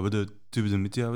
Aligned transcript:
Habede, 0.00 0.26
tübede 0.50 0.78
mit 0.78 0.96
dir, 0.96 1.06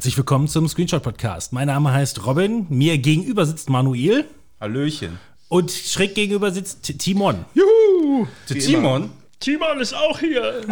herzlich 0.00 0.16
willkommen 0.16 0.48
zum 0.48 0.66
Screenshot 0.66 1.02
Podcast. 1.02 1.52
Mein 1.52 1.66
Name 1.66 1.92
heißt 1.92 2.24
Robin, 2.24 2.64
mir 2.70 2.96
gegenüber 2.96 3.44
sitzt 3.44 3.68
Manuel 3.68 4.24
Hallöchen. 4.58 5.18
und 5.50 5.70
schräg 5.70 6.14
gegenüber 6.14 6.50
sitzt 6.52 6.84
T- 6.84 6.94
Timon. 6.94 7.44
Juhu! 7.52 8.26
Timon? 8.46 9.10
Timon 9.40 9.78
ist 9.78 9.92
auch 9.94 10.18
hier. 10.18 10.62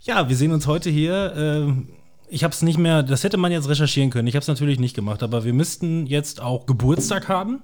Ja, 0.00 0.30
wir 0.30 0.34
sehen 0.34 0.50
uns 0.52 0.66
heute 0.66 0.88
hier. 0.88 1.34
ähm, 1.36 1.88
Ich 2.30 2.42
habe 2.42 2.54
es 2.54 2.62
nicht 2.62 2.78
mehr, 2.78 3.02
das 3.02 3.22
hätte 3.22 3.36
man 3.36 3.52
jetzt 3.52 3.68
recherchieren 3.68 4.08
können. 4.08 4.26
Ich 4.26 4.34
habe 4.34 4.40
es 4.42 4.48
natürlich 4.48 4.80
nicht 4.80 4.96
gemacht, 4.96 5.22
aber 5.22 5.44
wir 5.44 5.52
müssten 5.52 6.06
jetzt 6.06 6.40
auch 6.40 6.64
Geburtstag 6.64 7.28
haben. 7.28 7.60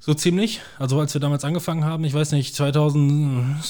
So 0.00 0.14
ziemlich. 0.14 0.62
Also 0.80 0.98
als 0.98 1.14
wir 1.14 1.20
damals 1.20 1.44
angefangen 1.44 1.84
haben, 1.84 2.02
ich 2.02 2.12
weiß 2.12 2.32
nicht, 2.32 2.56
2000. 2.56 3.62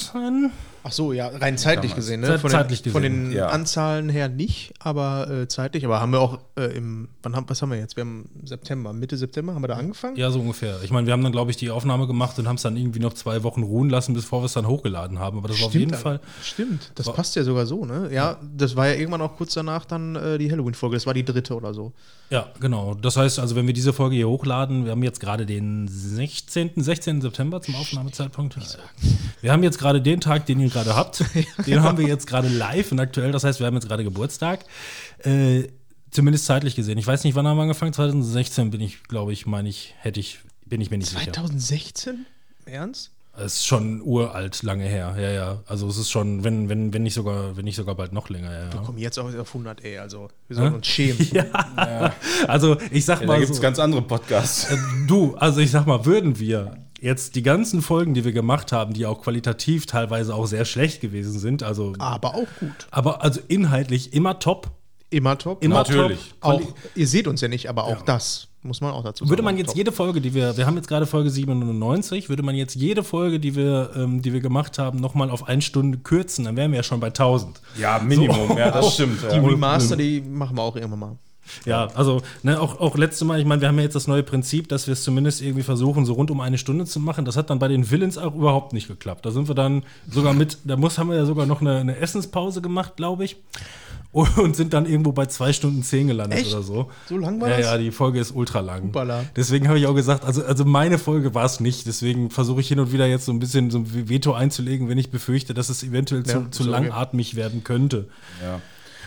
Ach 0.83 0.91
so, 0.91 1.11
ja, 1.13 1.27
rein 1.27 1.57
zeitlich 1.57 1.91
Damals. 1.91 1.95
gesehen, 2.05 2.21
ne? 2.21 2.27
Zeit- 2.27 2.39
Von 2.41 2.51
zeitlich 2.51 2.81
den, 2.81 2.93
Von 2.93 3.01
gesehen, 3.01 3.29
den 3.29 3.31
ja. 3.37 3.47
Anzahlen 3.47 4.07
her 4.09 4.29
nicht, 4.29 4.73
aber 4.79 5.29
äh, 5.29 5.47
zeitlich. 5.47 5.83
Aber 5.85 5.99
haben 5.99 6.11
wir 6.11 6.21
auch 6.21 6.39
äh, 6.57 6.65
im, 6.75 7.09
wann 7.21 7.35
haben, 7.35 7.45
was 7.49 7.61
haben 7.61 7.69
wir 7.71 7.77
jetzt? 7.77 7.95
Wir 7.97 8.01
haben 8.05 8.29
September, 8.45 8.93
Mitte 8.93 9.17
September 9.17 9.53
haben 9.53 9.61
wir 9.63 9.67
da 9.67 9.75
angefangen? 9.75 10.15
Ja, 10.15 10.31
so 10.31 10.39
ungefähr. 10.39 10.77
Ich 10.83 10.91
meine, 10.91 11.05
wir 11.07 11.13
haben 11.13 11.23
dann, 11.23 11.31
glaube 11.33 11.51
ich, 11.51 11.57
die 11.57 11.69
Aufnahme 11.69 12.07
gemacht 12.07 12.39
und 12.39 12.47
haben 12.47 12.55
es 12.55 12.61
dann 12.61 12.77
irgendwie 12.77 12.99
noch 12.99 13.13
zwei 13.13 13.43
Wochen 13.43 13.63
ruhen 13.63 13.89
lassen, 13.89 14.13
bevor 14.13 14.41
wir 14.41 14.45
es 14.45 14.53
dann 14.53 14.67
hochgeladen 14.67 15.19
haben. 15.19 15.37
Aber 15.37 15.47
das 15.49 15.59
war 15.59 15.67
auf 15.67 15.73
jeden. 15.75 15.93
Fall. 15.93 16.19
Stimmt, 16.41 16.91
das 16.95 17.07
War- 17.07 17.13
passt 17.13 17.35
ja 17.35 17.43
sogar 17.43 17.65
so, 17.65 17.83
ne? 17.85 18.09
Ja, 18.13 18.37
das 18.55 18.75
war 18.75 18.87
ja 18.87 18.93
irgendwann 18.95 19.21
auch 19.21 19.35
kurz 19.35 19.53
danach 19.53 19.85
dann 19.85 20.15
äh, 20.15 20.37
die 20.37 20.49
Halloween-Folge. 20.51 20.95
Das 20.95 21.05
war 21.05 21.13
die 21.13 21.25
dritte 21.25 21.55
oder 21.55 21.73
so. 21.73 21.91
Ja, 22.29 22.47
genau. 22.59 22.93
Das 22.93 23.17
heißt, 23.17 23.39
also 23.39 23.55
wenn 23.55 23.65
wir 23.65 23.73
diese 23.73 23.91
Folge 23.91 24.15
hier 24.15 24.29
hochladen, 24.29 24.85
wir 24.85 24.91
haben 24.91 25.01
jetzt 25.03 25.19
gerade 25.19 25.45
den 25.47 25.87
16., 25.87 26.71
16. 26.77 27.21
September 27.21 27.59
zum 27.61 27.73
Aufnahmezeitpunkt. 27.75 28.55
Wir 29.41 29.51
haben 29.51 29.63
jetzt 29.63 29.79
gerade 29.79 29.99
den 30.01 30.21
Tag, 30.21 30.45
den 30.45 30.59
ihr 30.59 30.68
gerade 30.69 30.95
habt. 30.95 31.23
Den 31.67 31.83
haben 31.83 31.97
wir 31.97 32.07
jetzt 32.07 32.27
gerade 32.27 32.47
live 32.47 32.91
und 32.91 32.99
aktuell. 32.99 33.31
Das 33.31 33.43
heißt, 33.43 33.59
wir 33.59 33.67
haben 33.67 33.75
jetzt 33.75 33.87
gerade 33.87 34.03
Geburtstag. 34.03 34.65
Äh, 35.23 35.63
zumindest 36.11 36.45
zeitlich 36.45 36.75
gesehen. 36.75 36.97
Ich 36.97 37.07
weiß 37.07 37.23
nicht, 37.23 37.35
wann 37.35 37.47
haben 37.47 37.57
wir 37.57 37.63
angefangen? 37.63 37.93
2016 37.93 38.69
bin 38.71 38.81
ich, 38.81 39.03
glaube 39.03 39.31
ich, 39.33 39.45
meine 39.45 39.69
ich, 39.69 39.93
hätte 39.99 40.19
ich, 40.19 40.39
bin 40.65 40.81
ich 40.81 40.89
mir 40.91 40.97
nicht 40.97 41.09
sicher. 41.09 41.31
2016? 41.33 42.25
Im 42.65 42.73
Ernst? 42.73 43.11
Es 43.37 43.55
ist 43.57 43.67
schon 43.67 44.01
uralt, 44.01 44.63
lange 44.63 44.83
her. 44.83 45.15
Ja, 45.17 45.29
ja. 45.29 45.59
Also 45.65 45.87
es 45.87 45.97
ist 45.97 46.09
schon, 46.09 46.43
wenn, 46.43 46.67
wenn, 46.67 46.91
wenn 46.93 47.03
nicht 47.03 47.13
sogar, 47.13 47.55
wenn 47.55 47.63
nicht 47.63 47.77
sogar 47.77 47.95
bald 47.95 48.11
noch 48.11 48.27
länger. 48.29 48.51
Ja, 48.51 48.63
ja. 48.65 48.83
Komm, 48.85 48.97
jetzt 48.97 49.17
auch 49.17 49.33
auf 49.33 49.47
100, 49.47 49.81
ey. 49.85 49.97
Also, 49.99 50.27
wir 50.47 50.57
sollen 50.57 50.73
uns 50.73 50.87
schämen. 50.87 51.25
Also 52.47 52.77
ich 52.91 53.05
sag 53.05 53.21
Ja, 53.21 53.27
mal 53.27 53.33
da 53.33 53.39
gibt 53.39 53.51
es 53.51 53.57
so. 53.57 53.61
ganz 53.61 53.79
andere 53.79 54.01
Podcasts. 54.01 54.69
Äh, 54.71 54.77
Du, 55.07 55.35
also 55.35 55.61
ich 55.61 55.71
sag 55.71 55.85
mal, 55.85 56.03
würden 56.05 56.37
wir 56.39 56.75
jetzt 57.01 57.35
die 57.35 57.43
ganzen 57.43 57.81
Folgen, 57.81 58.13
die 58.13 58.23
wir 58.25 58.31
gemacht 58.31 58.71
haben, 58.71 58.93
die 58.93 59.05
auch 59.05 59.21
qualitativ 59.21 59.85
teilweise 59.85 60.33
auch 60.35 60.45
sehr 60.45 60.65
schlecht 60.65 61.01
gewesen 61.01 61.39
sind, 61.39 61.63
also 61.63 61.93
Aber 61.99 62.35
auch 62.35 62.47
gut. 62.59 62.71
aber 62.91 63.23
also 63.23 63.39
inhaltlich 63.47 64.13
immer 64.13 64.39
top, 64.39 64.71
Immer 65.11 65.37
top. 65.37 65.63
immer 65.63 65.75
Natürlich. 65.77 66.19
top. 66.41 66.53
Auch, 66.53 66.61
ihr 66.95 67.07
seht 67.07 67.27
uns 67.27 67.41
ja 67.41 67.47
nicht, 67.47 67.67
aber 67.67 67.85
auch 67.85 68.01
das 68.03 68.45
muss 68.61 68.81
man 68.81 68.91
auch 68.91 69.03
dazu 69.03 69.23
sagen. 69.23 69.29
Würde 69.31 69.41
man 69.41 69.57
jetzt 69.57 69.69
Top. 69.69 69.77
jede 69.77 69.91
Folge, 69.91 70.19
die 70.21 70.33
wir, 70.33 70.55
wir 70.57 70.65
haben 70.67 70.75
jetzt 70.75 70.87
gerade 70.89 71.05
Folge 71.07 71.29
97, 71.29 72.27
würde 72.29 72.43
man 72.43 72.55
jetzt 72.55 72.75
jede 72.75 73.03
Folge, 73.03 73.39
die 73.39 73.55
wir, 73.55 73.91
ähm, 73.95 74.21
die 74.21 74.33
wir 74.33 74.41
gemacht 74.41 74.77
haben, 74.77 74.99
nochmal 74.99 75.31
auf 75.31 75.47
eine 75.47 75.61
Stunde 75.61 75.97
kürzen, 75.99 76.45
dann 76.45 76.57
wären 76.57 76.71
wir 76.71 76.77
ja 76.77 76.83
schon 76.83 76.99
bei 76.99 77.07
1000. 77.07 77.61
Ja, 77.79 77.99
Minimum, 77.99 78.57
ja, 78.57 78.69
das 78.69 78.93
stimmt. 78.95 79.21
Die 79.31 79.35
Ja. 79.37 79.41
Remaster, 79.41 79.95
die 79.95 80.21
machen 80.21 80.57
wir 80.57 80.61
auch 80.61 80.75
irgendwann 80.75 80.99
mal. 80.99 81.17
Ja, 81.65 81.87
also 81.95 82.21
ne, 82.43 82.59
auch, 82.59 82.79
auch 82.79 82.97
letzte 82.97 83.25
Mal, 83.25 83.39
ich 83.39 83.45
meine, 83.45 83.61
wir 83.61 83.67
haben 83.67 83.77
ja 83.77 83.83
jetzt 83.83 83.95
das 83.95 84.07
neue 84.07 84.23
Prinzip, 84.23 84.69
dass 84.69 84.87
wir 84.87 84.93
es 84.93 85.03
zumindest 85.03 85.41
irgendwie 85.41 85.63
versuchen, 85.63 86.05
so 86.05 86.13
rund 86.13 86.31
um 86.31 86.41
eine 86.41 86.57
Stunde 86.57 86.85
zu 86.85 86.99
machen. 86.99 87.25
Das 87.25 87.37
hat 87.37 87.49
dann 87.49 87.59
bei 87.59 87.67
den 87.67 87.89
Villains 87.89 88.17
auch 88.17 88.35
überhaupt 88.35 88.73
nicht 88.73 88.87
geklappt. 88.87 89.25
Da 89.25 89.31
sind 89.31 89.47
wir 89.47 89.55
dann 89.55 89.83
sogar 90.09 90.33
mit, 90.33 90.59
da 90.63 90.77
muss, 90.77 90.97
haben 90.97 91.09
wir 91.09 91.17
ja 91.17 91.25
sogar 91.25 91.45
noch 91.45 91.61
eine, 91.61 91.77
eine 91.77 91.97
Essenspause 91.97 92.61
gemacht, 92.61 92.95
glaube 92.95 93.25
ich. 93.25 93.37
Und 94.11 94.55
sind 94.55 94.73
dann 94.73 94.87
irgendwo 94.87 95.11
bei 95.11 95.27
zwei 95.27 95.53
Stunden 95.53 95.83
zehn 95.83 96.07
gelandet 96.07 96.39
Echt? 96.39 96.51
oder 96.51 96.63
so. 96.63 96.89
So 97.07 97.17
lang 97.17 97.39
war 97.39 97.49
ja, 97.49 97.57
das? 97.57 97.65
Ja, 97.67 97.77
die 97.77 97.91
Folge 97.91 98.19
ist 98.19 98.31
ultra 98.31 98.59
lang. 98.59 98.87
Hoppala. 98.87 99.25
Deswegen 99.35 99.67
habe 99.67 99.77
ich 99.77 99.85
auch 99.85 99.93
gesagt, 99.93 100.25
also, 100.25 100.43
also 100.43 100.65
meine 100.65 100.97
Folge 100.97 101.35
war 101.35 101.45
es 101.45 101.59
nicht. 101.59 101.85
Deswegen 101.85 102.31
versuche 102.31 102.61
ich 102.61 102.67
hin 102.69 102.79
und 102.79 102.91
wieder 102.91 103.05
jetzt 103.05 103.25
so 103.25 103.31
ein 103.31 103.37
bisschen 103.37 103.69
so 103.69 103.77
ein 103.77 104.09
Veto 104.09 104.33
einzulegen, 104.33 104.89
wenn 104.89 104.97
ich 104.97 105.11
befürchte, 105.11 105.53
dass 105.53 105.69
es 105.69 105.83
eventuell 105.83 106.23
zu, 106.23 106.37
Ja, 106.39 106.49
zu 106.49 106.63
okay. 106.63 106.71
langatmig 106.71 107.35
werden 107.35 107.63
könnte. 107.63 108.07
Ja. 108.41 108.59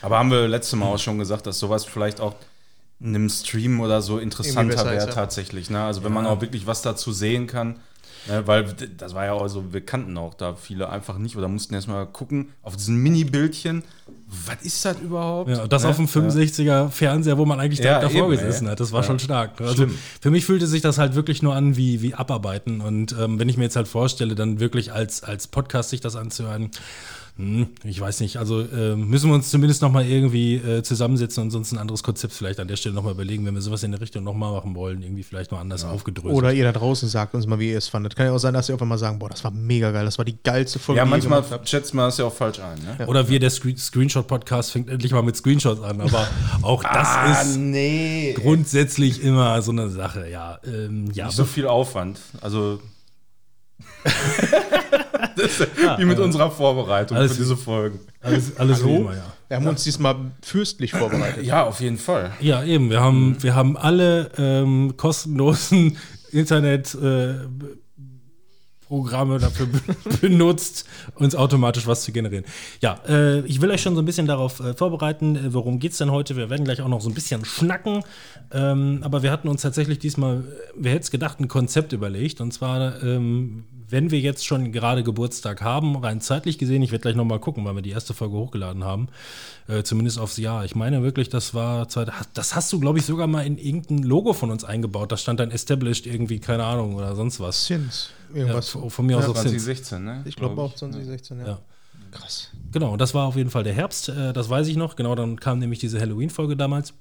Aber 0.03 0.19
haben 0.19 0.31
wir 0.31 0.49
letztes 0.49 0.79
Mal 0.79 0.87
auch 0.87 0.99
schon 0.99 1.19
gesagt, 1.19 1.47
dass 1.47 1.59
sowas 1.59 1.85
vielleicht 1.85 2.21
auch 2.21 2.35
in 3.01 3.09
einem 3.15 3.29
Stream 3.29 3.81
oder 3.81 4.01
so 4.03 4.19
interessanter 4.19 4.85
wäre 4.85 4.97
ja. 4.97 5.07
tatsächlich. 5.07 5.71
Ne? 5.71 5.83
Also 5.83 6.05
wenn 6.05 6.13
man 6.13 6.27
auch 6.27 6.41
wirklich 6.41 6.67
was 6.67 6.83
dazu 6.83 7.13
sehen 7.13 7.47
kann. 7.47 7.77
Ne? 8.29 8.47
Weil 8.47 8.73
das 8.97 9.15
war 9.17 9.25
ja 9.25 9.33
auch 9.33 9.49
so, 9.49 9.73
wir 9.73 9.81
kannten 9.85 10.17
auch 10.17 10.35
da 10.35 10.55
viele 10.55 10.89
einfach 10.89 11.19
nicht 11.19 11.37
oder 11.37 11.49
mussten 11.49 11.75
erstmal 11.75 12.07
gucken 12.07 12.53
auf 12.63 12.77
diesen 12.77 12.97
Mini-Bildchen, 12.99 13.83
was 14.47 14.63
ist 14.63 14.85
das 14.85 15.01
überhaupt? 15.01 15.51
Ja, 15.51 15.67
das 15.67 15.83
Ne? 15.83 15.89
auf 15.89 15.97
dem 15.97 16.07
65er 16.07 16.89
Fernseher, 16.89 17.37
wo 17.37 17.45
man 17.45 17.59
eigentlich 17.59 17.81
Ja, 17.81 17.99
direkt 17.99 18.05
davor 18.15 18.29
eben, 18.33 18.39
gesessen 18.39 18.67
ey. 18.67 18.71
hat. 18.73 18.79
Das 18.81 18.93
war 18.93 19.01
Ja. 19.01 19.07
schon 19.09 19.19
stark. 19.19 19.61
Also 19.61 19.75
Schlimm. 19.75 19.99
für 20.21 20.31
mich 20.31 20.45
fühlte 20.45 20.69
sich 20.69 20.83
das 20.83 20.99
halt 20.99 21.17
wirklich 21.17 21.43
nur 21.43 21.57
an 21.57 21.77
wie, 21.77 22.01
wie 22.01 22.15
Abarbeiten. 22.15 22.81
Und 22.81 23.11
ähm, 23.19 23.41
wenn 23.41 23.49
ich 23.49 23.57
mir 23.57 23.65
jetzt 23.65 23.75
halt 23.77 23.89
vorstelle, 23.89 24.37
dann 24.37 24.61
wirklich 24.61 24.93
als, 24.93 25.25
als 25.25 25.49
Podcast 25.49 25.91
sich 25.91 26.01
das 26.01 26.15
anzuhören, 26.15 26.71
hm, 27.43 27.67
ich 27.83 28.01
weiß 28.01 28.21
nicht, 28.21 28.37
also 28.37 28.61
äh, 28.61 28.95
müssen 28.95 29.29
wir 29.29 29.35
uns 29.35 29.51
zumindest 29.51 29.83
noch 29.83 29.91
mal 29.91 30.07
irgendwie 30.07 30.55
äh, 30.55 30.85
zusammensetzen 30.85 31.43
und 31.43 31.51
sonst 31.51 31.73
ein 31.73 31.79
anderes 31.79 32.05
Konzept 32.05 32.35
vielleicht 32.35 32.61
an 32.61 32.69
der 32.69 32.77
Stelle 32.77 32.95
noch 32.95 33.03
mal 33.03 33.11
überlegen, 33.11 33.45
wenn 33.45 33.55
wir 33.55 33.61
sowas 33.61 33.83
in 33.83 33.91
der 33.91 34.01
Richtung 34.01 34.23
noch 34.23 34.35
mal 34.35 34.53
machen 34.53 34.77
wollen, 34.77 35.03
irgendwie 35.03 35.25
vielleicht 35.25 35.51
noch 35.51 35.59
anders 35.59 35.85
aufgedröselt. 35.85 36.37
Oder 36.37 36.53
ihr 36.53 36.63
da 36.63 36.71
draußen 36.71 37.09
sagt 37.09 37.35
uns 37.35 37.49
mal, 37.49 37.59
wie 37.59 37.73
ihr 37.73 37.79
es 37.79 37.89
fandet. 37.89 38.15
Kann 38.15 38.27
ja 38.27 38.33
auch 38.33 38.39
sein, 38.39 38.55
dass 38.55 38.69
ihr 38.69 38.77
auf 38.77 38.83
einmal 38.83 38.97
sagen, 38.97 39.19
boah, 39.19 39.29
das 39.29 39.43
war 39.43 39.51
mega 39.51 39.91
geil, 39.91 40.05
das 40.05 40.19
war 40.19 40.25
die 40.25 40.39
geilste 40.41 40.79
Folge, 40.79 40.99
Ja, 40.99 41.05
manchmal 41.05 41.43
schätzt 41.65 41.95
man 41.95 42.05
das 42.07 42.19
ja 42.19 42.27
auch 42.27 42.33
falsch 42.33 42.61
ein. 42.61 42.79
Ne? 42.79 43.09
Oder 43.09 43.29
wir, 43.29 43.41
der 43.41 43.51
Screen 43.51 43.77
Screenshot-Podcast, 43.77 44.71
fängt 44.71 44.89
endlich 44.89 45.11
mal 45.11 45.23
mit 45.23 45.37
Screenshots 45.37 45.83
an. 45.83 46.01
Aber 46.01 46.29
auch 46.63 46.85
das 46.85 47.49
ist 47.49 47.57
nee. 47.57 48.37
grundsätzlich 48.37 49.21
immer 49.21 49.61
so 49.63 49.73
eine 49.73 49.91
Sache, 49.91 50.31
ja. 50.31 50.61
Ähm, 50.65 51.11
ja, 51.13 51.27
Nicht 51.27 51.35
so 51.35 51.45
viel 51.45 51.67
Aufwand. 51.67 52.21
Also. 52.41 52.79
das 55.37 55.61
ist 55.61 55.69
wie 55.99 56.05
mit 56.05 56.19
unserer 56.19 56.51
Vorbereitung 56.51 57.17
Alles- 57.17 57.33
für 57.33 57.39
diese 57.39 57.57
Folgen. 57.57 58.01
alles, 58.21 58.57
alles 58.57 58.85
wie 58.85 58.95
immer, 58.97 59.15
ja. 59.15 59.23
Wir 59.49 59.57
haben 59.59 59.67
uns 59.67 59.85
diesmal 59.85 60.17
fürstlich 60.41 60.93
vorbereitet. 60.93 61.45
Ja, 61.45 61.65
auf 61.65 61.81
jeden 61.81 61.99
Fall. 61.99 62.33
Ja, 62.41 62.65
eben. 62.65 62.89
Wir 62.89 63.01
haben, 63.03 63.37
wir 63.43 63.55
haben 63.55 63.77
alle 63.77 64.31
ähm, 64.39 64.95
kostenlosen 64.97 65.99
Internet. 66.31 66.95
Äh, 66.95 67.35
Programme 68.93 69.39
dafür 69.39 69.65
be- 69.65 69.81
benutzt, 70.21 70.85
uns 71.15 71.35
automatisch 71.35 71.87
was 71.87 72.03
zu 72.05 72.13
generieren. 72.13 72.45
Ja, 72.83 73.01
äh, 73.09 73.41
ich 73.47 73.63
will 73.63 73.71
euch 73.71 73.81
schon 73.81 73.95
so 73.95 74.03
ein 74.03 74.05
bisschen 74.05 74.27
darauf 74.27 74.61
äh, 74.61 74.75
vorbereiten, 74.75 75.35
äh, 75.35 75.55
worum 75.55 75.79
geht 75.79 75.93
es 75.93 75.99
denn 75.99 76.11
heute. 76.11 76.37
Wir 76.37 76.51
werden 76.51 76.65
gleich 76.67 76.83
auch 76.83 76.89
noch 76.89 77.01
so 77.01 77.09
ein 77.09 77.15
bisschen 77.15 77.43
schnacken, 77.47 78.03
ähm, 78.53 78.99
aber 79.01 79.23
wir 79.23 79.31
hatten 79.33 79.49
uns 79.49 79.63
tatsächlich 79.63 79.99
diesmal, 79.99 80.45
wer 80.77 80.93
hätte 80.93 81.05
es 81.05 81.11
gedacht, 81.11 81.41
ein 81.41 81.49
Konzept 81.49 81.95
überlegt. 81.95 82.43
Und 82.43 82.53
zwar, 82.53 83.03
ähm, 83.03 83.65
wenn 83.89 84.11
wir 84.11 84.21
jetzt 84.21 84.45
schon 84.45 84.73
gerade 84.73 85.03
Geburtstag 85.03 85.63
haben, 85.63 85.97
rein 85.97 86.21
zeitlich 86.21 86.59
gesehen, 86.59 86.83
ich 86.83 86.93
werde 86.93 87.03
gleich 87.03 87.17
nochmal 87.17 87.41
gucken, 87.41 87.65
weil 87.65 87.75
wir 87.75 87.83
die 87.83 87.91
erste 87.93 88.13
Folge 88.13 88.37
hochgeladen 88.37 88.85
haben, 88.85 89.09
äh, 89.73 89.83
zumindest 89.85 90.19
aufs 90.19 90.37
Jahr. 90.37 90.65
Ich 90.65 90.75
meine 90.75 91.03
wirklich, 91.03 91.29
das 91.29 91.55
war, 91.55 91.89
zwei- 91.89 92.07
das 92.35 92.55
hast 92.55 92.73
du, 92.73 92.81
glaube 92.81 92.99
ich, 92.99 93.07
sogar 93.07 93.27
mal 93.27 93.47
in 93.47 93.59
irgendein 93.59 93.99
Logo 94.03 94.33
von 94.33 94.51
uns 94.51 94.65
eingebaut. 94.65 95.11
Da 95.13 95.17
stand 95.17 95.41
dann 95.41 95.51
Established 95.51 96.07
irgendwie, 96.07 96.39
keine 96.41 96.65
Ahnung, 96.65 96.95
oder 96.95 97.15
sonst 97.17 97.41
was. 97.41 97.67
Sins. 97.67 98.11
Ja, 98.33 98.41
Irgendwas. 98.41 98.71
von 98.71 98.91
von 98.91 99.07
mir 99.07 99.19
aus 99.19 99.25
auf 99.29 99.37
Sins. 99.39 99.65
2016, 99.65 100.05
ne? 100.05 100.23
ich 100.25 100.37
glaube 100.37 100.55
Glaub 100.55 100.73
auch 100.73 100.75
2016, 100.77 101.39
ja. 101.41 101.47
Ja. 101.47 101.59
Krass. 102.11 102.51
Genau, 102.73 102.97
das 102.97 103.15
war 103.15 103.27
auf 103.27 103.37
jeden 103.37 103.51
Fall 103.51 103.63
der 103.65 103.73
Herbst, 103.73 104.09
äh, 104.11 104.33
das 104.33 104.49
weiß 104.51 104.67
ich 104.69 104.77
noch. 104.77 104.97
Genau, 104.97 105.15
dann 105.15 105.39
kam 105.41 105.59
nämlich 105.59 105.79
diese 105.79 105.99
Halloween-Folge 106.01 106.57
damals. 106.57 106.93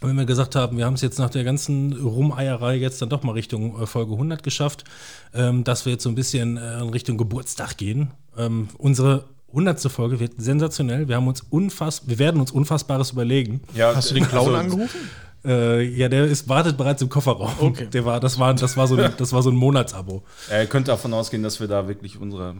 Und 0.00 0.08
wenn 0.08 0.16
wir 0.16 0.24
gesagt 0.26 0.56
haben, 0.56 0.76
wir 0.78 0.84
haben 0.84 0.94
es 0.94 1.00
jetzt 1.00 1.18
nach 1.18 1.30
der 1.30 1.44
ganzen 1.44 1.92
Rumeierei 1.92 2.74
jetzt 2.74 3.00
dann 3.00 3.08
doch 3.08 3.22
mal 3.22 3.32
Richtung 3.32 3.80
äh, 3.80 3.86
Folge 3.86 4.12
100 4.12 4.42
geschafft, 4.42 4.84
ähm, 5.32 5.62
dass 5.64 5.84
wir 5.86 5.92
jetzt 5.92 6.02
so 6.02 6.08
ein 6.08 6.16
bisschen 6.16 6.56
äh, 6.56 6.80
in 6.80 6.88
Richtung 6.88 7.16
Geburtstag 7.18 7.76
gehen. 7.76 8.10
Ähm, 8.36 8.68
unsere 8.78 9.24
hundertste 9.52 9.90
Folge 9.90 10.18
wird 10.20 10.32
sensationell. 10.38 11.08
Wir 11.08 11.16
haben 11.16 11.28
uns 11.28 11.42
unfass, 11.50 12.02
wir 12.06 12.18
werden 12.18 12.40
uns 12.40 12.50
Unfassbares 12.50 13.10
überlegen. 13.12 13.60
Ja, 13.74 13.94
Hast 13.94 14.10
du 14.10 14.14
den 14.14 14.26
Clown 14.28 14.54
also, 14.54 14.58
angerufen? 14.58 14.98
Äh, 15.44 15.82
ja, 15.88 16.08
der 16.08 16.24
ist, 16.26 16.48
wartet 16.48 16.76
bereits 16.76 17.02
im 17.02 17.08
Kofferraum. 17.08 17.50
Okay. 17.58 17.86
Der 17.92 18.04
war, 18.04 18.20
das, 18.20 18.38
war, 18.38 18.54
das, 18.54 18.76
war 18.76 18.86
so 18.86 18.96
ein, 18.96 19.12
das 19.16 19.32
war 19.32 19.42
so 19.42 19.50
ein 19.50 19.56
Monatsabo. 19.56 20.22
Er 20.48 20.66
könnte 20.66 20.90
davon 20.92 21.12
ausgehen, 21.12 21.42
dass 21.42 21.58
wir 21.60 21.66
da 21.68 21.88
wirklich 21.88 22.20
unsere, 22.20 22.54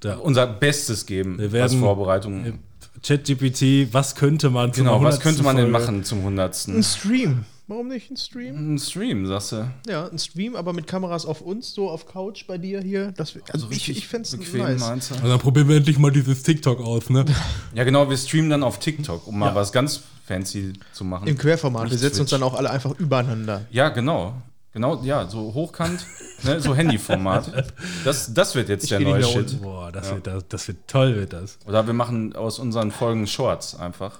Da- 0.00 0.16
unser 0.16 0.46
Bestes 0.46 1.04
geben 1.06 1.38
Wir 1.38 1.52
werden- 1.52 1.62
als 1.64 1.74
Vorbereitung. 1.74 2.58
ChatGPT, 3.02 3.92
was 3.92 4.14
könnte 4.14 4.48
man 4.50 4.72
zum 4.72 4.84
Genau, 4.84 4.94
was 5.02 5.16
100. 5.18 5.20
könnte 5.22 5.42
man 5.42 5.56
denn 5.56 5.70
Folge? 5.70 5.78
machen 5.86 6.04
zum 6.04 6.22
hundertsten? 6.22 6.76
Ein 6.76 6.82
Stream. 6.82 7.44
Warum 7.72 7.88
nicht 7.88 8.10
ein 8.10 8.18
Stream? 8.18 8.74
Ein 8.74 8.78
Stream, 8.78 9.26
sagst 9.26 9.52
du? 9.52 9.66
Ja, 9.88 10.06
ein 10.06 10.18
Stream, 10.18 10.56
aber 10.56 10.74
mit 10.74 10.86
Kameras 10.86 11.24
auf 11.24 11.40
uns, 11.40 11.72
so 11.72 11.88
auf 11.88 12.04
Couch 12.04 12.46
bei 12.46 12.58
dir 12.58 12.82
hier. 12.82 13.12
Das, 13.12 13.32
also 13.50 13.68
ich, 13.70 13.88
ich 13.88 14.06
fände 14.06 14.28
es 14.28 14.52
nice. 14.52 15.10
Also 15.12 15.26
dann 15.26 15.38
probieren 15.38 15.68
wir 15.68 15.76
endlich 15.76 15.98
mal 15.98 16.10
dieses 16.10 16.42
TikTok 16.42 16.80
aus, 16.80 17.08
ne? 17.08 17.24
Ja, 17.74 17.84
genau, 17.84 18.10
wir 18.10 18.16
streamen 18.18 18.50
dann 18.50 18.62
auf 18.62 18.78
TikTok, 18.78 19.26
um 19.26 19.38
mal 19.38 19.54
was 19.54 19.72
ganz 19.72 20.02
fancy 20.26 20.74
zu 20.92 21.02
machen. 21.02 21.26
Im 21.26 21.38
Querformat. 21.38 21.84
Wir 21.84 21.92
Nicht 21.92 22.00
setzen 22.00 22.20
uns 22.20 22.28
Twitch. 22.28 22.40
dann 22.40 22.46
auch 22.46 22.54
alle 22.58 22.68
einfach 22.68 22.90
übereinander. 22.98 23.64
Ja, 23.70 23.88
genau. 23.88 24.34
Genau, 24.74 25.02
ja, 25.02 25.26
so 25.26 25.54
hochkant, 25.54 26.04
ne, 26.42 26.60
so 26.60 26.74
Handyformat. 26.74 27.72
Das, 28.04 28.34
das 28.34 28.54
wird 28.54 28.68
jetzt 28.68 28.90
der 28.90 28.98
geh 28.98 29.06
nicht 29.06 29.14
neue 29.14 29.24
Shit. 29.24 29.36
unten. 29.52 29.62
Boah, 29.62 29.90
das, 29.90 30.10
wird, 30.10 30.26
das, 30.26 30.44
das 30.46 30.68
wird 30.68 30.76
toll, 30.88 31.16
wird 31.16 31.32
das. 31.32 31.58
Oder 31.66 31.86
wir 31.86 31.94
machen 31.94 32.36
aus 32.36 32.58
unseren 32.58 32.90
Folgen 32.90 33.26
Shorts 33.26 33.74
einfach. 33.74 34.18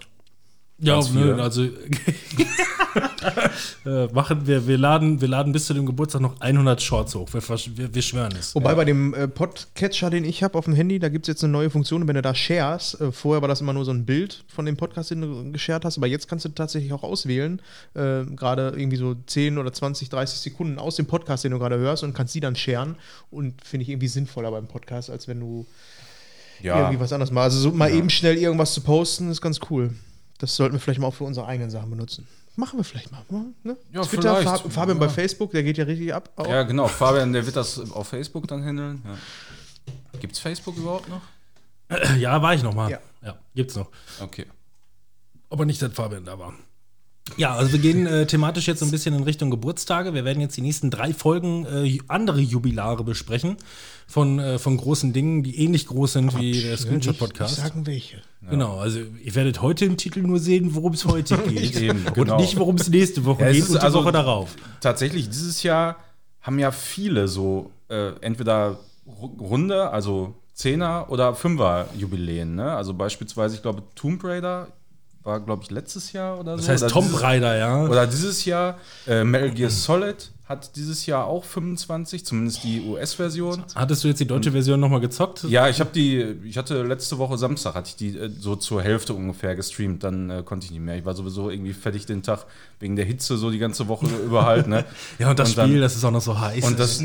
Ja, 0.78 0.94
Ganz 0.94 1.12
ne, 1.12 1.36
also 1.40 1.62
äh, 3.86 4.06
machen 4.12 4.46
wir, 4.46 4.66
wir 4.66 4.78
laden, 4.78 5.20
wir 5.20 5.28
laden 5.28 5.52
bis 5.52 5.66
zu 5.66 5.74
dem 5.74 5.86
Geburtstag 5.86 6.22
noch 6.22 6.40
100 6.40 6.80
Shorts 6.82 7.14
hoch. 7.14 7.28
Wir, 7.32 7.42
wir, 7.42 7.94
wir 7.94 8.02
schwören 8.02 8.32
es. 8.38 8.54
Wobei 8.54 8.74
bei 8.74 8.84
dem 8.84 9.14
äh, 9.14 9.28
Podcatcher, 9.28 10.10
den 10.10 10.24
ich 10.24 10.42
habe 10.42 10.58
auf 10.58 10.64
dem 10.64 10.74
Handy, 10.74 10.98
da 10.98 11.08
gibt 11.08 11.26
es 11.26 11.28
jetzt 11.28 11.44
eine 11.44 11.52
neue 11.52 11.70
Funktion, 11.70 12.06
wenn 12.08 12.14
du 12.14 12.22
da 12.22 12.34
shares. 12.34 13.00
Äh, 13.00 13.12
vorher 13.12 13.42
war 13.42 13.48
das 13.48 13.60
immer 13.60 13.72
nur 13.72 13.84
so 13.84 13.92
ein 13.92 14.04
Bild 14.04 14.44
von 14.48 14.66
dem 14.66 14.76
Podcast, 14.76 15.10
den 15.10 15.20
du 15.22 15.52
geshared 15.52 15.84
hast, 15.84 15.98
aber 15.98 16.06
jetzt 16.06 16.28
kannst 16.28 16.44
du 16.44 16.48
tatsächlich 16.50 16.92
auch 16.92 17.02
auswählen, 17.02 17.60
äh, 17.94 18.24
gerade 18.24 18.72
irgendwie 18.76 18.96
so 18.96 19.14
10 19.14 19.58
oder 19.58 19.72
20, 19.72 20.08
30 20.08 20.38
Sekunden 20.38 20.78
aus 20.78 20.96
dem 20.96 21.06
Podcast, 21.06 21.44
den 21.44 21.52
du 21.52 21.58
gerade 21.58 21.78
hörst 21.78 22.02
und 22.02 22.14
kannst 22.14 22.34
die 22.34 22.40
dann 22.40 22.56
sharen. 22.56 22.96
Und 23.30 23.64
finde 23.64 23.82
ich 23.82 23.88
irgendwie 23.88 24.08
sinnvoller 24.08 24.50
beim 24.50 24.66
Podcast, 24.66 25.10
als 25.10 25.28
wenn 25.28 25.40
du 25.40 25.66
Ja, 26.60 26.78
irgendwie 26.78 27.00
was 27.00 27.12
anderes 27.12 27.30
machst. 27.30 27.56
Also 27.56 27.70
so 27.70 27.72
mal 27.72 27.92
eben 27.92 28.10
schnell 28.10 28.36
irgendwas 28.36 28.74
zu 28.74 28.80
posten, 28.80 29.30
ist 29.30 29.40
ganz 29.40 29.60
cool. 29.70 29.94
Das 30.38 30.56
sollten 30.56 30.74
wir 30.74 30.80
vielleicht 30.80 31.00
mal 31.00 31.06
auch 31.06 31.14
für 31.14 31.24
unsere 31.24 31.46
eigenen 31.46 31.70
Sachen 31.70 31.90
benutzen. 31.90 32.26
Machen 32.54 32.78
wir 32.78 32.84
vielleicht 32.84 33.10
mal. 33.10 33.24
Ne? 33.62 33.76
Ja, 33.92 34.02
Twitter, 34.02 34.36
vielleicht. 34.36 34.62
Fab, 34.62 34.72
Fabian 34.72 34.98
Ja. 34.98 35.06
bei 35.06 35.08
Facebook, 35.08 35.52
der 35.52 35.62
geht 35.62 35.78
ja 35.78 35.84
richtig 35.84 36.12
ab. 36.14 36.30
auch. 36.36 36.46
ja, 36.46 36.62
genau. 36.64 36.86
Fabian, 36.86 37.32
der 37.32 37.44
wird 37.46 37.56
das 37.56 37.90
auf 37.92 38.08
Facebook 38.08 38.46
dann 38.46 38.62
handeln. 38.62 39.02
Ja. 39.04 40.18
Gibt's 40.20 40.38
Facebook 40.38 40.76
überhaupt 40.76 41.08
noch? 41.08 41.22
Ja, 42.18 42.40
war 42.40 42.54
ich 42.54 42.62
noch 42.62 42.74
mal. 42.74 42.90
Ja. 42.90 43.00
ja 43.22 43.38
gibt's 43.54 43.74
noch. 43.76 43.90
Okay. 44.20 44.46
Aber 45.50 45.64
nicht 45.64 45.78
seit 45.78 45.92
Fabian 45.92 46.24
da 46.24 46.38
war. 46.38 46.54
Ja, 47.36 47.54
also 47.54 47.72
wir 47.72 47.78
gehen 47.78 48.06
äh, 48.06 48.26
thematisch 48.26 48.66
jetzt 48.66 48.80
so 48.80 48.84
ein 48.84 48.90
bisschen 48.90 49.14
in 49.14 49.22
Richtung 49.22 49.50
Geburtstage. 49.50 50.12
Wir 50.12 50.24
werden 50.24 50.40
jetzt 50.40 50.56
die 50.56 50.60
nächsten 50.60 50.90
drei 50.90 51.14
Folgen 51.14 51.64
äh, 51.66 51.98
andere 52.08 52.40
Jubilare 52.40 53.04
besprechen 53.04 53.56
von, 54.08 54.38
äh, 54.38 54.58
von 54.58 54.76
großen 54.76 55.12
Dingen, 55.12 55.42
die 55.42 55.56
ähnlich 55.58 55.86
groß 55.86 56.14
sind 56.14 56.36
wie 56.38 56.52
der 56.60 56.72
Nicht- 56.72 56.82
Screenshot-Podcast. 56.82 57.56
nicht 57.58 57.66
sagen 57.68 57.86
welche. 57.86 58.16
Genau, 58.50 58.78
also 58.78 58.98
ihr 59.22 59.34
werdet 59.36 59.62
heute 59.62 59.84
im 59.84 59.96
Titel 59.96 60.20
nur 60.20 60.40
sehen, 60.40 60.74
worum 60.74 60.94
es 60.94 61.04
heute 61.06 61.38
geht. 61.48 61.80
Eben, 61.80 62.04
Und 62.06 62.14
genau. 62.14 62.40
nicht, 62.40 62.58
worum 62.58 62.74
es 62.74 62.88
nächste 62.88 63.24
Woche 63.24 63.44
Ja, 63.44 63.52
geht 63.52 63.62
und 63.68 63.74
die 63.74 63.78
also- 63.78 64.02
Woche 64.02 64.12
darauf. 64.12 64.56
Tatsächlich, 64.80 65.28
dieses 65.30 65.62
Jahr 65.62 65.96
haben 66.40 66.58
ja 66.58 66.72
viele 66.72 67.28
so 67.28 67.70
äh, 67.88 68.10
entweder 68.20 68.80
Ru- 69.06 69.38
Runde, 69.40 69.90
also 69.90 70.34
Zehner- 70.54 71.08
oder 71.08 71.34
Fünfer-Jubiläen. 71.34 72.56
Ne? 72.56 72.72
Also 72.72 72.94
beispielsweise, 72.94 73.54
ich 73.54 73.62
glaube, 73.62 73.84
Tomb 73.94 74.22
Raider 74.24 74.66
war, 75.24 75.40
glaube 75.40 75.62
ich, 75.62 75.70
letztes 75.70 76.12
Jahr 76.12 76.38
oder 76.38 76.52
so. 76.52 76.58
Das 76.58 76.68
heißt 76.68 76.84
oder 76.84 76.92
Tomb 76.92 77.22
Raider, 77.22 77.56
ja. 77.56 77.84
Oder 77.84 78.06
dieses 78.06 78.44
Jahr, 78.44 78.78
äh, 79.06 79.24
Metal 79.24 79.50
Gear 79.50 79.70
Solid 79.70 80.30
hat 80.52 80.76
dieses 80.76 81.04
Jahr 81.06 81.26
auch 81.26 81.44
25, 81.44 82.24
zumindest 82.24 82.62
die 82.64 82.80
US-Version. 82.82 83.64
Hattest 83.74 84.04
du 84.04 84.08
jetzt 84.08 84.20
die 84.20 84.26
deutsche 84.26 84.52
Version 84.52 84.78
nochmal 84.80 85.00
gezockt? 85.00 85.44
Ja, 85.44 85.68
ich 85.68 85.80
habe 85.80 85.90
die, 85.94 86.20
ich 86.44 86.56
hatte 86.56 86.82
letzte 86.82 87.18
Woche 87.18 87.36
Samstag, 87.36 87.74
hatte 87.74 87.88
ich 87.88 87.96
die 87.96 88.16
äh, 88.16 88.30
so 88.38 88.54
zur 88.56 88.82
Hälfte 88.82 89.14
ungefähr 89.14 89.56
gestreamt, 89.56 90.04
dann 90.04 90.30
äh, 90.30 90.42
konnte 90.44 90.66
ich 90.66 90.70
nicht 90.70 90.80
mehr. 90.82 90.96
Ich 90.96 91.04
war 91.04 91.14
sowieso 91.14 91.50
irgendwie 91.50 91.72
fertig 91.72 92.06
den 92.06 92.22
Tag 92.22 92.46
wegen 92.80 92.96
der 92.96 93.04
Hitze 93.04 93.36
so 93.36 93.50
die 93.50 93.58
ganze 93.58 93.88
Woche 93.88 94.06
über 94.24 94.44
halt, 94.46 94.66
ne? 94.68 94.84
Ja, 95.18 95.30
und 95.30 95.38
das 95.38 95.50
Und 95.50 95.58
dann- 95.58 95.68
Spiel, 95.68 95.80
das 95.80 95.96
ist 95.96 96.04
auch 96.04 96.10
noch 96.10 96.20
so 96.22 96.38
heiß. 96.40 96.64
Und 96.64 96.78
das, 96.78 97.02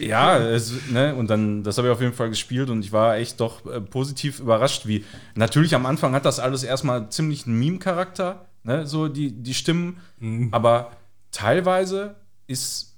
ja, 0.00 0.38
es, 0.38 0.72
ne, 0.90 1.14
und 1.14 1.28
dann, 1.28 1.62
das 1.62 1.76
habe 1.78 1.88
ich 1.88 1.92
auf 1.92 2.00
jeden 2.00 2.12
Fall 2.14 2.28
gespielt 2.30 2.70
und 2.70 2.80
ich 2.84 2.92
war 2.92 3.16
echt 3.16 3.40
doch 3.40 3.66
äh, 3.66 3.80
positiv 3.80 4.40
überrascht, 4.40 4.86
wie, 4.86 5.04
natürlich 5.34 5.74
am 5.74 5.86
Anfang 5.86 6.14
hat 6.14 6.24
das 6.24 6.38
alles 6.38 6.62
erstmal 6.62 7.10
ziemlich 7.10 7.46
einen 7.46 7.58
Meme-Charakter, 7.58 8.46
ne, 8.64 8.86
so 8.86 9.08
die, 9.08 9.32
die 9.32 9.54
Stimmen, 9.54 9.96
Mhm. 10.18 10.48
aber 10.52 10.92
teilweise 11.32 12.14
ist, 12.46 12.94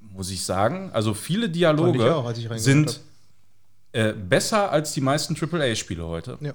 muss 0.00 0.30
ich 0.30 0.44
sagen, 0.44 0.90
also 0.92 1.14
viele 1.14 1.48
Dialoge 1.48 2.14
auch, 2.14 2.32
sind 2.56 3.00
äh, 3.92 4.12
besser 4.12 4.70
als 4.70 4.92
die 4.92 5.00
meisten 5.00 5.34
AAA-Spiele 5.36 6.06
heute. 6.06 6.38
Ja. 6.40 6.54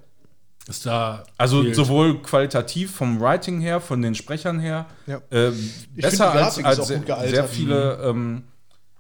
ist 0.68 0.86
da 0.86 1.24
Also 1.38 1.62
viel- 1.64 1.74
sowohl 1.74 2.22
qualitativ 2.22 2.92
vom 2.94 3.22
Writing 3.22 3.62
her, 3.62 3.80
von 3.80 4.02
den 4.02 4.16
Sprechern 4.16 4.60
her, 4.60 4.86
Ja. 5.06 5.22
äh, 5.30 5.52
die 5.96 6.02
besser 6.02 6.32
als, 6.32 6.56
Grafik 6.56 6.60
ist 6.60 6.66
als 6.66 6.80
auch 6.80 6.86
sehr, 6.86 6.98
gut 6.98 7.06
gealtert. 7.06 7.30
sehr 7.36 7.48
viele, 7.48 7.94
ähm, 8.04 8.44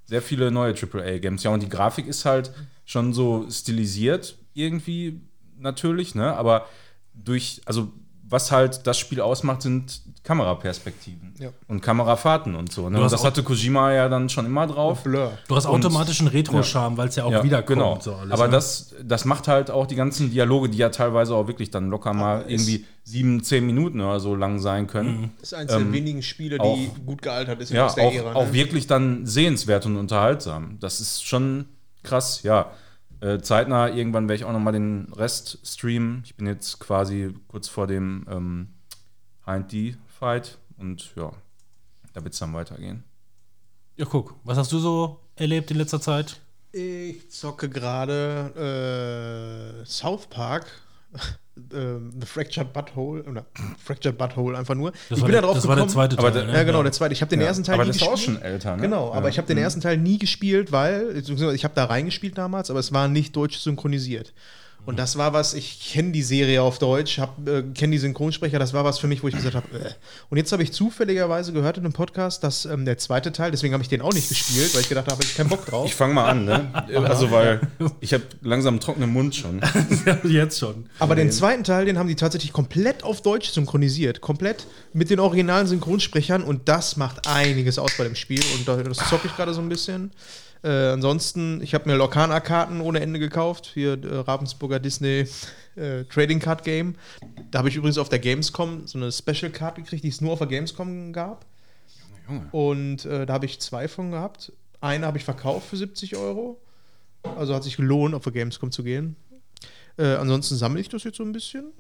sehr 0.05 0.21
viele 0.21 0.49
neue 0.51 0.73
AAA-Games. 0.75 1.43
Ja, 1.43 1.51
und 1.51 1.61
die 1.61 1.67
Grafik 1.69 2.07
ist 2.07 2.23
halt 2.25 2.51
schon 2.85 3.11
so 3.13 3.45
stilisiert 3.51 4.37
irgendwie 4.53 5.19
natürlich, 5.59 6.15
ne? 6.15 6.33
Aber 6.37 6.67
durch, 7.13 7.61
also 7.65 7.91
was 8.29 8.51
halt 8.51 8.87
das 8.87 8.97
Spiel 8.97 9.19
ausmacht, 9.19 9.61
sind 9.63 10.01
Kameraperspektiven 10.27 11.33
Ja. 11.39 11.49
und 11.67 11.81
Kamerafahrten 11.81 12.55
und 12.55 12.71
so. 12.71 12.83
Ne? 12.89 12.91
Du 12.91 12.97
Und 12.97 13.03
hast 13.05 13.11
das 13.13 13.21
auch- 13.21 13.25
hatte 13.27 13.43
Kojima 13.43 13.93
ja 13.93 14.09
dann 14.09 14.27
schon 14.29 14.45
immer 14.45 14.67
drauf. 14.67 15.03
Blur. 15.03 15.31
Du 15.47 15.55
hast 15.55 15.65
automatischen 15.65 16.27
Retro-Charme, 16.27 16.97
weil 16.97 17.07
es 17.07 17.15
ja 17.15 17.23
auch 17.23 17.31
Ja, 17.31 17.43
wiederkommt. 17.43 17.67
Genau. 17.79 17.99
So 18.01 18.13
alles, 18.15 18.31
Aber 18.33 18.45
ne? 18.47 18.51
das, 18.51 18.93
das 19.03 19.25
macht 19.25 19.47
halt 19.47 19.71
auch 19.71 19.87
die 19.87 19.95
ganzen 19.95 20.29
Dialoge, 20.31 20.69
die 20.69 20.77
ja 20.77 20.89
teilweise 20.89 21.33
auch 21.35 21.47
wirklich 21.47 21.71
dann 21.71 21.89
locker 21.89 22.13
mal 22.13 22.41
es- 22.47 22.51
irgendwie 22.67 22.85
sieben, 23.03 23.41
zehn 23.43 23.65
Minuten 23.65 24.01
oder 24.01 24.19
so 24.19 24.35
lang 24.35 24.59
sein 24.59 24.87
können. 24.87 25.31
Das 25.39 25.51
ist 25.51 25.53
eines 25.53 25.71
der 25.71 25.81
Ähm, 25.81 25.93
wenigen 25.93 26.21
Spiele, 26.21 26.57
die 26.57 26.63
auch- 26.63 27.05
gut 27.05 27.21
gealtert 27.21 27.61
ist 27.61 27.71
Ja, 27.71 27.85
aus 27.85 27.95
der 27.95 28.05
auch, 28.05 28.13
Ära. 28.13 28.33
auch 28.33 28.47
ne? 28.47 28.53
wirklich 28.53 28.85
dann 28.87 29.25
sehenswert 29.25 29.85
und 29.85 29.95
unterhaltsam. 29.95 30.77
Das 30.81 30.99
ist 30.99 31.25
schon 31.25 31.65
krass, 32.03 32.43
ja. 32.43 32.71
Äh, 33.21 33.39
zeitnah 33.39 33.87
irgendwann 33.89 34.27
werde 34.27 34.35
ich 34.35 34.45
auch 34.45 34.51
noch 34.53 34.59
mal 34.59 34.71
den 34.73 35.07
Rest 35.15 35.57
streamen. 35.65 36.21
Ich 36.25 36.35
bin 36.35 36.45
jetzt 36.45 36.79
quasi 36.79 37.33
kurz 37.47 37.67
vor 37.67 37.87
dem 37.87 38.25
ähm, 38.29 38.67
Hind-D-Fight 40.19 40.57
und 40.77 41.13
ja, 41.15 41.31
da 42.13 42.23
wird 42.23 42.33
es 42.33 42.39
dann 42.39 42.53
weitergehen. 42.53 43.03
Ja, 43.95 44.05
guck, 44.05 44.35
was 44.43 44.57
hast 44.57 44.71
du 44.71 44.79
so 44.79 45.19
erlebt 45.35 45.71
in 45.71 45.77
letzter 45.77 45.99
Zeit? 46.01 46.39
Ich 46.71 47.29
zocke 47.31 47.69
gerade 47.69 48.53
äh, 49.81 49.85
South 49.85 50.27
Park. 50.27 50.65
ähm, 51.73 52.11
The 52.19 52.27
Fractured 52.27 52.73
Butthole. 52.73 53.23
Oder 53.23 53.45
Fractured 53.83 54.17
Butthole 54.17 54.57
einfach 54.57 54.75
nur. 54.75 54.91
Das 54.91 55.17
ich 55.17 55.21
war, 55.21 55.25
bin 55.27 55.31
der, 55.31 55.41
da 55.41 55.47
drauf 55.47 55.55
das 55.55 55.67
war 55.67 55.75
der 55.75 55.85
gekommen. 55.85 56.09
zweite 56.09 56.15
Teil. 56.17 56.31
der- 56.31 56.45
ne? 56.45 56.53
Ja, 56.53 56.63
genau, 56.63 56.83
der 56.83 56.91
zweite. 56.91 57.13
Ich 57.13 57.21
habe 57.21 57.29
den 57.29 57.41
ersten 57.41 57.63
Teil 57.63 57.75
aber 57.75 57.85
nie 57.85 57.89
das 57.89 57.97
ist 57.97 58.03
auch 58.07 58.11
gespielt. 58.11 58.37
schon 58.37 58.45
älter, 58.45 58.75
ne? 58.75 58.81
Genau, 58.83 59.11
aber 59.13 59.23
Ja. 59.23 59.29
ich 59.29 59.37
habe 59.39 59.47
den 59.47 59.57
ersten 59.57 59.81
Teil 59.81 59.97
nie 59.97 60.19
gespielt, 60.19 60.71
weil 60.71 61.13
beziehungsweise 61.13 61.55
ich 61.55 61.63
habe 61.63 61.73
da 61.73 61.85
reingespielt 61.85 62.37
damals, 62.37 62.69
aber 62.69 62.79
es 62.79 62.91
war 62.93 63.07
nicht 63.07 63.35
deutsch 63.35 63.57
synchronisiert. 63.57 64.33
Und 64.87 64.97
das 64.97 65.17
war 65.17 65.33
was, 65.33 65.53
ich 65.53 65.91
kenne 65.91 66.13
die 66.13 66.23
Serie 66.23 66.61
auf 66.61 66.79
Deutsch, 66.79 67.19
äh, 67.19 67.61
kenne 67.75 67.91
die 67.91 67.97
Synchronsprecher, 67.97 68.57
das 68.57 68.73
war 68.73 68.85
was 68.85 68.99
für 68.99 69.07
mich, 69.07 69.21
wo 69.21 69.27
ich 69.27 69.35
gesagt 69.35 69.53
habe, 69.55 69.67
äh. 69.77 69.89
und 70.29 70.37
jetzt 70.37 70.51
habe 70.53 70.63
ich 70.63 70.71
zufälligerweise 70.71 71.51
gehört 71.51 71.77
in 71.77 71.83
einem 71.83 71.91
Podcast, 71.93 72.41
dass 72.43 72.63
ähm, 72.65 72.85
der 72.85 72.97
zweite 72.97 73.33
Teil, 73.33 73.51
deswegen 73.51 73.73
habe 73.73 73.83
ich 73.83 73.89
den 73.89 74.01
auch 74.01 74.13
nicht 74.13 74.29
gespielt, 74.29 74.73
weil 74.73 74.81
ich 74.81 74.87
gedacht 74.89 75.11
habe, 75.11 75.21
ich 75.21 75.35
keinen 75.35 75.49
Bock 75.49 75.65
drauf. 75.65 75.85
Ich 75.85 75.93
fange 75.93 76.13
mal 76.13 76.29
an, 76.29 76.45
ne? 76.45 76.71
Also, 77.07 77.31
weil 77.31 77.59
ich 77.99 78.13
habe 78.13 78.23
langsam 78.41 78.75
einen 78.75 78.79
trockenen 78.79 79.11
Mund 79.11 79.35
schon. 79.35 79.61
Jetzt 80.23 80.57
schon. 80.59 80.89
Aber 80.99 81.15
den 81.15 81.31
zweiten 81.31 81.65
Teil, 81.65 81.85
den 81.85 81.97
haben 81.99 82.07
die 82.07 82.15
tatsächlich 82.15 82.53
komplett 82.53 83.03
auf 83.03 83.21
Deutsch 83.21 83.49
synchronisiert. 83.49 84.21
Komplett 84.21 84.65
mit 84.93 85.09
den 85.09 85.19
originalen 85.19 85.67
Synchronsprechern 85.67 86.43
und 86.43 86.69
das 86.69 86.95
macht 86.95 87.27
einiges 87.27 87.77
aus 87.77 87.91
bei 87.97 88.05
dem 88.05 88.15
Spiel 88.15 88.41
und 88.57 88.67
da- 88.67 88.77
das 88.81 88.97
zocke 89.09 89.27
ich 89.27 89.35
gerade 89.35 89.53
so 89.53 89.59
ein 89.59 89.67
bisschen. 89.69 90.11
Äh, 90.63 90.69
ansonsten, 90.69 91.61
ich 91.61 91.73
habe 91.73 91.89
mir 91.89 91.95
Lorcaner-Karten 91.95 92.81
ohne 92.81 92.99
Ende 92.99 93.19
gekauft. 93.19 93.71
Hier 93.73 94.03
äh, 94.03 94.17
Ravensburger 94.17 94.79
Disney 94.79 95.27
äh, 95.75 96.03
Trading 96.05 96.39
Card 96.39 96.63
Game. 96.63 96.95
Da 97.51 97.59
habe 97.59 97.69
ich 97.69 97.75
übrigens 97.75 97.97
auf 97.97 98.09
der 98.09 98.19
Gamescom 98.19 98.87
so 98.87 98.97
eine 98.97 99.11
Special 99.11 99.51
Card 99.51 99.75
gekriegt, 99.75 100.03
die 100.03 100.09
es 100.09 100.21
nur 100.21 100.33
auf 100.33 100.39
der 100.39 100.47
Gamescom 100.47 101.13
gab. 101.13 101.45
Und 102.51 103.05
äh, 103.05 103.25
da 103.25 103.33
habe 103.33 103.45
ich 103.45 103.59
zwei 103.59 103.87
von 103.87 104.11
gehabt. 104.11 104.51
Eine 104.81 105.05
habe 105.05 105.17
ich 105.17 105.23
verkauft 105.23 105.69
für 105.69 105.77
70 105.77 106.17
Euro. 106.17 106.61
Also 107.23 107.53
hat 107.53 107.63
sich 107.63 107.77
gelohnt, 107.77 108.15
auf 108.15 108.23
der 108.23 108.33
Gamescom 108.33 108.71
zu 108.71 108.83
gehen. 108.83 109.15
Äh, 109.97 110.15
ansonsten 110.15 110.55
sammle 110.55 110.81
ich 110.81 110.89
das 110.89 111.03
jetzt 111.03 111.17
so 111.17 111.23
ein 111.23 111.31
bisschen. 111.31 111.71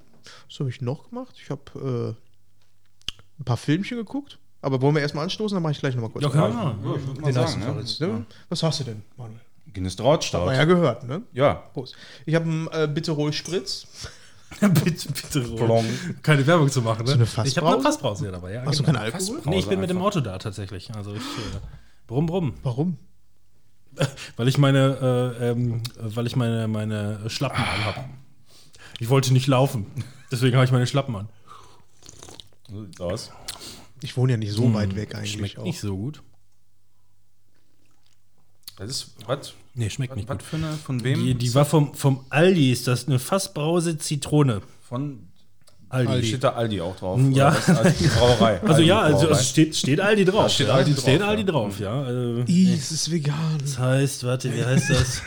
Was 0.49 0.59
habe 0.59 0.69
ich 0.69 0.81
noch 0.81 1.09
gemacht? 1.09 1.35
Ich 1.41 1.49
habe 1.49 2.15
äh, 2.17 3.39
ein 3.39 3.45
paar 3.45 3.57
Filmchen 3.57 3.97
geguckt. 3.97 4.39
Aber 4.67 4.81
wollen 4.81 4.95
wir 4.95 5.01
erstmal 5.01 5.23
anstoßen, 5.23 5.55
dann 5.55 5.63
mache 5.63 5.71
ich 5.71 5.79
gleich 5.79 5.95
nochmal 5.95 6.09
kurz. 6.09 6.25
Ja, 6.25 6.29
klar. 6.29 6.49
Ja, 6.51 6.75
ich 7.13 7.21
mal 7.21 7.33
sagen, 7.33 7.59
ne? 7.61 7.75
Jetzt, 7.79 8.01
ne? 8.01 8.25
Was 8.49 8.61
hast 8.63 8.81
du 8.81 8.83
denn, 8.83 9.01
Manuel? 9.15 9.39
Guinness 9.73 9.93
Hat 9.93 9.99
Drautstout. 10.01 10.45
man 10.45 10.55
ja 10.55 10.65
gehört, 10.65 11.07
ne? 11.07 11.21
Ja. 11.31 11.53
Prost. 11.53 11.95
Ich 12.25 12.35
habe 12.35 12.43
einen 12.43 12.67
äh, 12.73 12.85
Bitterol 12.93 13.31
Spritz. 13.31 13.87
bitte, 14.59 15.07
bitte, 15.07 15.39
Plong. 15.39 15.85
Keine 16.21 16.45
Werbung 16.45 16.69
zu 16.69 16.81
machen, 16.81 17.05
ne? 17.05 17.11
So 17.25 17.39
eine 17.39 17.47
Ich 17.47 17.57
habe 17.57 17.67
eine 17.69 17.81
Fassbrause? 17.81 18.25
Hier 18.25 18.33
dabei, 18.33 18.55
ja. 18.55 18.65
Hast 18.65 18.79
du 18.79 18.83
keinen 18.83 18.97
Alkohol? 18.97 19.21
Fassbrause 19.21 19.49
Nee, 19.49 19.59
ich 19.59 19.67
bin 19.67 19.79
mit 19.79 19.89
dem 19.89 20.01
Auto 20.01 20.19
da 20.19 20.37
tatsächlich. 20.37 20.93
Also 20.93 21.13
ich, 21.13 21.21
äh, 21.21 21.59
brumm, 22.07 22.25
brumm. 22.25 22.55
Warum? 22.63 22.97
Weil 24.35 24.49
ich 24.49 24.57
meine, 24.57 25.33
äh, 25.39 25.49
ähm, 25.51 25.81
weil 25.97 26.27
ich 26.27 26.35
meine, 26.35 26.67
meine 26.67 27.29
Schlappen 27.29 27.63
anhabe. 27.63 28.03
Ich 28.99 29.07
wollte 29.07 29.31
nicht 29.31 29.47
laufen. 29.47 29.85
Deswegen 30.29 30.57
habe 30.57 30.65
ich 30.65 30.71
meine 30.73 30.87
Schlappen 30.87 31.15
an. 31.15 31.29
So 32.69 32.83
sieht's 32.83 32.99
aus. 32.99 33.31
Ich 34.01 34.15
wohne 34.17 34.33
ja 34.33 34.37
nicht 34.37 34.51
so 34.53 34.73
weit 34.73 34.95
weg 34.95 35.15
eigentlich. 35.15 35.33
Hm, 35.33 35.39
Schmeckt 35.39 35.59
auch. 35.59 35.63
nicht 35.63 35.79
so 35.79 35.95
gut. 35.97 36.21
Das 38.77 38.89
ist, 38.89 39.15
was? 39.25 39.53
Nee, 39.73 39.89
schmeckt 39.89 40.15
nicht 40.15 40.29
Was 40.29 40.37
gut. 40.37 40.43
für 40.47 40.55
eine, 40.57 40.73
von 40.73 41.03
wem? 41.03 41.23
Die, 41.23 41.33
die 41.33 41.55
war 41.55 41.65
vom, 41.65 41.93
vom 41.95 42.25
Aldi, 42.29 42.71
ist 42.71 42.87
das 42.87 43.07
eine 43.07 43.17
Fassbrause 43.19 43.97
Zitrone. 43.97 44.61
von 44.87 45.27
Aldi. 45.89 46.27
Steht 46.27 46.43
da 46.43 46.49
Aldi 46.49 46.81
auch 46.81 46.95
drauf? 46.97 47.19
Ja. 47.31 47.55
Was? 47.55 47.69
Aldi 47.69 48.07
Brauerei. 48.19 48.59
Also 48.59 48.73
Aldi 48.73 48.83
ja, 48.87 48.99
also 49.01 49.19
Brauerei. 49.19 49.39
es 49.39 49.49
steht, 49.49 49.75
steht 49.75 49.99
Aldi 50.01 50.25
drauf. 50.25 50.43
Da 50.43 50.49
steht 50.49 50.67
ja. 50.67 50.73
Aldi 50.75 50.91
drauf, 50.93 51.01
steht 51.01 51.19
ja. 51.21 51.27
Aldi 51.27 51.45
drauf, 51.45 51.79
ja. 51.79 52.09
Äh, 52.09 52.41
Ih, 52.45 52.73
es 52.73 52.91
ist 52.91 53.09
vegan. 53.11 53.57
das 53.61 53.79
heißt, 53.79 54.23
warte, 54.25 54.53
wie 54.53 54.63
heißt 54.63 54.89
das? 54.89 55.21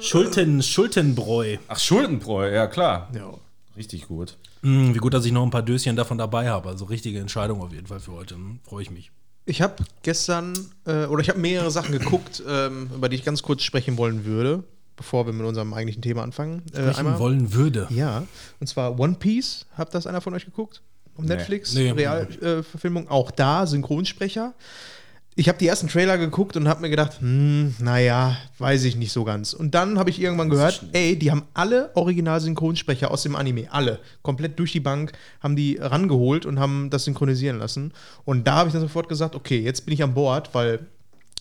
Schulten, 0.06 0.62
Schultenbräu. 0.62 1.56
Ach, 1.68 1.78
Schuldenbräu, 1.78 2.52
ja 2.52 2.66
klar. 2.66 3.08
Ja. 3.14 3.32
Richtig 3.76 4.06
gut. 4.08 4.36
Hm, 4.62 4.94
wie 4.94 4.98
gut, 4.98 5.14
dass 5.14 5.24
ich 5.24 5.32
noch 5.32 5.42
ein 5.42 5.50
paar 5.50 5.62
Döschen 5.62 5.96
davon 5.96 6.18
dabei 6.18 6.48
habe. 6.48 6.68
Also 6.68 6.84
richtige 6.84 7.18
Entscheidung 7.18 7.60
auf 7.62 7.72
jeden 7.72 7.86
Fall 7.86 8.00
für 8.00 8.12
heute. 8.12 8.34
Hm, 8.34 8.60
Freue 8.62 8.82
ich 8.82 8.90
mich. 8.90 9.10
Ich 9.46 9.60
habe 9.60 9.84
gestern, 10.02 10.54
äh, 10.86 11.04
oder 11.06 11.20
ich 11.20 11.28
habe 11.28 11.38
mehrere 11.38 11.70
Sachen 11.70 11.92
geguckt, 11.92 12.42
ähm, 12.48 12.90
über 12.94 13.08
die 13.08 13.16
ich 13.16 13.24
ganz 13.24 13.42
kurz 13.42 13.62
sprechen 13.62 13.98
wollen 13.98 14.24
würde, 14.24 14.64
bevor 14.96 15.26
wir 15.26 15.34
mit 15.34 15.44
unserem 15.46 15.74
eigentlichen 15.74 16.02
Thema 16.02 16.22
anfangen. 16.22 16.62
Äh, 16.72 16.92
Sprechen 16.92 17.18
wollen 17.18 17.52
würde. 17.52 17.86
Ja, 17.90 18.24
und 18.60 18.66
zwar 18.68 18.98
One 18.98 19.16
Piece. 19.18 19.66
Habt 19.76 19.94
das 19.94 20.06
einer 20.06 20.22
von 20.22 20.32
euch 20.32 20.46
geguckt? 20.46 20.80
Auf 21.16 21.24
Netflix? 21.24 21.74
Nee. 21.74 21.90
Realverfilmung. 21.90 23.06
Äh. 23.06 23.10
Auch 23.10 23.30
da 23.30 23.66
Synchronsprecher. 23.66 24.54
Ich 25.36 25.48
habe 25.48 25.58
die 25.58 25.66
ersten 25.66 25.88
Trailer 25.88 26.16
geguckt 26.16 26.56
und 26.56 26.68
habe 26.68 26.80
mir 26.80 26.90
gedacht, 26.90 27.20
hm, 27.20 27.74
naja, 27.80 28.36
weiß 28.58 28.84
ich 28.84 28.94
nicht 28.94 29.10
so 29.10 29.24
ganz. 29.24 29.52
Und 29.52 29.74
dann 29.74 29.98
habe 29.98 30.08
ich 30.08 30.20
irgendwann 30.20 30.48
gehört, 30.48 30.84
ey, 30.92 31.18
die 31.18 31.32
haben 31.32 31.42
alle 31.54 31.90
Original-Synchronsprecher 31.96 33.10
aus 33.10 33.24
dem 33.24 33.34
Anime, 33.34 33.66
alle, 33.72 33.98
komplett 34.22 34.60
durch 34.60 34.70
die 34.70 34.78
Bank, 34.78 35.10
haben 35.40 35.56
die 35.56 35.76
rangeholt 35.76 36.46
und 36.46 36.60
haben 36.60 36.88
das 36.88 37.04
synchronisieren 37.04 37.58
lassen. 37.58 37.92
Und 38.24 38.46
da 38.46 38.54
habe 38.54 38.68
ich 38.68 38.74
dann 38.74 38.82
sofort 38.82 39.08
gesagt, 39.08 39.34
okay, 39.34 39.58
jetzt 39.58 39.84
bin 39.86 39.94
ich 39.94 40.04
an 40.04 40.14
Bord, 40.14 40.50
weil 40.54 40.86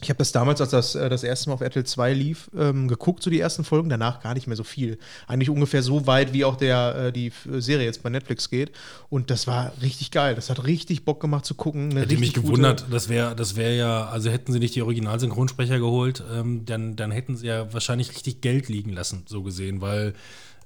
ich 0.03 0.10
habe 0.10 0.17
das 0.19 0.31
damals, 0.31 0.62
als 0.62 0.69
das 0.72 0.95
äh, 0.95 1.10
das 1.10 1.24
erste 1.24 1.50
Mal 1.50 1.55
auf 1.55 1.62
RTL 1.62 1.83
2 1.86 2.13
lief, 2.13 2.50
ähm, 2.57 2.88
geguckt, 2.88 3.24
so 3.24 3.29
die 3.29 3.39
ersten 3.39 3.63
Folgen, 3.63 3.89
danach 3.89 4.22
gar 4.22 4.33
nicht 4.36 4.45
mehr 4.48 4.55
so 4.55 4.63
viel. 4.63 4.98
Eigentlich 5.27 5.50
ungefähr 5.50 5.81
so 5.81 6.05
weit, 6.05 6.33
wie 6.33 6.45
auch 6.45 6.55
der, 6.55 6.95
äh, 7.07 7.12
die 7.12 7.27
F- 7.27 7.48
Serie 7.57 7.86
jetzt 7.86 8.03
bei 8.03 8.10
Netflix 8.10 8.50
geht. 8.50 8.72
Und 9.10 9.29
das 9.31 9.48
war 9.48 9.72
richtig 9.81 10.12
geil. 10.12 10.36
Das 10.36 10.50
hat 10.50 10.65
richtig 10.65 11.05
Bock 11.05 11.19
gemacht 11.19 11.45
zu 11.45 11.55
gucken. 11.55 11.95
Hätte 11.98 12.17
mich 12.17 12.33
gewundert, 12.33 12.86
das 12.91 13.10
wäre 13.10 13.36
das 13.36 13.55
wär 13.55 13.74
ja, 13.74 14.05
also 14.07 14.29
hätten 14.29 14.51
sie 14.53 14.60
nicht 14.60 14.75
die 14.75 14.81
Originalsynchronsprecher 14.81 15.79
geholt, 15.79 16.24
ähm, 16.31 16.65
dann, 16.65 16.95
dann 16.95 17.12
hätten 17.12 17.36
sie 17.36 17.48
ja 17.48 17.72
wahrscheinlich 17.74 18.10
richtig 18.12 18.41
Geld 18.41 18.69
liegen 18.69 18.91
lassen, 18.93 19.24
so 19.27 19.41
gesehen, 19.43 19.81
weil 19.81 20.13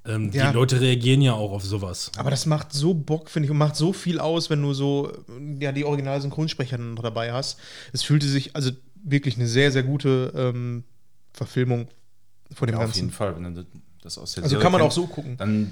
ähm, 0.06 0.32
Ja. 0.32 0.48
die 0.50 0.56
Leute 0.56 0.80
reagieren 0.80 1.22
ja 1.22 1.34
auch 1.34 1.52
auf 1.52 1.66
sowas. 1.66 2.12
Aber 2.16 2.30
das 2.32 2.46
macht 2.46 2.72
so 2.72 2.94
Bock, 2.94 3.30
finde 3.30 3.46
ich, 3.48 3.52
und 3.52 3.58
macht 3.58 3.76
so 3.76 3.92
viel 3.92 4.20
aus, 4.20 4.50
wenn 4.50 4.62
du 4.62 4.74
so 4.74 5.12
äh, 5.28 5.64
ja, 5.64 5.74
die 5.74 5.84
Original-Synchronsprecher 5.84 6.78
noch 6.78 7.04
dabei 7.04 7.34
hast. 7.34 7.60
Es 7.92 8.04
fühlte 8.04 8.26
sich, 8.26 8.56
also 8.56 8.72
wirklich 9.10 9.36
eine 9.38 9.48
sehr, 9.48 9.72
sehr 9.72 9.84
gute 9.84 10.32
ähm, 10.36 10.84
Verfilmung 11.34 11.88
von 12.54 12.68
dem 12.68 12.74
Ja, 12.74 12.80
auf 12.80 12.86
Ganzen. 12.86 13.00
jeden 13.00 13.12
Fall. 13.12 13.36
Wenn 13.36 13.56
du 13.56 13.66
das 14.02 14.18
aus 14.18 14.34
der 14.34 14.44
Also 14.44 14.54
Serie 14.54 14.64
kann 14.64 14.72
man 14.72 14.82
kennt, 14.82 14.92
auch 14.92 14.96
so 14.96 15.08
gucken. 15.08 15.38
Dann 15.38 15.72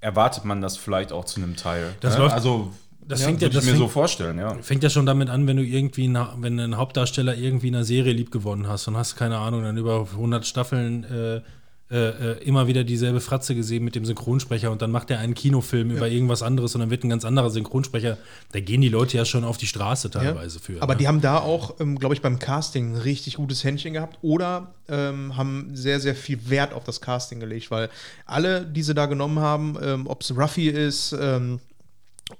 erwartet 0.00 0.44
man 0.44 0.60
das 0.60 0.76
vielleicht 0.76 1.12
auch 1.12 1.24
zu 1.24 1.40
einem 1.40 1.56
Teil. 1.56 1.94
Das 2.00 2.14
ne? 2.14 2.20
läuft- 2.20 2.34
also, 2.34 2.72
das 3.06 3.20
ja, 3.20 3.26
fängt 3.26 3.40
ja- 3.42 3.46
würde 3.48 3.58
ich 3.58 3.64
das 3.64 3.72
mir 3.72 3.76
so 3.78 3.84
fängt- 3.84 3.92
vorstellen, 3.92 4.38
ja. 4.38 4.54
Fängt 4.62 4.82
ja 4.82 4.90
schon 4.90 5.06
damit 5.06 5.28
an, 5.30 5.46
wenn 5.46 5.56
du 5.56 5.62
irgendwie, 5.64 6.08
na, 6.08 6.34
wenn 6.38 6.58
ein 6.60 6.76
Hauptdarsteller 6.76 7.36
irgendwie 7.36 7.68
in 7.68 7.74
einer 7.74 7.84
Serie 7.84 8.12
liebgewonnen 8.12 8.66
hast 8.68 8.86
und 8.88 8.96
hast, 8.96 9.16
keine 9.16 9.38
Ahnung, 9.38 9.62
dann 9.62 9.76
über 9.76 10.06
100 10.12 10.46
Staffeln 10.46 11.04
äh, 11.04 11.40
äh, 11.90 12.32
äh, 12.32 12.44
immer 12.44 12.66
wieder 12.66 12.82
dieselbe 12.82 13.20
Fratze 13.20 13.54
gesehen 13.54 13.84
mit 13.84 13.94
dem 13.94 14.06
Synchronsprecher 14.06 14.70
und 14.70 14.80
dann 14.80 14.90
macht 14.90 15.10
er 15.10 15.18
einen 15.18 15.34
Kinofilm 15.34 15.90
über 15.90 16.08
irgendwas 16.08 16.42
anderes 16.42 16.74
und 16.74 16.80
dann 16.80 16.88
wird 16.88 17.04
ein 17.04 17.10
ganz 17.10 17.26
anderer 17.26 17.50
Synchronsprecher. 17.50 18.16
Da 18.52 18.60
gehen 18.60 18.80
die 18.80 18.88
Leute 18.88 19.18
ja 19.18 19.26
schon 19.26 19.44
auf 19.44 19.58
die 19.58 19.66
Straße 19.66 20.10
teilweise 20.10 20.60
für. 20.60 20.80
Aber 20.80 20.94
ne? 20.94 21.00
die 21.00 21.08
haben 21.08 21.20
da 21.20 21.40
auch, 21.40 21.78
ähm, 21.80 21.98
glaube 21.98 22.14
ich, 22.14 22.22
beim 22.22 22.38
Casting 22.38 22.94
ein 22.94 22.96
richtig 22.96 23.34
gutes 23.34 23.64
Händchen 23.64 23.92
gehabt 23.92 24.18
oder 24.22 24.72
ähm, 24.88 25.36
haben 25.36 25.72
sehr, 25.74 26.00
sehr 26.00 26.14
viel 26.14 26.48
Wert 26.48 26.72
auf 26.72 26.84
das 26.84 27.02
Casting 27.02 27.38
gelegt, 27.38 27.70
weil 27.70 27.90
alle, 28.24 28.64
die 28.64 28.82
sie 28.82 28.94
da 28.94 29.04
genommen 29.04 29.40
haben, 29.40 29.76
ähm, 29.82 30.06
ob 30.06 30.22
es 30.22 30.34
Ruffy 30.34 30.68
ist, 30.68 31.14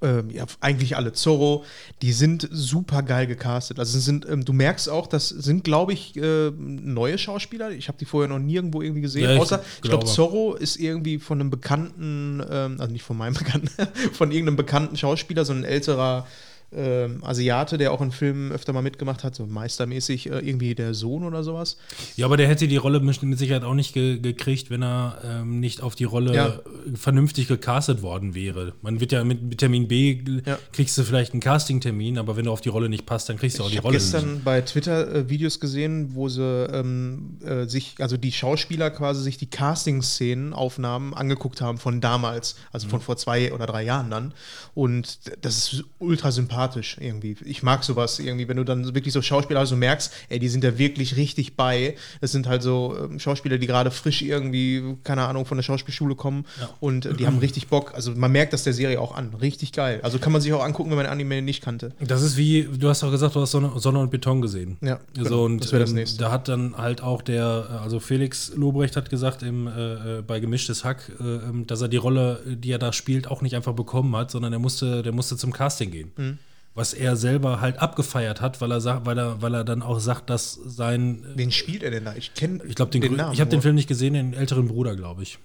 ähm, 0.00 0.31
ja, 0.31 0.47
eigentlich 0.61 0.97
alle 0.97 1.12
Zorro, 1.12 1.64
die 2.00 2.12
sind 2.12 2.49
super 2.50 3.03
geil 3.03 3.26
gecastet. 3.26 3.79
Also 3.79 3.99
sind, 3.99 4.26
ähm, 4.29 4.45
du 4.45 4.53
merkst 4.53 4.88
auch, 4.88 5.07
das 5.07 5.29
sind, 5.29 5.62
glaube 5.62 5.93
ich, 5.93 6.17
äh, 6.17 6.50
neue 6.50 7.19
Schauspieler. 7.19 7.71
Ich 7.71 7.88
habe 7.88 7.99
die 7.99 8.07
vorher 8.07 8.29
noch 8.29 8.38
nirgendwo 8.38 8.81
irgendwie 8.81 9.03
gesehen. 9.03 9.25
Ja, 9.25 9.35
ich 9.35 9.41
Außer, 9.41 9.62
ich 9.76 9.83
glaube, 9.83 10.05
glaube. 10.05 10.14
Zorro 10.14 10.55
ist 10.55 10.76
irgendwie 10.76 11.19
von 11.19 11.41
einem 11.41 11.50
bekannten, 11.50 12.43
ähm, 12.50 12.76
also 12.81 12.93
nicht 12.93 13.05
von 13.05 13.19
meinem 13.19 13.35
Bekannten, 13.45 13.69
von 14.12 14.31
irgendeinem 14.31 14.57
bekannten 14.57 14.97
Schauspieler, 14.97 15.45
so 15.45 15.53
ein 15.53 15.64
älterer 15.64 16.26
ähm, 16.73 17.23
Asiate, 17.25 17.78
der 17.78 17.92
auch 17.92 18.00
in 18.00 18.11
Filmen 18.11 18.50
öfter 18.52 18.73
mal 18.73 18.83
mitgemacht 18.83 19.23
hat, 19.25 19.35
so 19.35 19.47
meistermäßig 19.47 20.30
äh, 20.30 20.38
irgendwie 20.40 20.75
der 20.75 20.94
Sohn 20.94 21.25
oder 21.25 21.44
sowas. 21.44 21.76
Ja, 22.16 22.26
aber 22.26 22.37
der 22.37 22.49
hätte 22.49 22.66
die 22.68 22.76
Rolle 22.76 23.00
mit 23.00 23.38
Sicherheit 23.38 23.64
auch 23.64 23.75
nicht 23.75 23.92
ge 23.94 24.18
gekriegt, 24.18 24.71
wenn 24.71 24.83
er 24.83 25.18
ähm, 25.25 25.61
nicht 25.61 25.80
auf 25.83 25.94
die 25.94 26.04
Rolle 26.04 26.35
Ja. 26.35 26.49
äh, 26.49 26.97
vernünftig 26.97 27.47
gecastet 27.49 28.02
worden 28.02 28.35
wäre. 28.35 28.73
Man 28.83 29.00
wird 29.00 29.12
ja 29.12 29.23
mit 29.25 29.50
Vitamin 29.50 29.88
B 29.88 30.21
Ja. 30.44 30.59
kriegst 30.73 30.99
du 30.99 31.02
vielleicht 31.04 31.33
einen 31.33 31.40
Castingtermin, 31.40 32.18
aber 32.18 32.37
wenn 32.37 32.44
du 32.47 32.50
auf 32.52 32.61
die 32.61 32.68
Rolle 32.71 32.88
nicht 32.88 33.06
passt, 33.06 33.28
dann 33.28 33.37
kriegst 33.37 33.59
du 33.59 33.62
auch 33.62 33.66
Ich 33.66 33.73
die 33.73 33.78
habe 33.78 33.88
Rolle 33.88 33.99
gestern 33.99 34.42
bei 34.44 34.61
Twitter 34.61 35.14
äh, 35.14 35.28
Videos 35.28 35.61
gesehen, 35.61 36.14
wo 36.14 36.28
sie 36.28 36.42
ähm, 36.42 37.38
äh, 37.44 37.66
sich, 37.66 37.94
also 38.00 38.16
die 38.16 38.33
Schauspieler 38.33 38.90
quasi 38.90 39.23
sich 39.23 39.37
die 39.38 39.47
Casting-Szenen, 39.47 40.52
Aufnahmen 40.52 41.14
angeguckt 41.14 41.61
haben 41.61 41.78
von 41.78 42.00
damals, 42.00 42.56
also 42.73 42.87
Mhm. 42.87 42.90
von 42.90 43.00
vor 43.00 43.16
zwei 43.16 43.52
oder 43.52 43.66
drei 43.66 43.83
Jahren 43.85 44.11
dann. 44.11 44.35
Und 44.75 45.18
das 45.42 45.73
ist 45.73 45.85
ultra 45.99 46.33
sympathisch 46.33 46.63
irgendwie. 47.00 47.37
Ich 47.44 47.62
mag 47.62 47.85
sowas 47.85 48.18
irgendwie, 48.18 48.49
wenn 48.49 48.56
du 48.56 48.64
dann 48.64 48.94
wirklich 48.94 49.12
so 49.12 49.23
Schauspieler 49.23 49.61
hast 49.61 49.73
und 49.73 49.78
merkst, 49.78 50.12
ey, 50.28 50.38
die 50.38 50.49
sind 50.49 50.64
da 50.64 50.78
wirklich 50.78 51.16
richtig 51.16 51.56
bei. 51.56 51.97
Das 52.21 52.33
sind 52.33 52.47
halt 52.47 52.62
so 52.62 52.97
ähm, 52.99 53.18
Schauspieler, 53.18 53.59
die 53.59 53.66
gerade 53.66 53.90
frisch 53.90 54.23
irgendwie, 54.23 54.97
keine 55.04 55.26
Ahnung, 55.26 55.47
von 55.47 55.59
der 55.59 55.62
Schauspielschule 55.62 56.14
kommen 56.14 56.44
und 56.80 57.06
äh, 57.06 57.14
die 57.14 57.26
haben 57.26 57.38
richtig 57.38 57.68
Bock. 57.68 57.94
Also 57.94 58.12
man 58.12 58.33
merkt 58.33 58.52
das 58.52 58.64
der 58.64 58.73
Serie 58.73 59.00
auch 59.00 59.14
an. 59.14 59.35
Richtig 59.35 59.73
geil. 59.73 60.00
Also 60.02 60.18
kann 60.18 60.33
man 60.33 60.40
sich 60.40 60.52
auch 60.52 60.64
angucken, 60.64 60.90
wenn 60.90 60.97
man 60.97 61.06
Anime 61.06 61.42
nicht 61.42 61.62
kannte. 61.62 61.92
Das 62.00 62.23
ist 62.23 62.37
wie, 62.37 62.64
du 62.64 62.88
hast 62.88 63.04
auch 63.04 63.11
gesagt, 63.11 63.35
du 63.35 63.40
hast 63.40 63.50
Sonne, 63.50 63.73
Sonne 63.76 63.99
und 63.99 64.11
Beton 64.11 64.40
gesehen. 64.40 64.76
Ja, 64.80 65.00
genau. 65.14 65.28
so, 65.28 65.44
und 65.44 65.64
Das 65.64 65.73
wäre 65.73 65.80
das 65.80 65.90
ähm, 65.90 65.97
nächste. 65.97 66.18
Da 66.18 66.30
hat 66.30 66.49
dann 66.49 66.76
halt 66.76 67.02
auch 67.02 67.23
der, 67.23 67.68
äh, 67.71 67.76
also 67.76 68.00
Felix 68.00 68.52
Lobrecht 68.54 68.97
hat 68.97 69.11
gesagt 69.11 69.42
im, 69.42 69.66
äh, 69.66 70.18
äh, 70.18 70.23
bei 70.23 70.40
Gemischtes 70.40 70.85
Hack, 70.85 71.11
äh, 71.21 71.25
ähm, 71.25 71.66
dass 71.66 71.80
er 71.80 71.88
die 71.88 71.97
Rolle, 71.97 72.40
die 72.47 72.71
er 72.71 72.78
da 72.78 72.92
spielt, 72.92 73.28
auch 73.28 73.42
nicht 73.42 73.54
einfach 73.54 73.75
bekommen 73.75 74.14
hat, 74.16 74.30
sondern 74.30 74.52
er 74.52 74.59
musste, 74.59 75.02
der 75.02 75.12
musste 75.12 75.37
zum 75.37 75.52
Casting 75.52 75.90
gehen. 75.90 76.12
Mhm. 76.16 76.38
Was 76.76 76.93
er 76.93 77.14
selber 77.16 77.61
halt 77.61 77.78
abgefeiert 77.78 78.40
hat, 78.40 78.61
weil 78.61 78.73
er 78.73 78.81
sagt, 78.81 79.07
weil 79.07 79.16
er, 79.16 79.40
weil 79.40 79.54
er 79.54 79.62
dann 79.64 79.81
auch 79.83 80.00
sagt, 80.00 80.28
dass 80.28 80.54
sein, 80.54 81.25
Wen 81.37 81.52
spielt 81.52 81.85
er 81.85 81.93
denn 81.93 82.04
da? 82.04 82.14
Ich 82.16 82.35
kenne 82.35 82.61
ich 82.66 82.75
glaube, 82.75 82.90
den, 82.90 83.02
grö- 83.02 83.33
ich 83.33 83.40
habe 83.40 83.50
den. 83.50 83.62
Film 83.62 83.76
nicht 83.76 83.87
gesehen, 83.87 84.14
den 84.14 84.35
älteren 84.35 84.66
Bruder, 84.66 84.97
glaube 84.97 85.23
ich. 85.23 85.38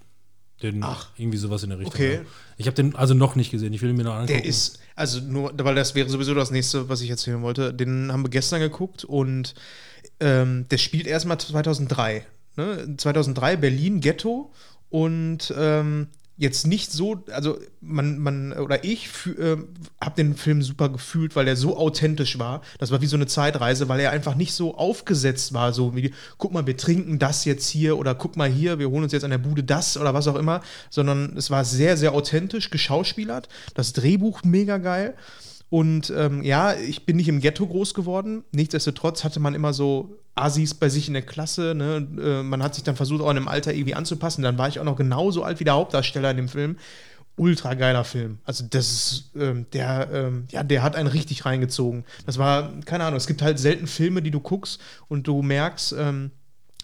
Den, 0.60 0.82
Ach. 0.82 1.08
irgendwie 1.16 1.38
sowas 1.38 1.62
in 1.62 1.70
der 1.70 1.78
Richtung. 1.78 1.94
Okay. 1.94 2.14
ja. 2.16 2.20
Ich 2.58 2.66
habe 2.66 2.74
den 2.74 2.94
also 2.96 3.14
noch 3.14 3.34
nicht 3.36 3.50
gesehen, 3.50 3.72
ich 3.72 3.80
will 3.80 3.90
ihn 3.90 3.96
mir 3.96 4.02
noch 4.04 4.14
angucken. 4.14 4.32
Der 4.40 4.44
ist, 4.44 4.80
also 4.96 5.20
nur, 5.20 5.52
weil 5.56 5.74
das 5.74 5.94
wäre 5.94 6.08
sowieso 6.10 6.34
das 6.34 6.50
nächste, 6.50 6.88
was 6.88 7.00
ich 7.00 7.08
erzählen 7.08 7.40
wollte. 7.42 7.72
Den 7.72 8.12
haben 8.12 8.24
wir 8.24 8.28
gestern 8.30 8.60
geguckt 8.60 9.04
und 9.04 9.54
ähm, 10.18 10.66
der 10.70 10.78
spielt 10.78 11.06
erstmal 11.06 11.38
2003. 11.38 12.26
Ne? 12.56 12.94
2003 12.96 13.56
Berlin 13.56 14.00
Ghetto 14.00 14.52
und 14.90 15.54
ähm, 15.56 16.08
jetzt 16.40 16.66
nicht 16.66 16.90
so, 16.90 17.22
also 17.30 17.58
man, 17.82 18.18
man 18.18 18.54
oder 18.54 18.82
ich 18.82 19.10
äh, 19.26 19.58
habe 20.00 20.16
den 20.16 20.34
Film 20.34 20.62
super 20.62 20.88
gefühlt, 20.88 21.36
weil 21.36 21.46
er 21.46 21.54
so 21.54 21.76
authentisch 21.76 22.38
war. 22.38 22.62
Das 22.78 22.90
war 22.90 23.02
wie 23.02 23.06
so 23.06 23.16
eine 23.16 23.26
Zeitreise, 23.26 23.90
weil 23.90 24.00
er 24.00 24.10
einfach 24.10 24.34
nicht 24.34 24.54
so 24.54 24.74
aufgesetzt 24.74 25.52
war, 25.52 25.74
so 25.74 25.94
wie, 25.94 26.14
guck 26.38 26.52
mal, 26.52 26.66
wir 26.66 26.78
trinken 26.78 27.18
das 27.18 27.44
jetzt 27.44 27.68
hier 27.68 27.98
oder 27.98 28.14
guck 28.14 28.38
mal 28.38 28.48
hier, 28.48 28.78
wir 28.78 28.88
holen 28.88 29.04
uns 29.04 29.12
jetzt 29.12 29.24
an 29.24 29.30
der 29.30 29.38
Bude 29.38 29.62
das 29.62 29.98
oder 29.98 30.14
was 30.14 30.28
auch 30.28 30.36
immer, 30.36 30.62
sondern 30.88 31.36
es 31.36 31.50
war 31.50 31.66
sehr, 31.66 31.98
sehr 31.98 32.14
authentisch 32.14 32.70
geschauspielert. 32.70 33.50
Das 33.74 33.92
Drehbuch 33.92 34.42
mega 34.42 34.78
geil. 34.78 35.14
Und 35.70 36.12
ähm, 36.16 36.42
ja, 36.42 36.74
ich 36.74 37.06
bin 37.06 37.16
nicht 37.16 37.28
im 37.28 37.40
Ghetto 37.40 37.66
groß 37.66 37.94
geworden. 37.94 38.44
Nichtsdestotrotz 38.50 39.22
hatte 39.22 39.38
man 39.38 39.54
immer 39.54 39.72
so 39.72 40.18
Asis 40.34 40.74
bei 40.74 40.88
sich 40.88 41.06
in 41.06 41.14
der 41.14 41.22
Klasse. 41.22 41.74
Ne? 41.76 42.06
Äh, 42.20 42.42
man 42.42 42.62
hat 42.62 42.74
sich 42.74 42.82
dann 42.82 42.96
versucht, 42.96 43.22
auch 43.22 43.30
in 43.30 43.36
dem 43.36 43.48
Alter 43.48 43.72
irgendwie 43.72 43.94
anzupassen. 43.94 44.42
Dann 44.42 44.58
war 44.58 44.68
ich 44.68 44.80
auch 44.80 44.84
noch 44.84 44.96
genauso 44.96 45.44
alt 45.44 45.60
wie 45.60 45.64
der 45.64 45.74
Hauptdarsteller 45.74 46.32
in 46.32 46.36
dem 46.38 46.48
Film. 46.48 46.76
Ultra 47.36 47.74
geiler 47.74 48.04
Film. 48.04 48.38
Also, 48.44 48.64
das 48.68 48.90
ist, 48.90 49.30
ähm, 49.36 49.66
der, 49.72 50.10
ähm, 50.12 50.44
ja, 50.50 50.62
der 50.62 50.82
hat 50.82 50.96
einen 50.96 51.08
richtig 51.08 51.46
reingezogen. 51.46 52.04
Das 52.26 52.36
war, 52.36 52.72
keine 52.84 53.04
Ahnung, 53.04 53.16
es 53.16 53.28
gibt 53.28 53.40
halt 53.40 53.58
selten 53.58 53.86
Filme, 53.86 54.20
die 54.20 54.32
du 54.32 54.40
guckst 54.40 54.80
und 55.08 55.26
du 55.26 55.40
merkst, 55.40 55.94
ähm, 55.96 56.32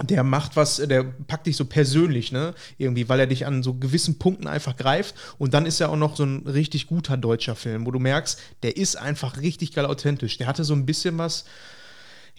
der 0.03 0.23
macht 0.25 0.57
was, 0.57 0.77
der 0.77 1.05
packt 1.05 1.47
dich 1.47 1.57
so 1.57 1.65
persönlich, 1.65 2.31
ne? 2.31 2.55
Irgendwie, 2.77 3.09
weil 3.09 3.21
er 3.21 3.27
dich 3.27 3.47
an 3.47 3.63
so 3.63 3.75
gewissen 3.75 4.19
Punkten 4.19 4.47
einfach 4.47 4.77
greift. 4.77 5.15
Und 5.39 5.55
dann 5.55 5.65
ist 5.65 5.81
er 5.81 5.91
auch 5.91 5.97
noch 5.97 6.17
so 6.17 6.25
ein 6.25 6.47
richtig 6.47 6.87
guter 6.87 7.17
deutscher 7.17 7.57
Film, 7.57 7.87
wo 7.87 7.91
du 7.91 7.99
merkst, 7.99 8.39
der 8.63 8.77
ist 8.77 8.97
einfach 8.97 9.41
richtig 9.41 9.73
geil 9.73 9.87
authentisch. 9.87 10.37
Der 10.37 10.47
hatte 10.47 10.65
so 10.65 10.75
ein 10.75 10.85
bisschen 10.85 11.17
was, 11.17 11.47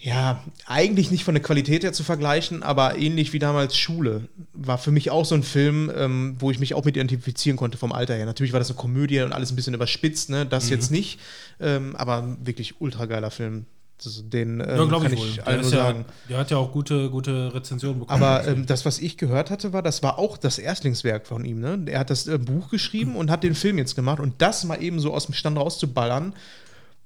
ja, 0.00 0.44
eigentlich 0.66 1.10
nicht 1.10 1.24
von 1.24 1.34
der 1.34 1.42
Qualität 1.42 1.82
her 1.82 1.92
zu 1.92 2.04
vergleichen, 2.04 2.62
aber 2.62 2.96
ähnlich 2.96 3.32
wie 3.32 3.40
damals 3.40 3.76
Schule. 3.76 4.28
War 4.52 4.78
für 4.78 4.92
mich 4.92 5.10
auch 5.10 5.24
so 5.24 5.34
ein 5.34 5.42
Film, 5.42 5.90
ähm, 5.96 6.36
wo 6.38 6.52
ich 6.52 6.60
mich 6.60 6.74
auch 6.74 6.84
mit 6.84 6.96
identifizieren 6.96 7.56
konnte 7.56 7.78
vom 7.78 7.90
Alter 7.90 8.14
her. 8.14 8.24
Natürlich 8.24 8.52
war 8.52 8.60
das 8.60 8.70
eine 8.70 8.78
Komödie 8.78 9.20
und 9.22 9.32
alles 9.32 9.50
ein 9.50 9.56
bisschen 9.56 9.74
überspitzt, 9.74 10.30
ne? 10.30 10.46
Das 10.46 10.70
jetzt 10.70 10.92
nicht. 10.92 11.18
Ähm, 11.58 11.96
aber 11.96 12.36
wirklich 12.40 12.80
ultra 12.80 13.06
geiler 13.06 13.32
Film. 13.32 13.66
Den 14.04 14.60
ähm, 14.60 14.68
Ja, 14.68 14.84
glaube 14.84 15.04
kann 15.04 15.12
ich 15.12 15.18
wohl. 15.18 15.28
ich 15.28 15.34
Der, 15.36 15.46
allen 15.48 15.60
nur 15.62 15.70
ja, 15.70 15.76
sagen. 15.76 16.04
der 16.28 16.38
hat 16.38 16.50
ja 16.50 16.56
auch 16.56 16.70
gute, 16.72 17.10
gute 17.10 17.52
Rezensionen 17.54 17.98
bekommen. 18.00 18.22
Aber 18.22 18.46
ähm, 18.46 18.64
das, 18.66 18.84
was 18.86 18.98
ich 19.00 19.16
gehört 19.18 19.50
hatte, 19.50 19.72
war, 19.72 19.82
das 19.82 20.02
war 20.02 20.18
auch 20.18 20.38
das 20.38 20.58
Erstlingswerk 20.58 21.26
von 21.26 21.44
ihm. 21.44 21.60
Ne? 21.60 21.82
Er 21.86 22.00
hat 22.00 22.10
das 22.10 22.26
äh, 22.28 22.38
Buch 22.38 22.70
geschrieben 22.70 23.16
und 23.16 23.30
hat 23.30 23.42
den 23.42 23.54
Film 23.54 23.76
jetzt 23.78 23.96
gemacht. 23.96 24.20
Und 24.20 24.34
das 24.40 24.64
mal 24.64 24.82
eben 24.82 25.00
so 25.00 25.12
aus 25.12 25.26
dem 25.26 25.34
Stand 25.34 25.58
rauszuballern, 25.58 26.32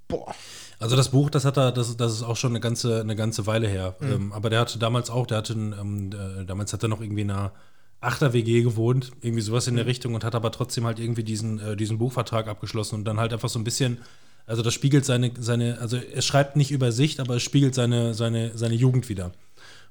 boah. 0.08 0.34
Also 0.78 0.96
das 0.96 1.11
Buch, 1.11 1.30
das 1.30 1.44
hat 1.44 1.56
er, 1.56 1.70
das, 1.72 1.96
das 1.96 2.12
ist 2.12 2.22
auch 2.25 2.37
schon 2.37 2.50
eine 2.52 2.61
ganze, 2.61 3.00
eine 3.00 3.14
ganze 3.16 3.46
Weile 3.46 3.68
her. 3.68 3.94
Mhm. 4.00 4.12
Ähm, 4.12 4.32
aber 4.32 4.50
der 4.50 4.61
hatte 4.61 4.78
damals 4.78 5.11
auch, 5.11 5.26
der 5.26 5.38
hatte, 5.38 5.52
ähm, 5.54 6.11
äh, 6.12 6.44
damals 6.44 6.72
hat 6.72 6.82
er 6.82 6.88
noch 6.88 7.00
irgendwie 7.00 7.22
in 7.22 7.30
einer 7.30 7.52
Achter-WG 8.00 8.62
gewohnt, 8.62 9.12
irgendwie 9.20 9.42
sowas 9.42 9.66
Mhm. 9.66 9.70
in 9.70 9.76
der 9.76 9.87
Richtung 9.87 10.14
und 10.14 10.25
hat 10.25 10.34
aber 10.34 10.50
trotzdem 10.50 10.84
halt 10.84 10.99
irgendwie 10.99 11.22
diesen, 11.22 11.61
äh, 11.61 11.76
diesen 11.76 11.99
Buchvertrag 11.99 12.49
abgeschlossen 12.49 12.96
und 12.96 13.04
dann 13.04 13.20
halt 13.20 13.32
einfach 13.32 13.49
so 13.49 13.61
ein 13.61 13.64
bisschen, 13.64 13.99
also 14.46 14.62
das 14.62 14.75
spiegelt 14.75 15.04
seine, 15.04 15.32
seine, 15.38 15.78
also 15.78 15.96
er 15.96 16.22
schreibt 16.22 16.56
nicht 16.56 16.70
über 16.70 16.92
sich, 16.92 17.20
aber 17.20 17.37
es 17.37 17.42
spiegelt 17.42 17.75
seine, 17.75 18.14
seine, 18.14 18.56
seine 18.56 18.75
Jugend 18.75 19.08
wieder, 19.08 19.32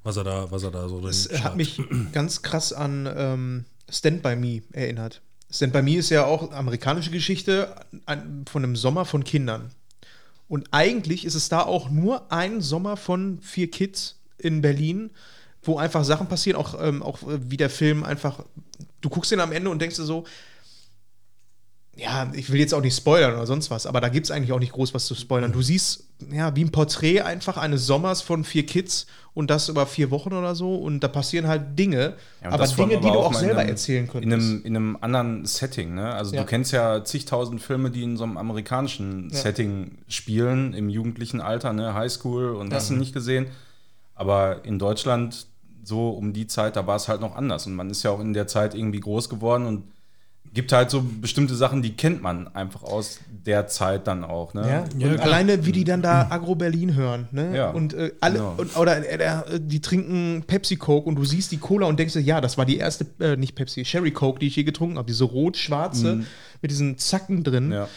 was 0.03 0.17
er 0.17 0.24
da, 0.24 0.51
was 0.51 0.63
er 0.63 0.72
da 0.72 0.88
so 0.88 1.01
Das 1.01 1.29
hat 1.43 1.55
mich 1.55 1.81
ganz 2.12 2.41
krass 2.41 2.74
an 2.74 3.10
ähm, 3.15 3.65
Stand 3.89 4.22
By 4.24 4.36
Me 4.36 4.62
erinnert. 4.72 5.22
Stand 5.50 5.74
By 5.74 5.81
Me 5.81 5.98
ist 5.98 6.10
ja 6.10 6.25
auch 6.25 6.51
amerikanische 6.51 7.12
Geschichte 7.12 7.75
an, 8.05 8.46
von 8.50 8.63
einem 8.63 8.75
Sommer 8.75 9.05
von 9.05 9.24
Kindern. 9.24 9.72
Und 10.48 10.67
eigentlich 10.72 11.25
ist 11.25 11.36
es 11.36 11.50
da 11.50 11.62
auch 11.62 11.89
nur 11.89 12.31
ein 12.31 12.62
Sommer 12.62 12.98
von 12.98 13.39
vier 13.41 13.72
Kids 13.72 14.20
in 14.38 14.62
Berlin, 14.62 15.12
wo 15.63 15.77
einfach 15.77 16.03
Sachen 16.03 16.27
passieren, 16.27 16.60
auch, 16.60 16.81
ähm, 16.81 17.03
auch 17.03 17.22
äh, 17.24 17.39
wie 17.50 17.58
der 17.58 17.70
Film 17.70 18.03
einfach. 18.03 18.43
Du 19.00 19.10
guckst 19.10 19.31
ihn 19.31 19.39
am 19.39 19.51
Ende 19.51 19.70
und 19.70 19.79
denkst 19.79 19.96
dir 19.96 20.03
so, 20.03 20.25
ja, 22.01 22.27
ich 22.34 22.51
will 22.51 22.60
jetzt 22.60 22.74
auch 22.74 22.81
nicht 22.81 22.96
spoilern 22.98 23.34
oder 23.36 23.46
sonst 23.46 23.70
was, 23.70 23.86
aber 23.86 24.01
da 24.01 24.10
gibt 24.10 24.25
es 24.25 24.31
eigentlich 24.31 24.51
auch 24.53 24.60
nicht 24.60 24.72
groß 24.72 24.93
was 24.93 25.05
zu 25.05 25.13
spoilern. 25.13 25.51
Du 25.51 25.62
siehst, 25.62 26.05
ja, 26.31 26.55
wie 26.55 26.63
ein 26.63 26.72
Porträt 26.72 27.22
einfach 27.22 27.58
eines 27.58 27.86
Sommers 27.86 28.22
von 28.22 28.43
vier 28.43 28.65
Kids 28.65 29.05
und 29.34 29.50
das 29.51 29.70
über 29.70 29.86
vier 29.86 30.10
Wochen 30.10 30.34
oder 30.34 30.55
so 30.55 30.75
und 30.75 31.01
da 31.01 31.08
passieren 31.08 31.48
halt 31.48 31.77
Dinge, 31.77 32.15
Ja, 32.43 32.50
aber 32.51 32.65
Dinge, 32.67 32.88
die 32.89 32.96
aber 33.08 33.12
du 33.12 33.20
auch 33.20 33.31
in 33.34 33.38
selber 33.39 33.60
einem- 33.62 33.70
erzählen 33.70 34.05
In 34.05 34.12
könntest. 34.12 34.34
einem, 34.50 34.63
in 34.65 34.75
einem 34.75 34.98
anderen 35.00 35.46
Setting, 35.46 35.93
ne? 35.93 36.12
Also 36.13 36.34
Ja. 36.36 36.41
du 36.41 36.48
kennst 36.48 36.72
ja 36.72 37.03
zigtausend 37.03 37.62
Filme, 37.62 37.91
die 37.91 38.03
in 38.03 38.17
so 38.17 38.24
einem 38.24 38.38
amerikanischen 38.38 39.29
Ja. 39.29 39.38
Setting 39.38 40.00
spielen, 40.08 40.74
im 40.74 40.89
jugendlichen 40.89 41.39
Alter, 41.39 41.72
ne? 41.72 41.93
Highschool 41.93 42.55
und 42.55 42.74
hast 42.74 42.89
du 42.89 42.96
nicht 42.96 43.13
gesehen. 43.13 43.46
Aber 44.15 44.65
in 44.65 44.79
Deutschland, 44.79 45.48
so 45.84 46.10
um 46.10 46.34
die 46.34 46.48
Zeit, 46.48 46.75
da 46.75 46.86
war 46.88 46.96
es 46.96 47.08
halt 47.08 47.22
noch 47.22 47.36
anders. 47.36 47.65
Und 47.67 47.75
man 47.75 47.89
ist 47.89 48.03
ja 48.03 48.12
auch 48.12 48.20
in 48.20 48.34
der 48.34 48.48
Zeit 48.48 48.75
irgendwie 48.75 49.00
groß 49.00 49.29
geworden 49.29 49.65
und 49.65 49.84
gibt 50.53 50.74
halt 50.74 50.89
so 50.89 51.01
bestimmte 51.01 51.55
Sachen, 51.55 51.81
die 51.81 51.93
kennt 51.93 52.22
man 52.22 52.48
einfach 52.53 52.84
aus 52.84 53.20
der 53.46 53.67
Zeit 53.67 54.08
dann 54.08 54.24
auch, 54.24 54.53
ne? 54.53 54.62
Ja, 54.62 54.86
Ja, 54.98 55.08
und 55.08 55.15
klar. 55.15 55.27
alleine 55.27 55.65
wie 55.65 55.72
die 55.72 55.84
dann 55.84 56.01
da 56.01 56.27
Agro 56.29 56.55
Berlin 56.55 56.96
hören, 56.96 57.27
ne? 57.31 57.55
Ja, 57.55 57.70
und 57.72 57.93
äh, 57.93 58.12
alle 58.20 58.39
genau. 58.39 58.55
und, 58.58 58.75
oder 58.75 58.98
äh, 58.98 59.15
äh, 59.55 59.60
die 59.60 59.79
trinken 59.79 60.43
Pepsi 60.46 60.75
Coke 60.75 61.08
und 61.08 61.15
du 61.15 61.24
siehst 61.24 61.51
die 61.51 61.58
Cola 61.58 61.88
und 61.88 61.98
denkst 62.00 62.13
dir, 62.13 62.22
ja, 62.22 62.41
das 62.41 62.58
war 62.58 62.65
die 62.65 62.77
erste 62.77 63.05
äh, 63.20 63.38
nicht 63.38 63.55
Pepsi, 63.55 63.86
Sherry 63.86 64.12
Coke, 64.12 64.39
die 64.39 64.48
ich 64.48 64.55
je 64.55 64.63
getrunken 64.63 64.98
habe, 64.98 65.08
diese 65.08 65.24
rot-schwarze 65.24 66.24
mit 66.62 66.72
diesen 66.72 66.98
Zacken 66.98 67.43
drin. 67.43 67.67
Mhm. 67.67 67.74
Ja. 67.74 67.88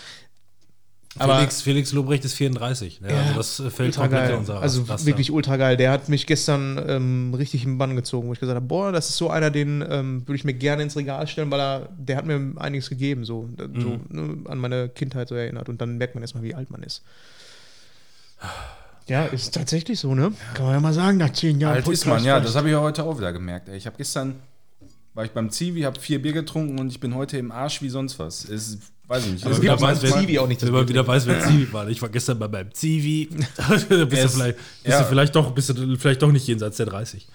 Aber- 1.19 1.37
Felix, 1.37 1.63
Felix 1.63 1.93
Lobrecht 1.93 2.25
ist 2.25 2.35
34. 2.35 3.01
Ne? 3.01 3.09
also 3.09 3.35
das 3.35 3.61
äh, 3.61 3.71
fällt 3.71 3.97
komplett 3.97 4.31
in 4.31 4.37
unser 4.37 4.61
Also 4.61 4.83
Raster. 4.83 5.07
wirklich 5.07 5.31
ultra 5.31 5.57
geil. 5.57 5.77
Der 5.77 5.91
hat 5.91 6.09
mich 6.09 6.27
gestern 6.27 6.83
ähm, 6.89 7.35
richtig 7.35 7.65
im 7.65 7.79
Bann 7.79 7.95
gezogen, 7.97 8.29
wo 8.29 8.33
ich 8.33 8.41
gesagt 8.41 8.57
habe, 8.57 8.67
boah, 8.67 8.91
das 8.93 9.11
ist 9.11 9.17
so 9.17 9.31
einer, 9.31 9.51
den 9.51 9.85
ähm, 9.89 10.23
würde 10.27 10.37
ich 10.37 10.45
mir 10.45 10.55
gerne 10.55 10.83
ins 10.83 10.97
Regal 10.97 11.27
stellen, 11.27 11.51
weil 11.51 11.61
er, 11.61 11.89
der 11.97 12.17
hat 12.17 12.27
mir 12.27 12.53
einiges 12.57 12.89
gegeben, 12.91 13.25
so, 13.25 13.49
so 13.59 13.65
Mhm. 13.67 14.01
ne, 14.09 14.51
an 14.51 14.59
meine 14.59 14.89
Kindheit 14.89 15.29
so 15.29 15.35
erinnert. 15.35 15.69
Und 15.69 15.81
dann 15.81 15.99
merkt 15.99 16.15
man 16.15 16.23
erstmal, 16.23 16.43
wie 16.43 16.55
alt 16.55 16.71
man 16.71 16.83
ist. 16.83 17.03
Ja, 19.07 19.27
ist 19.27 19.55
tatsächlich 19.55 20.01
so, 20.01 20.15
ne? 20.15 20.33
Kann 20.55 20.65
man 20.67 20.75
ja 20.75 20.81
mal 20.81 20.93
sagen, 20.95 21.19
nach 21.19 21.31
zehn 21.33 21.61
Jahren. 21.61 21.75
Alt 21.75 21.89
ist 21.89 22.07
man, 22.07 22.25
ja, 22.25 22.41
das 22.41 22.55
habe 22.57 22.69
ich 22.69 22.73
ja 22.73 22.81
heute 22.81 23.05
auch 23.05 23.19
wieder 23.19 23.33
gemerkt. 23.33 23.69
Ey. 23.69 23.77
Ich 23.77 23.87
habe 23.87 23.97
gestern, 23.99 24.37
war 25.13 25.25
ich 25.25 25.31
beim 25.33 25.51
Zivi, 25.51 25.83
habe 25.83 26.01
vier 26.01 26.23
Bier 26.23 26.33
getrunken 26.33 26.79
und 26.81 26.89
ich 26.89 27.01
bin 27.01 27.15
heute 27.15 27.37
im 27.37 27.53
Arsch 27.53 27.83
wie 27.83 27.91
sonst 27.91 28.19
was. 28.19 28.49
Es, 28.49 28.79
weiß 29.09 29.27
ich 29.27 29.33
nicht. 29.33 29.45
Aber 29.45 29.55
Es 29.55 29.61
gibt 29.61 29.81
beim 29.81 29.97
Zivi 29.97 30.39
auch 30.39 30.49
nicht 30.49 30.63
das 30.63 30.69
Wenn 30.69 30.75
man 30.75 30.89
wieder 30.89 31.07
weiß, 31.07 31.27
wer 31.27 31.41
Zivi 31.41 31.73
war. 31.73 31.89
Ich 31.89 32.01
war 32.01 32.09
gestern 32.09 32.39
mal 32.39 32.49
beim 32.49 32.73
Zivi. 32.73 33.29
da 33.57 33.69
bist, 33.69 33.91
du 33.91 34.07
vielleicht, 34.07 34.57
bist, 34.57 34.59
ja. 34.85 35.03
du 35.03 35.09
vielleicht 35.09 35.35
doch, 35.35 35.51
bist 35.53 35.71
du 35.71 35.97
vielleicht 35.97 36.23
doch 36.23 36.33
nicht 36.33 36.47
jenseits 36.47 36.77
der 36.77 36.87
30. 36.87 37.27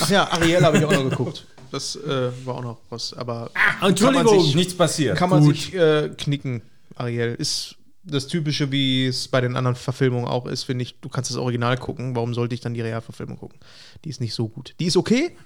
Ach 0.00 0.10
ja, 0.10 0.30
Ariel 0.30 0.62
habe 0.62 0.78
ich 0.78 0.84
auch 0.84 0.92
noch 0.92 1.10
geguckt. 1.10 1.46
Das 1.70 1.96
äh, 1.96 2.30
war 2.44 2.56
auch 2.56 2.62
noch 2.62 2.78
was. 2.90 3.14
Aber 3.14 3.50
Entschuldigung. 3.80 4.26
Kann 4.26 4.36
man 4.36 4.44
sich- 4.44 4.54
Nichts 4.54 4.74
passiert. 4.74 5.16
kann 5.16 5.30
man 5.30 5.42
Gut. 5.42 5.56
sich 5.56 5.74
äh, 5.74 6.10
knicken, 6.16 6.62
Ariel. 6.96 7.34
Ist 7.38 7.76
das 8.04 8.26
Typische, 8.26 8.70
wie 8.72 9.06
es 9.06 9.28
bei 9.28 9.40
den 9.40 9.56
anderen 9.56 9.76
Verfilmungen 9.76 10.26
auch 10.26 10.46
ist, 10.46 10.64
finde 10.64 10.82
ich, 10.82 10.98
du 11.00 11.08
kannst 11.08 11.30
das 11.30 11.36
Original 11.36 11.76
gucken. 11.78 12.16
Warum 12.16 12.34
sollte 12.34 12.54
ich 12.54 12.60
dann 12.60 12.74
die 12.74 12.80
Realverfilmung 12.80 13.38
gucken? 13.38 13.58
Die 14.04 14.10
ist 14.10 14.20
nicht 14.20 14.34
so 14.34 14.48
gut. 14.48 14.74
Die 14.80 14.86
ist 14.86 14.96
okay, 14.96 15.36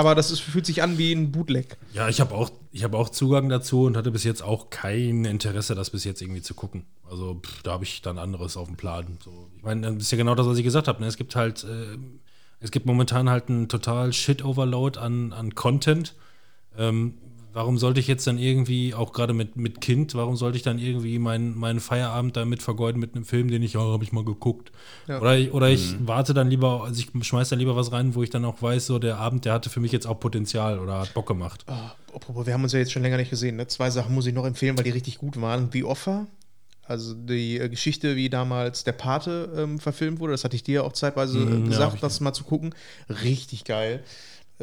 aber 0.00 0.14
das 0.14 0.30
ist, 0.30 0.40
fühlt 0.40 0.64
sich 0.64 0.82
an 0.82 0.96
wie 0.96 1.12
ein 1.12 1.30
Bootleg. 1.30 1.76
Ja, 1.92 2.08
ich 2.08 2.22
habe 2.22 2.34
auch, 2.34 2.50
hab 2.74 2.94
auch 2.94 3.10
Zugang 3.10 3.50
dazu 3.50 3.84
und 3.84 3.98
hatte 3.98 4.10
bis 4.10 4.24
jetzt 4.24 4.42
auch 4.42 4.70
kein 4.70 5.26
Interesse, 5.26 5.74
das 5.74 5.90
bis 5.90 6.04
jetzt 6.04 6.22
irgendwie 6.22 6.40
zu 6.40 6.54
gucken. 6.54 6.86
Also 7.08 7.34
pff, 7.34 7.62
da 7.62 7.72
habe 7.72 7.84
ich 7.84 8.00
dann 8.00 8.16
anderes 8.18 8.56
auf 8.56 8.66
dem 8.66 8.78
Plan. 8.78 9.18
So, 9.22 9.50
ich 9.58 9.62
meine, 9.62 9.82
das 9.92 10.04
ist 10.04 10.10
ja 10.10 10.16
genau 10.16 10.34
das, 10.34 10.46
was 10.46 10.56
ich 10.56 10.64
gesagt 10.64 10.88
habe. 10.88 11.02
Ne? 11.02 11.06
Es 11.06 11.18
gibt 11.18 11.36
halt, 11.36 11.64
äh, 11.64 11.98
es 12.60 12.70
gibt 12.70 12.86
momentan 12.86 13.28
halt 13.28 13.50
einen 13.50 13.68
total 13.68 14.14
Shit-Overload 14.14 14.98
an, 14.98 15.34
an 15.34 15.54
Content. 15.54 16.14
Ähm, 16.78 17.14
warum 17.52 17.78
sollte 17.78 18.00
ich 18.00 18.06
jetzt 18.06 18.26
dann 18.26 18.38
irgendwie, 18.38 18.94
auch 18.94 19.12
gerade 19.12 19.32
mit, 19.34 19.56
mit 19.56 19.80
Kind, 19.80 20.14
warum 20.14 20.36
sollte 20.36 20.56
ich 20.56 20.62
dann 20.62 20.78
irgendwie 20.78 21.18
meinen 21.18 21.58
meinen 21.58 21.80
Feierabend 21.80 22.36
damit 22.36 22.62
vergeuden 22.62 23.00
mit 23.00 23.14
einem 23.14 23.24
Film, 23.24 23.48
den 23.50 23.62
ich, 23.62 23.72
ja, 23.74 23.80
habe 23.80 24.04
ich 24.04 24.12
mal 24.12 24.24
geguckt. 24.24 24.72
Ja. 25.08 25.20
Oder, 25.20 25.36
ich- 25.38 25.52
oder 25.52 25.68
ich 25.68 25.94
warte 26.00 26.34
dann 26.34 26.48
lieber, 26.50 26.84
also 26.84 27.00
ich 27.02 27.26
schmeiß 27.26 27.48
dann 27.48 27.58
lieber 27.58 27.76
was 27.76 27.92
rein, 27.92 28.14
wo 28.14 28.22
ich 28.22 28.30
dann 28.30 28.44
auch 28.44 28.62
weiß, 28.62 28.86
so 28.86 28.98
der 28.98 29.18
Abend, 29.18 29.44
der 29.44 29.52
hatte 29.52 29.70
für 29.70 29.80
mich 29.80 29.92
jetzt 29.92 30.06
auch 30.06 30.20
Potenzial 30.20 30.78
oder 30.78 31.00
hat 31.00 31.14
Bock 31.14 31.26
gemacht. 31.26 31.64
Ah, 31.66 31.92
apropos, 32.14 32.46
wir 32.46 32.54
haben 32.54 32.62
uns 32.62 32.72
ja 32.72 32.78
jetzt 32.78 32.92
schon 32.92 33.02
länger 33.02 33.16
nicht 33.16 33.30
gesehen. 33.30 33.56
Ne? 33.56 33.66
Zwei 33.66 33.90
Sachen 33.90 34.14
muss 34.14 34.26
ich 34.26 34.34
noch 34.34 34.46
empfehlen, 34.46 34.76
weil 34.76 34.84
die 34.84 34.90
richtig 34.90 35.18
gut 35.18 35.40
waren. 35.40 35.70
The 35.72 35.84
Offer, 35.84 36.26
also 36.84 37.14
die 37.14 37.58
äh, 37.58 37.68
Geschichte, 37.68 38.16
wie 38.16 38.28
damals 38.30 38.82
der 38.84 38.92
Pate 38.92 39.52
ähm, 39.56 39.78
verfilmt 39.78 40.18
wurde, 40.20 40.32
das 40.32 40.42
hatte 40.44 40.56
ich 40.56 40.62
dir 40.64 40.84
auch 40.84 40.92
zeitweise 40.92 41.38
äh, 41.38 41.42
Mhm, 41.44 41.50
ja, 41.50 41.56
hab 41.58 41.68
gesagt, 41.68 41.94
ich 41.94 42.00
das 42.00 42.20
mal 42.20 42.32
zu 42.32 42.44
gucken. 42.44 42.74
Richtig 43.22 43.64
geil. 43.64 44.02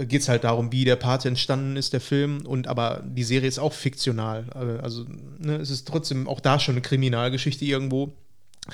Geht 0.06 0.22
es 0.22 0.30
halt 0.30 0.44
darum, 0.44 0.72
wie 0.72 0.86
der 0.86 0.96
Pate 0.96 1.28
entstanden 1.28 1.76
ist, 1.76 1.94
der 1.94 2.02
Film. 2.02 2.46
Und 2.46 2.68
aber 2.68 3.04
die 3.06 3.24
Serie 3.24 3.48
ist 3.48 3.60
auch 3.60 3.74
fiktional. 3.74 4.46
Äh, 4.54 4.82
Also 4.84 5.06
ne, 5.40 5.56
es 5.58 5.70
ist 5.72 5.88
trotzdem 5.88 6.28
auch 6.28 6.40
da 6.40 6.60
schon 6.60 6.74
eine 6.76 6.82
Kriminalgeschichte 6.82 7.66
irgendwo. 7.66 8.14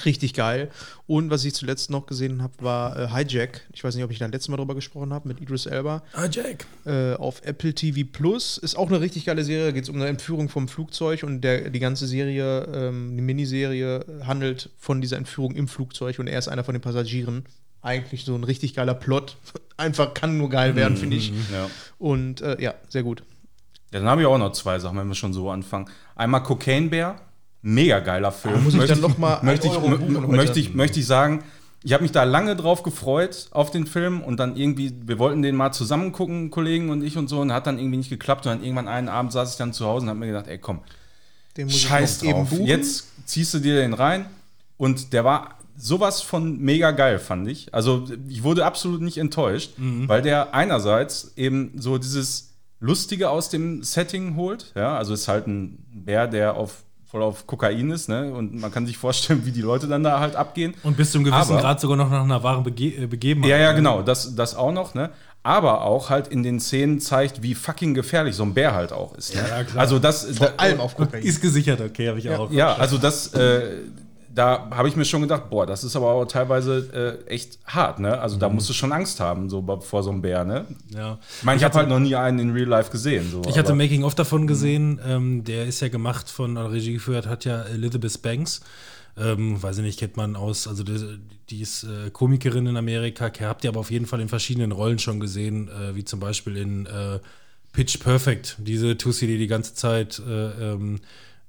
Richtig 0.06 0.34
geil. 0.34 0.72
Und 1.06 1.30
was 1.30 1.46
ich 1.46 1.54
zuletzt 1.54 1.92
noch 1.92 2.08
gesehen 2.08 2.42
habe, 2.42 2.54
war 2.62 2.98
äh, 2.98 3.08
Hijack. 3.10 3.62
Ich 3.74 3.84
weiß 3.84 3.94
nicht, 3.94 4.04
ob 4.04 4.10
ich 4.10 4.18
da 4.18 4.26
letztes 4.26 4.50
Mal 4.50 4.58
drüber 4.58 4.74
gesprochen 4.74 5.14
habe 5.14 5.28
mit 5.28 5.40
Idris 5.40 5.68
Elba 5.68 6.02
Ah, 6.14 6.26
Jack. 6.32 6.66
äh, 6.86 7.14
auf 7.14 7.44
Apple 7.44 7.76
TV 7.76 8.02
Plus. 8.12 8.58
Ist 8.58 8.76
auch 8.76 8.88
eine 8.88 9.02
richtig 9.02 9.26
geile 9.26 9.44
Serie. 9.44 9.66
Da 9.66 9.72
geht 9.72 9.84
es 9.84 9.90
um 9.90 9.98
eine 9.98 10.08
Entführung 10.08 10.50
vom 10.50 10.68
Flugzeug 10.68 11.22
und 11.22 11.42
der, 11.42 11.70
die 11.70 11.80
ganze 11.80 12.08
Serie, 12.08 12.68
ähm, 12.74 13.16
die 13.16 13.22
Miniserie, 13.22 14.04
handelt 14.26 14.72
von 14.80 15.00
dieser 15.00 15.18
Entführung 15.18 15.54
im 15.56 15.68
Flugzeug 15.68 16.18
und 16.18 16.26
er 16.26 16.40
ist 16.40 16.48
einer 16.48 16.64
von 16.64 16.74
den 16.74 16.82
Passagieren. 16.82 17.46
Eigentlich 17.84 18.24
so 18.24 18.34
ein 18.34 18.44
richtig 18.44 18.74
geiler 18.74 18.94
Plot. 18.94 19.38
Einfach 19.78 20.14
kann 20.14 20.38
nur 20.38 20.50
geil 20.50 20.76
werden, 20.76 20.98
finde 20.98 21.18
ich. 21.18 21.30
Ja. 21.30 21.70
Und 22.00 22.42
äh, 22.42 22.60
ja, 22.62 22.74
sehr 22.90 23.04
gut. 23.04 23.24
Ja, 23.92 24.00
dann 24.00 24.08
habe 24.08 24.22
ich 24.22 24.28
auch 24.28 24.38
noch 24.38 24.54
zwei 24.54 24.80
Sachen, 24.80 24.98
wenn 24.98 25.08
wir 25.08 25.16
schon 25.16 25.34
so 25.34 25.52
anfangen. 25.52 25.88
Einmal 26.16 26.42
Cocaine 26.44 26.90
Bear, 26.90 27.22
mega 27.62 28.00
geiler 28.00 28.32
Film. 28.32 28.56
Ah, 28.56 28.60
muss 28.60 28.74
ich 28.74 28.80
Möchte 28.80 28.94
dann 28.94 29.02
noch 29.02 29.18
mal 29.18 29.44
möchte 29.44 29.68
ich, 29.68 29.80
möchte 30.28 30.60
ich, 30.60 30.74
möchte 30.74 31.00
ich 31.00 31.06
sagen, 31.06 31.44
ich 31.84 31.92
habe 31.92 32.04
mich 32.04 32.14
da 32.14 32.24
lange 32.24 32.56
drauf 32.56 32.84
gefreut 32.84 33.50
auf 33.52 33.70
den 33.70 33.86
Film 33.86 34.22
und 34.22 34.40
dann 34.40 34.56
irgendwie, 34.56 34.94
wir 35.06 35.20
wollten 35.20 35.42
den 35.42 35.56
mal 35.56 35.74
zusammen 35.74 36.14
gucken, 36.14 36.50
Kollegen 36.50 36.90
und 36.90 37.04
ich 37.04 37.18
und 37.18 37.28
so, 37.28 37.42
und 37.42 37.52
hat 37.52 37.68
dann 37.68 37.78
irgendwie 37.78 37.98
nicht 37.98 38.10
geklappt. 38.10 38.46
Und 38.46 38.54
dann 38.54 38.64
irgendwann 38.64 38.88
einen 38.88 39.10
Abend 39.10 39.34
saß 39.34 39.52
ich 39.52 39.58
dann 39.58 39.74
zu 39.74 39.86
Hause 39.86 40.06
und 40.06 40.10
habe 40.10 40.20
mir 40.20 40.28
gedacht, 40.28 40.48
ey 40.48 40.58
komm, 40.58 40.80
Den 41.58 41.66
muss 41.66 41.78
scheiß 41.80 42.20
drauf. 42.20 42.54
Jetzt 42.54 43.08
ziehst 43.26 43.54
du 43.54 43.60
dir 43.60 43.76
den 43.76 43.94
rein 43.94 44.26
und 44.78 45.12
der 45.12 45.26
war 45.26 45.58
sowas 45.76 46.22
von 46.22 46.60
mega 46.60 46.92
geil, 46.92 47.20
fand 47.20 47.48
ich. 47.48 47.74
Also 47.74 48.06
ich 48.28 48.44
wurde 48.44 48.66
absolut 48.66 49.02
nicht 49.02 49.18
enttäuscht, 49.18 49.72
weil 49.78 50.22
der 50.22 50.54
einerseits 50.54 51.34
eben 51.36 51.72
so 51.78 51.98
dieses 51.98 52.54
Lustige 52.80 53.30
aus 53.30 53.50
dem 53.50 53.82
Setting 53.84 54.36
holt. 54.36 54.72
Ja, 54.76 54.98
also 54.98 55.14
ist 55.14 55.28
halt 55.28 55.48
ein 55.48 55.78
Bär, 55.92 56.28
der 56.28 56.56
auf 56.56 56.84
voll 57.06 57.22
auf 57.22 57.46
Kokain 57.46 57.92
ist, 57.92 58.10
ne? 58.10 58.34
Und 58.34 58.60
man 58.60 58.72
kann 58.72 58.88
sich 58.88 58.98
vorstellen, 58.98 59.46
wie 59.46 59.52
die 59.52 59.62
Leute 59.62 59.88
dann 59.88 60.04
da 60.04 60.20
halt 60.20 60.36
abgehen. 60.36 60.74
Und 60.82 60.98
bis 60.98 61.12
zum 61.12 61.24
gewissen 61.24 61.52
Aber- 61.54 61.62
Grad 61.62 61.80
sogar 61.80 61.96
noch 61.96 62.10
nach 62.10 62.24
einer 62.24 62.42
wahren 62.42 62.64
Bege 62.64 63.04
äh, 63.04 63.06
Begebenheit. 63.06 63.52
Ja, 63.52 63.58
ja, 63.58 63.72
genau, 63.72 64.02
das, 64.02 64.36
das 64.36 64.56
auch 64.56 64.72
noch, 64.72 64.96
ne? 64.96 65.12
Aber 65.44 65.82
auch 65.84 66.10
halt 66.10 66.28
in 66.30 66.42
den 66.42 66.60
Szenen 66.60 67.00
zeigt, 67.00 67.44
wie 67.44 67.54
fucking 67.54 67.94
gefährlich 67.94 68.36
so 68.36 68.44
ein 68.44 68.54
Bär 68.56 68.74
halt 68.74 68.92
auch 68.94 69.14
ist. 69.16 69.36
Ne? 69.36 69.42
Ja, 69.48 69.64
klar. 69.64 69.82
Also 69.82 70.00
das, 70.00 70.26
Vor 70.38 70.48
da, 70.48 70.54
allem 70.56 70.80
auf 70.80 70.96
Kokain. 70.96 71.22
Ist 71.22 71.42
gesichert, 71.42 71.82
okay, 71.82 72.08
habe 72.10 72.18
ich 72.18 72.30
auch. 72.32 72.50
ja, 72.52 72.74
also 72.76 72.98
das, 72.98 73.28
äh, 73.34 73.82
da 74.36 74.68
habe 74.72 74.88
ich 74.88 74.96
mir 74.96 75.06
schon 75.06 75.22
gedacht, 75.22 75.50
boah, 75.50 75.66
das 75.66 75.84
ist 75.84 75.96
aber 75.96 76.08
auch 76.12 76.26
teilweise 76.26 77.22
äh, 77.28 77.30
echt 77.30 77.60
hart, 77.66 78.00
ne? 78.00 78.20
Also 78.20 78.36
Mhm. 78.36 78.40
da 78.40 78.50
musst 78.50 78.68
du 78.70 78.74
schon 78.74 78.92
Angst 78.92 79.20
haben, 79.20 79.50
so 79.50 79.62
vor 79.82 80.02
so 80.04 80.10
einem 80.12 80.22
Bär, 80.22 80.44
ne? 80.44 80.66
ja. 80.94 81.20
Ich 81.40 81.44
meine, 81.44 81.58
ich 81.58 81.64
habe 81.64 81.76
halt 81.76 81.90
noch 81.90 82.00
nie 82.00 82.16
einen 82.16 82.40
in 82.40 82.52
Real 82.52 82.68
Life 82.68 82.92
gesehen. 82.92 83.30
So, 83.30 83.42
Ich 83.48 83.58
hatte 83.58 83.76
Making 83.76 84.04
of 84.04 84.16
davon 84.16 84.48
gesehen. 84.48 85.00
Ähm, 85.06 85.44
der 85.44 85.66
ist 85.66 85.82
ja 85.82 85.90
gemacht 85.90 86.30
von 86.30 86.58
Regie 86.58 86.94
geführt, 86.94 87.28
hat 87.28 87.46
ja 87.46 87.62
Elizabeth 87.64 88.22
Banks. 88.22 88.62
Ähm, 89.16 89.62
weiß 89.62 89.78
ich 89.78 89.84
nicht, 89.84 90.00
kennt 90.00 90.18
man 90.18 90.36
aus, 90.36 90.68
also 90.68 90.82
die, 90.84 91.20
die 91.52 91.62
ist 91.62 91.84
äh, 91.84 92.10
Komikerin 92.10 92.66
in 92.66 92.78
Amerika, 92.78 93.30
habt 93.42 93.64
ihr 93.64 93.70
aber 93.70 93.80
auf 93.82 93.92
jeden 93.92 94.08
Fall 94.08 94.20
in 94.22 94.28
verschiedenen 94.28 94.72
Rollen 94.72 94.98
schon 94.98 95.20
gesehen, 95.20 95.68
äh, 95.70 95.94
wie 95.96 96.04
zum 96.04 96.20
Beispiel 96.20 96.58
in 96.58 96.88
äh, 96.88 97.20
Pitch 97.74 98.00
Perfect, 98.00 98.56
diese 98.58 98.98
Tussi, 98.98 99.28
die 99.28 99.38
die 99.38 99.46
ganze 99.46 99.76
Zeit 99.76 100.20
äh, 100.28 100.72
ähm, 100.74 101.00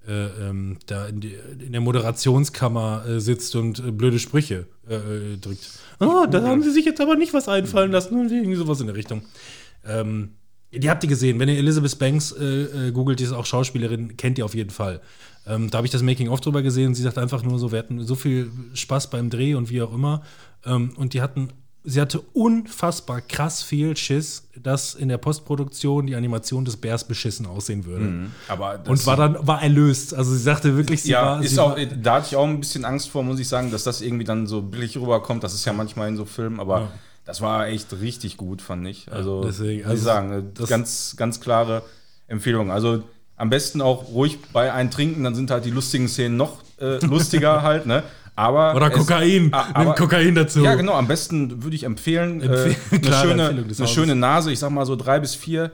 äh, 0.06 0.48
ähm, 0.48 0.78
da 0.86 1.06
in, 1.06 1.20
die, 1.20 1.34
in 1.58 1.72
der 1.72 1.80
Moderationskammer 1.80 3.04
äh, 3.06 3.20
sitzt 3.20 3.56
und 3.56 3.78
äh, 3.78 3.90
blöde 3.90 4.18
Sprüche 4.18 4.66
äh, 4.88 4.94
äh, 4.94 5.36
drückt. 5.38 5.70
Oh, 6.00 6.26
da 6.30 6.42
haben 6.42 6.62
sie 6.62 6.70
sich 6.70 6.84
jetzt 6.84 7.00
aber 7.00 7.16
nicht 7.16 7.32
was 7.34 7.48
einfallen 7.48 7.92
lassen 7.92 8.18
und 8.18 8.30
irgendwie 8.30 8.56
sowas 8.56 8.80
in 8.80 8.86
der 8.86 8.96
Richtung. 8.96 9.22
Ähm, 9.86 10.30
die 10.72 10.90
habt 10.90 11.02
ihr 11.04 11.08
gesehen. 11.08 11.38
Wenn 11.38 11.48
ihr 11.48 11.58
Elizabeth 11.58 11.98
Banks 11.98 12.32
äh, 12.32 12.90
googelt, 12.92 13.20
die 13.20 13.24
ist 13.24 13.32
auch 13.32 13.46
Schauspielerin, 13.46 14.16
kennt 14.16 14.38
ihr 14.38 14.44
auf 14.44 14.54
jeden 14.54 14.70
Fall. 14.70 15.00
Ähm, 15.46 15.70
da 15.70 15.78
habe 15.78 15.86
ich 15.86 15.92
das 15.92 16.02
Making-of 16.02 16.40
drüber 16.40 16.62
gesehen. 16.62 16.94
Sie 16.94 17.02
sagt 17.02 17.18
einfach 17.18 17.42
nur 17.42 17.58
so, 17.58 17.70
wir 17.70 17.78
hatten 17.78 18.04
so 18.04 18.14
viel 18.14 18.50
Spaß 18.72 19.10
beim 19.10 19.30
Dreh 19.30 19.54
und 19.54 19.70
wie 19.70 19.82
auch 19.82 19.92
immer. 19.92 20.22
Ähm, 20.64 20.92
und 20.96 21.14
die 21.14 21.20
hatten, 21.20 21.50
sie 21.86 22.00
hatte 22.00 22.20
unfassbar 22.32 23.20
krass 23.20 23.62
viel 23.62 23.96
Schiss, 23.96 24.48
dass 24.62 24.94
in 24.94 25.08
der 25.10 25.18
Postproduktion 25.18 26.06
die 26.06 26.14
Animation 26.16 26.64
des 26.64 26.76
Bärs 26.78 27.04
beschissen 27.06 27.44
aussehen 27.46 27.84
würde. 27.84 28.30
aber 28.48 28.78
das, 28.78 28.88
Und 28.88 29.06
war 29.06 29.16
dann, 29.16 29.46
war 29.46 29.62
erlöst. 29.62 30.14
Also 30.14 30.32
sie 30.32 30.38
sagte 30.42 30.76
wirklich, 30.76 31.02
sie 31.02 31.10
ja, 31.12 31.22
war. 31.22 31.42
ist 31.42 31.50
sie 31.54 31.60
auch, 31.62 31.76
war, 31.76 31.84
da 31.84 32.14
hatte 32.14 32.26
ich 32.30 32.36
auch 32.36 32.46
ein 32.46 32.58
bisschen 32.60 32.84
Angst 32.84 33.10
vor, 33.10 33.22
muss 33.22 33.38
ich 33.38 33.48
sagen, 33.48 33.70
dass 33.70 33.84
das 33.84 34.00
irgendwie 34.00 34.24
dann 34.24 34.46
so 34.46 34.62
billig 34.62 34.96
rüberkommt. 34.96 35.44
Das 35.44 35.52
ist 35.54 35.64
ja 35.66 35.72
manchmal 35.72 36.08
in 36.08 36.16
so 36.16 36.24
Filmen, 36.24 36.58
aber 36.60 36.80
Ja. 36.80 36.88
das 37.26 37.40
war 37.42 37.66
echt 37.68 37.92
richtig 38.00 38.36
gut, 38.38 38.62
fand 38.62 38.86
ich. 38.86 39.12
Also, 39.12 39.42
deswegen, 39.44 39.80
muss 39.82 39.90
also 39.90 39.98
ich 39.98 40.04
sagen, 40.04 40.50
das- 40.54 40.68
ganz, 40.70 41.14
ganz 41.18 41.40
klare 41.40 41.82
Empfehlung. 42.28 42.70
Also 42.70 43.02
am 43.36 43.50
besten 43.50 43.82
auch 43.82 44.08
ruhig 44.08 44.38
bei 44.52 44.72
einem 44.72 44.90
trinken, 44.90 45.24
dann 45.24 45.34
sind 45.34 45.50
halt 45.50 45.64
die 45.64 45.70
lustigen 45.70 46.08
Szenen 46.08 46.36
noch 46.36 46.62
äh, 46.80 47.04
lustiger 47.04 47.62
halt, 47.62 47.84
ne? 47.86 48.02
Aber 48.36 48.74
oder 48.74 48.88
es- 48.90 48.98
Kokain. 48.98 49.48
Ah, 49.52 49.66
Nimm 49.68 49.76
aber- 49.88 49.94
Kokain 49.94 50.34
dazu. 50.34 50.60
Ja, 50.62 50.74
genau. 50.74 50.94
Am 50.94 51.06
besten 51.06 51.62
würde 51.62 51.76
ich 51.76 51.84
empfehlen, 51.84 52.40
äh, 52.42 52.46
Empfehl- 52.46 52.76
eine, 52.90 53.00
klare 53.00 53.28
schöne, 53.28 53.48
eine 53.78 53.88
schöne 53.88 54.14
Nase. 54.16 54.50
Ich 54.52 54.58
sag 54.58 54.70
mal 54.70 54.84
so 54.86 54.96
drei 54.96 55.20
bis 55.20 55.34
vier 55.34 55.70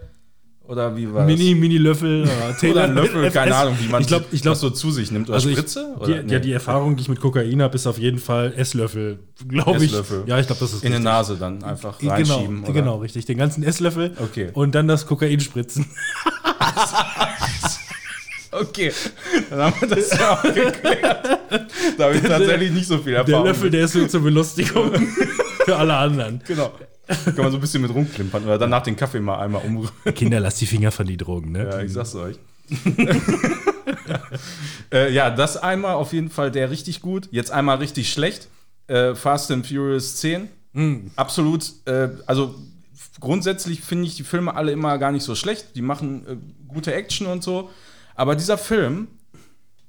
oder 0.63 0.97
wie 0.97 1.13
war 1.13 1.25
Mini, 1.25 1.55
Mini-Löffel. 1.57 2.29
das? 2.29 2.63
Oder 2.63 2.85
ein 2.85 2.95
Löffel, 2.95 3.29
keine 3.33 3.57
Ahnung, 3.57 3.77
wie 3.81 3.89
man 3.89 4.03
ich 4.03 4.07
glaub, 4.07 4.25
ich 4.31 4.41
glaub, 4.43 4.53
das 4.53 4.61
so 4.61 4.71
zu 4.71 4.93
sich 4.93 5.11
nimmt. 5.11 5.29
Oder 5.29 5.37
Also 5.37 5.49
ich, 5.49 5.57
Spritze? 5.57 5.97
die, 5.99 6.03
oder? 6.13 6.25
Ja, 6.27 6.39
die 6.39 6.53
Erfahrung, 6.53 6.95
die 6.95 7.03
ich 7.03 7.09
mit 7.09 7.19
Kokain 7.19 7.61
habe, 7.61 7.75
ist 7.75 7.89
auf 7.89 7.99
jeden 7.99 8.19
Fall 8.19 8.53
Esslöffel, 8.57 9.19
glaube 9.49 9.79
ich. 9.79 9.91
Esslöffel. 9.91 10.23
Ja, 10.27 10.39
ich 10.39 10.47
glaube, 10.47 10.61
das 10.61 10.73
ist 10.75 10.85
in 10.85 10.93
die. 10.93 10.99
Nase 11.01 11.37
dann 11.41 11.65
einfach 11.65 11.99
Genau, 11.99 12.13
reinschieben. 12.13 12.63
oder? 12.63 12.73
genau, 12.73 12.99
richtig. 12.99 13.25
Den 13.25 13.39
ganzen 13.39 13.65
Esslöffel 13.65 14.13
Okay. 14.23 14.51
und 14.53 14.75
dann 14.77 14.87
das 14.87 15.07
Kokain 15.07 15.41
spritzen. 15.41 15.87
Okay, 18.53 18.93
dann 19.49 19.61
haben 19.61 19.81
wir 19.81 19.89
das 19.89 20.11
ja 20.11 20.33
auch 20.33 20.43
geklärt. 20.43 21.39
Da 21.97 22.05
habe 22.05 22.17
ich 22.17 22.23
tatsächlich 22.23 22.73
nicht 22.73 22.87
so 22.87 22.99
viel 22.99 23.13
Der 23.13 23.21
Erfahrung. 23.21 23.47
Löffel, 23.47 23.71
der 23.71 23.85
ist 23.85 23.95
nur 23.95 24.09
zur 24.09 24.23
Belustigung 24.23 24.93
für 25.65 25.77
alle 25.77 25.95
anderen. 25.95 26.43
Genau. 26.47 26.73
Kann 27.07 27.37
man 27.37 27.51
so 27.51 27.59
ein 27.59 27.61
bisschen 27.61 27.83
mit 27.83 27.93
rumklimpern 27.93 28.45
oder 28.45 28.59
danach 28.59 28.83
den 28.83 28.97
Kaffee 28.97 29.21
mal 29.21 29.39
einmal 29.39 29.63
umrühren. 29.65 29.93
Kinder, 30.15 30.41
lasst 30.41 30.61
die 30.61 30.67
Finger 30.67 30.93
von 30.93 31.07
die 31.07 31.17
Drogen, 31.17 31.53
ne? 31.53 31.69
Ja, 31.71 31.81
ich 31.81 31.93
sag's 31.93 32.15
euch. 32.15 32.37
äh, 34.93 35.13
ja, 35.13 35.31
das 35.31 35.57
einmal 35.57 35.95
auf 35.95 36.13
jeden 36.13 36.31
Fall 36.31 36.51
der 36.51 36.71
richtig 36.71 37.01
gut. 37.01 37.29
Jetzt 37.33 37.51
einmal 37.51 37.79
richtig 37.79 38.13
schlecht. 38.13 38.49
Äh, 38.87 39.15
Fast 39.15 39.51
and 39.51 39.67
Furious 39.67 40.17
10. 40.17 40.49
Absolut. 41.17 41.73
Äh, 41.87 42.11
also 42.27 42.55
grundsätzlich 43.19 43.81
finde 43.81 44.07
ich 44.07 44.15
die 44.17 44.23
Filme 44.23 44.55
alle 44.55 44.73
immer 44.73 44.97
gar 44.99 45.11
nicht 45.13 45.25
so 45.25 45.35
schlecht. 45.35 45.75
Die 45.75 45.83
machen 45.83 46.27
äh, 46.27 46.37
gute 46.73 46.95
Action 46.95 47.27
und 47.27 47.43
so. 47.43 47.71
Aber 48.21 48.37
dieser 48.37 48.59
Film, 48.59 49.09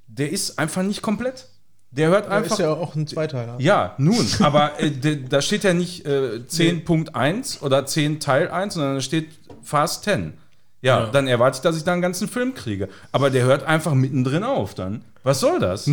der 0.06 0.30
ist 0.32 0.58
einfach 0.58 0.82
nicht 0.82 1.02
komplett. 1.02 1.48
Der 1.90 2.08
hört 2.08 2.26
Da 2.28 2.30
einfach. 2.30 2.52
ist 2.52 2.58
ja 2.60 2.70
auch 2.70 2.94
ein 2.94 3.06
Zweiteiler. 3.06 3.56
Ja, 3.58 3.94
nun, 3.98 4.26
aber 4.40 4.80
äh, 4.80 4.90
de- 5.04 5.28
da 5.28 5.42
steht 5.42 5.64
ja 5.64 5.74
nicht 5.74 6.06
äh, 6.06 6.40
10.1 6.48 7.60
oder 7.60 7.84
10 7.84 8.20
Teil 8.20 8.48
1, 8.50 8.72
sondern 8.72 8.94
da 8.94 9.00
steht 9.02 9.28
Fast 9.62 10.04
10. 10.04 10.32
Ja, 10.80 11.00
Ja. 11.00 11.06
dann 11.10 11.28
erwarte 11.28 11.56
ich, 11.56 11.60
dass 11.60 11.76
ich 11.76 11.84
da 11.84 11.92
einen 11.92 12.00
ganzen 12.00 12.26
Film 12.28 12.54
kriege. 12.54 12.88
Aber 13.12 13.28
der 13.28 13.44
hört 13.44 13.64
einfach 13.64 13.92
mittendrin 13.92 14.44
auf 14.44 14.74
dann. 14.74 15.04
Was 15.24 15.40
soll 15.40 15.60
das? 15.60 15.90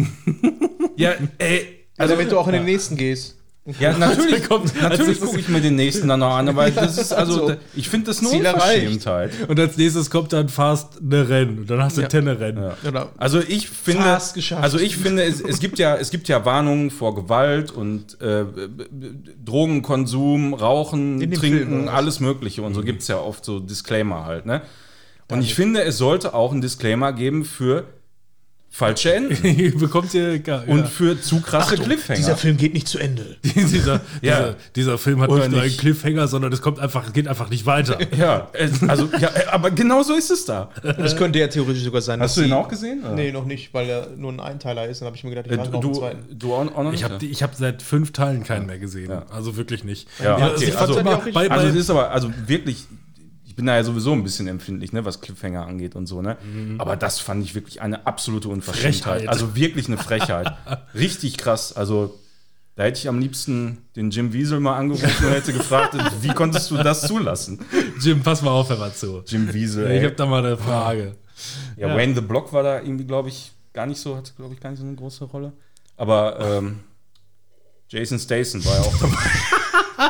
ja, 0.95 1.11
ey. 1.39 1.75
Also, 1.97 2.15
damit 2.15 2.31
du 2.31 2.39
auch 2.39 2.47
in 2.47 2.53
den 2.53 2.63
nächsten 2.63 2.95
gehst. 2.95 3.35
Ja, 3.79 3.95
natürlich, 3.97 4.47
kommt- 4.49 4.81
natürlich 4.81 5.19
gucke 5.19 5.39
ich 5.39 5.47
mir 5.47 5.61
den 5.61 5.75
nächsten 5.75 6.07
dann 6.07 6.21
noch 6.21 6.35
an, 6.35 6.55
weil 6.55 6.71
das 6.75 6.97
ist, 6.97 7.13
also, 7.13 7.43
Also, 7.47 7.55
ich 7.75 7.87
finde 7.89 8.07
das 8.07 8.21
nur. 8.21 8.31
Unverschämtheit. 8.33 9.31
Und 9.47 9.59
als 9.59 9.77
nächstes 9.77 10.09
kommt 10.09 10.33
dann 10.33 10.49
fast 10.49 10.99
eine 11.01 11.29
Rennen. 11.29 11.59
Und 11.59 11.69
dann 11.69 11.83
hast 11.83 11.97
du 11.97 12.01
Ja. 12.01 12.07
Tenne 12.07 12.39
Rennen. 12.39 12.63
Ja. 12.63 12.77
Oder 12.89 13.09
Also 13.17 13.39
ich 13.39 13.69
finde, 13.69 14.03
Fast 14.03 14.33
geschafft. 14.33 14.63
also 14.63 14.79
ich 14.79 14.97
finde, 14.97 15.23
es, 15.23 15.39
es 15.41 15.59
gibt 15.59 15.77
ja, 15.77 15.95
es 15.97 16.09
gibt 16.09 16.27
ja 16.29 16.45
Warnungen 16.45 16.89
vor 16.89 17.13
Gewalt 17.13 17.69
und 17.71 18.19
äh, 18.21 18.43
b- 18.45 18.85
Drogenkonsum, 19.45 20.53
Rauchen, 20.53 21.19
Trinken, 21.19 21.39
Film, 21.39 21.87
alles 21.89 22.19
Mögliche 22.19 22.61
und 22.61 22.73
so 22.73 22.81
gibt 22.81 23.01
es 23.01 23.07
ja 23.07 23.17
oft 23.19 23.43
so 23.45 23.59
Disclaimer 23.59 24.25
halt, 24.25 24.45
ne? 24.45 24.61
Und 25.31 25.41
ich 25.43 25.53
finde, 25.53 25.83
es 25.83 25.97
sollte 25.99 26.33
auch 26.33 26.51
einen 26.53 26.61
Disclaimer 26.61 27.13
geben 27.13 27.45
für 27.45 27.83
falsche 28.71 29.13
Enden 29.13 29.77
Bekommt 29.79 30.13
ihr 30.13 30.39
gar, 30.39 30.67
und 30.67 30.79
ja. 30.79 30.85
für 30.85 31.19
zu 31.19 31.41
krasse 31.41 31.75
Cliffhanger. 31.75 32.17
dieser 32.17 32.37
Film 32.37 32.55
geht 32.57 32.73
nicht 32.73 32.87
zu 32.87 32.99
Ende. 32.99 33.35
dieser, 33.43 34.01
Ja. 34.21 34.37
dieser, 34.39 34.55
dieser 34.75 34.97
Film 34.97 35.21
hat 35.21 35.29
Oder 35.29 35.43
nicht 35.47 35.51
nur 35.51 35.61
einen. 35.61 35.75
Cliffhanger, 35.77 36.27
sondern 36.27 36.53
es 36.53 36.61
kommt 36.61 36.79
einfach, 36.79 37.11
geht 37.11 37.27
einfach 37.27 37.49
nicht 37.49 37.65
weiter. 37.65 37.97
ja, 38.17 38.47
also 38.87 39.09
ja, 39.19 39.31
aber 39.51 39.71
genau 39.71 40.03
so 40.03 40.13
ist 40.13 40.29
es 40.31 40.45
da. 40.45 40.69
Das 40.83 41.17
könnte 41.17 41.39
ja 41.39 41.47
theoretisch 41.47 41.83
sogar 41.83 42.01
sein. 42.01 42.21
Hast 42.21 42.37
du 42.37 42.41
den 42.41 42.53
auch 42.53 42.67
gesehen? 42.67 43.01
oder? 43.03 43.15
Nee, 43.15 43.31
noch 43.31 43.45
nicht, 43.45 43.73
weil 43.73 43.89
er 43.89 44.07
nur 44.15 44.31
ein 44.31 44.39
Einteiler 44.39 44.87
ist. 44.87 45.01
Dann 45.01 45.07
habe 45.07 45.17
ich 45.17 45.23
mir 45.23 45.31
gedacht, 45.31 45.47
ich 45.47 45.51
Äh, 45.53 45.57
warte 45.57 45.71
noch 45.71 45.81
du, 45.81 45.91
zweiten. 45.93 46.25
du 46.37 46.53
auch, 46.53 46.59
auch 46.75 46.83
noch 46.83 46.93
Ich 46.93 47.01
nicht? 47.01 47.03
habe 47.11 47.25
ich 47.25 47.43
hab 47.43 47.55
seit 47.55 47.81
fünf 47.81 48.11
Teilen 48.13 48.43
keinen 48.43 48.65
mehr 48.67 48.77
gesehen. 48.79 49.09
Ja. 49.09 49.25
Also 49.29 49.57
wirklich 49.57 49.83
nicht. 49.83 50.07
Ja, 50.23 50.35
also 50.35 50.55
okay, 50.55 50.65
ich 50.65 50.77
also- 50.77 50.97
immer, 50.99 51.11
auch 51.15 51.25
richtig- 51.25 51.33
bei, 51.33 51.49
Also 51.49 51.65
bei, 51.65 51.69
es 51.71 51.75
ist 51.75 51.89
aber, 51.89 52.11
also 52.11 52.31
wirklich, 52.47 52.77
ich 52.77 52.98
bin 53.59 53.65
da 53.65 53.75
ja 53.75 53.83
sowieso 53.83 54.13
ein 54.13 54.23
bisschen 54.23 54.47
empfindlich, 54.47 54.93
ne, 54.93 55.03
was 55.03 55.19
Cliffhanger 55.19 55.65
angeht 55.67 55.93
und 55.93 56.07
so, 56.07 56.21
ne? 56.21 56.37
Aber 56.77 56.95
das 56.95 57.19
fand 57.19 57.43
ich 57.43 57.55
wirklich 57.55 57.81
eine 57.81 58.07
absolute 58.07 58.47
Unverschämtheit. 58.47 59.17
Frechheit. 59.17 59.27
Also 59.27 59.53
wirklich 59.53 59.87
eine 59.87 59.97
Frechheit. 59.97 60.47
Richtig 60.95 61.37
krass. 61.37 61.73
Also 61.75 62.17
da 62.77 62.83
hätte 62.85 62.99
ich 62.99 63.09
am 63.09 63.19
liebsten 63.19 63.79
den 63.97 64.11
Jim 64.11 64.31
Wiesel 64.31 64.61
mal 64.61 64.77
angerufen 64.77 65.25
und 65.25 65.33
hätte 65.33 65.51
gefragt, 65.51 65.93
wie 66.21 66.29
konntest 66.29 66.71
du 66.71 66.77
das 66.77 67.01
zulassen? 67.01 67.59
Jim, 67.99 68.23
pass 68.23 68.41
mal 68.41 68.51
auf, 68.51 68.69
hör 68.69 68.77
mal 68.77 68.93
zu. 68.93 69.21
Jim 69.27 69.53
Wiesel, 69.53 69.83
Ich 69.91 69.97
ey. 69.97 70.03
habe 70.05 70.15
da 70.15 70.25
mal 70.25 70.45
eine 70.45 70.55
Frage. 70.57 71.17
Ja, 71.75 71.93
Wayne 71.93 72.15
the 72.15 72.21
Block 72.21 72.53
war 72.53 72.63
da 72.63 72.79
irgendwie, 72.79 73.03
glaube 73.05 73.27
ich, 73.27 73.51
gar 73.73 73.85
nicht 73.87 73.99
so, 73.99 74.15
hat, 74.15 74.33
glaube 74.37 74.53
ich, 74.53 74.61
gar 74.61 74.69
nicht 74.69 74.79
so 74.79 74.85
eine 74.85 74.95
große 74.95 75.25
Rolle. 75.25 75.51
Aber 75.97 76.39
ähm, 76.39 76.79
Jason 77.89 78.19
Statham 78.19 78.63
war 78.63 78.75
ja 78.75 78.81
auch 78.83 78.97
dabei. 78.97 79.17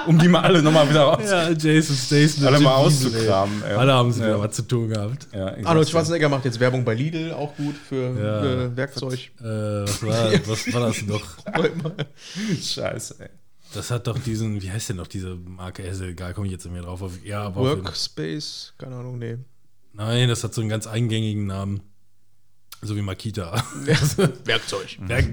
um 0.08 0.18
die 0.20 0.28
mal 0.28 0.42
alle 0.42 0.62
nochmal 0.62 0.90
wieder 0.90 1.02
raus. 1.04 1.24
Ja, 1.30 1.50
Jason 1.52 1.96
Statham. 1.96 2.48
Alle 2.48 2.56
Jim 2.58 2.64
mal 2.64 2.76
auszukramen, 2.76 3.64
ey. 3.64 3.70
ey. 3.72 3.76
Alle 3.78 3.94
haben 3.94 4.12
sie 4.12 4.22
Ja. 4.22 4.28
wieder 4.28 4.40
was 4.40 4.56
zu 4.56 4.62
tun 4.64 4.90
gehabt. 4.90 5.28
Arnold. 5.34 5.90
Schwarzenegger 5.90 6.30
macht 6.30 6.46
jetzt 6.46 6.60
Werbung 6.60 6.84
bei 6.86 6.94
Lidl, 6.94 7.32
auch 7.34 7.56
gut 7.56 7.76
für 7.76 8.14
Ja. 8.20 8.66
äh, 8.66 8.76
Werkzeug. 8.78 9.20
Äh, 9.40 9.44
was, 9.44 10.04
war, 10.04 10.32
was 10.48 10.74
war 10.74 10.82
das 10.88 11.02
noch? 11.04 11.22
Scheiße, 12.62 13.16
ey. 13.20 13.30
Das 13.74 13.92
hat 13.92 14.08
doch 14.08 14.18
diesen, 14.18 14.62
wie 14.64 14.72
heißt 14.72 14.90
denn 14.90 14.96
noch 14.98 15.08
diese 15.08 15.36
Marke? 15.36 15.84
Ist 15.84 16.02
egal, 16.02 16.34
komme 16.34 16.48
ich 16.48 16.54
jetzt 16.54 16.66
nicht 16.66 16.74
mehr 16.74 16.82
drauf. 16.82 17.02
Auf, 17.04 17.24
ja, 17.24 17.44
aber 17.44 17.62
Workspace, 17.84 18.74
keine 18.80 18.96
Ahnung, 18.96 19.20
nee. 19.20 19.38
Nein, 19.94 20.28
das 20.28 20.44
hat 20.44 20.54
so 20.54 20.62
einen 20.62 20.70
ganz 20.70 20.88
eingängigen 20.88 21.46
Namen. 21.46 21.82
So 22.82 22.96
wie 22.96 23.02
Makita. 23.02 23.62
Werkzeug. 24.46 24.98
Werk 25.02 25.26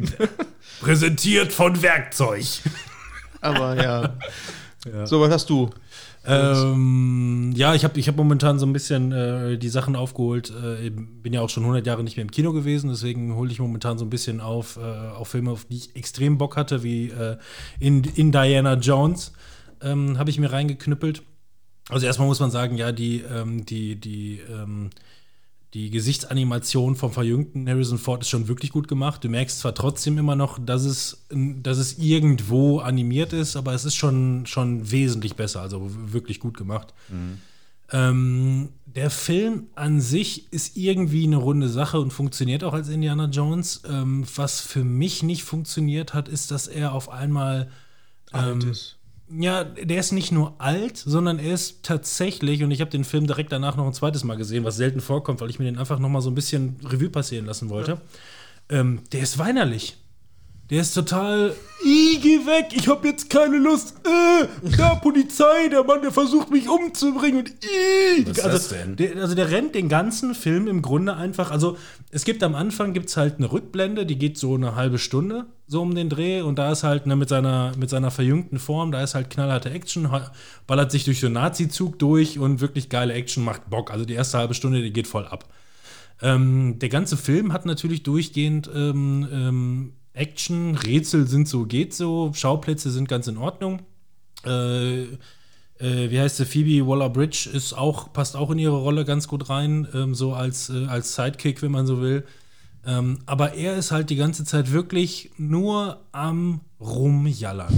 Präsentiert 0.81 1.53
von 1.53 1.81
Werkzeug. 1.81 2.45
Aber 3.41 3.77
ja. 3.83 4.17
So, 5.05 5.21
was 5.21 5.31
hast 5.31 5.51
du? 5.51 5.71
Ähm, 6.29 7.53
ja, 7.57 7.75
ich 7.75 7.85
habe 7.85 7.99
ich 7.99 8.09
hab 8.09 8.17
momentan 8.17 8.59
so 8.59 8.67
ein 8.67 8.73
bisschen 8.73 9.13
äh, 9.13 9.59
die 9.59 9.69
Sachen 9.69 9.95
aufgeholt. 9.95 10.51
Äh, 10.51 10.91
bin 10.91 11.33
ja 11.33 11.41
auch 11.41 11.51
schon 11.51 11.63
100 11.63 11.87
Jahre 11.87 12.03
nicht 12.03 12.17
mehr 12.17 12.25
im 12.25 12.31
Kino 12.31 12.53
gewesen, 12.53 12.91
deswegen 12.91 13.37
hole 13.37 13.51
ich 13.51 13.61
momentan 13.61 13.99
so 13.99 14.05
ein 14.05 14.11
bisschen 14.11 14.41
auf, 14.41 14.77
äh, 14.77 14.81
auf 14.81 15.29
Filme, 15.29 15.53
auf 15.53 15.67
die 15.67 15.77
ich 15.77 15.97
extrem 15.97 16.39
Bock 16.39 16.57
hatte, 16.57 16.83
wie 16.83 17.09
äh, 17.11 17.37
in, 17.79 18.05
in 18.05 18.33
Diana 18.33 18.75
Jones. 18.75 19.33
Ähm, 19.81 20.19
habe 20.19 20.31
ich 20.31 20.39
mir 20.39 20.53
reingeknüppelt. 20.53 21.23
Also 21.89 22.07
erstmal 22.07 22.27
muss 22.27 22.41
man 22.41 22.51
sagen, 22.51 22.77
ja, 22.77 22.91
die, 22.91 23.23
ähm, 23.23 23.65
die, 23.65 23.95
die, 23.95 24.41
ähm, 24.51 24.91
die 25.75 25.91
Gesichtsanimation 25.91 26.97
vom 26.97 27.13
verjüngten 27.13 27.69
Harrison 27.69 27.99
Ford 27.99 28.23
ist 28.23 28.31
schon 28.31 28.49
wirklich 28.49 28.71
gut 28.73 28.89
gemacht. 28.89 29.23
Du 29.25 29.29
merkst 29.29 29.59
zwar 29.59 29.75
trotzdem 29.75 30.17
immer 30.17 30.37
noch, 30.37 30.59
dass 30.59 30.85
es, 30.85 31.27
dass 31.31 31.79
es 31.79 31.99
irgendwo 31.99 32.79
animiert 32.79 33.33
ist, 33.33 33.57
aber 33.57 33.75
es 33.75 33.85
ist 33.85 33.95
schon, 33.95 34.47
schon 34.47 34.91
wesentlich 34.91 35.35
besser, 35.35 35.61
also 35.61 35.91
wirklich 36.13 36.41
gut 36.41 36.57
gemacht. 36.57 36.95
Ähm, 37.93 38.71
der 38.87 39.11
Film 39.11 39.67
an 39.75 40.01
sich 40.01 40.51
ist 40.53 40.77
irgendwie 40.77 41.25
eine 41.25 41.37
runde 41.37 41.69
Sache 41.69 42.01
und 42.01 42.13
funktioniert 42.13 42.65
auch 42.65 42.73
als 42.73 42.89
Indiana 42.89 43.27
Jones. 43.27 43.83
Ähm, 43.89 44.25
was 44.35 44.61
für 44.61 44.83
mich 44.83 45.23
nicht 45.23 45.45
funktioniert 45.45 46.15
hat, 46.15 46.29
ist, 46.29 46.51
dass 46.51 46.67
er 46.67 46.93
auf 46.93 47.11
einmal 47.11 47.71
Alt 48.33 48.63
ähm, 48.63 48.71
ist. 48.71 48.96
Ja, 49.29 49.65
der 49.65 49.99
ist 49.99 50.13
nicht 50.13 50.33
nur 50.33 50.55
alt, 50.59 50.97
sondern 50.97 51.39
er 51.39 51.55
ist 51.55 51.83
tatsächlich, 51.83 52.63
und 52.63 52.71
ich 52.71 52.81
habe 52.81 52.91
den 52.91 53.05
Film 53.05 53.27
direkt 53.27 53.53
danach 53.53 53.77
noch 53.77 53.87
ein 53.87 53.93
zweites 53.93 54.25
Mal 54.25 54.37
gesehen, 54.37 54.65
was 54.65 54.77
selten 54.77 55.01
vorkommt, 55.01 55.41
weil 55.41 55.51
ich 55.51 55.59
mir 55.59 55.65
den 55.65 55.79
einfach 55.79 55.99
noch 55.99 56.09
mal 56.09 56.21
so 56.21 56.31
ein 56.31 56.35
bisschen 56.35 56.77
Revue 56.85 57.11
passieren 57.11 57.47
lassen 57.47 57.69
wollte. 57.69 58.01
Ähm, 58.69 59.03
der 59.13 59.21
ist 59.23 59.39
weinerlich. 59.39 59.97
Der 60.71 60.81
ist 60.81 60.95
total, 60.95 61.55
"Ih, 61.85 62.19
geh 62.21 62.39
weg, 62.45 62.69
ich 62.73 62.89
habe 62.89 63.07
jetzt 63.07 63.31
keine 63.31 63.59
Lust. 63.59 63.95
Äh, 64.05 64.47
da 64.77 64.97
Polizei, 64.97 65.69
der 65.71 65.85
Mann, 65.85 66.03
der 66.03 66.11
versucht 66.11 66.51
mich 66.51 66.69
umzubringen. 66.69 67.39
Und, 67.39 67.51
ih. 67.51 68.27
Was 68.27 68.41
also, 68.41 68.49
das 68.51 68.69
denn? 68.69 68.97
Der, 68.97 69.17
also 69.17 69.35
der 69.35 69.51
rennt 69.51 69.75
den 69.75 69.89
ganzen 69.89 70.35
Film 70.35 70.67
im 70.67 70.83
Grunde 70.83 71.15
einfach, 71.15 71.51
also 71.51 71.77
es 72.11 72.25
gibt 72.25 72.43
am 72.43 72.55
Anfang 72.55 72.95
gibt's 72.95 73.17
halt 73.17 73.37
eine 73.39 73.53
Rückblende, 73.53 74.07
die 74.07 74.19
geht 74.19 74.39
so 74.39 74.55
eine 74.55 74.75
halbe 74.75 74.99
Stunde 74.99 75.47
so 75.69 75.83
um 75.83 75.95
den 75.95 76.09
Dreh 76.09 76.43
und 76.43 76.59
da 76.59 76.71
ist 76.71 76.85
halt 76.85 77.07
ne, 77.07 77.17
mit, 77.17 77.29
seiner, 77.29 77.73
mit 77.77 77.91
seiner 77.91 78.11
verjüngten 78.11 78.59
Form, 78.59 78.93
da 78.93 79.03
ist 79.03 79.15
halt 79.15 79.31
knallharte 79.31 79.71
Action, 79.71 80.09
ballert 80.67 80.93
sich 80.93 81.05
durch 81.05 81.21
so 81.21 81.27
einen 81.27 81.35
Nazi-Zug 81.35 81.99
durch 81.99 82.39
und 82.39 82.61
wirklich 82.61 82.89
geile 82.89 83.15
Action 83.15 83.45
macht 83.45 83.69
Bock. 83.69 83.91
Also 83.91 84.05
die 84.05 84.15
erste 84.15 84.39
halbe 84.39 84.55
Stunde, 84.55 84.81
die 84.81 84.93
geht 84.93 85.09
voll 85.09 85.27
ab. 85.27 85.49
Ähm, 86.23 86.79
der 86.79 86.89
ganze 86.89 87.17
Film 87.17 87.53
hat 87.53 87.67
natürlich 87.67 88.03
durchgehend 88.03 88.71
ähm, 88.73 89.29
ähm, 89.31 89.93
Action, 90.17 90.75
Rätsel 90.77 91.27
sind 91.27 91.47
so, 91.47 91.67
geht 91.67 91.95
so, 91.95 92.33
Schauplätze 92.35 92.91
sind 92.91 93.09
ganz 93.09 93.27
in 93.29 93.37
Ordnung. 93.37 93.83
Äh, 94.45 95.03
äh, 95.03 96.11
wie 96.11 96.19
heißt 96.19 96.39
sie? 96.39 96.47
Phoebe 96.47 96.87
Waller-Bridge 96.87 97.51
ist 97.53 97.75
auch, 97.75 98.13
passt 98.13 98.35
auch 98.35 98.51
in 98.51 98.59
ihre 98.59 98.77
Rolle 98.77 99.05
ganz 99.05 99.29
gut 99.29 99.51
rein, 99.51 99.87
ähm, 99.95 100.15
so 100.15 100.33
als, 100.33 100.71
äh, 100.71 100.87
als 100.87 101.15
Sidekick, 101.15 101.61
wenn 101.63 101.71
man 101.71 101.87
so 101.87 102.01
will. 102.01 102.25
Ähm, 102.87 103.19
aber 103.27 103.55
er 103.55 103.77
ist 103.77 103.91
halt 103.91 104.11
die 104.11 104.17
ganze 104.17 104.45
Zeit 104.45 104.71
wirklich 104.71 105.33
nur 105.37 106.01
am 106.13 106.61
Rumjallern. 106.81 107.75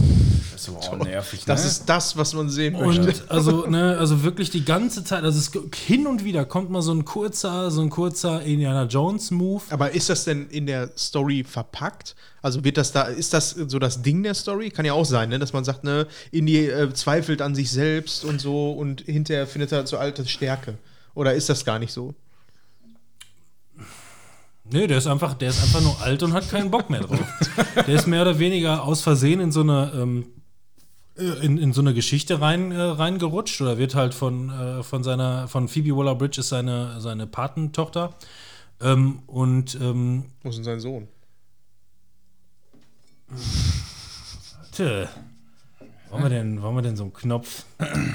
Das 0.53 0.63
ist 0.63 0.69
aber 0.69 0.79
auch 0.79 1.05
nervig, 1.05 1.45
Das 1.47 1.63
ne? 1.63 1.69
ist 1.69 1.89
das, 1.89 2.17
was 2.17 2.35
man 2.35 2.51
sehen 2.51 2.75
möchte. 2.75 3.03
Und 3.03 3.31
also, 3.31 3.67
ne, 3.67 3.97
also 3.97 4.23
wirklich 4.23 4.51
die 4.51 4.65
ganze 4.65 5.05
Zeit, 5.05 5.23
also 5.23 5.39
es, 5.39 5.53
hin 5.87 6.07
und 6.07 6.25
wieder 6.25 6.45
kommt 6.45 6.69
mal 6.71 6.83
so 6.83 6.93
ein 6.93 7.05
kurzer, 7.05 7.71
so 7.71 7.81
ein 7.81 7.91
kurzer 7.91 8.43
Indiana 8.43 8.85
Jones 8.85 9.31
Move. 9.31 9.63
Aber 9.71 9.93
ist 9.93 10.11
das 10.11 10.25
denn 10.25 10.49
in 10.49 10.67
der 10.67 10.91
Story 10.99 11.45
verpackt? 11.45 12.17
Also 12.43 12.65
wird 12.65 12.77
das 12.77 12.93
da, 12.93 13.03
ist 13.03 13.33
das 13.33 13.51
so 13.51 13.79
das 13.79 14.03
Ding 14.03 14.23
der 14.23 14.35
Story? 14.35 14.71
Kann 14.71 14.85
ja 14.85 14.93
auch 14.93 15.07
sein, 15.07 15.29
ne? 15.31 15.39
dass 15.39 15.53
man 15.53 15.65
sagt, 15.65 15.85
ne, 15.85 16.07
Indy 16.33 16.67
äh, 16.67 16.93
zweifelt 16.93 17.41
an 17.41 17.55
sich 17.55 17.71
selbst 17.71 18.25
und 18.25 18.41
so 18.41 18.73
und 18.73 19.03
hinterher 19.03 19.47
findet 19.47 19.73
er 19.73 19.87
so 19.87 19.97
alte 19.97 20.27
Stärke. 20.27 20.77
Oder 21.15 21.35
ist 21.35 21.49
das 21.49 21.65
gar 21.65 21.79
nicht 21.79 21.93
so? 21.93 22.15
Nee, 24.71 24.87
der 24.87 24.99
ist 24.99 25.07
einfach, 25.07 25.35
der 25.35 25.51
ist 25.51 25.63
einfach 25.63 25.81
nur 25.81 26.01
alt 26.03 26.23
und 26.23 26.33
hat 26.33 26.49
keinen 26.51 26.71
Bock 26.71 26.91
mehr 26.91 27.01
drauf. 27.01 27.25
Der 27.75 27.89
ist 27.95 28.07
mehr 28.07 28.23
oder 28.23 28.39
weniger 28.39 28.85
aus 28.85 29.01
Versehen 29.01 29.41
in 29.41 29.51
so 29.53 29.61
eine, 29.61 29.93
ähm, 29.95 30.27
äh, 31.17 31.45
in, 31.45 31.59
in 31.59 31.73
so 31.73 31.81
eine 31.81 31.95
Geschichte 31.95 32.41
rein, 32.41 32.71
äh, 32.73 32.81
reingerutscht 32.81 33.61
oder 33.61 33.79
wird 33.79 33.95
halt 33.95 34.15
von, 34.15 34.51
äh, 34.51 34.83
von 34.83 35.03
seiner, 35.03 35.49
von 35.49 35.69
Phoebe 35.69 35.97
Waller-Bridge 35.97 36.41
ist 36.41 36.51
seine, 36.51 37.01
seine 37.01 37.27
Patentochter. 37.27 38.15
Ähm, 38.81 39.21
und 39.27 39.75
ähm, 39.81 40.27
Muss 40.43 40.57
denn 40.57 40.65
sein 40.65 40.81
Sohn? 40.81 41.09
tö, 44.73 45.07
wollen 46.11 46.23
wir 46.23 46.31
denn, 46.31 46.63
wollen 46.63 46.77
wir 46.77 46.83
denn 46.83 46.97
so 46.97 47.03
einen 47.05 47.13
Knopf? 47.13 47.65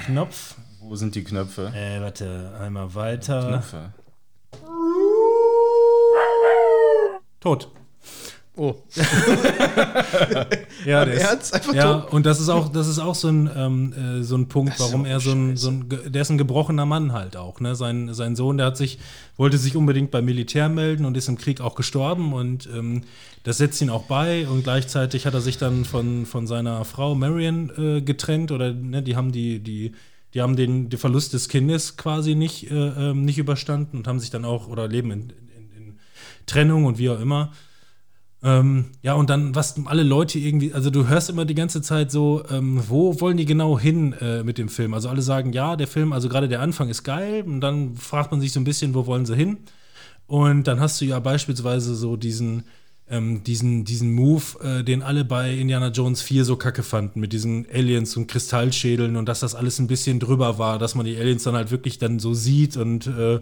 Knopf? 0.05 0.55
Wo 0.79 0.95
sind 0.95 1.13
die 1.15 1.23
Knöpfe? 1.23 1.71
Äh, 1.75 2.01
warte, 2.01 2.57
einmal 2.59 2.93
weiter. 2.95 3.47
Knöpfe. 3.47 3.93
Tot. 7.43 7.67
Oh, 8.55 8.75
Ja, 10.85 11.03
der 11.03 11.13
ist, 11.15 11.21
Ernst? 11.23 11.53
Einfach 11.53 11.73
ja, 11.73 12.01
tot? 12.01 12.13
und 12.13 12.25
das 12.25 12.39
ist 12.39 12.47
auch, 12.47 12.69
das 12.69 12.87
ist 12.87 12.99
auch 12.99 13.15
so 13.15 13.27
ein, 13.27 13.49
ähm, 13.53 13.93
äh, 13.93 14.23
so 14.23 14.37
ein 14.37 14.47
Punkt, 14.47 14.75
ist 14.75 14.79
warum 14.79 15.03
er 15.03 15.19
so 15.19 15.31
ein, 15.31 15.57
so 15.57 15.71
ein, 15.71 15.89
der 15.89 16.21
ist 16.21 16.29
ein 16.29 16.37
gebrochener 16.37 16.85
Mann 16.85 17.11
halt 17.11 17.35
auch. 17.35 17.59
Ne? 17.59 17.75
Sein, 17.75 18.13
sein 18.13 18.37
Sohn, 18.37 18.57
der 18.57 18.67
hat 18.67 18.77
sich, 18.77 18.99
wollte 19.35 19.57
sich 19.57 19.75
unbedingt 19.75 20.11
beim 20.11 20.23
Militär 20.23 20.69
melden 20.69 21.03
und 21.03 21.17
ist 21.17 21.27
im 21.27 21.37
Krieg 21.37 21.59
auch 21.59 21.75
gestorben 21.75 22.31
und 22.31 22.69
ähm, 22.73 23.01
das 23.43 23.57
setzt 23.57 23.81
ihn 23.81 23.89
auch 23.89 24.03
bei 24.03 24.47
und 24.47 24.63
gleichzeitig 24.63 25.25
hat 25.25 25.33
er 25.33 25.41
sich 25.41 25.57
dann 25.57 25.83
von, 25.83 26.25
von 26.25 26.47
seiner 26.47 26.85
Frau 26.85 27.13
Marion 27.13 27.71
äh, 27.77 28.01
getrennt 28.01 28.53
oder 28.53 28.71
ne, 28.71 29.03
die 29.03 29.17
haben 29.17 29.33
die, 29.33 29.59
die, 29.59 29.91
die 30.33 30.41
haben 30.41 30.55
den, 30.55 30.89
den 30.89 30.99
Verlust 30.99 31.33
des 31.33 31.49
Kindes 31.49 31.97
quasi 31.97 32.35
nicht, 32.35 32.71
äh, 32.71 32.75
ähm, 32.75 33.25
nicht 33.25 33.37
überstanden 33.37 33.97
und 33.97 34.07
haben 34.07 34.19
sich 34.19 34.29
dann 34.29 34.45
auch 34.45 34.69
oder 34.69 34.87
leben 34.87 35.11
in 35.11 35.33
Trennung 36.45 36.85
und 36.85 36.97
wie 36.97 37.09
auch 37.09 37.19
immer. 37.19 37.51
Ähm, 38.43 38.87
ja, 39.01 39.13
und 39.13 39.29
dann, 39.29 39.55
was 39.55 39.75
alle 39.85 40.03
Leute 40.03 40.37
irgendwie, 40.37 40.73
also 40.73 40.89
du 40.89 41.07
hörst 41.07 41.29
immer 41.29 41.45
die 41.45 41.55
ganze 41.55 41.81
Zeit 41.81 42.11
so, 42.11 42.43
ähm, 42.51 42.83
wo 42.89 43.21
wollen 43.21 43.37
die 43.37 43.45
genau 43.45 43.79
hin 43.79 44.11
äh, 44.19 44.43
mit 44.43 44.57
dem 44.57 44.67
Film? 44.67 44.93
Also 44.93 45.07
alle 45.07 45.21
sagen, 45.21 45.53
ja, 45.53 45.77
der 45.77 45.87
Film, 45.87 46.11
also 46.11 46.27
gerade 46.27 46.49
der 46.49 46.59
Anfang 46.59 46.89
ist 46.89 47.03
geil, 47.03 47.43
und 47.45 47.61
dann 47.61 47.95
fragt 47.95 48.31
man 48.31 48.41
sich 48.41 48.51
so 48.51 48.59
ein 48.59 48.65
bisschen, 48.65 48.93
wo 48.93 49.05
wollen 49.05 49.25
sie 49.25 49.35
hin? 49.35 49.59
Und 50.27 50.67
dann 50.67 50.81
hast 50.81 50.99
du 50.99 51.05
ja 51.05 51.19
beispielsweise 51.19 51.95
so 51.95 52.17
diesen, 52.17 52.63
ähm, 53.09 53.45
diesen, 53.45 53.85
diesen 53.85 54.13
Move, 54.13 54.43
äh, 54.61 54.83
den 54.83 55.03
alle 55.03 55.23
bei 55.23 55.53
Indiana 55.53 55.87
Jones 55.89 56.21
4 56.21 56.43
so 56.43 56.57
kacke 56.57 56.83
fanden, 56.83 57.21
mit 57.21 57.31
diesen 57.31 57.65
Aliens 57.73 58.17
und 58.17 58.27
Kristallschädeln 58.27 59.15
und 59.15 59.25
dass 59.25 59.39
das 59.39 59.55
alles 59.55 59.79
ein 59.79 59.87
bisschen 59.87 60.19
drüber 60.19 60.57
war, 60.57 60.79
dass 60.79 60.95
man 60.95 61.05
die 61.05 61.15
Aliens 61.15 61.43
dann 61.43 61.55
halt 61.55 61.71
wirklich 61.71 61.97
dann 61.97 62.19
so 62.19 62.33
sieht 62.33 62.75
und 62.75 63.07
äh, 63.07 63.39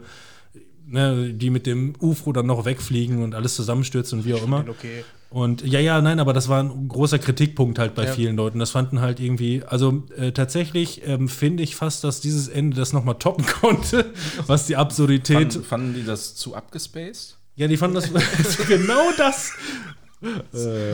ne, 0.88 1.34
die 1.34 1.50
mit 1.50 1.65
dem 1.65 1.94
UFO 2.00 2.32
dann 2.34 2.46
noch 2.48 2.65
wegfliegen 2.65 3.24
und 3.24 3.36
alles 3.36 3.56
zusammenstürzen 3.56 4.20
und 4.20 4.26
wie 4.26 4.34
auch 4.34 4.44
immer. 4.44 4.65
okay. 4.67 5.04
Und 5.30 5.65
ja, 5.65 5.80
ja, 5.80 6.02
nein, 6.02 6.20
aber 6.20 6.34
das 6.34 6.50
war 6.50 6.62
ein 6.62 6.89
großer 6.89 7.17
Kritikpunkt 7.17 7.80
halt 7.80 7.96
bei 7.96 8.04
Ja. 8.04 8.12
vielen 8.12 8.36
Leuten. 8.36 8.60
Das 8.60 8.72
fanden 8.72 9.00
halt 9.00 9.22
irgendwie, 9.22 9.63
also 9.65 10.04
äh, 10.17 10.34
tatsächlich 10.34 11.08
ähm, 11.08 11.30
finde 11.30 11.63
ich 11.63 11.78
fast, 11.78 12.04
dass 12.04 12.20
dieses 12.20 12.50
Ende 12.50 12.76
das 12.76 12.91
nochmal 12.91 13.15
toppen 13.15 13.46
konnte, 13.62 14.12
was 14.48 14.65
die 14.67 14.76
Absurdität. 14.76 15.54
Fanden, 15.54 15.63
fanden 15.63 15.94
die 15.94 16.04
das 16.04 16.36
zu 16.36 16.54
abgespaced? 16.54 17.38
ja, 17.56 17.67
die 17.67 17.78
fanden 17.78 17.96
das 17.96 18.10
genau 18.67 19.12
das. 19.17 19.52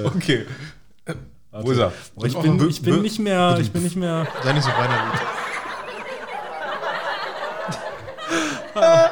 Okay. 0.03 0.45
Wo 1.51 1.71
ist 1.71 1.79
er? 1.79 1.91
Ich 2.23 2.37
bin, 2.37 2.69
ich 2.69 2.81
bin 2.83 3.01
nicht 3.01 3.17
mehr, 3.19 3.57
ich 3.59 3.71
bin 3.71 3.81
nicht 3.81 3.95
mehr. 3.95 4.27
Sei 4.43 4.53
nicht 4.53 4.63
so 4.65 4.69
weinerlich. 4.69 5.19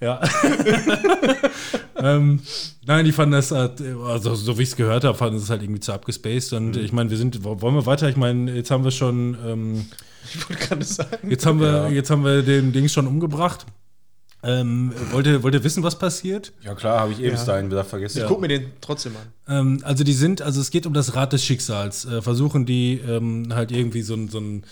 Ja. 0.00 0.20
ähm, 1.96 2.40
nein, 2.86 3.04
die 3.04 3.12
fanden 3.12 3.32
das, 3.32 3.50
halt, 3.50 3.80
also 4.06 4.34
so 4.34 4.58
wie 4.58 4.62
ich 4.62 4.70
es 4.70 4.76
gehört 4.76 5.04
habe, 5.04 5.16
fanden 5.16 5.38
sie 5.38 5.44
es 5.44 5.50
halt 5.50 5.62
irgendwie 5.62 5.80
zu 5.80 5.92
abgespaced. 5.92 6.52
Und 6.52 6.76
ich 6.76 6.92
meine, 6.92 7.10
wir 7.10 7.16
sind, 7.16 7.42
wollen 7.44 7.74
wir 7.74 7.86
weiter? 7.86 8.08
Ich 8.08 8.16
meine, 8.16 8.52
jetzt 8.52 8.70
haben 8.70 8.84
wir 8.84 8.90
schon, 8.90 9.36
ähm, 9.46 9.86
Ich 10.32 10.48
wollte 10.48 10.66
gerade 10.66 10.84
sagen. 10.84 11.30
jetzt 11.30 11.46
haben 11.46 11.60
wir, 11.60 11.66
Ja. 11.72 11.88
jetzt 11.88 12.10
haben 12.10 12.24
wir 12.24 12.42
den 12.42 12.72
Dings 12.72 12.92
schon 12.92 13.06
umgebracht. 13.06 13.66
Ähm, 14.42 14.92
wollt, 15.10 15.26
ihr, 15.26 15.42
wollt 15.42 15.54
ihr 15.54 15.64
wissen, 15.64 15.82
was 15.82 15.98
passiert? 15.98 16.52
Ja 16.62 16.74
klar, 16.74 17.00
habe 17.00 17.12
ich 17.12 17.20
eben 17.20 17.30
bis 17.30 17.46
dahin 17.46 17.70
wieder 17.70 17.82
vergessen. 17.82 18.18
Ich 18.20 18.26
guck 18.28 18.42
mir 18.42 18.48
den 18.48 18.66
trotzdem 18.82 19.12
an. 19.16 19.56
Ähm, 19.56 19.80
also 19.84 20.04
die 20.04 20.12
sind, 20.12 20.42
also 20.42 20.60
es 20.60 20.70
geht 20.70 20.84
um 20.84 20.92
das 20.92 21.14
Rad 21.14 21.32
des 21.32 21.42
Schicksals. 21.42 22.04
Äh, 22.04 22.20
versuchen 22.20 22.66
die 22.66 23.00
ähm, 23.08 23.48
halt 23.54 23.72
irgendwie 23.72 24.02
so 24.02 24.12
ein, 24.14 24.28
so 24.28 24.40
ein 24.40 24.64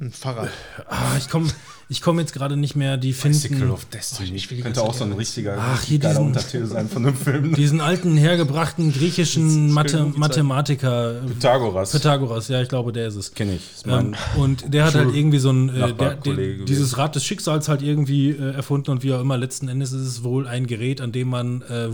Ein 0.00 0.10
Fahrrad. 0.10 0.48
ah, 0.88 1.16
ich 1.16 1.28
komme 1.28 1.46
ich 1.90 2.02
komm 2.02 2.18
jetzt 2.18 2.32
gerade 2.34 2.56
nicht 2.56 2.76
mehr, 2.76 2.96
die 2.98 3.12
Bicycle 3.12 3.56
finden 3.58 3.70
of 3.72 3.86
Destiny. 3.86 4.32
ich 4.34 4.50
will 4.50 4.60
Könnte 4.60 4.82
auch 4.82 4.92
so 4.92 5.04
ein 5.04 5.12
richtiger 5.14 5.56
Ach, 5.58 5.82
hier 5.82 5.98
geiler 5.98 6.14
diesen- 6.14 6.26
Untertitel 6.26 6.66
sein 6.66 6.88
von 6.88 7.06
einem 7.06 7.16
Film. 7.16 7.54
diesen 7.56 7.80
alten, 7.80 8.16
hergebrachten 8.16 8.92
griechischen 8.92 9.72
Mathe, 9.72 10.04
Mathematiker 10.14 11.14
Pythagoras. 11.26 11.92
Pythagoras, 11.92 12.48
ja, 12.48 12.60
ich 12.60 12.68
glaube, 12.68 12.92
der 12.92 13.08
ist 13.08 13.16
es. 13.16 13.32
Kenn 13.34 13.52
ich. 13.54 13.62
Ähm, 13.86 14.14
und 14.36 14.72
der 14.72 14.84
hat 14.84 14.94
halt 14.94 15.14
irgendwie 15.14 15.38
so 15.38 15.50
ein, 15.50 15.68
äh, 15.70 15.94
der, 15.94 16.14
der, 16.16 16.34
dieses 16.64 16.98
Rad 16.98 17.14
des 17.14 17.24
Schicksals 17.24 17.68
halt 17.68 17.82
irgendwie 17.82 18.30
äh, 18.30 18.52
erfunden 18.52 18.90
und 18.90 19.02
wie 19.02 19.12
auch 19.14 19.20
immer, 19.20 19.38
letzten 19.38 19.68
Endes 19.68 19.92
ist 19.92 20.06
es 20.06 20.22
wohl 20.22 20.46
ein 20.46 20.66
Gerät, 20.66 21.00
an 21.00 21.12
dem 21.12 21.28
man 21.28 21.62
äh, 21.62 21.88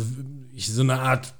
so 0.56 0.82
eine 0.82 0.98
Art 1.00 1.34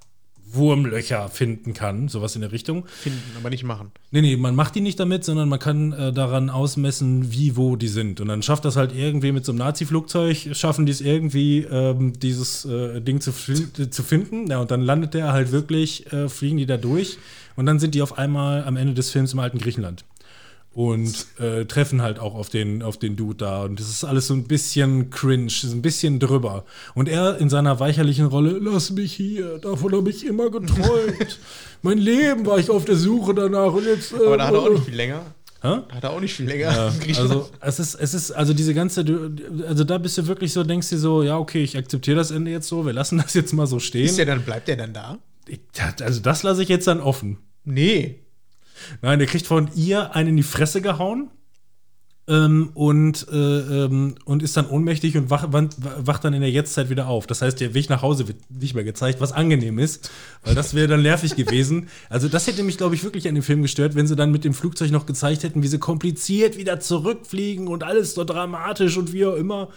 Wurmlöcher 0.55 1.29
finden 1.29 1.75
kann, 1.75 2.09
sowas 2.09 2.35
in 2.35 2.43
der 2.43 2.53
Richtung. 2.53 2.87
Finden, 2.87 3.21
aber 3.39 3.51
nicht 3.51 3.65
machen. 3.65 3.91
Nee, 4.11 4.21
nee, 4.21 4.37
man 4.37 4.55
macht 4.55 4.75
die 4.75 4.81
nicht 4.81 4.99
damit, 5.01 5.25
sondern 5.25 5.49
man 5.49 5.59
kann 5.59 5.93
äh, 5.93 6.13
daran 6.13 6.51
ausmessen, 6.51 7.33
wie, 7.33 7.57
wo 7.57 7.77
die 7.77 7.89
sind. 7.89 8.21
Und 8.21 8.29
dann 8.29 8.43
schafft 8.43 8.65
das 8.65 8.77
halt 8.77 8.95
irgendwie 8.95 9.33
mit 9.33 9.45
so 9.45 9.53
einem 9.53 9.59
Nazi-Flugzeug, 9.59 10.51
schaffen 10.53 10.87
die 10.87 10.93
es 10.93 11.01
irgendwie, 11.01 11.61
ähm, 11.61 12.13
dieses 12.19 12.65
äh, 12.65 13.01
Ding 13.01 13.21
zu, 13.21 13.33
zu 13.33 14.03
finden. 14.03 14.47
Ja, 14.51 14.61
und 14.61 14.71
dann 14.71 14.83
landet 14.83 15.15
der 15.15 15.33
halt 15.33 15.53
wirklich, 15.53 16.13
äh, 16.13 16.29
fliegen 16.29 16.57
die 16.57 16.67
da 16.67 16.77
durch. 16.77 17.19
Und 17.57 17.67
dann 17.67 17.79
sind 17.79 17.95
die 17.95 18.03
auf 18.03 18.19
einmal 18.19 18.65
am 18.65 18.77
Ende 18.77 18.95
des 18.95 19.11
Films 19.11 19.33
im 19.33 19.39
alten 19.39 19.59
Griechenland. 19.59 20.05
Und 20.75 21.27
äh, 21.39 21.65
treffen 21.67 22.03
halt 22.03 22.19
auch 22.19 22.35
auf 22.35 22.49
den, 22.51 22.83
auf 22.83 22.99
den 22.99 23.17
Dude 23.17 23.37
da. 23.37 23.63
Und 23.65 23.79
das 23.81 23.89
ist 23.89 24.05
alles 24.05 24.27
so 24.27 24.35
ein 24.35 24.45
bisschen 24.45 25.11
cringe, 25.11 25.47
ist 25.47 25.65
ein 25.65 25.83
bisschen 25.83 26.19
drüber. 26.21 26.65
Und 26.95 27.09
er 27.09 27.39
in 27.39 27.49
seiner 27.49 27.79
weicherlichen 27.81 28.27
Rolle, 28.27 28.59
lass 28.61 28.91
mich 28.91 29.13
hier, 29.13 29.59
davon 29.59 29.95
habe 29.95 30.11
ich 30.11 30.27
immer 30.27 30.51
geträumt. 30.51 31.39
mein 31.83 31.99
Leben 31.99 32.45
war 32.47 32.59
ich 32.59 32.71
auf 32.71 32.85
der 32.85 32.97
Suche 32.97 33.35
danach 33.35 33.73
und 33.73 33.85
jetzt. 33.87 34.13
Äh, 34.13 34.17
Aber 34.27 34.37
da 34.37 34.47
hat 34.49 34.55
er 34.55 34.61
auch 34.63 34.71
nicht 34.71 34.85
viel 34.85 34.97
länger. 34.97 35.23
Hä? 35.63 35.79
Hat 35.95 36.03
er 36.05 36.11
auch 36.11 36.21
nicht 36.21 36.35
viel 36.35 36.47
länger. 36.47 36.93
Griechenland. 37.01 37.45
Also 37.61 37.79
es 37.79 37.79
ist, 37.81 37.95
es 37.95 38.13
ist, 38.15 38.31
also 38.33 38.53
diese 38.53 38.75
ganze, 38.75 39.03
du- 39.05 39.31
also 39.67 39.85
da 39.85 39.97
bist 39.97 40.19
du 40.19 40.27
wirklich 40.27 40.53
so, 40.53 40.63
denkst 40.63 40.91
dir 40.91 40.99
so, 40.99 41.23
ja, 41.23 41.39
okay, 41.39 41.63
ich 41.63 41.77
akzeptiere 41.79 42.17
das 42.19 42.31
Ende 42.31 42.51
jetzt 42.51 42.69
so, 42.69 42.85
wir 42.85 42.93
lassen 42.93 43.17
das 43.19 43.33
jetzt 43.33 43.53
mal 43.55 43.67
so 43.67 43.79
stehen. 43.79 44.05
ist 44.05 44.19
der 44.19 44.27
dann, 44.27 44.43
bleibt 44.43 44.69
der 44.69 44.77
dann 44.77 44.93
da? 44.93 45.19
Ich- 45.47 45.61
also 46.03 46.21
das 46.21 46.43
lasse 46.43 46.63
ich 46.63 46.69
jetzt 46.69 46.87
dann 46.87 47.01
offen. 47.01 47.39
Nee. 47.65 48.24
Nein, 49.03 49.19
der 49.19 49.29
kriegt 49.29 49.47
von 49.47 49.69
ihr 49.75 50.15
einen 50.15 50.31
in 50.31 50.37
die 50.37 50.43
Fresse 50.43 50.81
gehauen 50.81 51.31
ähm, 52.27 52.71
und, 52.75 53.27
äh, 53.31 53.37
ähm, 53.37 54.15
und 54.25 54.43
ist 54.43 54.57
dann 54.57 54.67
ohnmächtig 54.67 55.17
und 55.17 55.31
wacht 55.31 56.25
dann 56.25 56.33
in 56.33 56.41
der 56.41 56.51
Jetztzeit 56.51 56.89
wieder 56.89 57.09
auf. 57.09 57.27
Das 57.27 57.43
heißt, 57.43 57.61
der 57.61 57.75
Weg 57.75 57.91
nach 57.91 58.03
Hause 58.03 58.29
wird 58.29 58.39
nicht 58.51 58.75
mehr 58.75 58.85
gezeigt, 58.85 59.21
was 59.21 59.33
angenehm 59.33 59.79
ist, 59.79 60.11
weil 60.43 60.55
das 60.55 60.75
wäre 60.75 60.89
dann 60.89 61.03
nervig 61.03 61.37
gewesen. 61.37 61.89
Also 62.09 62.29
das 62.29 62.47
hätte 62.47 62.63
mich, 62.63 62.79
glaube 62.79 62.95
ich, 62.95 63.05
wirklich 63.05 63.29
an 63.29 63.35
dem 63.35 63.45
Film 63.45 63.63
gestört, 63.63 63.95
wenn 63.95 64.07
sie 64.07 64.17
dann 64.17 64.31
mit 64.31 64.45
dem 64.45 64.55
Flugzeug 64.55 64.91
noch 64.91 65.07
gezeigt 65.07 65.43
hätten, 65.43 65.63
wie 65.63 65.69
sie 65.69 65.79
kompliziert 65.79 66.57
wieder 66.57 66.81
zurückfliegen 66.81 67.69
und 67.69 67.85
alles 67.85 68.15
so 68.15 68.25
dramatisch 68.25 68.97
und 68.97 69.13
wie 69.13 69.27
auch 69.27 69.37
immer. 69.37 69.69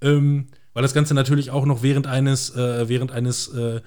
Ähm, 0.00 0.46
weil 0.72 0.82
das 0.82 0.94
Ganze 0.94 1.14
natürlich 1.14 1.50
auch 1.50 1.66
noch 1.66 1.82
während 1.82 2.06
eines, 2.06 2.54
äh, 2.54 2.88
während 2.88 3.12
eines 3.12 3.48
äh, 3.48 3.80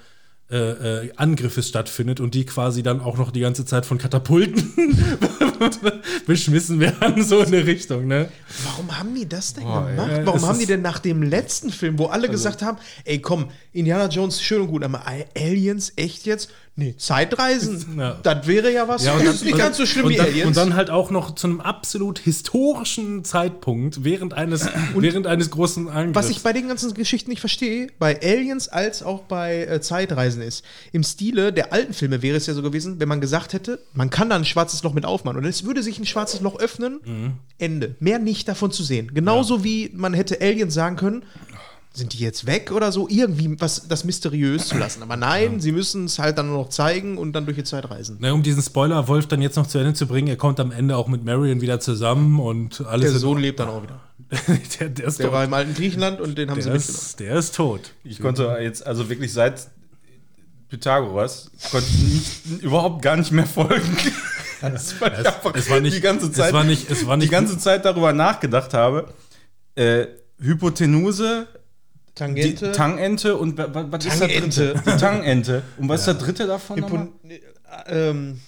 äh, 0.53 1.05
äh, 1.05 1.11
Angriffes 1.15 1.67
stattfindet 1.67 2.19
und 2.19 2.35
die 2.35 2.45
quasi 2.45 2.83
dann 2.83 3.01
auch 3.01 3.17
noch 3.17 3.31
die 3.31 3.39
ganze 3.39 3.65
Zeit 3.65 3.87
von 3.87 3.97
Katapulten 3.97 4.71
beschmissen 6.27 6.79
werden, 6.79 7.23
so 7.23 7.41
in 7.41 7.51
der 7.51 7.65
Richtung, 7.65 8.05
ne? 8.05 8.29
Warum 8.63 8.95
haben 8.95 9.15
die 9.15 9.27
das 9.27 9.55
denn 9.55 9.63
Boah, 9.63 9.87
ey. 9.87 9.95
gemacht? 9.95 10.11
Ja, 10.11 10.25
Warum 10.27 10.45
haben 10.45 10.59
die 10.59 10.67
denn 10.67 10.83
nach 10.83 10.99
dem 10.99 11.23
letzten 11.23 11.71
Film, 11.71 11.97
wo 11.97 12.05
alle 12.05 12.29
gesagt 12.29 12.61
haben, 12.61 12.77
ey 13.03 13.19
komm, 13.19 13.49
Indiana 13.71 14.07
Jones, 14.09 14.43
schön 14.43 14.61
und 14.61 14.67
gut, 14.67 14.83
aber 14.83 15.03
Aliens, 15.35 15.93
echt 15.95 16.27
jetzt? 16.27 16.51
Nee, 16.75 16.95
Zeitreisen, 16.97 17.99
Ja. 17.99 18.17
das 18.23 18.47
wäre 18.47 18.71
ja 18.73 18.87
was. 18.87 19.03
das 19.03 19.21
ist 19.23 19.45
nicht 19.45 19.57
ganz 19.59 19.77
so 19.77 19.85
schlimm 19.85 20.05
und 20.05 20.11
wie 20.13 20.15
dann, 20.17 20.25
Aliens. 20.25 20.47
Und 20.47 20.57
dann 20.57 20.75
halt 20.75 20.89
auch 20.89 21.11
noch 21.11 21.35
zu 21.35 21.45
einem 21.45 21.61
absolut 21.61 22.17
historischen 22.17 23.23
Zeitpunkt 23.23 24.03
während 24.03 24.33
eines, 24.33 24.67
während 24.95 25.27
eines 25.27 25.51
großen 25.51 25.87
Angriffs. 25.87 26.15
Was 26.15 26.29
ich 26.31 26.41
bei 26.41 26.51
den 26.51 26.67
ganzen 26.67 26.91
Geschichten 26.95 27.29
nicht 27.29 27.41
verstehe, 27.41 27.89
bei 27.99 28.19
Aliens 28.23 28.69
als 28.69 29.03
auch 29.03 29.21
bei 29.23 29.65
äh, 29.65 29.81
Zeitreisen 29.81 30.41
ist, 30.41 30.63
im 30.91 31.03
Stile 31.03 31.53
der 31.53 31.73
alten 31.73 31.93
Filme 31.93 32.23
wäre 32.23 32.37
es 32.37 32.47
ja 32.47 32.55
so 32.55 32.63
gewesen, 32.63 32.99
wenn 32.99 33.07
man 33.07 33.21
gesagt 33.21 33.53
hätte, 33.53 33.79
man 33.93 34.09
kann 34.09 34.29
da 34.31 34.35
ein 34.35 34.45
schwarzes 34.45 34.81
Loch 34.81 34.93
mit 34.93 35.05
aufmachen 35.05 35.37
und 35.37 35.45
es 35.45 35.65
würde 35.65 35.83
sich 35.83 35.99
ein 35.99 36.07
schwarzes 36.07 36.41
Loch 36.41 36.59
öffnen, 36.59 36.99
Mhm. 37.05 37.33
Ende. 37.59 37.95
Mehr 37.99 38.17
nicht 38.17 38.47
davon 38.47 38.71
zu 38.71 38.81
sehen. 38.83 39.11
Genauso 39.13 39.63
wie 39.63 39.91
man 39.93 40.13
hätte 40.15 40.41
Aliens 40.41 40.73
sagen 40.73 40.95
können, 40.95 41.23
sind 41.95 42.13
die 42.13 42.17
jetzt 42.19 42.47
weg 42.47 42.71
oder 42.71 42.91
so, 42.91 43.07
irgendwie 43.07 43.55
was 43.61 43.87
das 43.87 44.03
mysteriös 44.03 44.67
zu 44.69 44.77
lassen. 44.77 45.03
Aber 45.03 45.15
nein, 45.15 45.59
sie 45.59 45.71
müssen 45.71 46.05
es 46.05 46.17
halt 46.17 46.39
dann 46.39 46.47
nur 46.47 46.57
noch 46.57 46.69
zeigen 46.69 47.19
und 47.19 47.33
dann 47.33 47.45
durch 47.45 47.55
die 47.57 47.63
Zeit 47.63 47.87
reisen. 47.91 48.17
Na, 48.19 48.31
um 48.31 48.41
diesen 48.41 48.63
Spoiler 48.63 49.07
Wolf 49.07 49.27
dann 49.27 49.41
jetzt 49.43 49.57
noch 49.57 49.67
zu 49.67 49.77
Ende 49.77 49.93
zu 49.93 50.07
bringen, 50.07 50.27
er 50.27 50.35
kommt 50.35 50.59
am 50.59 50.71
Ende 50.71 50.97
auch 50.97 51.07
mit 51.07 51.23
Marion 51.23 51.61
wieder 51.61 51.79
zusammen 51.79 52.39
und 52.39 52.81
alles. 52.87 53.11
Der 53.11 53.19
Sohn 53.19 53.37
lebt 53.37 53.59
dann 53.59 53.69
auch 53.69 53.83
wieder. 53.83 53.99
der, 54.79 54.89
der 54.89 55.05
ist 55.07 55.19
Der 55.19 55.27
tot. 55.27 55.33
war 55.35 55.43
im 55.43 55.53
alten 55.53 55.75
Griechenland 55.75 56.19
und 56.19 56.35
den 56.37 56.49
haben 56.49 56.59
sie 56.61 56.69
Der 56.69 56.77
mitgenommen. 56.77 57.01
ist, 57.05 57.19
der 57.19 57.35
ist 57.37 57.55
tot. 57.55 57.91
Ich 58.03 58.19
konnte 58.19 58.57
jetzt, 58.59 58.85
also 58.87 59.07
wirklich 59.09 59.31
seit 59.31 59.67
Pythagoras, 60.69 61.51
konnte 61.69 61.85
überhaupt 62.61 63.03
gar 63.03 63.15
nicht 63.17 63.31
mehr 63.31 63.45
folgen. 63.45 63.95
Das, 64.61 64.95
es 65.53 65.69
war 65.69 65.79
nicht- 65.81 65.95
die 65.97 66.01
ganze 66.01 66.27
es 66.27 66.31
Zeit, 66.31 66.53
war 66.53 66.63
nicht- 66.63 66.89
es 66.89 67.05
war 67.05 67.17
nicht- 67.17 67.27
die 67.27 67.31
ganze 67.31 67.57
Zeit 67.59 67.85
darüber 67.85 68.13
nachgedacht 68.13 68.73
habe. 68.73 69.13
Äh, 69.75 70.07
Hypotenuse, 70.39 71.47
die 72.15 72.19
Tangente. 72.19 72.71
Tangente 72.73 73.37
und 73.37 73.57
wa- 73.57 73.73
wa- 73.73 73.85
was 73.89 74.05
ist 74.05 74.13
das 74.13 74.19
Tangente. 74.19 74.73
dritte? 74.73 74.91
Die 74.91 74.97
Tangente. 74.97 75.63
Und 75.77 75.89
was 75.89 76.01
ist 76.01 76.05
der 76.07 76.13
dritte 76.15 76.47
davon 76.47 76.79
nochmal? 76.79 77.07
Hypo- 77.27 77.39
ähm, 77.87 78.39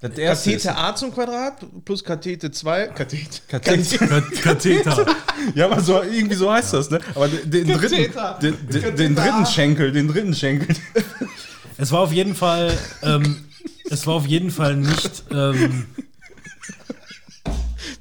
Das 0.00 0.18
erste 0.18 0.52
ist- 0.52 0.64
Kathete 0.64 0.78
A 0.78 0.94
zum 0.94 1.14
Quadrat 1.14 1.64
plus 1.84 2.04
Kathete 2.04 2.50
2. 2.50 2.88
Kathete. 2.88 3.40
Kathete. 3.48 3.98
Kat- 3.98 4.42
Katheter. 4.42 5.06
Ja, 5.54 5.66
aber 5.66 5.80
so, 5.80 6.02
irgendwie 6.02 6.34
so 6.34 6.50
heißt 6.50 6.72
das, 6.74 6.90
ne? 6.90 6.98
Aber 7.14 7.28
den, 7.28 7.66
dritten, 7.68 8.12
den, 8.42 8.56
den, 8.68 8.96
den 8.96 9.14
dritten 9.14 9.44
Schenkel, 9.46 9.92
den 9.92 10.08
dritten 10.08 10.34
Schenkel. 10.34 10.74
Es 11.78 11.92
war 11.92 12.00
auf 12.00 12.12
jeden 12.12 12.34
Fall, 12.34 12.72
ähm, 13.02 13.44
es 13.90 14.06
war 14.06 14.14
auf 14.14 14.26
jeden 14.26 14.50
Fall 14.50 14.76
nicht, 14.76 15.24
ähm, 15.30 15.84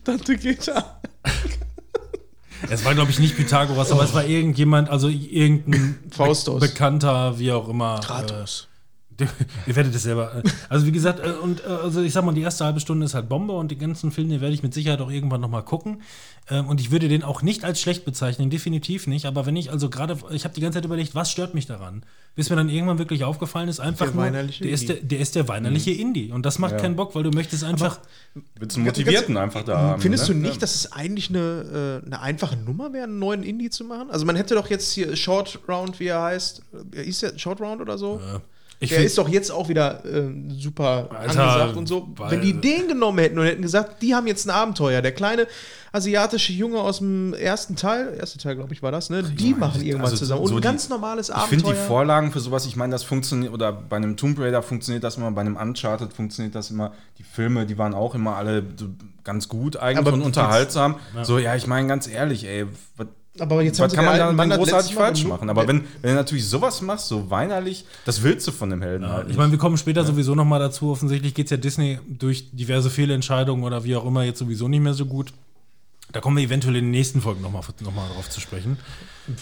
Tante 0.06 0.38
Geta. 0.38 1.02
Es 2.70 2.86
war 2.86 2.94
glaube 2.94 3.12
ich 3.12 3.20
nicht 3.20 3.36
Pythagoras, 3.36 3.92
aber 3.92 4.04
es 4.04 4.14
war 4.14 4.26
irgendjemand, 4.26 4.90
also 4.90 5.08
irgendein 5.08 6.00
Faustus. 6.12 6.60
Be 6.60 6.68
Bekannter, 6.68 7.40
wie 7.40 7.52
auch 7.52 7.68
immer. 7.68 8.00
Kratos. 8.00 8.68
Äh, 8.72 8.75
ihr 9.68 9.76
werdet 9.76 9.96
es 9.96 10.04
selber. 10.04 10.36
äh, 10.36 10.50
Also 10.70 10.86
wie 10.86 10.92
gesagt, 10.92 11.20
äh, 11.20 11.32
und 11.32 11.64
äh, 11.64 11.68
also 11.68 12.02
ich 12.02 12.14
sag 12.14 12.26
mal, 12.26 12.34
die 12.34 12.42
erste 12.42 12.66
halbe 12.66 12.80
Stunde 12.80 13.06
ist 13.06 13.14
halt 13.14 13.30
Bombe 13.30 13.54
und 13.54 13.72
die 13.72 13.78
ganzen 13.78 14.12
Filme 14.12 14.36
die 14.36 14.42
werde 14.42 14.54
ich 14.54 14.64
mit 14.64 14.74
Sicherheit 14.74 15.02
auch 15.02 15.12
irgendwann 15.12 15.42
noch 15.42 15.50
mal 15.50 15.62
gucken. 15.62 16.02
Ähm, 16.50 16.68
und 16.68 16.80
ich 16.80 16.92
würde 16.92 17.08
den 17.08 17.24
auch 17.24 17.42
nicht 17.42 17.64
als 17.64 17.82
schlecht 17.82 18.06
bezeichnen, 18.06 18.50
definitiv 18.50 19.08
nicht. 19.08 19.26
Aber 19.26 19.46
wenn 19.46 19.56
ich 19.56 19.72
also 19.72 19.90
gerade, 19.90 20.18
ich 20.32 20.44
habe 20.44 20.54
die 20.54 20.62
ganze 20.62 20.78
Zeit 20.78 20.86
überlegt, 20.86 21.16
was 21.16 21.32
stört 21.32 21.54
mich 21.54 21.66
daran? 21.66 22.04
Bis 22.36 22.50
mir 22.50 22.56
dann 22.58 22.70
irgendwann 22.70 23.00
wirklich 23.00 23.24
aufgefallen 23.24 23.70
ist, 23.70 23.80
einfach 23.80 24.08
Der 24.08 24.16
nur, 24.16 24.24
weinerliche 24.26 24.64
der 24.64 24.74
ist 24.74 24.82
Indie. 24.82 24.94
der, 24.96 25.04
der 25.04 25.20
ist 25.20 25.36
der 25.36 25.48
weinerliche 25.48 25.92
Indie 25.92 26.32
und 26.32 26.46
das 26.46 26.60
macht 26.60 26.78
keinen 26.78 26.98
Bock, 26.98 27.16
weil 27.16 27.24
du 27.24 27.32
möchtest 27.32 27.64
einfach. 27.64 28.00
Willst 28.60 28.76
du 28.76 28.82
einen 28.82 28.88
Motivierten 28.88 29.38
einfach 29.38 29.64
da 29.64 29.78
haben? 29.78 30.02
Findest 30.02 30.28
ne? 30.28 30.36
du 30.36 30.42
nicht, 30.42 30.62
dass 30.62 30.76
es 30.76 30.92
eigentlich 30.92 31.30
eine, 31.30 32.02
eine 32.06 32.20
einfache 32.22 32.58
Nummer 32.58 32.92
wäre, 32.92 33.06
einen 33.06 33.20
neuen 33.20 33.44
Indie 33.44 33.70
zu 33.70 33.86
machen? 33.86 34.12
Also 34.12 34.26
man 34.26 34.36
hätte 34.36 34.54
doch 34.56 34.70
jetzt 34.70 34.92
hier 34.92 35.16
Short 35.16 35.60
Round, 35.70 36.00
wie 36.02 36.08
er 36.08 36.22
heißt. 36.22 36.62
Ist 36.92 37.22
der 37.22 37.38
Short 37.38 37.62
Round 37.62 37.82
oder 37.82 37.98
so? 37.98 38.20
Ich 38.80 38.90
der 38.90 39.04
ist 39.04 39.18
doch 39.18 39.30
jetzt 39.30 39.52
auch 39.52 39.70
wieder 39.70 40.04
äh, 40.06 40.24
super 40.58 41.10
Alter, 41.12 41.44
angesagt 41.44 41.78
und 41.78 41.88
so. 41.88 42.10
Wenn 42.30 42.42
die 42.42 42.54
den 42.54 42.88
genommen 42.90 43.20
hätten 43.20 43.40
und 43.40 43.46
hätten 43.46 43.62
gesagt, 43.62 44.02
die 44.02 44.14
haben 44.14 44.28
jetzt 44.28 44.46
ein 44.46 44.50
Abenteuer. 44.50 45.02
Der 45.02 45.14
kleine 45.14 45.48
asiatische 45.94 46.52
Junge 46.52 46.80
aus 46.80 46.98
dem 46.98 47.34
ersten 47.34 47.78
Teil, 47.78 48.16
erste 48.20 48.38
Teil, 48.38 48.56
glaube 48.56 48.74
ich, 48.74 48.84
war 48.84 48.92
das, 48.92 49.10
ne? 49.10 49.24
Die 49.24 49.54
machen 49.54 49.82
irgendwas 49.82 50.12
also 50.12 50.24
zusammen. 50.26 50.42
Und 50.42 50.48
so 50.50 50.56
ein 50.56 50.62
die- 50.62 50.68
ganz 50.68 50.90
normales 50.90 51.30
Ich 51.30 51.36
finde 51.36 51.66
Abenteuer. 51.66 51.82
die 51.84 51.88
Vorlagen 51.88 52.32
für 52.34 52.42
sowas, 52.42 52.66
ich 52.66 52.76
meine, 52.76 52.92
das 52.92 53.04
funktioniert, 53.04 53.54
oder 53.54 53.72
bei 53.72 53.96
einem 53.96 54.18
Tomb 54.18 54.38
Raider 54.40 54.62
funktioniert 54.62 55.06
das 55.06 55.16
immer, 55.16 55.32
bei 55.32 55.42
einem 55.42 55.56
Uncharted 55.56 56.12
funktioniert 56.12 56.54
das 56.54 56.70
immer. 56.70 56.92
Die 57.18 57.24
Filme, 57.24 57.66
die 57.66 57.78
waren 57.78 57.94
auch 57.94 58.14
immer 58.14 58.36
alle 58.36 58.64
so 58.76 58.88
ganz 59.24 59.48
gut 59.48 59.78
eigentlich 59.78 60.00
Aber 60.06 60.14
und 60.14 60.22
unterhaltsam. 60.22 60.96
So, 61.24 61.40
ja, 61.40 61.56
ich 61.56 61.66
meine, 61.66 61.88
ganz 61.88 62.08
ehrlich, 62.10 62.46
ey, 62.46 62.66
was, 62.98 63.08
Aber 63.40 63.62
jetzt 63.62 63.80
was 63.80 63.94
kann 63.94 64.06
man 64.06 64.18
da 64.18 64.32
dann 64.32 64.50
großartig 64.50 64.94
falsch 64.96 65.26
machen? 65.26 65.50
Aber 65.50 65.68
wenn, 65.68 65.84
wenn 66.02 66.12
du 66.12 66.16
natürlich 66.16 66.48
sowas 66.48 66.82
machst, 66.82 67.08
so 67.08 67.30
weinerlich, 67.30 67.86
das 68.06 68.24
willst 68.24 68.48
du 68.48 68.52
von 68.52 68.70
dem 68.70 68.82
Helden 68.82 69.10
halt 69.10 69.24
Ich 69.24 69.28
nicht. 69.30 69.38
meine, 69.38 69.52
wir 69.52 69.60
kommen 69.60 69.78
später 69.78 70.06
sowieso 70.06 70.36
noch 70.36 70.46
mal 70.46 70.60
dazu. 70.60 70.92
Offensichtlich 70.92 71.34
geht 71.34 71.48
es 71.48 71.52
ja 71.52 71.58
Disney 71.58 72.00
durch 72.08 72.50
diverse 72.52 72.90
Fehlentscheidungen 72.90 73.64
oder 73.66 73.84
wie 73.84 73.96
auch 73.96 74.06
immer 74.06 74.24
jetzt 74.24 74.40
sowieso 74.40 74.68
nicht 74.68 74.82
mehr 74.82 74.94
so 74.94 75.06
gut. 75.06 75.34
Da 76.12 76.22
kommen 76.22 76.38
wir 76.38 76.44
eventuell 76.46 76.78
in 76.78 76.86
den 76.86 76.92
nächsten 76.92 77.20
Folgen 77.20 77.42
noch 77.42 77.52
mal, 77.52 77.62
noch 77.82 77.94
mal 77.94 78.08
drauf 78.14 78.30
zu 78.30 78.40
sprechen. 78.40 78.78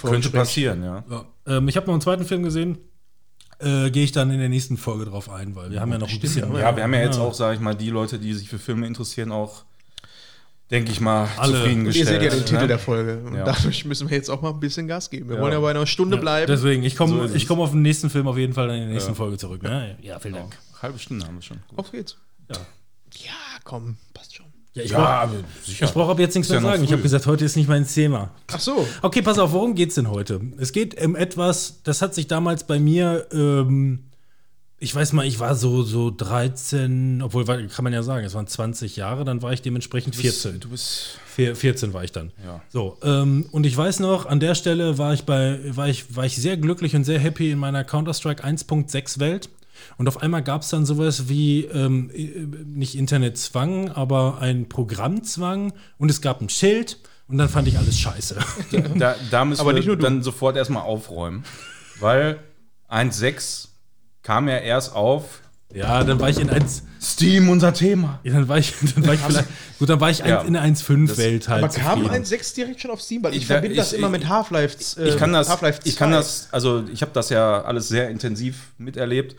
Könnte 0.01 0.29
passieren, 0.31 0.83
ja. 0.83 1.03
Ja. 1.09 1.25
Ähm, 1.45 1.67
ich 1.67 1.75
habe 1.77 1.85
noch 1.85 1.93
einen 1.93 2.01
zweiten 2.01 2.25
Film 2.25 2.41
gesehen. 2.43 2.77
Äh, 3.59 3.91
Gehe 3.91 4.03
ich 4.03 4.11
dann 4.11 4.31
in 4.31 4.39
der 4.39 4.49
nächsten 4.49 4.77
Folge 4.77 5.05
drauf 5.05 5.29
ein, 5.29 5.55
weil 5.55 5.69
wir 5.71 5.81
haben 5.81 5.91
ja 5.91 5.99
noch 5.99 6.09
ein 6.09 6.19
bisschen. 6.19 6.51
Ja, 6.55 6.75
wir 6.75 6.83
haben 6.83 6.93
ja 6.93 7.01
jetzt 7.01 7.19
auch, 7.19 7.33
sage 7.33 7.55
ich 7.55 7.61
mal, 7.61 7.75
die 7.75 7.89
Leute, 7.91 8.17
die 8.17 8.33
sich 8.33 8.49
für 8.49 8.57
Filme 8.57 8.87
interessieren, 8.87 9.31
auch, 9.31 9.65
denke 10.73 10.91
ich 10.91 10.99
mal, 10.99 11.29
Alle. 11.37 11.53
Ihr 11.53 11.59
zufriedengestellt. 11.59 12.07
seht 12.09 12.21
ja 12.23 12.29
den 12.29 12.45
Titel 12.45 12.61
ne? 12.61 12.67
der 12.67 12.79
Folge. 12.79 13.19
Und 13.25 13.35
Ja. 13.35 13.45
dadurch 13.45 13.85
müssen 13.85 14.09
wir 14.09 14.17
jetzt 14.17 14.29
auch 14.29 14.41
mal 14.41 14.49
ein 14.49 14.59
bisschen 14.59 14.87
Gas 14.87 15.09
geben. 15.09 15.29
Wir 15.29 15.37
Ja. 15.37 15.41
wollen 15.41 15.53
ja 15.53 15.59
bei 15.61 15.69
einer 15.69 15.85
Stunde 15.87 16.17
bleiben. 16.17 16.47
Deswegen, 16.47 16.83
ich 16.83 16.95
komme 16.97 17.27
So 17.29 17.35
ich 17.35 17.47
komm 17.47 17.61
auf 17.61 17.71
den 17.71 17.81
nächsten 17.81 18.09
Film 18.09 18.27
auf 18.27 18.37
jeden 18.37 18.53
Fall 18.53 18.69
in 18.71 18.79
der 18.81 18.87
nächsten 18.89 19.15
Folge 19.15 19.37
zurück. 19.37 19.63
Ne? 19.63 19.95
Ja, 20.01 20.19
vielen 20.19 20.33
Dank. 20.33 20.57
Halbe 20.81 20.99
Stunde 20.99 21.25
haben 21.25 21.35
wir 21.35 21.41
schon. 21.41 21.59
Auf 21.77 21.91
geht's. 21.91 22.17
Ja. 22.49 22.57
Ja, 23.25 23.31
komm, 23.63 23.95
passt 24.13 24.35
schon. 24.35 24.47
Ja, 24.73 24.83
ich 24.83 24.91
Ja, 24.91 24.97
brauche 25.27 25.93
brauch 25.93 26.09
ab 26.09 26.19
jetzt 26.19 26.33
nichts 26.35 26.49
ja 26.49 26.59
mehr 26.59 26.71
sagen. 26.71 26.83
Ich 26.83 26.91
habe 26.91 27.01
gesagt, 27.03 27.27
heute 27.27 27.45
ist 27.45 27.55
nicht 27.55 27.69
mein 27.69 27.87
Thema. 27.87 28.31
Ach 28.51 28.59
so. 28.59 28.87
Okay, 29.03 29.21
pass 29.21 29.37
auf, 29.37 29.51
worum 29.51 29.75
geht's 29.75 29.95
denn 29.95 30.09
heute? 30.09 30.41
Es 30.57 30.71
geht 30.71 30.99
um 31.03 31.15
etwas, 31.15 31.83
das 31.83 32.01
hat 32.01 32.15
sich 32.15 32.27
damals 32.27 32.63
bei 32.65 32.79
mir, 32.79 33.27
ähm, 33.31 34.05
ich 34.83 34.93
weiß 34.93 35.13
mal, 35.13 35.25
ich 35.25 35.39
war 35.39 35.55
so, 35.55 35.81
so 35.83 36.11
13, 36.15 37.21
obwohl, 37.21 37.45
kann 37.45 37.83
man 37.83 37.93
ja 37.93 38.03
sagen, 38.03 38.25
es 38.25 38.33
waren 38.33 38.47
20 38.47 38.97
Jahre, 38.97 39.23
dann 39.23 39.41
war 39.41 39.53
ich 39.53 39.61
dementsprechend 39.61 40.15
14. 40.15 40.59
Du 40.59 40.69
bist. 40.69 41.17
Vier- 41.25 41.55
14 41.55 41.93
war 41.93 42.03
ich 42.03 42.11
dann. 42.11 42.31
Ja. 42.45 42.61
So, 42.69 42.97
ähm, 43.01 43.45
und 43.51 43.65
ich 43.65 43.75
weiß 43.77 44.01
noch, 44.01 44.25
an 44.25 44.39
der 44.41 44.55
Stelle 44.55 44.97
war 44.97 45.13
ich 45.13 45.23
bei, 45.23 45.59
war 45.75 45.87
ich, 45.87 46.15
war 46.15 46.25
ich 46.25 46.35
sehr 46.35 46.57
glücklich 46.57 46.95
und 46.95 47.05
sehr 47.05 47.17
happy 47.17 47.49
in 47.51 47.59
meiner 47.59 47.83
Counter-Strike 47.85 48.43
1.6 48.43 49.19
Welt. 49.19 49.49
Und 49.97 50.07
auf 50.07 50.21
einmal 50.21 50.43
gab 50.43 50.61
es 50.63 50.69
dann 50.69 50.85
sowas 50.85 51.29
wie, 51.29 51.63
ähm, 51.65 52.11
äh, 52.13 52.45
nicht 52.65 52.95
Internetzwang, 52.95 53.89
aber 53.89 54.39
ein 54.41 54.67
Programmzwang 54.69 55.73
und 55.97 56.11
es 56.11 56.21
gab 56.21 56.41
ein 56.41 56.49
Schild 56.49 56.99
und 57.29 57.37
dann 57.37 57.47
fand 57.49 57.67
ich 57.69 57.77
alles 57.77 57.97
scheiße. 57.99 58.35
Da, 58.99 59.15
da 59.31 59.45
müssen 59.45 59.61
Aber 59.61 59.71
wir 59.71 59.75
nicht 59.75 59.87
nur 59.87 59.95
du. 59.95 60.03
dann 60.03 60.21
sofort 60.23 60.57
erstmal 60.57 60.83
aufräumen. 60.83 61.45
Weil 61.99 62.39
1.6 62.89 63.69
kam 64.23 64.47
ja 64.47 64.57
erst 64.57 64.95
auf 64.95 65.41
Ja, 65.73 66.03
dann 66.03 66.19
war 66.19 66.29
ich 66.29 66.39
in 66.39 66.49
1. 66.49 66.83
Steam, 67.01 67.49
unser 67.49 67.73
Thema. 67.73 68.19
Ja, 68.23 68.33
dann 68.33 68.47
war 68.47 68.57
ich, 68.57 68.73
dann 68.95 69.05
war 69.07 69.13
ich 69.15 69.19
vielleicht, 69.19 69.47
gut, 69.79 69.89
dann 69.89 69.99
war 69.99 70.09
ich 70.09 70.19
Ja. 70.19 70.41
in 70.41 70.53
der 70.53 70.61
1.5-Welt 70.63 71.47
halt. 71.49 71.63
Aber 71.63 71.73
kam 71.73 72.03
zufrieden. 72.03 72.23
1.6 72.23 72.55
direkt 72.55 72.81
schon 72.81 72.91
auf 72.91 73.01
Steam? 73.01 73.23
Weil 73.23 73.31
ich, 73.33 73.39
Ich- 73.39 73.47
verbinde 73.47 73.75
das 73.75 73.91
ich- 73.91 73.97
immer 73.99 74.07
ich- 74.07 74.11
mit 74.19 74.29
Half-Life. 74.29 74.77
Äh, 75.01 75.09
ich 75.09 75.17
kann 75.17 75.33
das, 75.33 75.49
Half-Life 75.49 75.79
ich 75.83 75.95
kann 75.97 76.11
2. 76.11 76.15
das, 76.17 76.47
also 76.51 76.83
ich 76.93 77.01
habe 77.01 77.11
das 77.13 77.29
ja 77.29 77.61
alles 77.63 77.87
sehr 77.89 78.09
intensiv 78.09 78.55
miterlebt. 78.77 79.35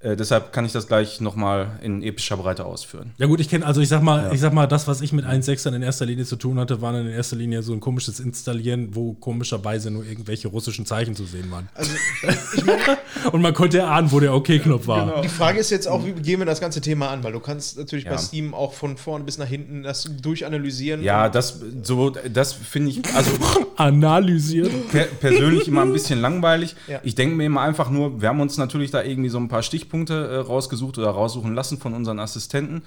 Äh, 0.00 0.14
deshalb 0.14 0.52
kann 0.52 0.66
ich 0.66 0.72
das 0.72 0.86
gleich 0.88 1.22
nochmal 1.22 1.78
in 1.82 2.02
epischer 2.02 2.36
Breite 2.36 2.66
ausführen. 2.66 3.12
Ja 3.16 3.26
gut, 3.26 3.40
ich 3.40 3.48
kenne, 3.48 3.64
also 3.64 3.80
ich 3.80 3.88
sag 3.88 4.02
mal, 4.02 4.30
ich 4.34 4.40
sag 4.40 4.52
mal, 4.52 4.66
das, 4.66 4.86
was 4.86 5.00
ich 5.00 5.12
mit 5.14 5.24
1.6 5.24 5.64
dann 5.64 5.72
in 5.74 5.80
erster 5.82 6.04
Linie 6.04 6.26
zu 6.26 6.36
tun 6.36 6.58
hatte, 6.60 6.82
war 6.82 6.92
dann 6.92 7.06
in 7.06 7.12
erster 7.12 7.34
Linie 7.36 7.62
so 7.62 7.72
ein 7.72 7.80
komisches 7.80 8.20
Installieren, 8.20 8.90
wo 8.94 9.14
komischerweise 9.14 9.90
nur 9.90 10.04
irgendwelche 10.04 10.48
russischen 10.48 10.84
Zeichen 10.84 11.14
zu 11.16 11.24
sehen 11.24 11.50
waren. 11.50 11.68
Also, 11.74 11.92
ich 12.56 12.64
meine, 12.66 12.98
Und 13.32 13.40
man 13.40 13.54
konnte 13.54 13.78
erahnen, 13.78 14.12
wo 14.12 14.20
der 14.20 14.34
OK-Knopf 14.34 14.86
war. 14.86 15.06
Genau. 15.06 15.22
die 15.22 15.28
Frage 15.28 15.58
ist 15.60 15.70
jetzt 15.70 15.88
auch, 15.88 16.04
wie 16.04 16.12
gehen 16.12 16.40
wir 16.40 16.46
das 16.46 16.60
ganze 16.60 16.82
Thema 16.82 17.08
an? 17.08 17.24
Weil 17.24 17.32
du 17.32 17.40
kannst 17.40 17.78
natürlich 17.78 18.04
Ja. 18.04 18.12
bei 18.12 18.18
Steam 18.18 18.52
auch 18.52 18.74
von 18.74 18.98
vorne 18.98 19.24
bis 19.24 19.38
nach 19.38 19.48
hinten 19.48 19.82
das 19.82 20.04
durchanalysieren. 20.20 21.02
Ja, 21.02 21.30
das 21.30 21.58
so, 21.82 22.10
das 22.10 22.52
finde 22.52 22.90
ich, 22.90 23.02
also 23.14 23.30
Analysiert. 23.76 24.70
per 24.90 25.04
persönlich 25.04 25.68
immer 25.68 25.82
ein 25.82 25.92
bisschen 25.94 26.20
langweilig. 26.20 26.76
Ja. 26.86 27.00
Ich 27.02 27.14
denke 27.14 27.34
mir 27.34 27.46
immer 27.46 27.62
einfach 27.62 27.90
nur, 27.90 28.20
wir 28.20 28.28
haben 28.28 28.40
uns 28.40 28.56
natürlich 28.58 28.90
da 28.90 29.02
irgendwie 29.02 29.30
so 29.30 29.38
ein 29.38 29.48
paar 29.48 29.62
Stichpunkte 29.62 29.85
äh, 29.94 30.36
rausgesucht 30.36 30.98
oder 30.98 31.10
raussuchen 31.10 31.54
lassen 31.54 31.78
von 31.78 31.94
unseren 31.94 32.18
Assistenten. 32.18 32.82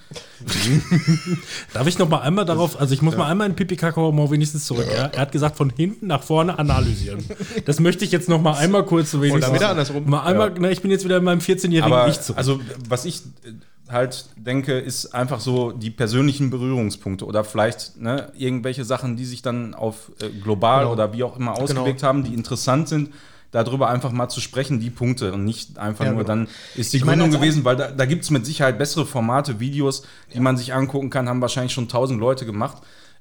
Darf 1.74 1.88
ich 1.88 1.97
noch 2.00 2.10
mal 2.10 2.20
einmal 2.22 2.45
darauf, 2.45 2.80
also 2.80 2.93
ich 2.93 3.02
muss 3.02 3.16
mal 3.18 3.28
einmal 3.28 3.50
in 3.50 3.56
Pipi 3.56 3.76
Kakao 3.76 4.12
mal 4.12 4.30
wenigstens 4.32 4.66
zurück. 4.66 4.88
Ja? 4.91 5.08
Er 5.08 5.22
hat 5.22 5.32
gesagt, 5.32 5.58
von 5.58 5.70
hinten 5.70 6.08
nach 6.08 6.24
vorne 6.24 6.58
analysieren. 6.60 7.24
Das 7.66 7.80
möchte 7.80 8.06
ich 8.06 8.12
jetzt 8.12 8.30
noch 8.30 8.41
mal 8.41 8.54
einmal 8.54 8.86
kurz 8.86 9.12
so 9.12 9.22
wenigstens. 9.22 9.45
Oder 9.50 9.56
wieder 9.56 9.70
andersrum. 9.70 10.10
Mal 10.10 10.24
einmal, 10.24 10.54
na, 10.60 10.70
ich 10.70 10.82
bin 10.82 10.91
jetzt 10.91 11.06
wieder 11.06 11.18
in 11.18 11.24
meinem 11.24 11.39
14-jährigen 11.39 11.91
Aber 11.93 12.08
Ich 12.08 12.22
zurück. 12.22 12.38
also, 12.38 12.60
was 12.88 13.06
ich 13.06 13.22
äh, 13.45 13.52
halt 13.91 14.26
denke, 14.36 14.78
ist 14.78 15.14
einfach 15.16 15.39
so 15.39 15.72
die 15.72 15.89
persönlichen 15.89 16.50
Berührungspunkte 16.50 17.26
oder 17.26 17.43
vielleicht 17.43 18.00
ne, 18.00 18.32
irgendwelche 18.38 18.86
Sachen, 18.86 19.16
die 19.18 19.26
sich 19.26 19.41
dann 19.41 19.74
auf 19.74 20.12
äh, 20.22 20.30
global 20.30 20.82
Genau. 20.82 20.93
oder 20.93 21.14
wie 21.14 21.24
auch 21.24 21.38
immer 21.38 21.54
ausgewirkt 21.54 22.00
Genau. 22.00 22.08
haben, 22.08 22.24
die 22.24 22.34
interessant 22.34 22.88
sind. 22.88 23.10
Darüber 23.52 23.89
einfach 23.89 24.12
mal 24.12 24.30
zu 24.30 24.41
sprechen, 24.41 24.80
die 24.80 24.91
Punkte 24.91 25.34
und 25.34 25.43
nicht 25.43 25.80
einfach 25.80 26.06
Ja, 26.06 26.12
nur 26.12 26.24
genau. 26.24 26.28
dann 26.36 26.47
ist 26.76 26.93
die 26.93 26.97
Ich 26.97 27.06
meine, 27.06 27.22
Gründung 27.24 27.39
als- 27.39 27.41
gewesen, 27.41 27.66
weil 27.66 27.76
da, 27.76 27.89
da 27.91 28.06
gibt 28.06 28.24
es 28.24 28.30
mit 28.30 28.45
Sicherheit 28.45 28.78
bessere 28.78 29.06
Formate, 29.08 29.60
Videos, 29.60 30.04
die 30.34 30.39
man 30.39 30.56
sich 30.56 30.74
angucken 30.74 31.10
kann, 31.10 31.28
haben 31.28 31.41
wahrscheinlich 31.41 31.74
schon 31.74 31.88
tausend 31.88 32.20
Leute 32.20 32.45
gemacht 32.45 32.78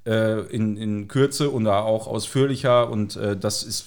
äh, 0.07 0.41
in, 0.55 0.77
in 0.77 1.09
Kürze 1.09 1.53
oder 1.53 1.85
auch 1.85 2.07
ausführlicher 2.07 2.91
und 2.91 3.17
äh, 3.17 3.37
das 3.37 3.63
ist, 3.63 3.87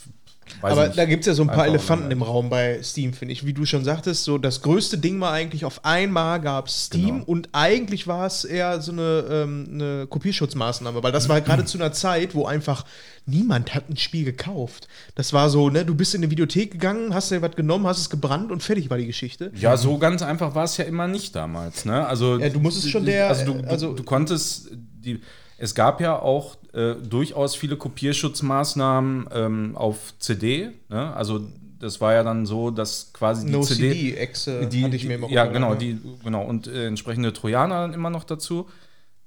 weiß 0.59 0.71
Aber 0.73 0.85
nicht, 0.87 0.97
da 0.97 1.05
gibt 1.05 1.21
es 1.21 1.27
ja 1.27 1.33
so 1.33 1.43
ein 1.43 1.47
paar 1.47 1.59
einfach 1.63 1.69
Elefanten 1.69 2.11
im 2.11 2.21
Raum 2.21 2.49
bei 2.49 2.81
Steam, 2.83 3.13
finde 3.13 3.33
ich. 3.33 3.45
Wie 3.45 3.53
du 3.53 3.65
schon 3.65 3.83
sagtest, 3.83 4.23
so 4.23 4.37
das 4.37 4.61
größte 4.61 4.97
Ding 4.97 5.19
war 5.21 5.31
eigentlich, 5.31 5.65
auf 5.65 5.85
einmal 5.85 6.41
gab 6.41 6.67
es 6.67 6.85
Steam 6.85 7.07
Genau. 7.19 7.23
und 7.25 7.49
eigentlich 7.53 8.07
war 8.07 8.25
es 8.25 8.43
eher 8.43 8.81
so 8.81 8.91
eine, 8.91 9.25
ähm, 9.29 9.67
eine 9.71 10.07
Kopierschutzmaßnahme, 10.07 11.01
weil 11.03 11.11
das 11.11 11.29
war 11.29 11.41
gerade 11.41 11.65
zu 11.65 11.77
einer 11.77 11.91
Zeit, 11.93 12.35
wo 12.35 12.45
einfach 12.45 12.85
niemand 13.25 13.75
hat 13.75 13.89
ein 13.89 13.97
Spiel 13.97 14.25
gekauft. 14.25 14.87
Das 15.15 15.31
war 15.33 15.49
so, 15.49 15.69
ne, 15.69 15.85
du 15.85 15.93
bist 15.95 16.15
in 16.15 16.21
eine 16.21 16.31
Videothek 16.31 16.71
gegangen, 16.71 17.13
hast 17.13 17.31
dir 17.31 17.41
was 17.41 17.55
genommen, 17.55 17.85
hast 17.87 17.99
es 17.99 18.09
gebrannt 18.09 18.51
und 18.51 18.63
fertig 18.63 18.89
war 18.89 18.97
die 18.97 19.05
Geschichte. 19.07 19.51
Ja, 19.55 19.77
so 19.77 19.97
ganz 19.99 20.21
einfach 20.21 20.55
war 20.55 20.63
es 20.63 20.77
ja 20.77 20.85
immer 20.85 21.07
nicht 21.07 21.35
damals. 21.35 21.85
Ne? 21.85 22.05
Also, 22.07 22.39
Ja, 22.39 22.49
du 22.49 22.59
musstest 22.59 22.89
schon 22.89 23.05
der- 23.05 23.27
Also, 23.29 23.45
du, 23.53 23.59
also- 23.67 23.89
du, 23.89 23.95
du 23.97 24.03
konntest. 24.03 24.69
Die, 25.03 25.19
es 25.61 25.75
gab 25.75 26.01
ja 26.01 26.19
auch 26.19 26.57
äh, 26.73 26.95
durchaus 26.95 27.55
viele 27.55 27.77
Kopierschutzmaßnahmen 27.77 29.27
ähm, 29.33 29.71
auf 29.77 30.13
CD. 30.19 30.71
Ne? 30.89 31.13
Also, 31.15 31.41
das 31.79 31.99
war 32.01 32.13
ja 32.13 32.23
dann 32.23 32.45
so, 32.45 32.69
dass 32.71 33.11
quasi 33.13 33.45
die 33.45 33.51
No 33.51 33.61
CD. 33.61 33.91
CD-Exe 33.91 34.67
die, 34.67 34.83
hatte 34.83 34.95
ich 34.95 35.05
mir 35.05 35.15
immer 35.15 35.29
Ja, 35.29 35.45
genau, 35.45 35.75
die, 35.75 35.97
genau. 36.23 36.43
Und 36.45 36.67
äh, 36.67 36.85
entsprechende 36.87 37.33
Trojaner 37.33 37.81
dann 37.81 37.93
immer 37.93 38.09
noch 38.09 38.23
dazu. 38.23 38.67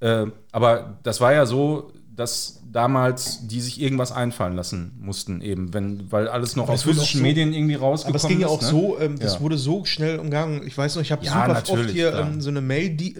Äh, 0.00 0.26
aber 0.52 0.98
das 1.02 1.20
war 1.20 1.32
ja 1.32 1.46
so, 1.46 1.92
dass 2.14 2.60
damals 2.70 3.46
die 3.48 3.60
sich 3.60 3.80
irgendwas 3.80 4.12
einfallen 4.12 4.54
lassen 4.54 4.92
mussten, 5.00 5.40
eben, 5.40 5.74
wenn, 5.74 6.10
weil 6.12 6.28
alles 6.28 6.54
noch 6.54 6.64
Aber 6.64 6.74
aus 6.74 6.82
physischen 6.82 7.18
so- 7.18 7.26
Medien 7.26 7.52
irgendwie 7.52 7.74
rausgekommen 7.74 8.20
Aber 8.20 8.24
es 8.24 8.28
ging 8.28 8.40
ja 8.40 8.46
auch 8.48 8.60
ist, 8.60 8.72
ne? 8.72 8.78
so, 8.78 8.98
ähm, 9.00 9.18
das 9.18 9.34
Ja. 9.34 9.40
wurde 9.40 9.58
so 9.58 9.84
schnell 9.84 10.18
umgangen. 10.20 10.64
Ich 10.66 10.76
weiß 10.78 10.94
noch, 10.94 11.02
ich 11.02 11.10
habe 11.10 11.24
Ja, 11.24 11.46
super 11.62 11.74
oft 11.80 11.90
hier 11.90 12.12
ähm, 12.14 12.40
so 12.40 12.50
eine 12.50 12.60
Mail, 12.60 12.90
die, 12.90 13.16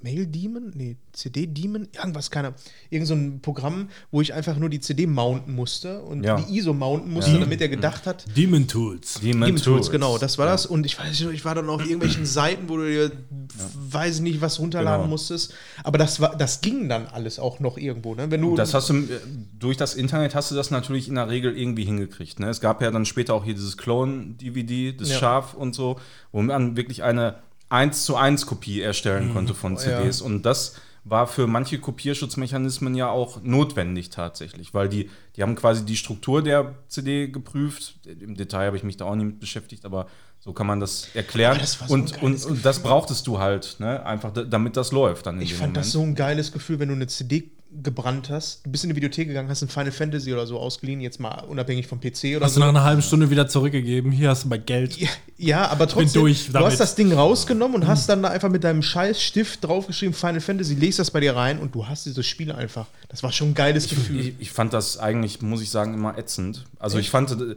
äh, 0.00 0.04
Mail-Demon? 0.04 0.72
Nee, 0.74 0.96
CD-Demon? 1.12 1.88
Irgendwas, 1.96 2.30
keine 2.30 2.54
Irgend 2.90 3.08
so 3.08 3.14
ein 3.14 3.40
Programm, 3.40 3.88
wo 4.10 4.20
ich 4.20 4.32
einfach 4.34 4.56
nur 4.56 4.68
die 4.68 4.80
CD 4.80 5.06
mounten 5.06 5.54
musste 5.54 6.00
und 6.02 6.24
Ja. 6.24 6.40
die 6.40 6.56
ISO 6.58 6.72
mounten 6.72 7.12
musste, 7.12 7.32
Ja. 7.32 7.38
damit 7.38 7.60
er 7.60 7.68
gedacht 7.68 8.06
hat. 8.06 8.24
Demon 8.36 8.66
Tools. 8.66 9.14
Demon 9.20 9.46
Demon 9.46 9.56
Tools, 9.56 9.64
Tools. 9.64 9.90
genau, 9.90 10.18
das 10.18 10.38
war 10.38 10.46
das. 10.46 10.66
Und 10.66 10.86
ich 10.86 10.98
weiß 10.98 11.08
nicht, 11.08 11.32
ich 11.32 11.44
war 11.44 11.54
dann 11.54 11.68
auf 11.68 11.80
irgendwelchen 11.82 12.24
Seiten, 12.26 12.68
wo 12.68 12.76
du 12.76 12.84
dir, 12.90 13.12
weiß 13.90 14.16
ich 14.16 14.20
nicht, 14.22 14.40
was 14.40 14.58
runterladen 14.58 15.02
Genau. 15.02 15.10
musstest. 15.10 15.54
Aber 15.84 15.98
das 15.98 16.20
war, 16.20 16.36
das 16.36 16.60
ging 16.60 16.88
dann 16.88 17.06
alles 17.06 17.38
auch 17.38 17.60
noch 17.60 17.76
irgendwo, 17.78 18.14
ne? 18.14 18.30
Wenn 18.30 18.40
du. 18.40 18.54
Das 18.56 18.74
hast 18.74 18.88
du 18.90 18.94
äh, 18.98 19.20
durch 19.58 19.76
das 19.76 19.94
Internet 19.94 20.34
hast 20.34 20.50
du 20.50 20.54
das 20.54 20.70
natürlich 20.70 21.08
in 21.08 21.14
der 21.16 21.28
Regel 21.28 21.56
irgendwie 21.56 21.84
hingekriegt. 21.84 22.40
Ne? 22.40 22.48
Es 22.48 22.60
gab 22.60 22.80
ja 22.82 22.90
dann 22.90 23.04
später 23.04 23.34
auch 23.34 23.44
hier 23.44 23.54
dieses 23.54 23.76
Clone-DVD, 23.76 24.92
das 24.92 25.10
Ja. 25.10 25.18
Schaf 25.18 25.54
und 25.54 25.74
so, 25.74 25.98
wo 26.32 26.42
man 26.42 26.76
wirklich 26.76 27.02
eine 27.02 27.36
1 27.70 28.04
zu 28.04 28.16
1 28.16 28.46
Kopie 28.46 28.80
erstellen 28.80 29.32
konnte 29.32 29.54
von 29.54 29.76
CDs. 29.76 30.20
Und 30.20 30.42
das 30.42 30.76
war 31.04 31.26
für 31.26 31.46
manche 31.46 31.78
Kopierschutzmechanismen 31.78 32.94
ja 32.94 33.08
auch 33.08 33.42
notwendig 33.42 34.10
tatsächlich, 34.10 34.74
weil 34.74 34.88
die, 34.88 35.10
die 35.36 35.42
haben 35.42 35.54
quasi 35.54 35.84
die 35.84 35.96
Struktur 35.96 36.42
der 36.42 36.74
CD 36.88 37.28
geprüft. 37.28 37.94
Im 38.06 38.36
Detail 38.36 38.66
habe 38.66 38.76
ich 38.76 38.82
mich 38.84 38.96
da 38.96 39.04
auch 39.06 39.14
nicht 39.14 39.26
mit 39.26 39.40
beschäftigt, 39.40 39.84
aber 39.84 40.06
so 40.40 40.52
kann 40.52 40.66
man 40.66 40.80
das 40.80 41.08
erklären. 41.14 41.58
Das 41.58 41.78
so 41.86 41.92
und, 41.94 42.22
und, 42.22 42.44
und 42.44 42.64
das 42.64 42.80
brauchtest 42.82 43.26
du 43.26 43.38
halt, 43.38 43.76
ne? 43.78 44.04
einfach 44.04 44.32
da- 44.32 44.44
damit 44.44 44.76
das 44.76 44.92
läuft 44.92 45.26
dann 45.26 45.36
in 45.36 45.42
Ich 45.42 45.50
fand 45.54 45.60
Moment. 45.72 45.76
das 45.78 45.92
so 45.92 46.02
ein 46.02 46.14
geiles 46.14 46.52
Gefühl, 46.52 46.78
wenn 46.78 46.88
du 46.88 46.94
eine 46.94 47.06
CD 47.06 47.50
gebrannt 47.82 48.30
hast, 48.30 48.64
du 48.64 48.70
bist 48.70 48.82
in 48.84 48.90
die 48.90 48.96
Videothek 48.96 49.28
gegangen, 49.28 49.48
hast 49.50 49.62
ein 49.62 49.68
Final 49.68 49.92
Fantasy 49.92 50.32
oder 50.32 50.46
so 50.46 50.58
ausgeliehen, 50.58 51.00
jetzt 51.00 51.20
mal 51.20 51.44
unabhängig 51.48 51.86
vom 51.86 52.00
PC 52.00 52.36
oder 52.36 52.46
Hast 52.46 52.56
du 52.56 52.60
so. 52.60 52.60
nach 52.60 52.68
einer 52.68 52.82
halben 52.82 53.02
Stunde 53.02 53.28
wieder 53.30 53.46
zurückgegeben. 53.46 54.10
Hier 54.10 54.30
hast 54.30 54.44
du 54.44 54.48
mal 54.48 54.58
Geld. 54.58 54.96
Ja, 54.96 55.08
ja, 55.36 55.68
aber 55.68 55.86
trotzdem, 55.86 56.22
durch 56.22 56.50
du 56.50 56.58
hast 56.58 56.80
das 56.80 56.94
Ding 56.94 57.12
rausgenommen 57.12 57.74
und 57.82 57.86
hast 57.86 58.08
dann 58.08 58.22
da 58.22 58.30
einfach 58.30 58.48
mit 58.48 58.64
deinem 58.64 58.82
scheiß 58.82 59.22
Stift 59.22 59.64
draufgeschrieben, 59.64 60.14
Final 60.14 60.40
Fantasy, 60.40 60.74
legst 60.74 60.98
das 60.98 61.10
bei 61.10 61.20
dir 61.20 61.36
rein 61.36 61.58
und 61.58 61.74
du 61.74 61.86
hast 61.86 62.06
dieses 62.06 62.26
Spiel 62.26 62.52
einfach. 62.52 62.86
Das 63.08 63.22
war 63.22 63.32
schon 63.32 63.50
ein 63.50 63.54
geiles 63.54 63.88
Gefühl. 63.88 64.20
Ich, 64.20 64.34
ich 64.38 64.50
fand 64.50 64.72
das 64.72 64.96
eigentlich, 64.98 65.42
muss 65.42 65.60
ich 65.60 65.70
sagen, 65.70 65.92
immer 65.94 66.16
ätzend. 66.16 66.64
Also 66.78 66.98
ich 66.98 67.10
fand, 67.10 67.30
äh, 67.32 67.54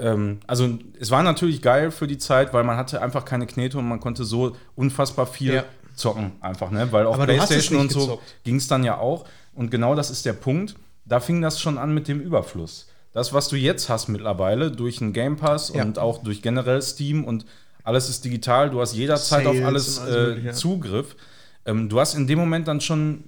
ähm, 0.00 0.38
also 0.46 0.78
es 1.00 1.10
war 1.10 1.24
natürlich 1.24 1.62
geil 1.62 1.90
für 1.90 2.06
die 2.06 2.18
Zeit, 2.18 2.54
weil 2.54 2.62
man 2.62 2.76
hatte 2.76 3.02
einfach 3.02 3.24
keine 3.24 3.46
Knete 3.46 3.76
und 3.78 3.88
man 3.88 3.98
konnte 3.98 4.24
so 4.24 4.54
unfassbar 4.76 5.26
viel 5.26 5.54
Ja. 5.54 5.64
zocken 5.96 6.32
einfach, 6.40 6.70
ne? 6.70 6.86
Weil 6.92 7.06
auf 7.06 7.16
du 7.16 7.22
hast 7.22 7.26
Playstation 7.48 7.80
und 7.80 7.90
so 7.90 8.20
ging 8.44 8.54
es 8.56 8.68
dann 8.68 8.84
ja 8.84 8.96
auch. 8.98 9.24
Und 9.58 9.70
genau 9.72 9.96
das 9.96 10.08
ist 10.10 10.24
der 10.24 10.34
Punkt. 10.34 10.76
Da 11.04 11.18
fing 11.18 11.42
das 11.42 11.60
schon 11.60 11.78
an 11.78 11.92
mit 11.92 12.06
dem 12.06 12.20
Überfluss. 12.20 12.86
Das, 13.12 13.32
was 13.32 13.48
du 13.48 13.56
jetzt 13.56 13.88
hast 13.88 14.08
mittlerweile 14.08 14.70
durch 14.70 15.00
einen 15.02 15.12
Game 15.12 15.36
Pass 15.36 15.72
Ja. 15.74 15.82
und 15.82 15.98
auch 15.98 16.22
durch 16.22 16.42
generell 16.42 16.80
Steam 16.80 17.24
und 17.24 17.44
alles 17.82 18.08
ist 18.08 18.24
digital, 18.24 18.70
du 18.70 18.80
hast 18.80 18.94
jederzeit 18.94 19.46
auf 19.46 19.56
Sales 19.56 19.66
alles, 19.66 19.98
und 19.98 20.04
alles 20.04 20.14
äh, 20.16 20.26
Mögliche, 20.28 20.46
ja. 20.48 20.52
Zugriff. 20.52 21.16
Ähm, 21.66 21.88
du 21.88 21.98
hast 21.98 22.14
in 22.14 22.26
dem 22.28 22.38
Moment 22.38 22.68
dann 22.68 22.80
schon 22.80 23.24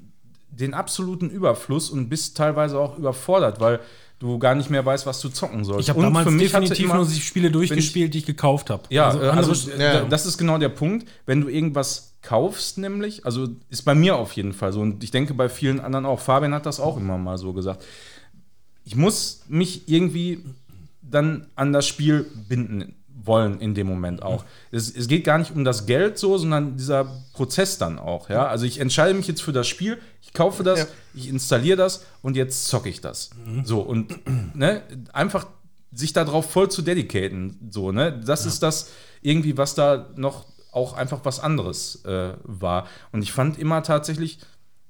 den 0.51 0.73
absoluten 0.75 1.31
Überfluss 1.31 1.91
und 1.91 2.09
bist 2.09 2.37
teilweise 2.37 2.79
auch 2.79 2.97
überfordert, 2.97 3.59
weil 3.61 3.81
du 4.21 4.39
gar 4.39 4.55
nicht 4.55 4.71
mehr 4.71 4.85
weißt, 4.87 5.07
was 5.07 5.21
du 5.21 5.29
zocken 5.31 5.65
sollst. 5.65 5.81
Ich 5.81 5.89
habe 5.89 5.99
Und 5.99 6.05
damals 6.05 6.27
für 6.27 6.31
mich 6.31 6.53
definitiv 6.53 6.85
immer- 6.85 6.95
nur 6.97 7.07
die 7.07 7.21
Spiele 7.21 7.51
durchgespielt, 7.51 8.15
die 8.15 8.19
ich 8.19 8.27
gekauft 8.27 8.71
habe. 8.71 8.83
ja, 8.91 9.09
also, 9.09 9.53
also 9.53 9.71
ja. 9.73 10.01
da- 10.01 10.05
das 10.05 10.27
ist 10.27 10.39
genau 10.39 10.59
der 10.59 10.69
Punkt. 10.69 11.09
Wenn 11.27 11.41
du 11.41 11.49
irgendwas 11.49 12.15
kaufst, 12.23 12.79
nämlich, 12.79 13.25
also 13.25 13.49
ist 13.71 13.83
bei 13.83 13.95
mir 13.95 14.17
auf 14.17 14.33
jeden 14.35 14.53
Fall 14.53 14.73
so 14.73 14.81
und 14.81 15.03
ich 15.03 15.11
denke 15.11 15.33
bei 15.35 15.49
vielen 15.49 15.81
anderen 15.81 16.05
auch. 16.07 16.21
Fabian 16.21 16.53
hat 16.55 16.67
das 16.67 16.79
auch 16.79 16.97
immer 16.99 17.17
mal 17.19 17.39
so 17.39 17.53
gesagt. 17.55 17.83
Ich 18.85 18.95
muss 18.95 19.43
mich 19.49 19.89
irgendwie 19.89 20.45
dann 21.03 21.47
an 21.57 21.73
das 21.73 21.87
Spiel 21.87 22.27
binden 22.49 22.95
wollen 23.25 23.61
in 23.61 23.75
dem 23.75 23.87
Moment 23.87 24.23
auch. 24.23 24.45
Es, 24.71 24.95
es 24.95 25.09
geht 25.09 25.25
gar 25.25 25.39
nicht 25.39 25.53
um 25.55 25.65
das 25.65 25.87
Geld 25.87 26.19
so, 26.19 26.39
sondern 26.39 26.77
dieser 26.77 27.05
Prozess 27.33 27.79
dann 27.79 27.99
auch. 27.99 28.29
Ja? 28.31 28.47
Also 28.47 28.67
ich 28.67 28.79
entscheide 28.81 29.15
mich 29.15 29.27
jetzt 29.29 29.43
für 29.43 29.53
das 29.53 29.67
Spiel, 29.69 29.99
ich 30.23 30.33
kaufe 30.33 30.63
das, 30.63 30.81
Ja. 30.81 30.87
ich 31.15 31.29
installiere 31.29 31.77
das 31.77 32.05
und 32.23 32.37
jetzt 32.37 32.67
zocke 32.69 32.89
ich 32.89 33.01
das. 33.01 33.31
So 33.65 33.81
und 33.81 34.19
ne, 34.57 34.83
einfach 35.13 35.47
sich 35.93 36.13
darauf 36.13 36.51
voll 36.51 36.71
zu 36.71 36.83
dedicaten. 36.83 37.69
So, 37.71 37.91
ne? 37.93 38.21
Das 38.25 38.47
ist 38.47 38.63
das 38.63 38.91
irgendwie, 39.23 39.57
was 39.59 39.75
da 39.75 40.09
noch 40.17 40.47
auch 40.73 40.93
einfach 40.93 41.21
was 41.25 41.41
anderes 41.41 42.05
äh, 42.05 42.35
war. 42.45 42.87
Und 43.11 43.23
ich 43.23 43.33
fand 43.33 43.59
immer 43.59 43.83
tatsächlich, 43.83 44.39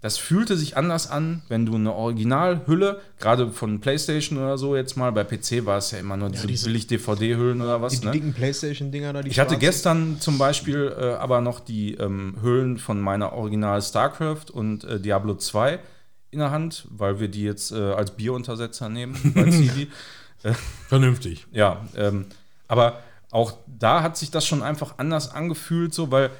das 0.02 0.16
fühlte 0.16 0.56
sich 0.56 0.76
anders 0.78 1.10
an, 1.10 1.42
wenn 1.48 1.66
du 1.66 1.74
eine 1.74 1.92
Originalhülle, 1.92 3.00
gerade 3.18 3.50
von 3.50 3.80
PlayStation 3.80 4.38
oder 4.38 4.56
so 4.56 4.74
jetzt 4.74 4.96
mal, 4.96 5.12
bei 5.12 5.24
PC 5.24 5.66
war 5.66 5.76
es 5.78 5.90
ja 5.90 5.98
immer 5.98 6.16
nur 6.16 6.30
diese, 6.30 6.46
diese- 6.46 6.66
billig 6.66 6.86
DVD-Hüllen 6.86 7.60
oder 7.60 7.82
was. 7.82 8.00
die 8.00 8.06
ne? 8.06 8.12
dicken 8.12 8.32
Playstation-Dinger 8.32 9.12
da, 9.12 9.22
die 9.22 9.28
Ich 9.28 9.38
hatte 9.38 9.50
schwarzen. 9.50 9.60
gestern 9.60 10.20
zum 10.20 10.38
Beispiel 10.38 10.94
äh, 10.98 11.04
aber 11.14 11.40
noch 11.42 11.60
die 11.60 11.94
ähm, 11.94 12.36
Hüllen 12.42 12.78
von 12.78 12.98
meiner 13.00 13.32
Original 13.34 13.82
StarCraft 13.82 14.46
und 14.52 14.84
äh, 14.84 14.98
Diablo 15.00 15.34
2 15.34 15.78
in 16.30 16.38
der 16.38 16.50
Hand, 16.50 16.86
weil 16.90 17.20
wir 17.20 17.28
die 17.28 17.42
jetzt 17.42 17.72
äh, 17.72 17.76
als 17.92 18.12
Bieruntersetzer 18.12 18.88
nehmen 18.88 19.16
bei 19.34 19.50
Civi. 19.50 19.88
Vernünftig. 20.88 21.46
Ja, 21.52 21.84
ähm, 21.96 22.26
aber 22.68 23.00
auch 23.30 23.52
da 23.66 24.02
hat 24.02 24.16
sich 24.16 24.30
das 24.30 24.46
schon 24.46 24.62
einfach 24.62 24.94
anders 24.98 25.32
angefühlt, 25.34 25.92
so, 25.94 26.10
weil 26.10 26.30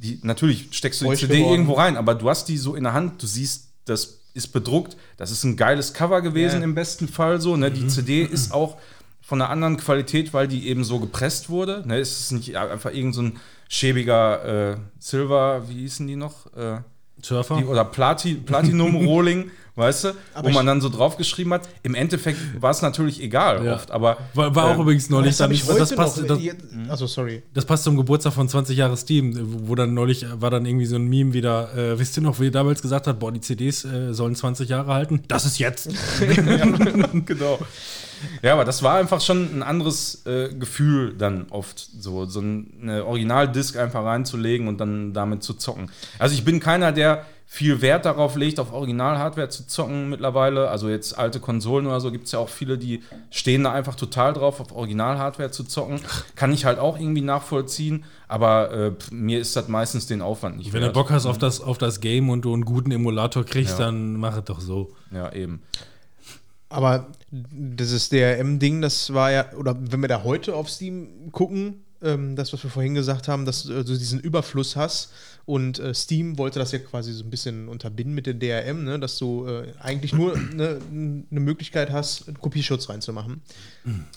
die, 0.00 0.18
natürlich 0.22 0.68
steckst 0.72 1.00
du 1.00 1.10
die 1.10 1.16
CD 1.16 1.38
geworden. 1.38 1.50
irgendwo 1.52 1.72
rein, 1.74 1.96
aber 1.96 2.14
du 2.14 2.28
hast 2.28 2.48
die 2.48 2.56
so 2.56 2.74
in 2.74 2.84
der 2.84 2.92
Hand, 2.92 3.22
du 3.22 3.26
siehst, 3.26 3.68
das 3.84 4.20
ist 4.34 4.48
bedruckt, 4.48 4.96
das 5.16 5.30
ist 5.30 5.44
ein 5.44 5.56
geiles 5.56 5.92
Cover 5.94 6.20
gewesen 6.22 6.58
Ja. 6.60 6.64
im 6.64 6.74
besten 6.74 7.08
Fall 7.08 7.40
so. 7.40 7.56
Ne? 7.56 7.70
Die 7.70 7.86
CD 7.88 8.22
ist 8.22 8.52
auch 8.52 8.76
von 9.20 9.42
einer 9.42 9.50
anderen 9.50 9.76
Qualität, 9.76 10.32
weil 10.32 10.46
die 10.48 10.68
eben 10.68 10.84
so 10.84 11.00
gepresst 11.00 11.50
wurde. 11.50 11.82
Ne? 11.86 11.98
Es 11.98 12.20
ist 12.20 12.32
nicht 12.32 12.56
einfach 12.56 12.92
irgend 12.92 13.14
so 13.14 13.22
ein 13.22 13.40
schäbiger 13.68 14.72
äh, 14.72 14.76
Silver, 14.98 15.68
wie 15.68 15.80
hießen 15.80 16.06
die 16.06 16.16
noch? 16.16 16.46
Äh, 16.54 16.78
Surfer. 17.22 17.56
die, 17.58 17.64
oder 17.64 17.84
Plati, 17.84 18.34
Platinum 18.34 18.96
Rolling, 19.06 19.50
weißt 19.76 20.04
du, 20.04 20.08
wo 20.42 20.48
ich- 20.48 20.54
man 20.54 20.66
dann 20.66 20.80
so 20.80 20.88
draufgeschrieben 20.88 21.52
hat. 21.54 21.68
Im 21.82 21.94
Endeffekt 21.94 22.38
war 22.60 22.70
es 22.70 22.82
natürlich 22.82 23.22
egal 23.22 23.64
Ja. 23.64 23.74
oft, 23.74 23.90
aber 23.90 24.16
war, 24.34 24.54
war 24.54 24.64
auch 24.66 24.74
ähm, 24.74 24.80
übrigens 24.82 25.08
neulich 25.10 25.30
Das 25.36 25.40
habe 25.40 25.54
ich 25.54 25.64
das 25.64 25.94
passt, 25.94 26.18
noch. 26.20 26.26
das, 26.26 26.38
also 26.88 27.06
sorry. 27.06 27.42
das 27.54 27.64
passt 27.64 27.84
zum 27.84 27.96
Geburtstag 27.96 28.32
von 28.32 28.48
20 28.48 28.76
Jahre 28.76 28.96
Steam, 28.96 29.34
wo 29.68 29.74
dann 29.74 29.94
neulich 29.94 30.26
war 30.40 30.50
dann 30.50 30.66
irgendwie 30.66 30.86
so 30.86 30.96
ein 30.96 31.06
Meme 31.06 31.32
wieder, 31.32 31.74
äh, 31.76 31.98
wisst 31.98 32.16
ihr 32.16 32.22
noch, 32.22 32.40
wie 32.40 32.44
ihr 32.46 32.50
damals 32.50 32.82
gesagt 32.82 33.06
hat, 33.06 33.18
boah, 33.20 33.30
die 33.30 33.40
CDs 33.40 33.84
äh, 33.84 34.12
sollen 34.14 34.34
20 34.34 34.68
Jahre 34.68 34.92
halten? 34.94 35.22
Das 35.28 35.44
ist 35.44 35.58
jetzt. 35.58 35.88
genau. 37.26 37.58
Ja, 38.42 38.52
aber 38.54 38.64
das 38.64 38.82
war 38.82 38.96
einfach 38.98 39.20
schon 39.20 39.58
ein 39.58 39.62
anderes 39.62 40.24
äh, 40.26 40.48
Gefühl 40.54 41.14
dann 41.16 41.46
oft, 41.50 41.78
so, 41.78 42.24
so 42.26 42.40
eine 42.40 43.04
Originaldisc 43.04 43.76
einfach 43.76 44.04
reinzulegen 44.04 44.68
und 44.68 44.78
dann 44.78 45.12
damit 45.12 45.42
zu 45.42 45.54
zocken. 45.54 45.90
Also 46.18 46.34
ich 46.34 46.44
bin 46.44 46.60
keiner, 46.60 46.92
der 46.92 47.24
viel 47.50 47.80
Wert 47.80 48.04
darauf 48.04 48.36
legt, 48.36 48.60
auf 48.60 48.74
Original-Hardware 48.74 49.48
zu 49.48 49.66
zocken 49.66 50.10
mittlerweile. 50.10 50.68
Also 50.68 50.90
jetzt 50.90 51.16
alte 51.18 51.40
Konsolen 51.40 51.86
oder 51.86 51.98
so 51.98 52.12
gibt 52.12 52.26
es 52.26 52.32
ja 52.32 52.38
auch 52.40 52.50
viele, 52.50 52.76
die 52.76 53.02
stehen 53.30 53.64
da 53.64 53.72
einfach 53.72 53.94
total 53.94 54.34
drauf, 54.34 54.60
auf 54.60 54.70
Original-Hardware 54.70 55.50
zu 55.50 55.64
zocken. 55.64 55.98
Kann 56.36 56.52
ich 56.52 56.66
halt 56.66 56.78
auch 56.78 56.98
irgendwie 57.00 57.22
nachvollziehen, 57.22 58.04
aber 58.28 58.70
äh, 58.72 58.92
mir 59.10 59.40
ist 59.40 59.56
das 59.56 59.66
meistens 59.68 60.06
den 60.06 60.20
Aufwand 60.20 60.58
nicht 60.58 60.74
Wenn 60.74 60.80
du 60.82 60.88
wert. 60.88 60.94
Bock 60.94 61.10
hast 61.10 61.24
auf 61.24 61.38
das, 61.38 61.62
auf 61.62 61.78
das 61.78 62.00
Game 62.00 62.28
und 62.28 62.42
du 62.42 62.52
einen 62.52 62.66
guten 62.66 62.90
Emulator 62.90 63.44
kriegst, 63.44 63.78
Ja. 63.78 63.86
dann 63.86 64.16
mach 64.16 64.36
es 64.36 64.44
doch 64.44 64.60
so. 64.60 64.94
Ja, 65.10 65.32
eben. 65.32 65.62
Aber 66.68 67.08
dieses 67.32 68.08
DRM-Ding, 68.10 68.82
das 68.82 69.12
war 69.14 69.32
ja, 69.32 69.52
oder 69.54 69.76
wenn 69.80 70.00
wir 70.00 70.08
da 70.08 70.22
heute 70.24 70.54
auf 70.54 70.68
Steam 70.68 71.30
gucken, 71.32 71.82
ähm, 72.02 72.36
das, 72.36 72.52
was 72.52 72.62
wir 72.62 72.70
vorhin 72.70 72.94
gesagt 72.94 73.26
haben, 73.28 73.44
dass 73.44 73.68
äh, 73.68 73.84
du 73.84 73.96
diesen 73.96 74.20
Überfluss 74.20 74.76
hast 74.76 75.12
und 75.46 75.78
äh, 75.78 75.94
Steam 75.94 76.38
wollte 76.38 76.58
das 76.58 76.72
ja 76.72 76.78
quasi 76.78 77.12
so 77.12 77.24
ein 77.24 77.30
bisschen 77.30 77.68
unterbinden 77.68 78.14
mit 78.14 78.26
dem 78.26 78.38
DRM, 78.38 78.84
ne, 78.84 79.00
dass 79.00 79.18
du 79.18 79.46
äh, 79.46 79.72
eigentlich 79.80 80.12
nur 80.12 80.34
eine 80.34 80.78
ne 80.90 81.40
Möglichkeit 81.40 81.90
hast, 81.90 82.28
einen 82.28 82.38
Kopierschutz 82.38 82.88
reinzumachen. 82.88 83.40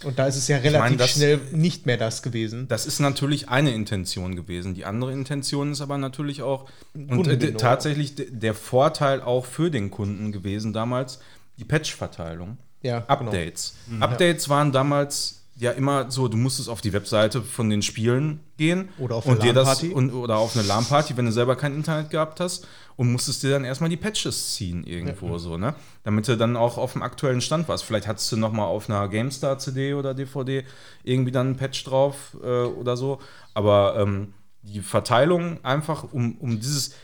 Und 0.03 0.19
da 0.19 0.27
ist 0.27 0.35
es 0.35 0.47
ja 0.47 0.57
relativ 0.57 0.79
meine, 0.79 0.97
das- 0.97 1.11
schnell 1.11 1.39
nicht 1.53 1.85
mehr 1.85 1.97
das 1.97 2.21
gewesen. 2.21 2.67
Das 2.67 2.85
ist 2.85 2.99
natürlich 2.99 3.49
eine 3.49 3.73
Intention 3.73 4.35
gewesen. 4.35 4.73
Die 4.75 4.85
andere 4.85 5.13
Intention 5.13 5.71
ist 5.71 5.81
aber 5.81 5.97
natürlich 5.97 6.41
auch 6.41 6.69
und 6.93 7.27
äh, 7.27 7.53
tatsächlich 7.53 8.13
der 8.15 8.53
Vorteil 8.53 9.21
auch 9.21 9.45
für 9.45 9.71
den 9.71 9.89
Kunden 9.89 10.31
gewesen 10.31 10.73
damals 10.73 11.19
die 11.61 11.65
Patch-Verteilung. 11.65 12.57
Ja, 12.81 13.03
Updates. 13.07 13.75
Updates 13.99 14.49
waren 14.49 14.71
damals 14.71 15.43
ja 15.55 15.71
immer 15.71 16.09
so, 16.09 16.27
du 16.27 16.37
musstest 16.37 16.69
auf 16.69 16.81
die 16.81 16.91
Webseite 16.91 17.43
von 17.43 17.69
den 17.69 17.83
Spielen 17.83 18.39
gehen 18.57 18.89
Oder 18.97 19.15
auf 19.15 19.27
eine 19.27 19.37
LAN-Party. 19.37 19.89
und, 19.89 20.11
oder 20.11 20.37
auf 20.37 20.55
eine 20.57 20.65
LAN-Party, 20.65 21.15
wenn 21.17 21.25
du 21.25 21.31
selber 21.31 21.55
kein 21.55 21.75
Internet 21.75 22.09
gehabt 22.09 22.39
hast 22.39 22.67
und 22.95 23.11
musstest 23.11 23.43
dir 23.43 23.51
dann 23.51 23.63
erstmal 23.63 23.91
die 23.91 23.97
Patches 23.97 24.55
ziehen 24.55 24.83
irgendwo 24.83 25.37
so, 25.37 25.57
ne? 25.57 25.75
Damit 26.03 26.27
du 26.27 26.35
dann 26.35 26.57
auch 26.57 26.79
auf 26.79 26.93
dem 26.93 27.03
aktuellen 27.03 27.41
Stand 27.41 27.67
warst. 27.67 27.83
Vielleicht 27.83 28.07
hattest 28.07 28.31
du 28.31 28.37
noch 28.37 28.51
mal 28.51 28.65
auf 28.65 28.89
einer 28.89 29.07
GameStar 29.07 29.59
CD 29.59 29.93
oder 29.93 30.15
DVD 30.15 30.63
irgendwie 31.03 31.31
dann 31.31 31.47
einen 31.47 31.55
Patch 31.57 31.83
drauf 31.83 32.35
äh, 32.41 32.47
oder 32.47 32.97
so, 32.97 33.19
aber 33.53 33.97
ähm, 33.99 34.33
die 34.63 34.81
Verteilung 34.81 35.63
einfach 35.63 36.11
um, 36.11 36.37
um 36.39 36.59
dieses 36.59 36.95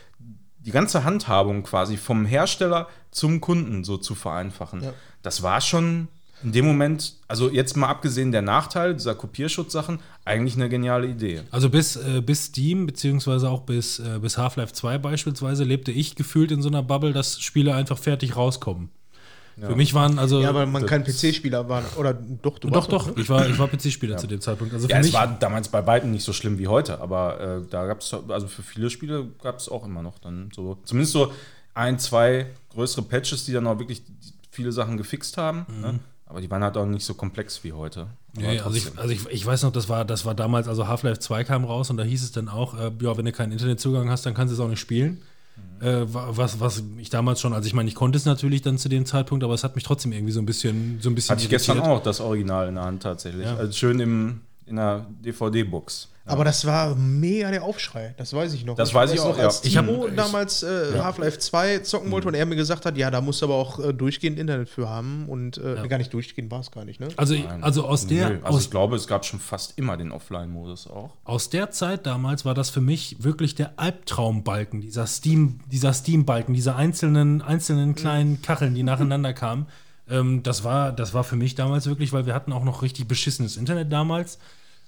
die 0.67 0.71
ganze 0.71 1.05
Handhabung 1.05 1.63
quasi 1.63 1.95
vom 1.95 2.25
Hersteller 2.25 2.89
zum 3.09 3.39
Kunden 3.39 3.85
so 3.85 3.97
zu 3.97 4.15
vereinfachen. 4.15 4.83
Ja. 4.83 4.93
Das 5.23 5.41
war 5.41 5.61
schon 5.61 6.09
in 6.43 6.51
dem 6.51 6.65
Moment, 6.65 7.15
also 7.27 7.49
jetzt 7.49 7.77
mal 7.77 7.87
abgesehen 7.87 8.31
der 8.31 8.41
Nachteile 8.41 8.93
dieser 8.93 9.15
Kopierschutzsachen, 9.15 9.99
eigentlich 10.25 10.55
eine 10.55 10.69
geniale 10.69 11.07
Idee. 11.07 11.41
Also 11.51 11.69
bis, 11.69 11.95
äh, 11.95 12.21
bis 12.23 12.47
Steam, 12.47 12.85
beziehungsweise 12.85 13.49
auch 13.49 13.61
bis, 13.61 13.99
äh, 13.99 14.19
bis 14.21 14.37
Half-Life 14.37 14.73
2 14.73 14.97
beispielsweise, 14.99 15.63
lebte 15.63 15.91
ich 15.91 16.15
gefühlt 16.15 16.51
in 16.51 16.61
so 16.61 16.67
einer 16.67 16.83
Bubble, 16.83 17.13
dass 17.13 17.41
Spiele 17.41 17.73
einfach 17.73 17.97
fertig 17.97 18.35
rauskommen. 18.35 18.89
Für 19.59 19.75
mich 19.75 19.93
waren 19.93 20.19
also. 20.19 20.39
Ja, 20.41 20.53
weil 20.53 20.67
man 20.67 20.85
kein 20.85 21.03
PC-Spieler 21.03 21.67
war. 21.67 21.83
Oder 21.97 22.13
doch, 22.13 22.59
du 22.59 22.69
doch, 22.69 22.75
warst 22.75 22.91
doch, 22.91 23.17
ich 23.17 23.27
war, 23.29 23.47
ich 23.49 23.57
war 23.57 23.67
PC-Spieler 23.67 24.17
zu 24.17 24.27
dem 24.27 24.39
Zeitpunkt. 24.39 24.73
Also 24.73 24.87
für 24.87 24.93
Ja, 24.93 24.99
es 24.99 25.07
mich. 25.07 25.13
war 25.15 25.27
damals 25.39 25.69
bei 25.69 25.85
weitem 25.87 26.11
nicht 26.11 26.23
so 26.23 26.31
schlimm 26.33 26.59
wie 26.59 26.67
heute, 26.67 27.01
aber 27.01 27.39
äh, 27.39 27.61
da 27.69 27.87
gab 27.87 28.01
es, 28.01 28.13
also 28.13 28.47
für 28.47 28.61
viele 28.61 28.89
Spiele 28.91 29.25
gab 29.41 29.57
es 29.57 29.67
auch 29.67 29.83
immer 29.85 30.03
noch 30.03 30.19
dann 30.19 30.51
so, 30.55 30.77
zumindest 30.83 31.13
so 31.13 31.31
ein, 31.73 31.97
zwei 31.97 32.47
größere 32.73 33.01
Patches, 33.03 33.45
die 33.45 33.53
dann 33.53 33.65
auch 33.65 33.79
wirklich 33.79 34.03
viele 34.51 34.71
Sachen 34.71 34.97
gefixt 34.97 35.37
haben. 35.37 35.65
Ne? 35.81 35.99
Aber 36.27 36.41
die 36.41 36.51
waren 36.51 36.63
halt 36.63 36.75
auch 36.77 36.85
nicht 36.85 37.05
so 37.05 37.13
komplex 37.13 37.63
wie 37.63 37.73
heute. 37.73 38.01
Aber 38.01 38.41
Nee, 38.47 38.59
also 38.59 38.75
ich, 38.77 38.97
also 38.97 39.09
ich, 39.11 39.25
ich 39.27 39.45
weiß 39.45 39.63
noch, 39.63 39.71
das 39.71 39.87
war, 39.89 40.03
das 40.05 40.25
war 40.25 40.35
damals, 40.35 40.67
also 40.67 40.87
Half-Life 40.87 41.19
2 41.19 41.43
kam 41.45 41.63
raus 41.65 41.89
und 41.89 41.97
da 41.97 42.03
hieß 42.03 42.21
es 42.23 42.31
dann 42.31 42.47
auch, 42.49 42.77
äh, 42.77 42.91
ja, 43.01 43.17
wenn 43.17 43.25
du 43.25 43.31
keinen 43.31 43.53
Internetzugang 43.53 44.09
hast, 44.09 44.25
dann 44.25 44.33
kannst 44.35 44.51
du 44.51 44.55
es 44.55 44.59
auch 44.59 44.67
nicht 44.69 44.79
spielen. 44.79 45.21
Äh, 45.79 46.11
wa- 46.13 46.29
was, 46.31 46.59
was 46.59 46.81
ich 46.97 47.09
damals 47.09 47.39
schon, 47.39 47.53
also 47.53 47.67
ich 47.67 47.73
meine, 47.73 47.87
ich 47.87 47.95
konnte 47.95 48.17
es 48.17 48.25
natürlich 48.25 48.61
dann 48.63 48.77
zu 48.77 48.89
dem 48.89 49.05
Zeitpunkt, 49.05 49.43
aber 49.43 49.53
es 49.53 49.63
hat 49.63 49.75
mich 49.75 49.83
trotzdem 49.83 50.11
irgendwie 50.11 50.31
so 50.31 50.39
ein 50.41 50.45
bisschen, 50.45 50.97
so 51.01 51.09
ein 51.09 51.15
bisschen 51.15 51.33
Hatte 51.35 51.43
ich 51.43 51.49
gestern 51.49 51.77
irritiert. 51.77 51.97
auch 51.97 52.03
das 52.03 52.19
Original 52.19 52.67
in 52.67 52.75
der 52.75 52.83
Hand 52.85 53.03
tatsächlich. 53.03 53.45
Ja. 53.45 53.55
Also 53.57 53.71
schön 53.73 53.99
im, 53.99 54.41
in 54.67 54.75
der 54.77 55.05
DVD-Box. 55.23 56.09
Aber 56.29 56.43
das 56.43 56.65
war 56.65 56.93
mega 56.93 57.49
der 57.51 57.63
Aufschrei, 57.63 58.13
das 58.17 58.33
weiß 58.33 58.53
ich 58.53 58.65
noch. 58.65 58.75
Das 58.75 58.93
weiß 58.93 59.13
ich 59.13 59.21
auch, 59.21 59.37
noch, 59.37 59.41
als 59.45 59.61
ja. 59.63 59.67
Ich 59.69 59.77
hab- 59.77 59.85
Timo 59.87 60.07
ich- 60.07 60.15
damals 60.17 60.61
äh, 60.61 60.99
Half-Life 60.99 61.39
2 61.39 61.79
zocken 61.79 62.11
wollte 62.11 62.27
und 62.27 62.33
er 62.33 62.45
mir 62.45 62.57
gesagt 62.57 62.85
hat, 62.85 62.97
ja, 62.97 63.09
da 63.09 63.21
musst 63.21 63.41
du 63.41 63.45
aber 63.45 63.55
auch 63.55 63.79
äh, 63.79 63.93
durchgehend 63.93 64.37
Internet 64.37 64.67
für 64.67 64.89
haben 64.89 65.29
und 65.29 65.57
äh, 65.57 65.87
gar 65.87 65.97
nicht 65.97 66.11
durchgehend 66.13 66.51
war 66.51 66.59
es 66.59 66.69
gar 66.69 66.83
nicht, 66.83 66.99
ne? 66.99 67.07
Also, 67.15 67.33
ich- 67.33 67.47
also 67.61 67.85
aus 67.87 68.07
der, 68.07 68.29
Nö, 68.31 68.35
also 68.43 68.57
aus, 68.57 68.63
ich 68.65 68.71
glaube, 68.71 68.97
es 68.97 69.07
gab 69.07 69.23
schon 69.23 69.39
fast 69.39 69.77
immer 69.77 69.95
den 69.95 70.11
Offline-Modus 70.11 70.87
auch. 70.87 71.11
aus 71.23 71.49
der 71.49 71.71
Zeit 71.71 72.05
damals 72.05 72.43
war 72.43 72.53
das 72.53 72.71
für 72.71 72.81
mich 72.81 73.23
wirklich 73.23 73.55
der 73.55 73.79
Albtraumbalken, 73.79 74.81
dieser 74.81 75.07
Steam, 75.07 75.61
dieser 75.71 75.93
Steam-Balken, 75.93 76.53
diese 76.53 76.75
einzelnen, 76.75 77.41
einzelnen 77.41 77.95
kleinen 77.95 78.41
Kacheln, 78.41 78.75
die 78.75 78.83
nacheinander 78.83 79.33
kamen. 79.33 79.67
Ähm, 80.09 80.41
das, 80.43 80.63
war, 80.63 80.91
das 80.91 81.13
war 81.13 81.23
für 81.23 81.35
mich 81.37 81.55
damals 81.55 81.85
wirklich, 81.87 82.11
weil 82.13 82.25
wir 82.25 82.33
hatten 82.33 82.51
auch 82.53 82.63
noch 82.63 82.81
richtig 82.81 83.07
beschissenes 83.07 83.55
Internet 83.57 83.91
damals. 83.91 84.39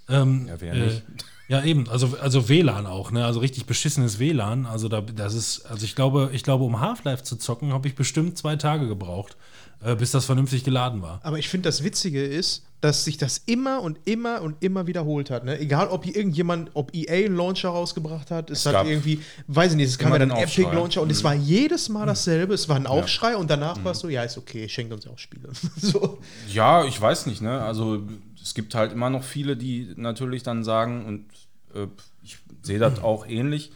Ähm, 0.10 0.48
Ja, 0.48 0.56
wer 0.60 0.74
nicht? 0.74 1.04
ja, 1.48 1.64
eben, 1.64 1.90
also, 1.90 2.16
also 2.22 2.48
WLAN 2.50 2.86
auch, 2.86 3.12
ne? 3.12 3.26
Also 3.26 3.40
richtig 3.40 3.66
beschissenes 3.66 4.20
WLAN. 4.20 4.66
Also 4.66 4.88
da, 4.88 5.02
das 5.02 5.34
ist, 5.34 5.66
also 5.66 5.84
ich 5.84 5.96
glaube, 5.96 6.30
ich 6.34 6.44
glaube, 6.44 6.64
um 6.64 6.80
Half-Life 6.80 7.24
zu 7.24 7.38
zocken, 7.38 7.74
habe 7.74 7.88
ich 7.88 7.96
bestimmt 7.96 8.38
zwei 8.38 8.56
Tage 8.56 8.88
gebraucht, 8.88 9.36
äh, 9.84 9.96
bis 9.96 10.12
das 10.12 10.26
vernünftig 10.26 10.64
geladen 10.64 11.02
war. 11.02 11.20
Aber 11.24 11.40
ich 11.40 11.50
finde, 11.50 11.68
das 11.70 11.84
Witzige 11.84 12.24
ist, 12.24 12.66
dass 12.82 13.04
sich 13.04 13.18
das 13.18 13.40
immer 13.46 13.82
und 13.82 14.00
immer 14.06 14.42
und 14.42 14.64
immer 14.64 14.88
wiederholt 14.88 15.30
hat. 15.30 15.44
Ne? 15.44 15.60
Egal, 15.60 15.90
ob 15.90 16.06
hier 16.06 16.16
irgendjemand, 16.16 16.72
ob 16.76 16.96
EA 16.96 17.26
einen 17.26 17.36
Launcher 17.36 17.70
rausgebracht 17.70 18.32
hat, 18.32 18.50
es, 18.50 18.66
Es 18.66 18.74
hat 18.74 18.88
irgendwie, 18.88 19.20
weiß 19.48 19.72
ich 19.72 19.78
nicht, 19.78 19.90
es 19.90 19.98
kam 19.98 20.14
ja 20.14 20.20
dann 20.20 20.32
Epic. 20.32 20.66
Mhm. 20.66 20.76
Launcher 20.76 21.02
und 21.02 21.12
es 21.12 21.24
war 21.24 21.34
jedes 21.34 21.90
Mal 21.90 22.06
dasselbe. 22.06 22.54
Es 22.54 22.70
war 22.70 22.78
ein 22.78 22.88
Aufschrei 22.88 23.36
und 23.36 23.50
danach 23.50 23.84
war 23.84 23.92
es 23.92 24.00
so, 24.00 24.08
ja, 24.08 24.24
ist 24.24 24.38
okay, 24.38 24.70
schenkt 24.70 24.94
uns 24.94 25.06
auch 25.08 25.18
Spiele. 25.18 25.50
so. 25.76 26.20
Ja, 26.48 26.86
ich 26.86 27.00
weiß 27.02 27.26
nicht, 27.26 27.42
ne? 27.42 27.60
Also 27.62 28.04
es 28.42 28.54
gibt 28.54 28.76
halt 28.76 28.92
immer 28.92 29.10
noch 29.10 29.24
viele, 29.24 29.58
die 29.58 29.94
natürlich 29.96 30.44
dann 30.44 30.64
sagen, 30.64 31.06
und 31.06 31.26
äh, 31.74 31.88
ich 32.24 32.38
sehe 32.62 32.80
das 32.80 33.00
auch 33.00 33.28
ähnlich, 33.28 33.72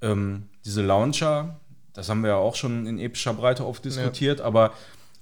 ähm, 0.00 0.48
diese 0.64 0.82
Launcher, 0.82 1.58
das 1.92 2.08
haben 2.08 2.22
wir 2.22 2.30
ja 2.30 2.36
auch 2.36 2.54
schon 2.54 2.86
in 2.86 2.98
epischer 2.98 3.34
Breite 3.34 3.66
oft 3.66 3.84
diskutiert, 3.84 4.40
aber 4.40 4.72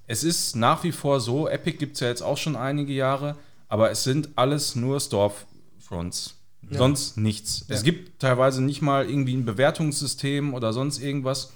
es 0.07 0.23
ist 0.23 0.57
nach 0.57 0.85
wie 0.85 0.93
vor 0.93 1.21
so, 1.21 1.49
Epic 1.49 1.79
gibt 1.79 1.95
es 1.95 2.01
ja 2.01 2.09
jetzt 2.09 2.23
auch 2.23 2.37
schon 2.37 2.57
einige 2.57 2.93
Jahre, 2.93 3.37
aber 3.69 3.91
es 3.91 4.05
sind 4.05 4.31
alles 4.37 4.77
nur 4.77 5.01
Storefronts. 5.01 6.35
Sonst 6.69 7.17
nichts. 7.17 7.65
Es 7.69 7.85
gibt 7.85 8.21
teilweise 8.21 8.63
nicht 8.63 8.83
mal 8.83 9.09
irgendwie 9.09 9.35
ein 9.35 9.45
Bewertungssystem 9.45 10.53
oder 10.53 10.73
sonst 10.73 10.99
irgendwas. 10.99 11.53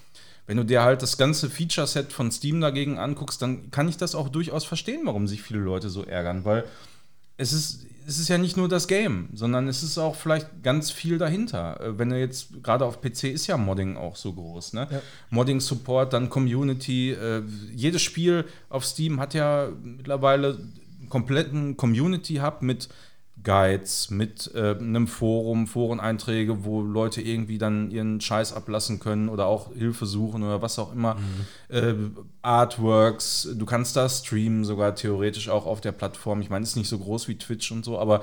Wenn 0.46 0.56
du 0.56 0.64
dir 0.64 0.82
halt 0.82 1.02
das 1.02 1.16
ganze 1.16 1.50
Feature-Set 1.50 2.12
von 2.12 2.30
Steam 2.30 2.60
dagegen 2.60 2.98
anguckst, 2.98 3.42
dann 3.42 3.70
kann 3.70 3.88
ich 3.88 3.96
das 3.96 4.14
auch 4.14 4.28
durchaus 4.28 4.64
verstehen, 4.64 5.02
warum 5.04 5.26
sich 5.26 5.42
viele 5.42 5.60
Leute 5.60 5.90
so 5.90 6.04
ärgern, 6.04 6.44
weil 6.44 6.64
es 7.40 7.54
ist, 7.54 7.86
es 8.06 8.18
ist 8.18 8.28
ja 8.28 8.38
nicht 8.38 8.56
nur 8.56 8.68
das 8.68 8.86
Game, 8.86 9.28
sondern 9.32 9.66
es 9.66 9.82
ist 9.82 9.96
auch 9.96 10.14
vielleicht 10.14 10.62
ganz 10.62 10.90
viel 10.90 11.16
dahinter. 11.16 11.80
Äh, 11.80 11.98
Wenn 11.98 12.10
du 12.10 12.20
jetzt, 12.20 12.62
gerade 12.62 12.84
auf 12.84 13.00
PC 13.00 13.24
ist 13.24 13.46
ja 13.46 13.56
Modding 13.56 13.96
auch 13.96 14.16
so 14.16 14.32
groß, 14.32 14.74
ne? 14.74 14.86
Modding-Support, 15.30 16.12
dann 16.12 16.28
Community. 16.28 17.12
Äh, 17.12 17.42
jedes 17.74 18.02
Spiel 18.02 18.44
auf 18.68 18.84
Steam 18.84 19.20
hat 19.20 19.34
ja 19.34 19.70
mittlerweile 19.82 20.58
einen 21.00 21.08
kompletten 21.08 21.76
Community-Hub 21.76 22.62
mit 22.62 22.88
Guides, 23.42 24.10
mit 24.10 24.50
äh, 24.54 24.76
einem 24.78 25.06
Forum, 25.06 25.66
Foreneinträge, 25.66 26.64
wo 26.64 26.82
Leute 26.82 27.22
irgendwie 27.22 27.58
dann 27.58 27.90
ihren 27.90 28.20
Scheiß 28.20 28.52
ablassen 28.52 29.00
können 29.00 29.28
oder 29.28 29.46
auch 29.46 29.72
Hilfe 29.74 30.06
suchen 30.06 30.42
oder 30.42 30.62
was 30.62 30.78
auch 30.78 30.92
immer. 30.92 31.16
Äh, 31.68 31.94
Artworks, 32.42 33.48
du 33.54 33.66
kannst 33.66 33.96
da 33.96 34.08
streamen, 34.08 34.64
sogar 34.64 34.94
theoretisch 34.94 35.48
auch 35.48 35.66
auf 35.66 35.80
der 35.80 35.92
Plattform. 35.92 36.40
Ich 36.40 36.50
meine, 36.50 36.62
ist 36.62 36.76
nicht 36.76 36.88
so 36.88 36.98
groß 36.98 37.28
wie 37.28 37.38
Twitch 37.38 37.70
und 37.72 37.84
so, 37.84 37.98
aber 37.98 38.22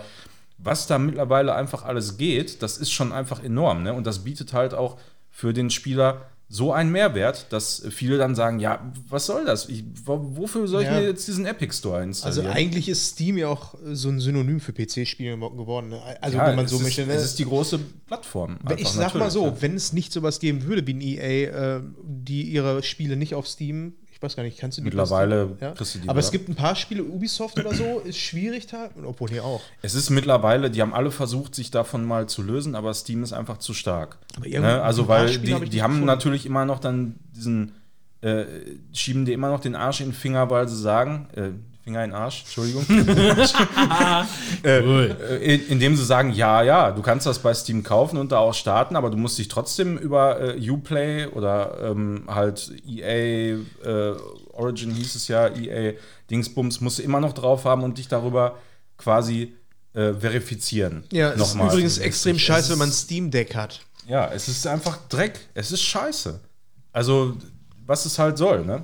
was 0.58 0.88
da 0.88 0.98
mittlerweile 0.98 1.54
einfach 1.54 1.84
alles 1.84 2.18
geht, 2.18 2.62
das 2.64 2.78
ist 2.78 2.92
schon 2.92 3.12
einfach 3.12 3.44
enorm. 3.44 3.84
Ne? 3.84 3.94
Und 3.94 4.08
das 4.08 4.24
bietet 4.24 4.54
halt 4.54 4.74
auch 4.74 4.98
für 5.30 5.54
den 5.54 5.70
Spieler 5.70 6.26
so 6.50 6.72
einen 6.72 6.92
Mehrwert, 6.94 7.48
dass 7.52 7.84
viele 7.90 8.18
dann 8.18 8.34
sagen, 8.34 8.60
ja, 8.60 8.92
was 9.10 9.26
soll 9.26 9.44
das? 9.44 9.68
Ich, 9.68 9.84
wo- 10.06 10.38
wofür 10.38 10.68
soll 10.68 10.84
ich 10.84 10.88
Ja. 10.88 11.00
mir 11.00 11.06
jetzt 11.08 11.28
diesen 11.28 11.46
Epic 11.46 11.74
Store 11.76 11.98
Also 11.98 12.08
installieren? 12.08 12.48
eigentlich 12.56 12.88
ist 12.88 13.06
Steam 13.06 13.38
ja 13.38 13.50
auch 13.50 13.76
so 13.92 14.08
ein 14.10 14.20
Synonym 14.22 14.62
für 14.62 14.72
PC-Spiele 14.72 15.36
geworden. 15.38 15.90
Ne? 15.90 16.02
Also 16.22 16.38
ja, 16.38 16.48
wenn 16.48 16.56
man 16.56 16.68
so 16.68 16.78
ist, 16.78 16.84
möchte. 16.84 17.06
Ne? 17.06 17.14
Es 17.14 17.24
ist 17.26 17.40
die 17.40 17.46
große 17.46 17.80
Plattform. 18.08 18.58
Wenn- 18.64 18.78
ich 18.78 18.88
einfach, 18.88 19.12
sag 19.12 19.16
mal 19.16 19.30
so, 19.30 19.48
ja. 19.48 19.62
wenn 19.62 19.76
es 19.76 19.92
nicht 19.92 20.14
sowas 20.14 20.40
geben 20.40 20.64
würde 20.64 20.88
wie 20.88 20.94
ein 20.94 21.02
EA, 21.02 21.78
äh, 21.78 21.82
die 22.04 22.44
ihre 22.44 22.82
Spiele 22.82 23.18
nicht 23.18 23.36
auf 23.36 23.46
Steam, 23.48 23.94
ich 24.18 24.24
weiß 24.24 24.36
gar 24.36 24.42
nicht, 24.42 24.58
kannst 24.58 24.80
du 24.80 24.82
die 24.82 24.86
Mittlerweile 24.86 25.46
bei 25.46 25.54
Steam? 25.56 25.68
ja? 25.70 25.72
kriegst 25.76 25.94
du 25.96 26.00
die 26.00 26.10
Aber 26.10 26.20
es 26.20 26.26
da. 26.26 26.32
gibt 26.32 26.50
ein 26.50 26.56
paar 26.56 26.76
Spiele, 26.76 27.04
Ubisoft 27.04 27.60
oder 27.60 27.72
so, 27.76 28.00
ist 28.00 28.18
schwierig 28.18 28.66
da, 28.66 28.90
obwohl 29.06 29.30
hier 29.30 29.46
auch. 29.46 29.62
Es 29.84 29.94
ist 29.94 30.10
mittlerweile, 30.10 30.72
die 30.72 30.82
haben 30.82 30.94
alle 30.96 31.12
versucht, 31.12 31.54
sich 31.54 31.70
davon 31.70 32.04
mal 32.04 32.28
zu 32.28 32.42
lösen, 32.42 32.74
aber 32.74 32.92
Steam 32.96 33.22
ist 33.22 33.32
einfach 33.34 33.60
zu 33.60 33.76
stark. 33.76 34.18
Aber 34.36 34.48
Ne? 34.48 34.82
Also, 34.82 35.08
weil 35.08 35.30
Spiele 35.30 35.54
hab 35.54 35.60
die, 35.62 35.66
ich 35.66 35.70
die 35.70 35.82
haben 35.84 35.92
gefunden. 35.92 36.08
natürlich 36.08 36.48
immer 36.48 36.66
noch 36.66 36.80
dann 36.80 37.16
diesen, 37.36 37.74
äh, 38.22 38.46
schieben 38.92 39.26
dir 39.26 39.34
immer 39.36 39.52
noch 39.52 39.60
den 39.60 39.76
Arsch 39.76 40.02
in 40.02 40.08
den 40.08 40.14
Finger, 40.14 40.50
weil 40.50 40.68
sie 40.68 40.78
sagen, 40.82 41.28
äh, 41.36 41.50
Finger 41.88 42.04
in 42.04 42.10
den 42.12 42.20
Arsch, 42.20 42.42
Entschuldigung. 42.44 42.86
Äh, 44.64 45.56
in- 45.56 45.68
indem 45.70 45.96
sie 45.96 46.04
sagen, 46.04 46.34
ja, 46.34 46.62
ja, 46.62 46.92
du 46.92 47.02
kannst 47.02 47.26
das 47.26 47.40
bei 47.40 47.54
Steam 47.54 47.84
kaufen 47.84 48.18
und 48.18 48.32
da 48.32 48.40
auch 48.40 48.54
starten, 48.54 48.96
aber 48.98 49.10
du 49.10 49.16
musst 49.18 49.38
dich 49.38 49.48
trotzdem 49.48 49.98
über 49.98 50.56
äh, 50.58 50.70
Uplay 50.70 51.28
oder 51.28 51.78
ähm, 51.92 52.24
halt 52.28 52.72
EA, 52.86 53.58
äh, 53.86 54.16
Origin 54.52 54.92
hieß 54.92 55.16
es 55.16 55.28
ja, 55.30 55.48
EA 55.48 55.94
Dingsbums, 56.30 56.82
musst 56.82 57.00
du 57.00 57.04
immer 57.04 57.22
noch 57.22 57.32
drauf 57.34 57.64
haben 57.66 57.84
und 57.84 57.98
dich 57.98 58.08
darüber 58.10 58.58
quasi 58.98 59.54
äh, 59.94 60.14
verifizieren. 60.14 61.04
Ja, 61.14 61.32
es 61.32 61.38
Nochmal. 61.40 61.68
ist 61.68 61.74
übrigens 61.74 61.98
extrem 62.00 62.40
scheiße, 62.40 62.72
wenn 62.72 62.80
man 62.80 62.92
Steam 62.92 63.32
Deck 63.32 63.56
hat. 63.56 63.80
Ja, 64.08 64.30
es 64.34 64.48
ist 64.50 64.66
einfach 64.68 64.98
Dreck. 65.08 65.40
Es 65.54 65.72
ist 65.72 65.84
scheiße. 65.84 66.40
Also, 66.92 67.38
was 67.86 68.06
es 68.06 68.20
halt 68.20 68.38
soll, 68.38 68.66
ne? 68.66 68.84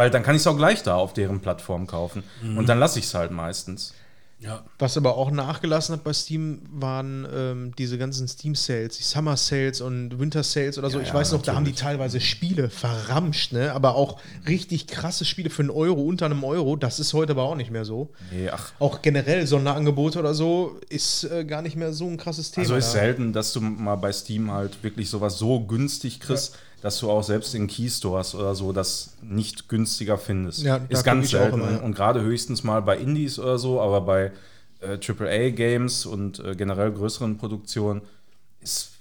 Weil 0.00 0.08
dann 0.08 0.22
kann 0.22 0.34
ich 0.34 0.40
es 0.40 0.46
auch 0.46 0.56
gleich 0.56 0.82
da 0.82 0.94
auf 0.94 1.12
deren 1.12 1.40
Plattform 1.40 1.86
kaufen. 1.86 2.22
Und 2.56 2.70
dann 2.70 2.78
lasse 2.78 2.98
ich 2.98 3.04
es 3.04 3.12
halt 3.12 3.32
meistens. 3.32 3.92
Ja. 4.38 4.64
Was 4.78 4.96
aber 4.96 5.18
auch 5.18 5.30
nachgelassen 5.30 5.94
hat 5.94 6.02
bei 6.02 6.14
Steam, 6.14 6.62
waren 6.70 7.28
ähm, 7.30 7.72
diese 7.76 7.98
ganzen 7.98 8.26
Steam-Sales, 8.26 8.96
die 8.96 9.02
Summer-Sales 9.02 9.82
und 9.82 10.18
Winter-Sales 10.18 10.78
oder 10.78 10.88
so. 10.88 10.96
Ja, 10.96 11.02
ich 11.02 11.10
ja, 11.10 11.14
weiß 11.14 11.32
noch, 11.32 11.42
da 11.42 11.54
haben 11.54 11.66
die 11.66 11.72
natürlich. 11.72 11.98
teilweise 11.98 12.20
Spiele 12.22 12.70
verramscht, 12.70 13.52
ne? 13.52 13.74
Aber 13.74 13.96
auch 13.96 14.18
richtig 14.48 14.86
krasse 14.86 15.26
Spiele 15.26 15.50
für 15.50 15.60
einen 15.60 15.70
Euro, 15.70 16.00
unter 16.00 16.24
einem 16.24 16.42
Euro. 16.44 16.76
Das 16.76 16.98
ist 16.98 17.12
heute 17.12 17.32
aber 17.32 17.42
auch 17.42 17.54
nicht 17.54 17.70
mehr 17.70 17.84
so. 17.84 18.08
Nee, 18.32 18.48
ach. 18.48 18.72
Auch 18.78 19.02
generell 19.02 19.46
Sonderangebote 19.46 20.18
oder 20.18 20.32
so 20.32 20.80
ist 20.88 21.24
äh, 21.24 21.44
gar 21.44 21.60
nicht 21.60 21.76
mehr 21.76 21.92
so 21.92 22.06
ein 22.06 22.16
krasses 22.16 22.50
Thema. 22.50 22.62
Also 22.62 22.76
ist 22.76 22.92
selten, 22.92 23.34
dass 23.34 23.52
du 23.52 23.60
mal 23.60 23.96
bei 23.96 24.12
Steam 24.12 24.50
halt 24.50 24.82
wirklich 24.82 25.10
sowas 25.10 25.36
so 25.36 25.60
günstig 25.60 26.20
kriegst, 26.20 26.56
dass 26.80 26.98
du 26.98 27.10
auch 27.10 27.22
selbst 27.22 27.54
in 27.54 27.66
Keystores 27.66 28.34
oder 28.34 28.54
so 28.54 28.72
das 28.72 29.16
nicht 29.22 29.68
günstiger 29.68 30.18
findest. 30.18 30.62
Ja, 30.62 30.76
ist 30.88 31.04
ganz 31.04 31.30
selten. 31.30 31.60
immer, 31.60 31.70
ja. 31.72 31.78
Und 31.78 31.94
gerade 31.94 32.22
höchstens 32.22 32.64
mal 32.64 32.80
bei 32.82 32.96
Indies 32.98 33.38
oder 33.38 33.58
so, 33.58 33.80
aber 33.80 34.00
bei 34.00 34.32
äh, 34.80 34.98
AAA-Games 34.98 36.06
und 36.06 36.38
äh, 36.40 36.54
generell 36.56 36.92
größeren 36.92 37.36
Produktionen 37.36 38.02
ist, 38.60 38.92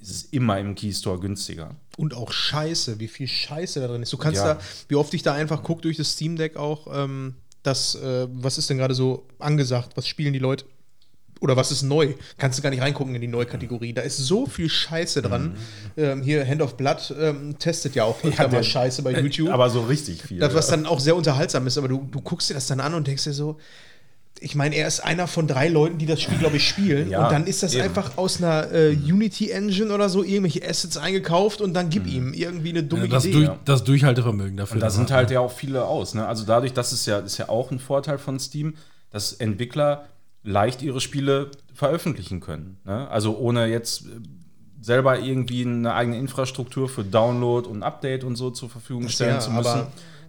ist 0.00 0.10
es 0.10 0.22
immer 0.24 0.58
im 0.58 0.74
Keystore 0.74 1.20
günstiger. 1.20 1.74
Und 1.96 2.14
auch 2.14 2.32
Scheiße, 2.32 2.98
wie 2.98 3.08
viel 3.08 3.28
Scheiße 3.28 3.80
da 3.80 3.86
drin 3.88 4.02
ist. 4.02 4.12
Du 4.12 4.16
kannst 4.18 4.40
Ja. 4.42 4.54
da, 4.54 4.60
wie 4.88 4.96
oft 4.96 5.14
ich 5.14 5.22
da 5.22 5.32
einfach 5.32 5.62
gucke 5.62 5.82
durch 5.82 5.96
das 5.96 6.12
Steam 6.12 6.36
Deck 6.36 6.56
auch, 6.56 6.86
ähm, 6.92 7.36
das, 7.62 7.94
äh, 7.94 8.26
was 8.30 8.58
ist 8.58 8.68
denn 8.70 8.78
gerade 8.78 8.94
so 8.94 9.26
angesagt, 9.38 9.92
was 9.96 10.06
spielen 10.08 10.32
die 10.32 10.38
Leute? 10.38 10.64
Oder 11.42 11.56
was 11.56 11.70
ist 11.72 11.82
neu? 11.82 12.14
Kannst 12.38 12.58
du 12.58 12.62
gar 12.62 12.70
nicht 12.70 12.80
reingucken 12.80 13.14
in 13.14 13.20
die 13.20 13.26
neue 13.28 13.46
Kategorie. 13.46 13.92
Da 13.92 14.02
ist 14.02 14.16
so 14.16 14.46
viel 14.46 14.68
Scheiße 14.70 15.20
dran. 15.22 15.56
Ähm, 15.96 16.22
hier 16.22 16.46
Hand 16.46 16.62
of 16.62 16.76
Blood 16.76 17.12
ähm, 17.20 17.58
testet 17.58 17.94
ja 17.96 18.04
auch 18.04 18.22
öfter 18.24 18.44
mal 18.44 18.50
der- 18.50 18.62
Scheiße 18.62 19.02
bei 19.02 19.12
YouTube. 19.20 19.50
Aber 19.50 19.68
so 19.68 19.80
richtig 19.82 20.22
viel. 20.22 20.38
das, 20.38 20.54
was 20.54 20.70
ja. 20.70 20.76
dann 20.76 20.86
auch 20.86 21.00
sehr 21.00 21.16
unterhaltsam 21.16 21.66
ist, 21.66 21.76
aber 21.78 21.88
du, 21.88 22.08
du 22.10 22.20
guckst 22.20 22.48
dir 22.48 22.54
das 22.54 22.68
dann 22.68 22.78
an 22.80 22.94
und 22.94 23.06
denkst 23.08 23.24
dir 23.24 23.32
so, 23.32 23.58
ich 24.40 24.54
meine, 24.56 24.74
er 24.74 24.88
ist 24.88 25.00
einer 25.00 25.28
von 25.28 25.46
drei 25.46 25.68
Leuten, 25.68 25.98
die 25.98 26.06
das 26.06 26.20
Spiel, 26.20 26.38
glaube 26.38 26.56
ich, 26.56 26.66
spielen. 26.68 27.10
Ja, 27.10 27.24
und 27.24 27.32
dann 27.32 27.46
ist 27.46 27.62
das 27.62 27.74
eben. 27.74 27.84
einfach 27.84 28.16
aus 28.18 28.38
einer 28.38 28.72
äh, 28.72 28.90
Unity-Engine 28.96 29.92
oder 29.94 30.08
so 30.08 30.24
irgendwelche 30.24 30.68
Assets 30.68 30.96
eingekauft 30.96 31.60
und 31.60 31.74
dann 31.74 31.86
Mhm. 31.86 31.90
gib 31.90 32.06
ihm 32.08 32.32
irgendwie 32.34 32.70
eine 32.70 32.82
dumme 32.82 33.08
Das, 33.08 33.24
Idee. 33.24 33.46
durch, 33.46 33.50
das 33.64 33.84
Durchhaltevermögen 33.84 34.56
dafür. 34.56 34.74
Und 34.74 34.80
da 34.80 34.86
das 34.86 34.94
sind 34.96 35.10
halt 35.12 35.30
ja 35.30 35.38
auch 35.40 35.52
viele 35.52 35.84
aus. 35.84 36.14
Ne? 36.14 36.26
Also 36.26 36.44
dadurch, 36.44 36.72
das 36.72 36.92
ist 36.92 37.06
ja, 37.06 37.18
ist 37.18 37.38
ja 37.38 37.48
auch 37.48 37.70
ein 37.70 37.78
Vorteil 37.78 38.18
von 38.18 38.40
Steam, 38.40 38.74
dass 39.12 39.32
Entwickler 39.34 40.06
leicht 40.44 40.82
ihre 40.82 41.00
Spiele 41.00 41.50
veröffentlichen 41.72 42.40
können. 42.40 42.78
Ne? 42.84 43.08
Also 43.08 43.36
ohne 43.38 43.66
jetzt 43.66 44.06
äh, 44.06 44.08
selber 44.80 45.18
irgendwie 45.20 45.64
eine 45.64 45.94
eigene 45.94 46.18
Infrastruktur 46.18 46.88
für 46.88 47.04
Download 47.04 47.68
und 47.68 47.82
Update 47.82 48.24
und 48.24 48.36
so 48.36 48.50
zur 48.50 48.68
Verfügung 48.68 49.08
stellen 49.08 49.34
ja, 49.34 49.40
zu 49.40 49.50
müssen. 49.50 49.82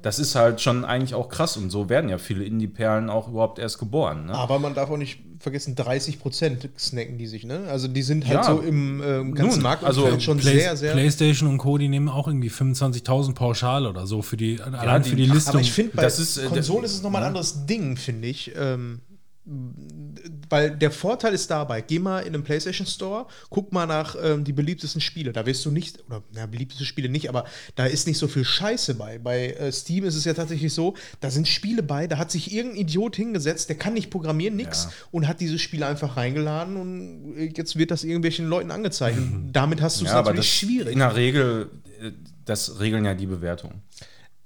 Das 0.04 0.20
ist 0.20 0.36
halt 0.36 0.60
schon 0.60 0.84
eigentlich 0.84 1.16
auch 1.16 1.30
krass 1.30 1.56
und 1.58 1.70
so 1.70 1.88
werden 1.90 2.10
ja 2.10 2.18
viele 2.18 2.44
Indie-Perlen 2.44 3.10
auch 3.10 3.30
überhaupt 3.30 3.58
erst 3.58 3.80
geboren. 3.80 4.26
Ne? 4.26 4.34
Aber 4.36 4.60
man 4.60 4.74
darf 4.76 4.90
auch 4.90 4.98
nicht 4.98 5.20
vergessen, 5.40 5.76
30 5.76 6.20
Prozent 6.20 6.70
snacken 6.78 7.18
die 7.18 7.26
sich, 7.28 7.46
ne? 7.46 7.66
Also 7.70 7.88
die 7.88 8.02
sind 8.02 8.26
halt 8.28 8.36
Ja. 8.36 8.44
so 8.44 8.60
im 8.60 9.02
ähm, 9.02 9.34
ganzen 9.34 9.56
Nun, 9.56 9.64
Markt 9.64 9.84
also 9.84 10.20
schon 10.20 10.38
Play 10.38 10.60
sehr, 10.60 10.76
sehr. 10.78 10.92
PlayStation 10.94 11.50
und 11.50 11.58
Co. 11.58 11.78
die 11.78 11.88
nehmen 11.90 12.08
auch 12.10 12.28
irgendwie 12.28 12.50
25.000 12.50 13.34
pauschal 13.34 13.86
oder 13.88 14.06
so 14.06 14.22
für 14.22 14.38
die, 14.38 14.62
allein 14.62 15.04
die- 15.04 15.10
für 15.10 15.16
die 15.16 15.26
Listung. 15.26 15.56
Aber 15.56 15.62
ich 15.62 15.72
finde, 15.72 15.96
bei 15.96 16.04
Das 16.04 16.20
ist, 16.20 16.38
äh, 16.38 16.46
Konsolen 16.48 16.84
ist 16.86 16.94
es 16.96 17.02
nochmal 17.02 17.22
ein 17.22 17.24
ja. 17.24 17.28
anderes 17.30 17.66
Ding, 17.66 17.96
finde 17.98 18.28
ich. 18.28 18.52
Ähm, 18.58 19.00
weil 19.46 20.72
der 20.78 20.92
Vorteil 20.92 21.34
ist 21.34 21.52
dabei, 21.52 21.82
geh 21.82 22.00
mal 22.00 22.20
in 22.20 22.32
den 22.32 22.44
PlayStation 22.44 22.88
Store, 22.88 23.28
guck 23.50 23.74
mal 23.74 23.86
nach 23.86 24.16
ähm, 24.22 24.44
die 24.46 24.54
beliebtesten 24.54 25.02
Spiele. 25.02 25.34
Da 25.34 25.46
wirst 25.46 25.66
du 25.66 25.72
nicht, 25.72 26.02
oder 26.08 26.24
na, 26.34 26.46
beliebteste 26.46 26.86
Spiele 26.86 27.10
nicht, 27.10 27.28
aber 27.28 27.44
da 27.76 27.86
ist 27.86 28.08
nicht 28.08 28.18
so 28.18 28.28
viel 28.30 28.46
Scheiße 28.46 28.96
bei. 28.96 29.20
Bei 29.20 29.48
äh, 29.52 29.72
Steam 29.72 30.06
ist 30.06 30.16
es 30.16 30.24
ja 30.24 30.34
tatsächlich 30.34 30.74
so, 30.74 30.96
da 31.20 31.30
sind 31.30 31.48
Spiele 31.48 31.84
bei, 31.84 32.08
da 32.08 32.18
hat 32.18 32.32
sich 32.32 32.54
irgendein 32.54 32.82
Idiot 32.82 33.18
hingesetzt, 33.18 33.68
der 33.68 33.78
kann 33.78 33.94
nicht 33.94 34.10
programmieren, 34.10 34.56
nix, 34.56 34.86
Ja. 34.86 34.92
und 35.12 35.28
hat 35.28 35.42
diese 35.42 35.60
Spiele 35.60 35.88
einfach 35.88 36.16
reingeladen 36.16 36.78
und 36.78 37.36
äh, 37.38 37.52
jetzt 37.56 37.78
wird 37.78 37.92
das 37.92 38.06
irgendwelchen 38.06 38.48
Leuten 38.48 38.72
angezeigt. 38.72 39.18
Und 39.18 39.52
damit 39.52 39.82
hast 39.82 40.00
du 40.00 40.06
es 40.06 40.12
ja, 40.12 40.20
aber 40.20 40.32
natürlich 40.32 40.50
das 40.50 40.58
schwierig. 40.70 40.94
in 40.94 41.00
der 41.00 41.16
Regel, 41.16 41.70
äh, 42.02 42.12
das 42.46 42.80
regeln 42.80 43.04
ja 43.04 43.14
die 43.14 43.28
Bewertungen. 43.28 43.82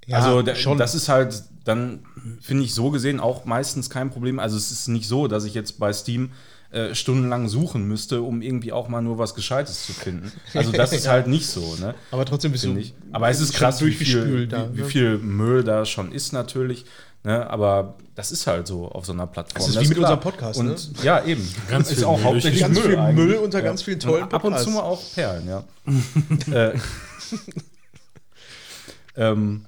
Ja, 0.06 0.18
also 0.18 0.42
da, 0.42 0.54
schon. 0.54 0.78
das 0.78 0.94
ist 0.94 1.08
halt 1.08 1.42
dann, 1.68 2.00
finde 2.40 2.64
ich, 2.64 2.74
so 2.74 2.90
gesehen 2.90 3.20
auch 3.20 3.44
meistens 3.44 3.90
kein 3.90 4.10
Problem. 4.10 4.38
Also 4.38 4.56
es 4.56 4.70
ist 4.70 4.88
nicht 4.88 5.06
so, 5.06 5.28
dass 5.28 5.44
ich 5.44 5.52
jetzt 5.54 5.78
bei 5.78 5.92
Steam 5.92 6.30
äh, 6.70 6.94
stundenlang 6.94 7.48
suchen 7.48 7.86
müsste, 7.86 8.22
um 8.22 8.40
irgendwie 8.42 8.72
auch 8.72 8.88
mal 8.88 9.02
nur 9.02 9.18
was 9.18 9.34
Gescheites 9.34 9.86
zu 9.86 9.92
finden. 9.92 10.32
Also 10.54 10.72
das 10.72 10.92
ist 10.92 11.04
Ja. 11.04 11.10
halt 11.12 11.26
nicht 11.26 11.46
so, 11.46 11.76
ne? 11.80 11.94
aber 12.10 12.24
trotzdem 12.24 12.52
bist 12.52 12.64
du 12.64 12.76
ich. 12.76 12.94
Aber 13.12 13.28
es 13.28 13.40
ist 13.40 13.52
krass, 13.52 13.84
wie 13.84 13.92
viel, 13.92 14.46
da, 14.46 14.70
wie, 14.72 14.78
wie 14.78 14.82
ne? 14.82 14.86
viel 14.86 15.18
Müll 15.18 15.62
da 15.62 15.84
schon 15.84 16.10
ist 16.10 16.32
natürlich. 16.32 16.86
Ne? 17.24 17.48
Aber 17.50 17.96
das 18.14 18.32
ist 18.32 18.46
halt 18.46 18.66
so 18.66 18.86
auf 18.88 19.04
so 19.04 19.12
einer 19.12 19.26
Plattform. 19.26 19.66
Das 19.66 19.76
ist 19.76 19.82
wie 19.82 19.88
mit 19.88 19.98
klar. 19.98 20.12
unserem 20.12 20.20
Podcast, 20.20 20.62
ne? 20.62 20.70
Und 20.70 21.02
ja, 21.02 21.24
eben. 21.24 21.46
Ganz 21.68 21.90
ist 21.90 21.98
viel 21.98 22.04
auch 22.06 22.16
Müll 22.16 22.24
hauptsächlich 22.24 22.60
Ganz 22.62 22.78
viel 22.78 22.96
eigentlich. 22.96 23.26
Müll 23.26 23.36
unter 23.36 23.60
ganz 23.60 23.82
vielen 23.82 24.00
tollen 24.00 24.24
Und 24.24 24.34
Ab 24.34 24.44
und 24.44 24.58
zu 24.58 24.70
mal 24.70 24.80
auch 24.80 25.02
Perlen, 25.14 25.48
ja. 25.48 25.64
äh, 26.70 26.78
ähm, 29.16 29.64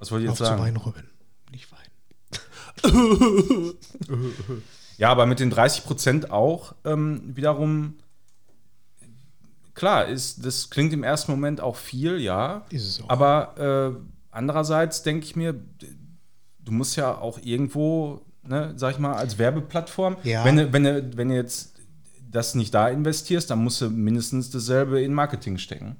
was 0.00 0.10
wollte 0.10 0.24
ich 0.24 0.30
Auf 0.30 0.38
jetzt 0.38 0.46
zu 0.46 0.52
sagen? 0.52 0.62
weinen, 0.62 0.76
Robin. 0.76 1.04
Nicht 1.52 1.68
weinen. 1.72 1.90
Ja, 4.98 5.10
aber 5.10 5.24
mit 5.24 5.40
den 5.40 5.48
30 5.48 5.84
Prozent 5.84 6.30
auch 6.30 6.74
ähm, 6.84 7.34
wiederum, 7.34 7.94
klar, 9.72 10.06
ist, 10.06 10.44
das 10.44 10.68
klingt 10.68 10.92
im 10.92 11.02
ersten 11.02 11.32
Moment 11.32 11.62
auch 11.62 11.76
viel, 11.76 12.18
ja. 12.20 12.66
Ist 12.68 12.86
es 12.86 13.00
auch. 13.02 13.08
Aber 13.08 13.96
äh, 13.96 13.98
andererseits 14.30 15.02
denke 15.02 15.24
ich 15.24 15.36
mir, 15.36 15.54
du 16.58 16.72
musst 16.72 16.96
ja 16.96 17.16
auch 17.16 17.38
irgendwo, 17.42 18.20
ne, 18.42 18.74
sag 18.76 18.92
ich 18.92 18.98
mal, 18.98 19.14
als 19.14 19.38
Werbeplattform, 19.38 20.18
Ja. 20.22 20.44
wenn, 20.44 20.70
wenn, 20.74 21.16
wenn 21.16 21.28
du 21.30 21.34
jetzt 21.34 21.76
das 22.30 22.54
nicht 22.54 22.74
da 22.74 22.88
investierst, 22.90 23.48
dann 23.50 23.64
musst 23.64 23.80
du 23.80 23.88
mindestens 23.88 24.50
dasselbe 24.50 25.00
in 25.00 25.14
Marketing 25.14 25.56
stecken. 25.56 25.96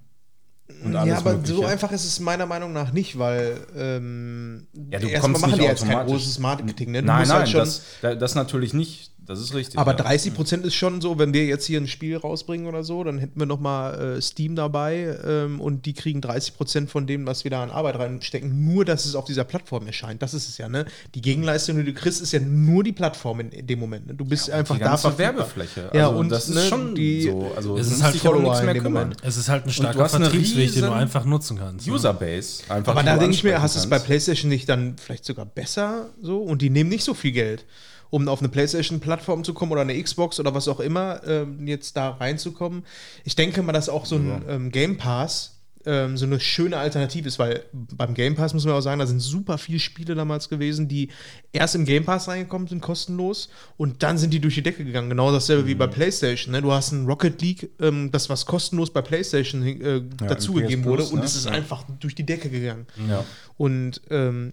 Ja, 0.93 1.17
aber 1.19 1.33
Mögliche. 1.33 1.55
so 1.55 1.65
einfach 1.65 1.93
ist 1.93 2.05
es 2.05 2.21
meiner 2.21 2.47
Meinung 2.47 2.73
nach 2.73 2.93
nicht, 2.93 3.19
weil 3.19 3.57
ähm, 3.77 4.67
Ja, 4.91 4.99
du 4.99 5.09
erstmal 5.09 5.33
kommst 5.33 5.47
machen 5.47 5.61
die 5.61 5.67
jetzt 5.67 5.87
kein 5.87 6.07
großes 6.07 6.39
Marketing. 6.39 6.91
Ne? 6.93 7.01
Du 7.01 7.07
Nein, 7.07 7.19
musst 7.21 7.31
nein, 7.33 7.41
halt 7.45 7.55
das, 7.55 7.83
da- 8.03 8.15
das 8.15 8.35
natürlich 8.35 8.75
nicht. 8.75 9.10
Das 9.31 9.39
ist 9.39 9.55
richtig. 9.55 9.79
aber 9.79 9.93
ja. 9.93 9.99
30 9.99 10.35
Prozent 10.35 10.67
ist 10.67 10.75
schon 10.75 11.01
so, 11.01 11.17
wenn 11.17 11.33
wir 11.33 11.45
jetzt 11.47 11.65
hier 11.65 11.81
ein 11.81 11.87
Spiel 11.87 12.17
rausbringen 12.17 12.67
oder 12.67 12.83
so, 12.83 13.05
dann 13.05 13.19
hätten 13.19 13.39
wir 13.39 13.47
noch 13.47 13.61
mal 13.61 14.17
äh, 14.17 14.21
Steam 14.21 14.57
dabei 14.57 15.17
ähm, 15.25 15.61
und 15.61 15.87
die 15.87 15.93
kriegen 15.93 16.21
30 16.21 16.57
Prozent 16.57 16.91
von 16.91 17.07
dem, 17.07 17.27
was 17.29 17.45
wir 17.45 17.53
da 17.53 17.63
an 17.63 17.71
Arbeit 17.71 17.97
reinstecken, 17.97 18.65
nur, 18.65 18.85
dass 18.85 19.05
es 19.07 19.15
auf 19.15 19.27
dieser 19.27 19.45
Plattform 19.45 19.87
erscheint. 19.87 20.21
Das 20.21 20.35
ist 20.35 20.49
es 20.49 20.59
ja, 20.59 20.69
ne? 20.69 20.85
Die 21.15 21.21
Gegenleistung, 21.21 21.77
die 21.77 21.85
du 21.85 21.93
kriegst, 21.93 22.21
ist 22.21 22.33
ja 22.33 22.41
nur 22.41 22.83
die 22.83 22.91
Plattform 22.91 23.39
in, 23.39 23.51
in 23.51 23.69
dem 23.69 23.79
Moment. 23.79 24.09
Ne? 24.09 24.15
Du 24.15 24.25
bist 24.25 24.51
einfach 24.51 24.75
die 24.75 24.81
da 24.81 24.89
ganze 24.89 25.13
verfügbar. 25.13 25.37
Werbefläche. 25.37 25.91
Ja, 25.95 26.09
Also 26.09 26.19
und 26.19 26.29
das 26.29 26.49
ist 26.49 26.55
ne, 26.57 26.63
schon 26.63 26.95
die, 26.97 27.23
so. 27.23 27.53
Also 27.55 27.79
Es 27.79 27.93
ist 27.93 28.03
halt 28.03 28.17
ja 28.17 28.21
Follower 28.23 28.43
nichts 28.43 28.61
mehr 28.63 28.69
in 28.71 28.75
dem 28.75 28.83
kümmern. 28.83 29.03
Moment. 29.11 29.23
es 29.23 29.37
ist 29.37 29.49
halt 29.49 29.65
ein 29.65 29.71
starker 29.71 30.09
Vertriebsweg, 30.09 30.73
den 30.75 30.83
du 30.87 30.93
einfach 30.93 31.25
nutzen 31.25 31.57
kannst. 31.57 31.87
Userbase. 31.89 32.65
Einfach, 32.69 32.97
Aber 32.97 33.05
da 33.05 33.17
denke 33.17 33.37
ich 33.37 33.45
mir, 33.45 33.63
hast 33.63 33.77
du 33.77 33.79
es 33.79 33.89
bei. 33.89 34.01
PlayStation 34.01 34.49
nicht 34.49 34.69
dann 34.69 34.97
vielleicht 34.97 35.25
sogar 35.25 35.47
besser 35.47 36.09
so 36.21 36.39
und 36.39 36.63
die 36.63 36.71
nehmen 36.71 36.91
nicht 36.91 37.05
so 37.05 37.15
viel 37.15 37.31
Geld. 37.31 37.65
Um 38.11 38.29
auf 38.29 38.41
eine 38.41 38.49
PlayStation-Plattform 38.49 39.45
zu 39.45 39.55
kommen 39.55 39.73
oder 39.73 39.83
eine 39.83 40.01
Xbox 40.03 40.39
oder 40.41 40.55
was 40.55 40.69
auch 40.69 40.81
immer, 40.81 41.21
ähm, 41.27 41.67
jetzt 41.67 41.97
da 41.97 42.11
reinzukommen. 42.11 42.85
Ich 43.25 43.37
denke 43.37 43.63
mal, 43.63 43.73
dass 43.73 43.89
auch 43.89 44.05
so 44.07 44.17
ein 44.17 44.43
ähm, 44.49 44.71
Game 44.73 44.97
Pass 44.97 45.57
ähm, 45.87 46.19
so 46.19 46.27
eine 46.27 46.39
schöne 46.41 46.77
Alternative 46.77 47.27
ist, 47.27 47.39
weil 47.39 47.65
beim 47.73 48.13
Game 48.13 48.35
Pass 48.35 48.53
muss 48.53 48.67
man 48.67 48.75
auch 48.75 48.83
sagen, 48.83 48.99
da 48.99 49.07
sind 49.07 49.21
super 49.21 49.57
viele 49.57 49.79
Spiele 49.79 50.15
damals 50.15 50.51
gewesen, 50.51 50.89
die 50.89 51.09
erst 51.53 51.75
im 51.75 51.87
Game 51.87 52.05
Pass 52.05 52.29
reingekommen 52.29 52.69
sind, 52.69 52.83
kostenlos, 52.83 53.49
und 53.79 54.03
dann 54.03 54.19
sind 54.19 54.35
die 54.35 54.41
durch 54.41 54.57
die 54.57 54.63
Decke 54.63 54.85
gegangen. 54.85 55.09
Genau 55.09 55.33
dasselbe 55.33 55.67
wie 55.67 55.75
bei 55.75 55.87
Mhm. 55.87 55.93
PlayStation. 55.93 56.53
Ne? 56.53 56.61
Du 56.61 56.71
hast 56.71 56.93
ein 56.93 57.07
Rocket 57.07 57.41
League, 57.41 57.71
ähm, 57.81 58.11
das 58.13 58.29
was 58.29 58.45
kostenlos 58.45 58.91
bei 58.93 59.01
PlayStation 59.01 59.63
äh, 59.63 60.03
dazugegeben 60.19 60.83
PS 60.83 60.87
wurde, 60.89 61.03
Plus, 61.05 61.13
und 61.13 61.21
ne? 61.21 61.25
es 61.25 61.35
ist 61.37 61.47
Ja. 61.47 61.53
einfach 61.53 61.85
durch 61.99 62.15
die 62.15 62.27
Decke 62.27 62.51
gegangen. 62.51 62.87
Ja. 63.09 63.25
Und 63.57 64.03
ähm, 64.11 64.53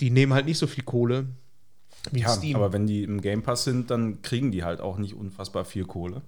die 0.00 0.10
nehmen 0.10 0.34
halt 0.34 0.46
nicht 0.46 0.58
so 0.58 0.66
viel 0.66 0.82
Kohle 0.82 1.26
Ja, 2.12 2.28
Steam. 2.28 2.56
aber 2.56 2.72
wenn 2.72 2.86
die 2.86 3.02
im 3.02 3.20
Game 3.20 3.42
Pass 3.42 3.64
sind, 3.64 3.90
dann 3.90 4.22
kriegen 4.22 4.52
die 4.52 4.64
halt 4.64 4.80
auch 4.80 4.98
nicht 4.98 5.14
unfassbar 5.14 5.64
viel 5.64 5.84
Kohle. 5.84 6.22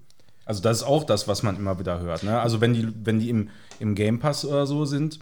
Also 0.44 0.62
das 0.62 0.78
ist 0.78 0.82
auch 0.84 1.04
das, 1.04 1.28
was 1.28 1.42
man 1.42 1.56
immer 1.56 1.78
wieder 1.78 2.00
hört. 2.00 2.22
Ne? 2.22 2.40
Also 2.40 2.60
wenn 2.60 2.72
die, 2.72 2.88
wenn 3.04 3.18
die 3.18 3.28
im, 3.28 3.50
im 3.80 3.94
Game 3.94 4.18
Pass 4.18 4.44
oder 4.44 4.66
so 4.66 4.86
sind, 4.86 5.18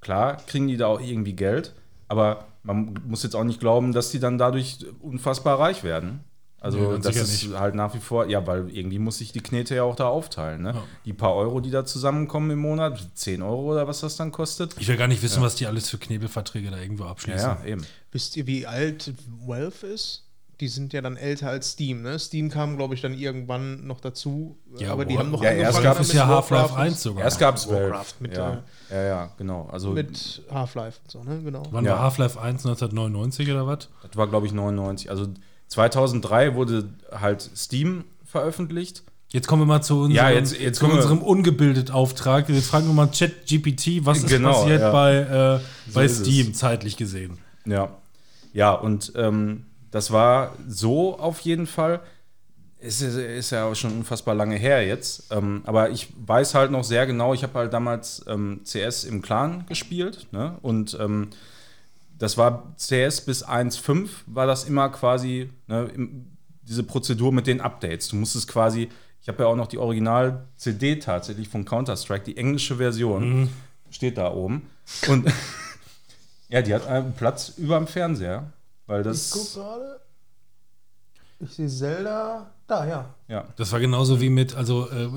klar, 0.00 0.36
kriegen 0.46 0.68
die 0.68 0.76
da 0.76 0.86
auch 0.86 1.00
irgendwie 1.00 1.32
Geld, 1.32 1.74
aber 2.08 2.46
man 2.62 2.94
muss 3.06 3.22
jetzt 3.22 3.34
auch 3.34 3.44
nicht 3.44 3.60
glauben, 3.60 3.92
dass 3.92 4.10
die 4.10 4.18
dann 4.20 4.38
dadurch 4.38 4.84
unfassbar 5.00 5.58
reich 5.58 5.82
werden. 5.82 6.20
Also 6.66 6.78
Nee, 6.92 6.98
das 7.00 7.16
ist 7.16 7.44
nicht. 7.44 7.58
halt 7.58 7.74
nach 7.74 7.94
wie 7.94 7.98
vor, 7.98 8.26
ja, 8.26 8.46
weil 8.46 8.68
irgendwie 8.70 8.98
muss 8.98 9.18
sich 9.18 9.32
die 9.32 9.40
Knete 9.40 9.74
ja 9.76 9.82
auch 9.84 9.96
da 9.96 10.08
aufteilen. 10.08 10.62
Ne? 10.62 10.72
Ja. 10.74 10.82
Die 11.04 11.12
paar 11.12 11.34
Euro, 11.34 11.60
die 11.60 11.70
da 11.70 11.84
zusammenkommen 11.84 12.50
im 12.50 12.58
Monat, 12.58 13.00
10 13.14 13.40
Euro 13.42 13.72
oder 13.72 13.86
was 13.86 14.00
das 14.00 14.16
dann 14.16 14.32
kostet. 14.32 14.74
Ich 14.78 14.88
will 14.88 14.96
gar 14.96 15.08
nicht 15.08 15.22
wissen, 15.22 15.42
was 15.42 15.54
die 15.54 15.66
alles 15.66 15.88
für 15.88 15.98
Knebelverträge 15.98 16.70
da 16.70 16.78
irgendwo 16.78 17.04
Ja, 17.04 17.10
abschließen. 17.10 17.40
ja, 17.62 17.64
eben. 17.64 17.86
Wisst 18.12 18.36
ihr, 18.36 18.46
wie 18.46 18.66
alt 18.66 19.12
Valve 19.46 19.86
ist? 19.86 20.24
Die 20.60 20.68
sind 20.68 20.94
ja 20.94 21.02
dann 21.02 21.18
älter 21.18 21.50
als 21.50 21.72
Steam, 21.72 22.00
ne? 22.00 22.18
Steam 22.18 22.48
kam, 22.48 22.78
glaube 22.78 22.94
ich, 22.94 23.02
dann 23.02 23.12
irgendwann 23.12 23.86
noch 23.86 24.00
dazu. 24.00 24.56
Ja, 24.78 24.90
aber 24.90 25.04
die 25.04 25.14
War- 25.14 25.24
haben 25.24 25.30
noch 25.30 25.42
Ja, 25.42 25.50
erst 25.50 25.82
gab 25.82 26.00
es 26.00 26.14
ja 26.14 26.26
Half-Life 26.26 26.70
Warcraft 26.70 26.80
1 26.82 27.02
sogar. 27.02 27.24
Erst 27.24 27.38
gab 27.38 27.56
es 27.56 27.68
Warcraft 27.68 28.14
mit, 28.20 28.34
ja. 28.38 28.62
ja, 28.90 29.02
ja, 29.02 29.30
genau. 29.36 29.68
Also 29.70 29.90
mit 29.90 30.42
Half-Life 30.50 31.00
und 31.04 31.10
so, 31.10 31.22
ne? 31.24 31.42
Genau. 31.44 31.62
Wann 31.72 31.84
Ja. 31.84 31.92
war 31.92 31.98
Half-Life 32.04 32.40
1 32.40 32.64
1999 32.64 33.50
oder 33.50 33.66
was? 33.66 33.90
Das 34.02 34.16
war, 34.16 34.28
glaube 34.28 34.46
ich, 34.46 34.52
99. 34.54 35.10
Also 35.10 35.26
2003 35.68 36.54
wurde 36.54 36.88
halt 37.12 37.48
Steam 37.56 38.04
veröffentlicht. 38.24 39.02
Jetzt 39.32 39.48
kommen 39.48 39.62
wir 39.62 39.66
mal 39.66 39.82
zu 39.82 39.94
unserem, 40.02 40.12
Ja, 40.14 40.30
jetzt- 40.30 40.58
jetzt 40.58 40.78
zu 40.78 40.86
unserem 40.86 41.18
ungebildet 41.20 41.90
Auftrag. 41.90 42.48
Jetzt 42.48 42.68
fragen 42.68 42.86
wir 42.86 42.94
mal 42.94 43.08
ChatGPT, 43.08 44.04
was 44.06 44.18
ist 44.18 44.28
Genau, 44.28 44.52
passiert 44.52 44.80
ja. 44.80 44.92
bei, 44.92 45.16
äh, 45.16 45.92
bei 45.92 46.04
ist 46.04 46.20
es. 46.20 46.26
Steam 46.26 46.54
zeitlich 46.54 46.96
gesehen. 46.96 47.38
Ja. 47.64 47.96
Ja, 48.52 48.72
und 48.72 49.12
ähm, 49.16 49.66
das 49.90 50.12
war 50.12 50.54
so 50.68 51.18
auf 51.18 51.40
jeden 51.40 51.66
Fall. 51.66 52.00
Es 52.78 53.00
ist, 53.02 53.16
ist 53.16 53.50
ja 53.50 53.64
auch 53.64 53.74
schon 53.74 53.92
unfassbar 53.92 54.34
lange 54.34 54.56
her 54.56 54.86
jetzt. 54.86 55.32
Ähm, 55.32 55.62
aber 55.66 55.90
ich 55.90 56.08
weiß 56.24 56.54
halt 56.54 56.70
noch 56.70 56.84
sehr 56.84 57.06
genau, 57.06 57.34
ich 57.34 57.42
habe 57.42 57.58
halt 57.58 57.72
damals 57.72 58.24
ähm, 58.28 58.60
CS 58.64 59.04
im 59.04 59.22
Clan 59.22 59.64
gespielt. 59.66 60.28
Ne? 60.30 60.56
Und 60.62 60.96
ähm, 61.00 61.30
das 62.18 62.38
war 62.38 62.74
CS 62.76 63.20
bis 63.22 63.44
1.5 63.44 64.08
war 64.26 64.46
das 64.46 64.64
immer 64.64 64.88
quasi 64.88 65.50
ne, 65.66 65.90
diese 66.62 66.82
Prozedur 66.82 67.32
mit 67.32 67.46
den 67.46 67.60
Updates. 67.60 68.08
Du 68.08 68.16
musstest 68.16 68.48
quasi, 68.48 68.88
ich 69.20 69.28
habe 69.28 69.42
ja 69.42 69.48
auch 69.48 69.56
noch 69.56 69.66
die 69.66 69.78
Original-CD 69.78 70.96
tatsächlich 70.98 71.48
von 71.48 71.64
Counter-Strike, 71.64 72.24
die 72.24 72.36
englische 72.36 72.76
Version, 72.76 73.48
steht 73.90 74.18
da 74.18 74.32
oben. 74.32 74.68
Und 75.08 75.30
ja, 76.48 76.62
die 76.62 76.74
hat 76.74 76.86
einen 76.86 77.12
Platz 77.14 77.52
über 77.56 77.76
dem 77.76 77.86
Fernseher. 77.86 78.52
Weil 78.86 79.00
Ich 79.00 79.30
guck 79.30 79.42
das. 79.42 79.54
gerade. 79.54 80.00
Ich 81.38 81.50
sehe 81.50 81.68
Zelda. 81.68 82.50
Da, 82.66 82.86
ja. 82.86 83.04
Ja. 83.28 83.44
Das 83.56 83.70
war 83.72 83.78
genauso 83.78 84.20
wie 84.20 84.28
mit, 84.30 84.56
also 84.56 84.88
äh, 84.90 85.08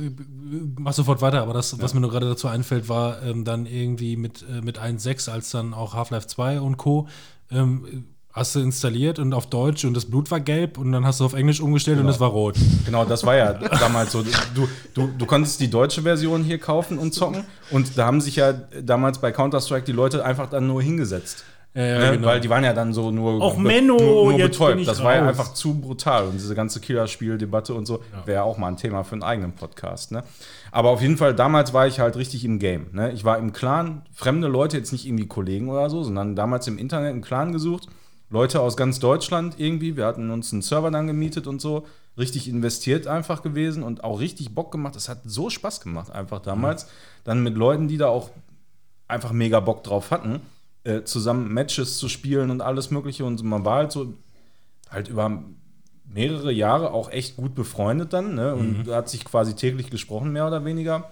mach 0.78 0.94
sofort 0.94 1.22
weiter, 1.22 1.42
aber 1.42 1.54
das, 1.54 1.82
was 1.82 1.94
mir 1.94 2.02
nur 2.02 2.12
gerade 2.12 2.28
dazu 2.28 2.48
einfällt, 2.48 2.90
war 2.90 3.24
ähm, 3.24 3.44
dann 3.46 3.66
irgendwie 3.66 4.18
mit, 4.18 4.44
äh, 4.48 4.62
mit 4.62 4.80
1.6, 4.80 5.32
als 5.32 5.50
dann 5.50 5.74
auch 5.74 5.94
Half-Life 5.96 6.28
2 6.28 6.60
und 6.62 6.78
Co. 6.78 7.08
Ähm, 7.50 8.06
hast 8.32 8.56
du 8.56 8.60
installiert 8.60 9.18
und 9.18 9.34
auf 9.34 9.48
Deutsch 9.48 9.84
und 9.86 9.96
das 9.96 10.06
Blut 10.06 10.30
war 10.30 10.40
gelb 10.40 10.78
und 10.78 10.92
dann 10.92 11.06
hast 11.06 11.20
du 11.20 11.26
auf 11.26 11.34
Englisch 11.34 11.60
umgestellt 11.62 11.98
und 11.98 12.04
Genau. 12.04 12.14
es 12.14 12.20
war 12.20 12.30
rot. 12.30 12.56
Genau, 12.86 13.04
das 13.04 13.26
war 13.26 13.36
ja 13.36 13.54
damals 13.54 14.12
so. 14.12 14.22
Du, 14.54 14.68
du, 14.94 15.10
du 15.18 15.26
konntest 15.26 15.60
die 15.60 15.70
deutsche 15.70 16.04
Version 16.04 16.44
hier 16.44 16.60
kaufen 16.60 17.00
und 17.00 17.14
zocken. 17.14 17.44
Und 17.72 17.98
da 17.98 18.06
haben 18.06 18.22
sich 18.22 18.36
ja 18.36 18.54
damals 18.54 19.18
bei 19.20 19.32
Counter-Strike 19.32 19.86
die 19.86 19.92
Leute 19.94 20.24
einfach 20.24 20.48
dann 20.50 20.68
nur 20.68 20.82
hingesetzt. 20.84 21.44
Ja, 21.80 21.86
ja, 21.86 22.00
ne? 22.00 22.12
genau. 22.18 22.28
Weil 22.28 22.42
die 22.42 22.50
waren 22.50 22.66
ja 22.66 22.74
dann 22.74 22.92
so 22.92 23.10
nur, 23.10 23.42
Auch 23.42 23.56
Menno, 23.56 23.96
nur, 23.96 24.34
nur 24.34 24.38
betäubt. 24.38 24.86
Das 24.86 25.02
war 25.02 25.16
ja 25.16 25.22
raus. 25.22 25.30
einfach 25.30 25.54
zu 25.54 25.80
brutal. 25.80 26.26
Und 26.26 26.34
diese 26.34 26.54
ganze 26.54 26.82
Killerspiel-Debatte 26.82 27.74
und 27.74 27.86
so 27.86 28.04
wäre 28.26 28.44
auch 28.44 28.58
mal 28.58 28.68
ein 28.68 28.76
Thema 28.76 29.06
für 29.06 29.14
einen 29.14 29.24
eigenen 29.24 29.54
Podcast. 29.54 30.12
Ne? 30.12 30.26
Aber 30.74 30.90
auf 30.90 31.02
jeden 31.02 31.16
Fall, 31.16 31.34
damals 31.34 31.72
war 31.72 31.88
ich 31.88 32.02
halt 32.02 32.18
richtig 32.18 32.44
im 32.44 32.60
Game. 32.60 32.88
Ne? 32.92 33.14
Ich 33.14 33.24
war 33.24 33.38
im 33.38 33.54
Clan, 33.54 34.02
fremde 34.14 34.50
Leute, 34.50 34.76
jetzt 34.76 34.92
nicht 34.92 35.06
irgendwie 35.06 35.28
Kollegen 35.28 35.70
oder 35.70 35.90
so, 35.90 36.04
sondern 36.04 36.36
damals 36.36 36.68
im 36.68 36.78
Internet 36.78 37.12
einen 37.12 37.22
Clan 37.22 37.54
gesucht. 37.54 37.88
Leute 38.30 38.60
aus 38.60 38.76
ganz 38.76 39.00
Deutschland 39.00 39.56
irgendwie. 39.58 39.96
Wir 39.96 40.06
hatten 40.06 40.32
uns 40.32 40.52
einen 40.52 40.62
Server 40.62 40.92
dann 40.92 41.08
gemietet 41.08 41.48
und 41.48 41.62
so. 41.62 41.88
Richtig 42.18 42.50
investiert 42.50 43.08
einfach 43.08 43.42
gewesen 43.42 43.84
und 43.84 44.04
auch 44.04 44.20
richtig 44.20 44.54
Bock 44.54 44.74
gemacht. 44.74 44.98
Es 44.98 45.08
hat 45.08 45.20
so 45.24 45.50
Spaß 45.50 45.80
gemacht 45.80 46.12
einfach 46.12 46.42
damals. 46.42 46.88
Dann 47.24 47.42
mit 47.42 47.56
Leuten, 47.56 47.88
die 47.88 47.96
da 47.96 48.10
auch 48.10 48.32
einfach 49.08 49.32
mega 49.32 49.62
Bock 49.62 49.86
drauf 49.86 50.12
hatten, 50.12 50.42
äh, 50.84 51.04
zusammen 51.04 51.54
Matches 51.54 51.98
zu 51.98 52.10
spielen 52.10 52.52
und 52.52 52.62
alles 52.62 52.92
Mögliche. 52.92 53.26
Und 53.26 53.44
man 53.44 53.66
war 53.66 53.78
halt 53.78 53.92
so 53.92 54.14
halt 54.90 55.08
über 55.08 55.44
mehrere 56.06 56.52
Jahre 56.52 56.92
auch 56.92 57.12
echt 57.12 57.38
gut 57.38 57.54
befreundet 57.54 58.14
dann 58.14 58.36
ne? 58.36 58.56
und 58.56 58.88
hat 58.88 59.10
sich 59.10 59.26
quasi 59.26 59.56
täglich 59.56 59.92
gesprochen, 59.92 60.32
mehr 60.32 60.48
oder 60.48 60.66
weniger. 60.66 61.10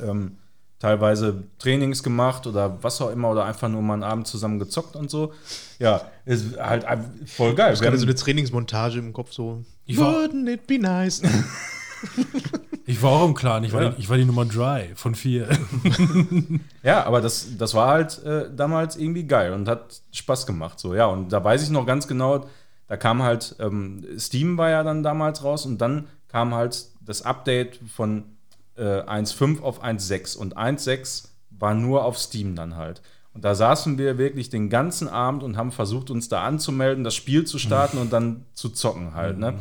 Ähm, 0.00 0.38
teilweise 0.78 1.44
Trainings 1.58 2.02
gemacht 2.02 2.46
oder 2.46 2.82
was 2.82 3.00
auch 3.00 3.10
immer 3.10 3.30
oder 3.30 3.44
einfach 3.44 3.68
nur 3.68 3.82
mal 3.82 3.94
einen 3.94 4.02
Abend 4.02 4.26
zusammen 4.26 4.58
gezockt 4.58 4.96
und 4.96 5.10
so. 5.10 5.32
Ja, 5.78 6.02
ist 6.24 6.58
halt 6.58 6.84
voll 7.26 7.54
geil. 7.54 7.74
Ich 7.74 7.80
hatte 7.80 7.96
so 7.96 8.04
eine 8.04 8.14
Trainingsmontage 8.14 8.98
im 8.98 9.12
Kopf 9.12 9.32
so. 9.32 9.64
Wouldn't 9.88 10.48
it 10.48 10.66
be 10.66 10.78
nice? 10.78 11.22
Ich 12.88 13.02
war 13.02 13.10
auch 13.10 13.24
im 13.26 13.34
Clan, 13.34 13.64
ich 13.64 13.72
war, 13.72 13.82
Ja. 13.82 13.88
die, 13.90 14.00
ich 14.00 14.08
war 14.08 14.16
die 14.16 14.24
Nummer 14.24 14.44
3 14.44 14.92
von 14.94 15.14
4. 15.14 15.48
Ja, 16.82 17.04
aber 17.04 17.20
das, 17.20 17.56
das 17.58 17.74
war 17.74 17.88
halt 17.88 18.22
äh, 18.24 18.48
damals 18.54 18.96
irgendwie 18.96 19.24
geil 19.24 19.52
und 19.52 19.68
hat 19.68 20.00
Spaß 20.12 20.46
gemacht. 20.46 20.78
So, 20.78 20.94
ja, 20.94 21.06
und 21.06 21.30
da 21.30 21.42
weiß 21.42 21.62
ich 21.64 21.70
noch 21.70 21.84
ganz 21.86 22.06
genau, 22.06 22.46
da 22.86 22.96
kam 22.96 23.22
halt, 23.22 23.56
ähm, 23.58 24.06
Steam 24.18 24.56
war 24.56 24.70
ja 24.70 24.82
dann 24.84 25.02
damals 25.02 25.42
raus 25.42 25.66
und 25.66 25.78
dann 25.78 26.06
kam 26.28 26.54
halt 26.54 26.86
das 27.04 27.22
Update 27.22 27.80
von 27.92 28.24
äh, 28.76 28.82
1.5 28.82 29.62
auf 29.62 29.82
1.6 29.82 30.36
und 30.36 30.56
1.6 30.56 31.28
war 31.50 31.74
nur 31.74 32.04
auf 32.04 32.18
Steam 32.18 32.54
dann 32.54 32.76
halt. 32.76 33.02
Und 33.34 33.44
da 33.44 33.54
saßen 33.54 33.98
wir 33.98 34.16
wirklich 34.16 34.48
den 34.48 34.70
ganzen 34.70 35.08
Abend 35.08 35.42
und 35.42 35.56
haben 35.56 35.72
versucht, 35.72 36.10
uns 36.10 36.28
da 36.28 36.44
anzumelden, 36.44 37.02
das 37.04 37.14
Spiel 37.14 37.44
zu 37.44 37.58
starten 37.58 37.98
und 37.98 38.12
dann 38.12 38.46
zu 38.54 38.68
zocken 38.70 39.14
halt, 39.14 39.38
ne? 39.38 39.54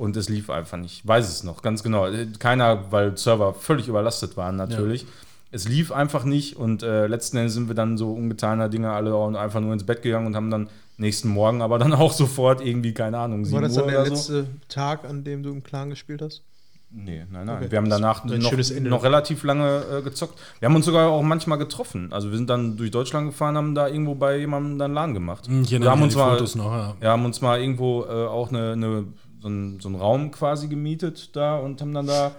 Und 0.00 0.16
es 0.16 0.30
lief 0.30 0.48
einfach 0.48 0.78
nicht. 0.78 1.00
Ich 1.02 1.06
weiß 1.06 1.28
es 1.28 1.44
noch, 1.44 1.60
ganz 1.60 1.82
genau. 1.82 2.08
Keiner, 2.38 2.90
weil 2.90 3.18
Server 3.18 3.52
völlig 3.52 3.86
überlastet 3.86 4.34
waren 4.38 4.56
natürlich. 4.56 5.04
Es 5.50 5.68
lief 5.68 5.92
einfach 5.92 6.24
nicht 6.24 6.56
und 6.56 6.82
äh, 6.82 7.06
letzten 7.06 7.36
Endes 7.36 7.52
sind 7.52 7.68
wir 7.68 7.74
dann 7.74 7.98
so 7.98 8.10
ungetaner 8.14 8.70
Dinge 8.70 8.92
alle 8.92 9.14
auch 9.14 9.30
einfach 9.34 9.60
nur 9.60 9.74
ins 9.74 9.84
Bett 9.84 10.00
gegangen 10.00 10.26
und 10.28 10.36
haben 10.36 10.50
dann 10.50 10.70
nächsten 10.96 11.28
Morgen 11.28 11.60
aber 11.60 11.78
dann 11.78 11.92
auch 12.04 12.12
sofort 12.12 12.64
irgendwie, 12.64 12.94
keine 12.94 13.18
Ahnung, 13.18 13.44
7 13.44 13.54
War 13.54 13.60
das 13.60 13.76
Uhr 13.76 13.82
dann 13.82 13.90
der 13.90 14.00
oder 14.00 14.16
so. 14.16 14.38
letzte 14.38 14.46
Tag, 14.70 15.04
an 15.04 15.22
dem 15.22 15.42
du 15.42 15.50
im 15.50 15.62
Clan 15.62 15.90
gespielt 15.90 16.22
hast? 16.22 16.44
Nee, 16.92 17.26
nein, 17.30 17.44
nein. 17.44 17.58
Okay. 17.58 17.70
Wir 17.70 17.76
haben 17.76 17.90
danach 17.90 18.24
noch, 18.24 18.80
noch 18.80 19.04
relativ 19.04 19.44
lange 19.44 19.84
äh, 19.98 20.02
gezockt. 20.02 20.38
Wir 20.60 20.66
haben 20.66 20.76
uns 20.76 20.86
sogar 20.86 21.10
auch 21.10 21.22
manchmal 21.22 21.58
getroffen. 21.58 22.10
Also 22.10 22.30
wir 22.30 22.38
sind 22.38 22.48
dann 22.48 22.78
durch 22.78 22.90
Deutschland 22.90 23.28
gefahren, 23.28 23.56
haben 23.56 23.74
da 23.74 23.86
irgendwo 23.86 24.14
bei 24.14 24.38
jemandem 24.38 24.78
dann 24.78 24.94
LAN 24.94 25.12
gemacht. 25.12 25.44
Ich 25.46 25.70
wir 25.70 25.72
erinnere 25.72 25.90
haben 25.90 26.02
uns 26.02 26.16
mal, 26.16 26.40
noch, 26.40 26.72
ja. 26.72 26.96
wir 26.98 27.10
haben 27.10 27.24
uns 27.26 27.42
mal 27.42 27.60
irgendwo 27.60 28.04
äh, 28.04 28.26
auch 28.26 28.48
eine, 28.48 28.72
eine, 28.72 29.04
so, 29.40 29.48
einen, 29.48 29.80
so 29.80 29.88
einen 29.88 29.96
Raum 29.96 30.30
quasi 30.30 30.68
gemietet 30.68 31.34
da 31.34 31.58
und 31.58 31.80
haben 31.80 31.94
dann 31.94 32.06
da 32.06 32.32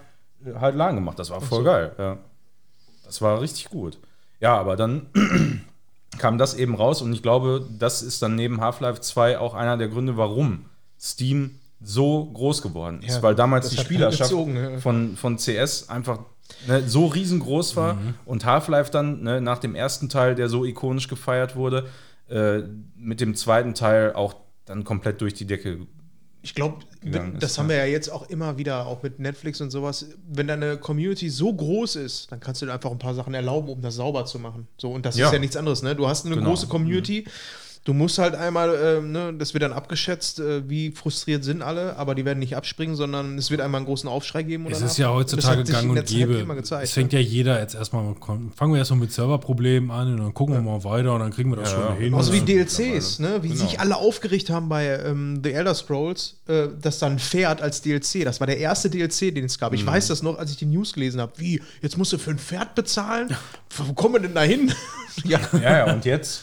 äh, 0.44 0.54
halt 0.54 0.74
LAN 0.74 0.94
gemacht. 0.94 1.18
Das 1.18 1.30
war 1.30 1.40
voll 1.40 1.64
geil. 1.64 1.92
Ja. 1.98 2.18
Das 3.04 3.20
war 3.20 3.40
richtig 3.40 3.70
gut. 3.70 3.98
Ja, 4.40 4.56
aber 4.58 4.76
dann 4.76 5.06
kam 6.18 6.38
das 6.38 6.54
eben 6.54 6.74
raus 6.74 7.02
und 7.02 7.12
ich 7.12 7.22
glaube, 7.22 7.66
das 7.78 8.02
ist 8.02 8.22
dann 8.22 8.34
neben 8.34 8.60
Half-Life 8.60 9.00
2 9.00 9.38
auch 9.38 9.54
einer 9.54 9.76
der 9.76 9.88
Gründe, 9.88 10.16
warum 10.16 10.66
Steam 10.98 11.58
so 11.80 12.26
groß 12.26 12.62
geworden 12.62 13.02
ist. 13.02 13.16
Ja, 13.16 13.22
weil 13.22 13.34
damals 13.34 13.70
die 13.70 13.76
hat 13.76 13.84
Spielerschaft 13.84 14.30
gezogen, 14.30 14.56
ja. 14.56 14.78
von, 14.78 15.16
von 15.16 15.36
CS 15.36 15.88
einfach 15.88 16.20
ne, 16.66 16.88
so 16.88 17.06
riesengroß 17.06 17.76
war 17.76 17.98
und 18.24 18.44
Half-Life 18.44 18.90
dann 18.90 19.22
ne, 19.22 19.40
nach 19.40 19.58
dem 19.58 19.74
ersten 19.74 20.08
Teil, 20.08 20.34
der 20.34 20.48
so 20.48 20.64
ikonisch 20.64 21.08
gefeiert 21.08 21.56
wurde, 21.56 21.88
äh, 22.28 22.60
mit 22.96 23.20
dem 23.20 23.34
zweiten 23.34 23.74
Teil 23.74 24.12
auch 24.12 24.34
dann 24.64 24.84
komplett 24.84 25.20
durch 25.20 25.34
die 25.34 25.46
Decke. 25.46 25.86
Ich 26.44 26.54
glaube, 26.56 26.78
das 27.38 27.56
haben 27.58 27.68
wir 27.68 27.76
ja 27.76 27.84
jetzt 27.84 28.08
auch 28.10 28.28
immer 28.28 28.58
wieder, 28.58 28.86
auch 28.86 29.02
mit 29.02 29.20
Netflix 29.20 29.60
und 29.60 29.70
sowas. 29.70 30.06
Wenn 30.28 30.48
deine 30.48 30.76
Community 30.76 31.30
so 31.30 31.52
groß 31.54 31.96
ist, 31.96 32.32
dann 32.32 32.40
kannst 32.40 32.60
du 32.62 32.66
dir 32.66 32.72
einfach 32.72 32.90
ein 32.90 32.98
paar 32.98 33.14
Sachen 33.14 33.32
erlauben, 33.32 33.68
um 33.68 33.80
das 33.80 33.94
sauber 33.94 34.24
zu 34.24 34.40
machen. 34.40 34.66
So, 34.76 34.90
und 34.90 35.06
das 35.06 35.16
Ja. 35.16 35.26
ist 35.26 35.32
ja 35.32 35.38
nichts 35.38 35.56
anderes, 35.56 35.82
ne? 35.82 35.94
Du 35.94 36.08
hast 36.08 36.26
eine 36.26 36.34
Genau. 36.34 36.48
große 36.50 36.66
Community 36.66 37.24
Du 37.84 37.92
musst 37.94 38.18
halt 38.18 38.36
einmal, 38.36 38.78
ähm, 38.80 39.10
ne, 39.10 39.34
das 39.36 39.54
wird 39.54 39.64
dann 39.64 39.72
abgeschätzt, 39.72 40.38
äh, 40.38 40.68
wie 40.68 40.92
frustriert 40.92 41.42
sind 41.42 41.62
alle, 41.62 41.96
aber 41.96 42.14
die 42.14 42.24
werden 42.24 42.38
nicht 42.38 42.54
abspringen, 42.56 42.94
sondern 42.94 43.36
es 43.36 43.50
wird 43.50 43.60
einmal 43.60 43.80
einen 43.80 43.86
großen 43.86 44.08
Aufschrei 44.08 44.44
geben. 44.44 44.66
Es 44.70 44.80
ist 44.82 44.98
ja 44.98 45.10
heutzutage 45.10 45.64
gang 45.64 45.90
und 45.90 46.06
gäbe. 46.06 46.44
Gezeigt, 46.54 46.84
Es 46.84 46.92
fängt 46.92 47.12
ja 47.12 47.18
jeder 47.18 47.58
jetzt 47.58 47.74
erstmal, 47.74 48.04
mit- 48.04 48.18
fangen 48.22 48.72
wir 48.72 48.78
erstmal 48.78 49.00
mit 49.00 49.12
Serverproblemen 49.12 49.90
an 49.90 50.12
und 50.12 50.18
dann 50.18 50.32
gucken 50.32 50.54
wir 50.54 50.62
mal 50.62 50.84
weiter 50.84 51.12
und 51.14 51.20
dann 51.20 51.32
kriegen 51.32 51.50
wir 51.50 51.56
das 51.56 51.72
Ja, 51.72 51.76
schon 51.78 51.86
ja. 51.88 51.94
hin. 51.94 52.04
Genauso 52.12 52.32
wie 52.32 52.38
Und- 52.38 52.48
DLCs, 52.48 53.18
ne? 53.18 53.38
wie 53.42 53.48
Genau. 53.48 53.60
sich 53.62 53.80
alle 53.80 53.96
aufgeregt 53.96 54.48
haben 54.50 54.68
bei 54.68 54.86
ähm, 54.86 55.40
The 55.42 55.50
Elder 55.52 55.74
Scrolls, 55.74 56.36
äh, 56.46 56.68
dass 56.80 57.00
dann 57.00 57.18
Pferd 57.18 57.62
als 57.62 57.82
DLC, 57.82 58.22
das 58.24 58.38
war 58.38 58.46
der 58.46 58.58
erste 58.58 58.90
DLC, 58.90 59.34
den 59.34 59.46
es 59.46 59.58
gab. 59.58 59.72
Mhm. 59.72 59.78
Ich 59.78 59.86
weiß 59.86 60.06
das 60.06 60.22
noch, 60.22 60.38
als 60.38 60.52
ich 60.52 60.56
die 60.56 60.66
News 60.66 60.92
gelesen 60.92 61.20
habe. 61.20 61.32
Wie, 61.36 61.60
jetzt 61.80 61.98
musst 61.98 62.12
du 62.12 62.18
für 62.18 62.30
ein 62.30 62.38
Pferd 62.38 62.76
bezahlen? 62.76 63.36
Wo 63.76 63.92
kommen 63.94 64.14
wir 64.14 64.20
denn 64.20 64.34
da 64.34 64.42
hin? 64.42 64.72
ja, 65.24 65.40
Ja, 65.54 65.78
ja, 65.86 65.92
und 65.92 66.04
jetzt 66.04 66.42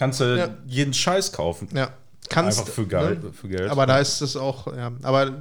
kannst 0.00 0.18
du 0.18 0.36
Ja. 0.36 0.48
jeden 0.66 0.92
Scheiß 0.92 1.30
kaufen. 1.32 1.68
ja. 1.72 1.90
Kannst, 2.28 2.60
Einfach 2.60 2.72
für 2.72 2.86
Geld. 2.86 3.24
ne? 3.24 3.32
Für 3.32 3.48
Geld. 3.48 3.70
Aber 3.70 3.86
da 3.86 3.98
ist 3.98 4.20
es 4.20 4.36
auch, 4.36 4.66
ja. 4.76 4.92
Aber 5.02 5.32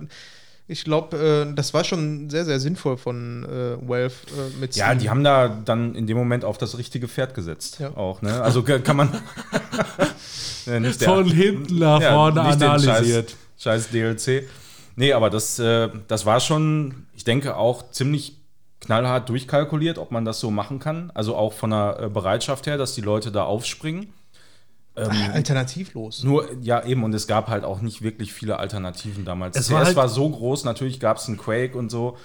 ich 0.68 0.84
glaube, 0.84 1.46
äh, 1.50 1.54
das 1.54 1.72
war 1.74 1.84
schon 1.84 2.30
sehr, 2.32 2.46
sehr 2.46 2.60
sinnvoll 2.60 2.98
von 2.98 3.44
äh, 3.46 3.88
Valve 3.88 4.06
äh, 4.28 4.60
mit 4.60 4.76
ja, 4.76 4.86
Steam. 4.88 5.00
die 5.00 5.10
haben 5.12 5.24
da 5.24 5.50
dann 5.66 5.94
in 5.94 6.08
dem 6.08 6.18
Moment 6.18 6.44
auf 6.46 6.58
das 6.58 6.78
richtige 6.80 7.08
Pferd 7.08 7.34
gesetzt. 7.36 7.80
Ja. 7.80 7.96
Auch, 7.96 8.22
ne? 8.24 8.42
Also 8.42 8.64
kann 8.64 8.98
man. 8.98 9.10
Ja, 10.66 10.80
nicht 10.80 11.02
der- 11.02 11.10
Von 11.10 11.26
hinten 11.32 11.80
nach 11.80 12.02
Ja, 12.02 12.12
vorne 12.14 12.42
analysiert. 12.42 13.36
Scheiß, 13.58 13.86
scheiß 13.86 13.90
DLC. 13.90 14.48
Nee, 14.96 15.14
aber 15.14 15.30
das, 15.30 15.58
äh, 15.60 15.90
das 16.08 16.26
war 16.26 16.40
schon, 16.40 17.06
ich 17.16 17.24
denke, 17.24 17.56
auch 17.56 17.92
ziemlich 17.92 18.38
knallhart 18.82 19.30
durchkalkuliert, 19.30 19.98
ob 19.98 20.12
man 20.12 20.26
das 20.26 20.40
so 20.40 20.52
machen 20.52 20.80
kann. 20.80 21.12
Also 21.16 21.36
auch 21.36 21.54
von 21.54 21.70
der 21.72 22.00
äh, 22.02 22.10
Bereitschaft 22.10 22.68
her, 22.68 22.78
dass 22.78 22.94
die 22.96 23.02
Leute 23.02 23.32
da 23.32 23.44
aufspringen. 23.44 24.14
Ah, 24.96 25.10
alternativlos. 25.34 26.24
Nur, 26.24 26.50
ja, 26.62 26.84
eben, 26.86 27.04
und 27.04 27.14
es 27.14 27.26
gab 27.28 27.48
halt 27.48 27.64
auch 27.64 27.82
nicht 27.82 28.02
wirklich 28.02 28.34
viele 28.34 28.58
Alternativen 28.60 29.24
damals. 29.24 29.56
Es 29.56 29.72
war 29.72 29.86
war, 29.96 30.04
halt- 30.04 30.12
so 30.14 30.30
groß, 30.30 30.66
natürlich 30.66 31.00
gab 31.00 31.18
es 31.18 31.28
einen 31.28 31.38
Quake 31.38 31.78
und 31.78 31.90
so 31.90 32.18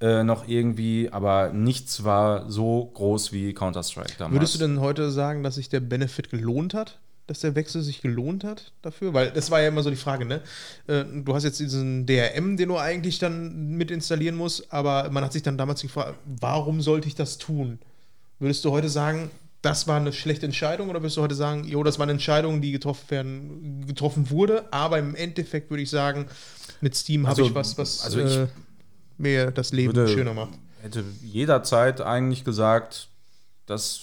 äh, 0.00 0.24
noch 0.24 0.46
irgendwie, 0.46 1.08
aber 1.10 1.50
nichts 1.52 2.04
war 2.04 2.50
so 2.50 2.90
groß 2.94 3.32
wie 3.32 3.54
Counter-Strike 3.54 4.14
damals. 4.18 4.34
Würdest 4.34 4.54
du 4.56 4.58
denn 4.58 4.80
heute 4.80 5.10
sagen, 5.10 5.42
dass 5.42 5.54
sich 5.54 5.68
der 5.70 5.80
Benefit 5.80 6.30
gelohnt 6.30 6.74
hat? 6.74 6.98
Dass 7.28 7.40
der 7.40 7.54
Wechsel 7.56 7.82
sich 7.82 8.02
gelohnt 8.02 8.44
hat 8.44 8.72
dafür? 8.82 9.14
Weil 9.14 9.30
das 9.30 9.50
war 9.50 9.60
ja 9.60 9.68
immer 9.68 9.82
so 9.82 9.90
die 9.90 9.96
Frage, 9.96 10.26
ne? 10.26 10.42
Äh, 10.86 11.04
Du 11.24 11.34
hast 11.34 11.44
jetzt 11.44 11.58
diesen 11.60 12.06
DRM, 12.06 12.56
den 12.56 12.68
du 12.68 12.76
eigentlich 12.76 13.18
dann 13.18 13.70
mit 13.76 13.90
installieren 13.90 14.36
musst, 14.36 14.72
aber 14.72 15.10
man 15.10 15.24
hat 15.24 15.32
sich 15.32 15.42
dann 15.42 15.56
damals 15.58 15.80
gefragt, 15.82 16.18
warum 16.24 16.80
sollte 16.82 17.08
ich 17.08 17.14
das 17.14 17.38
tun? 17.38 17.78
Würdest 18.38 18.64
du 18.64 18.70
heute 18.70 18.88
sagen, 18.90 19.30
das 19.66 19.86
war 19.88 19.96
eine 19.96 20.12
schlechte 20.12 20.46
Entscheidung 20.46 20.88
oder 20.88 21.00
würdest 21.02 21.16
du 21.16 21.22
heute 21.22 21.34
sagen, 21.34 21.64
jo, 21.64 21.82
das 21.82 21.98
war 21.98 22.04
eine 22.04 22.12
Entscheidung, 22.12 22.60
die 22.62 22.70
getroffen, 22.72 23.10
werden, 23.10 23.86
getroffen 23.86 24.30
wurde, 24.30 24.72
aber 24.72 24.98
im 24.98 25.14
Endeffekt 25.16 25.68
würde 25.70 25.82
ich 25.82 25.90
sagen, 25.90 26.26
mit 26.80 26.94
Steam 26.94 27.26
habe 27.26 27.32
Also- 27.42 27.46
ich 27.50 27.54
was, 27.54 27.76
was 27.76 28.04
also 28.04 28.20
ich 28.20 28.36
äh, 28.36 28.46
mir 29.18 29.50
das 29.50 29.72
Leben 29.72 29.94
würde- 29.94 30.12
schöner 30.12 30.34
macht. 30.34 30.50
hätte 30.82 31.02
jederzeit 31.22 32.00
eigentlich 32.00 32.44
gesagt, 32.44 33.08
dass, 33.66 34.02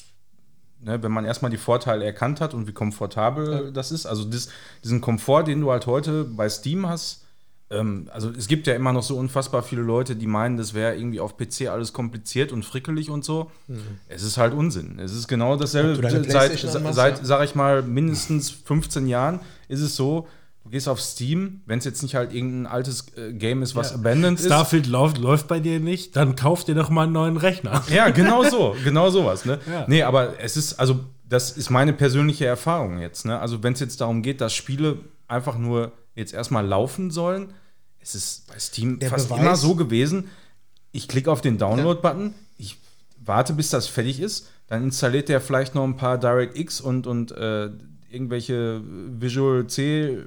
ne, 0.82 1.02
wenn 1.02 1.12
man 1.12 1.24
erstmal 1.24 1.50
die 1.52 1.58
Vorteile 1.58 2.04
erkannt 2.04 2.42
hat 2.42 2.54
und 2.54 2.68
wie 2.68 2.74
komfortabel 2.74 3.72
das 3.72 3.92
ist, 3.94 4.06
also 4.06 4.26
das, 4.26 4.50
diesen 4.84 5.00
Komfort, 5.00 5.44
den 5.46 5.62
du 5.62 5.72
halt 5.72 5.86
heute 5.88 6.26
bei 6.26 6.50
Steam 6.50 6.88
hast, 6.90 7.23
also 7.70 8.30
es 8.38 8.48
gibt 8.48 8.68
ja 8.68 8.76
immer 8.76 8.94
noch 8.94 9.02
so 9.02 9.18
unfassbar 9.18 9.64
viele 9.64 9.82
Leute, 9.82 10.16
die 10.16 10.28
meinen, 10.28 10.58
das 10.58 10.76
wäre 10.76 10.96
irgendwie 10.96 11.20
auf 11.20 11.38
PC 11.38 11.70
alles 11.70 11.92
kompliziert 11.92 12.52
und 12.52 12.64
frickelig 12.64 13.10
und 13.10 13.26
so. 13.26 13.50
Es 14.08 14.22
ist 14.22 14.38
halt 14.38 14.54
Unsinn. 14.54 15.00
Es 15.00 15.14
ist 15.14 15.28
genau 15.28 15.56
dasselbe. 15.58 16.08
Seit, 16.30 16.60
seit 16.60 17.20
ja. 17.20 17.26
sag 17.26 17.44
ich 17.44 17.56
mal, 17.56 17.82
mindestens 17.82 18.52
15 18.52 19.08
Jahren 19.08 19.40
ist 19.68 19.82
es 19.82 19.96
so, 19.96 20.28
du 20.64 20.70
gehst 20.70 20.88
auf 20.88 21.02
Steam, 21.02 21.62
wenn 21.66 21.80
es 21.80 21.86
jetzt 21.86 22.04
nicht 22.04 22.16
halt 22.16 22.34
irgendein 22.34 22.72
altes 22.72 23.08
äh, 23.18 23.34
Game 23.34 23.62
ist, 23.62 23.76
was 23.76 23.94
abandoned 23.94 24.40
ist. 24.40 24.46
Starfield 24.46 24.88
läuft, 24.88 25.18
läuft 25.18 25.48
bei 25.48 25.60
dir 25.60 25.80
nicht, 25.80 26.16
dann 26.16 26.36
kauf 26.36 26.64
dir 26.64 26.76
doch 26.76 26.90
mal 26.90 27.04
einen 27.04 27.14
neuen 27.14 27.38
Rechner. 27.38 27.84
Ja, 27.90 28.10
genau 28.10 28.44
so, 28.44 28.76
genau 28.84 29.10
sowas, 29.10 29.46
ne? 29.46 29.60
Ja. 29.70 29.86
Nee, 29.88 30.04
aber 30.04 30.40
es 30.40 30.58
ist, 30.58 30.80
also, 30.80 31.02
das 31.28 31.52
ist 31.52 31.70
meine 31.70 31.94
persönliche 31.94 32.46
Erfahrung 32.46 33.00
jetzt, 33.00 33.26
ne? 33.26 33.40
Also, 33.40 33.64
wenn 33.64 33.74
es 33.74 33.80
jetzt 33.80 34.00
darum 34.02 34.22
geht, 34.22 34.42
dass 34.42 34.54
Spiele 34.54 35.00
einfach 35.28 35.58
nur 35.58 35.92
jetzt 36.16 36.34
erstmal 36.34 36.66
laufen 36.66 37.12
sollen, 37.12 37.54
es 38.00 38.16
ist 38.16 38.48
bei 38.48 38.60
Steam 38.60 39.00
Der 39.00 39.10
fast 39.10 39.30
Beweis- 39.30 39.40
immer 39.40 39.56
so 39.56 39.76
gewesen, 39.76 40.30
ich 40.92 41.08
klicke 41.08 41.32
auf 41.32 41.42
den 41.42 41.58
Download-Button, 41.58 42.34
ich 42.58 42.78
warte, 43.18 43.54
bis 43.54 43.70
das 43.70 43.88
fertig 43.88 44.20
ist, 44.20 44.48
dann 44.68 44.84
installiert 44.84 45.30
der 45.30 45.42
vielleicht 45.42 45.76
noch 45.76 45.84
ein 45.84 45.98
paar 45.98 46.18
DirectX 46.18 46.82
und, 46.82 47.08
und 47.08 47.32
äh, 47.32 47.70
irgendwelche 48.12 48.82
Visual 49.20 49.66
C 49.68 50.20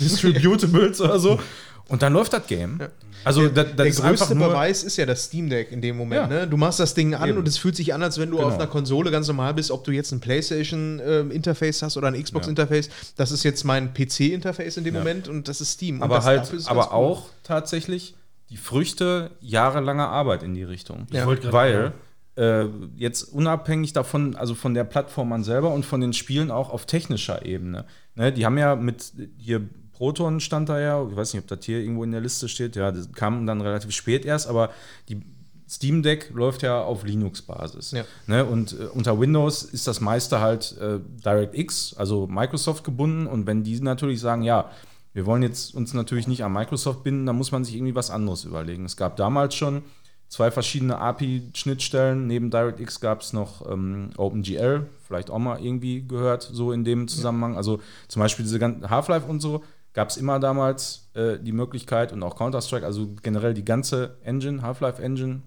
Distributables 0.00 1.00
oder 1.00 1.18
so. 1.18 1.38
Und 1.88 2.00
dann 2.00 2.14
läuft 2.14 2.32
das 2.32 2.46
Game. 2.46 2.80
Also, 3.24 3.48
das, 3.48 3.66
das 3.68 3.76
der 3.76 3.86
ist 3.86 4.02
größte. 4.02 4.34
Beweis 4.34 4.82
ist 4.82 4.96
ja 4.96 5.06
das 5.06 5.24
Steam 5.24 5.48
Deck 5.50 5.72
in 5.72 5.80
dem 5.80 5.96
Moment. 5.96 6.30
Ja. 6.30 6.40
Ne? 6.40 6.46
Du 6.48 6.56
machst 6.56 6.80
das 6.80 6.94
Ding 6.94 7.14
an 7.14 7.28
Eben. 7.28 7.38
und 7.38 7.48
es 7.48 7.56
fühlt 7.58 7.76
sich 7.76 7.94
an, 7.94 8.02
als 8.02 8.18
wenn 8.18 8.30
du 8.30 8.36
Genau. 8.36 8.48
auf 8.48 8.54
einer 8.54 8.66
Konsole 8.66 9.10
ganz 9.10 9.26
normal 9.28 9.54
bist, 9.54 9.70
ob 9.70 9.84
du 9.84 9.90
jetzt 9.92 10.12
ein 10.12 10.20
PlayStation-Interface 10.20 11.82
hast 11.82 11.96
oder 11.96 12.08
ein 12.08 12.22
Xbox-Interface. 12.22 12.88
Das 13.16 13.30
ist 13.32 13.42
jetzt 13.44 13.64
mein 13.64 13.92
PC-Interface 13.94 14.76
in 14.76 14.84
dem 14.84 14.94
Ja. 14.94 15.00
Moment 15.00 15.28
und 15.28 15.48
das 15.48 15.60
ist 15.60 15.72
Steam. 15.72 15.96
und 15.96 16.02
aber 16.02 16.16
das, 16.16 16.24
halt, 16.24 16.52
aber 16.66 16.88
cool. 16.88 16.92
auch 16.92 17.26
tatsächlich 17.42 18.14
die 18.50 18.56
Früchte 18.56 19.30
jahrelanger 19.40 20.08
Arbeit 20.08 20.42
in 20.42 20.54
die 20.54 20.62
Richtung. 20.64 21.06
Ja. 21.10 21.26
wollte 21.26 21.42
grad- 21.42 21.52
Weil 21.52 21.92
äh, 22.36 22.66
jetzt 22.96 23.22
unabhängig 23.22 23.92
davon, 23.92 24.34
also 24.36 24.54
von 24.54 24.74
der 24.74 24.84
Plattform 24.84 25.32
an 25.32 25.44
selber 25.44 25.72
und 25.72 25.86
von 25.86 26.00
den 26.00 26.12
Spielen 26.12 26.50
auch 26.50 26.70
auf 26.70 26.84
technischer 26.84 27.44
Ebene. 27.46 27.84
Ne, 28.16 28.32
die 28.32 28.44
haben 28.44 28.58
ja 28.58 28.74
mit 28.76 29.12
hier 29.38 29.62
Proton 29.94 30.40
stand 30.40 30.68
da 30.68 30.80
ja, 30.80 31.06
ich 31.08 31.16
weiß 31.16 31.32
nicht, 31.32 31.42
ob 31.42 31.48
das 31.48 31.64
hier 31.64 31.80
irgendwo 31.80 32.04
in 32.04 32.12
der 32.12 32.20
Liste 32.20 32.48
steht, 32.48 32.76
ja, 32.76 32.92
das 32.92 33.12
kam 33.12 33.46
dann 33.46 33.60
relativ 33.60 33.92
spät 33.92 34.24
erst, 34.24 34.48
aber 34.48 34.70
die 35.08 35.22
Steam 35.68 36.02
Deck 36.02 36.30
läuft 36.34 36.62
ja 36.62 36.82
auf 36.82 37.04
Linux-Basis. 37.04 37.92
Ja. 37.92 38.04
Ne, 38.26 38.44
und 38.44 38.78
äh, 38.78 38.84
unter 38.84 39.18
Windows 39.18 39.62
ist 39.62 39.86
das 39.86 40.00
meiste 40.00 40.40
halt 40.40 40.76
äh, 40.78 41.00
DirectX, 41.24 41.94
also 41.96 42.26
Microsoft 42.26 42.84
gebunden. 42.84 43.26
Und 43.26 43.46
wenn 43.46 43.64
die 43.64 43.80
natürlich 43.80 44.20
sagen, 44.20 44.42
ja, 44.42 44.70
wir 45.14 45.26
wollen 45.26 45.42
jetzt 45.42 45.74
uns 45.74 45.94
natürlich 45.94 46.26
nicht 46.26 46.44
an 46.44 46.52
Microsoft 46.52 47.02
binden, 47.02 47.26
dann 47.26 47.36
muss 47.36 47.50
man 47.50 47.64
sich 47.64 47.76
irgendwie 47.76 47.94
was 47.94 48.10
anderes 48.10 48.44
überlegen. 48.44 48.84
Es 48.84 48.96
gab 48.96 49.16
damals 49.16 49.54
schon 49.54 49.82
zwei 50.28 50.50
verschiedene 50.50 50.98
API-Schnittstellen. 50.98 52.26
Neben 52.26 52.50
DirectX 52.50 53.00
gab 53.00 53.22
es 53.22 53.32
noch 53.32 53.68
ähm, 53.70 54.10
OpenGL, 54.16 54.86
vielleicht 55.06 55.30
auch 55.30 55.38
mal 55.38 55.64
irgendwie 55.64 56.06
gehört, 56.06 56.42
so 56.42 56.72
in 56.72 56.84
dem 56.84 57.08
Zusammenhang. 57.08 57.56
Also 57.56 57.80
zum 58.08 58.20
Beispiel 58.20 58.44
diese 58.44 58.58
ganzen 58.58 58.90
Half-Life 58.90 59.26
und 59.26 59.40
so 59.40 59.62
gab 59.94 60.10
es 60.10 60.16
immer 60.16 60.38
damals 60.38 61.08
äh, 61.14 61.38
die 61.38 61.52
Möglichkeit 61.52 62.12
und 62.12 62.22
auch 62.22 62.36
Counter-Strike, 62.36 62.84
also 62.84 63.08
generell 63.22 63.54
die 63.54 63.64
ganze 63.64 64.16
Engine, 64.22 64.60
Half-Life-Engine 64.62 65.42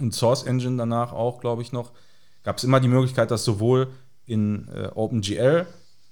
und 0.00 0.14
Source 0.14 0.44
Engine 0.44 0.76
danach 0.76 1.12
auch, 1.12 1.40
glaube 1.40 1.62
ich, 1.62 1.72
noch, 1.72 1.90
gab 2.44 2.56
es 2.56 2.64
immer 2.64 2.80
die 2.80 2.88
Möglichkeit, 2.88 3.30
das 3.30 3.44
sowohl 3.44 3.88
in 4.26 4.68
äh, 4.68 4.86
OpenGL 4.94 5.66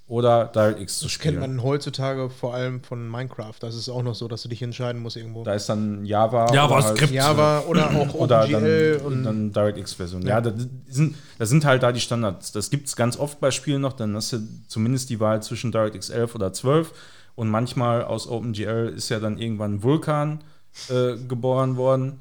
oder 0.07 0.45
DirectX 0.45 0.97
zu 0.97 1.05
Das 1.05 1.19
kennt 1.19 1.35
spielen. 1.35 1.55
man 1.55 1.63
heutzutage 1.63 2.29
vor 2.31 2.55
allem 2.55 2.83
von 2.83 3.07
Minecraft. 3.07 3.53
Das 3.59 3.75
ist 3.75 3.87
auch 3.89 4.01
noch 4.01 4.15
so, 4.15 4.27
dass 4.27 4.41
du 4.41 4.49
dich 4.49 4.61
entscheiden 4.63 5.01
musst 5.01 5.15
irgendwo. 5.15 5.43
Da 5.43 5.53
ist 5.53 5.69
dann 5.69 6.03
Java, 6.03 6.51
JavaScript. 6.51 7.01
halt, 7.01 7.11
Java 7.11 7.59
oder 7.67 7.91
auch 7.91 8.13
oder 8.15 8.43
OpenGL 8.43 8.97
dann, 8.97 9.05
und 9.05 9.23
dann 9.23 9.53
DirectX-Version. 9.53 10.23
Ja, 10.23 10.41
das 10.41 10.53
sind, 10.87 11.15
das 11.37 11.49
sind 11.49 11.63
halt 11.63 11.83
da 11.83 11.91
die 11.91 11.99
Standards. 12.01 12.51
Das 12.51 12.71
gibt 12.71 12.87
es 12.87 12.95
ganz 12.95 13.17
oft 13.17 13.39
bei 13.39 13.51
Spielen 13.51 13.81
noch. 13.81 13.93
Dann 13.93 14.15
hast 14.15 14.33
du 14.33 14.39
zumindest 14.67 15.11
die 15.11 15.19
Wahl 15.19 15.43
zwischen 15.43 15.71
DirectX 15.71 16.09
11 16.09 16.35
oder 16.35 16.51
12. 16.51 16.91
Und 17.39 17.47
manchmal 17.47 18.03
aus 18.03 18.27
OpenGL 18.27 18.93
ist 18.97 19.07
ja 19.07 19.21
dann 19.21 19.37
irgendwann 19.37 19.81
Vulkan 19.81 20.43
äh, 20.89 21.15
geboren 21.15 21.77
worden. 21.77 22.19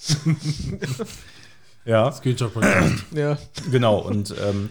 ja, 1.84 2.10
Screenshot-Podcast. 2.10 3.04
ja. 3.12 3.38
genau. 3.70 3.98
Und 3.98 4.34
ähm, 4.44 4.70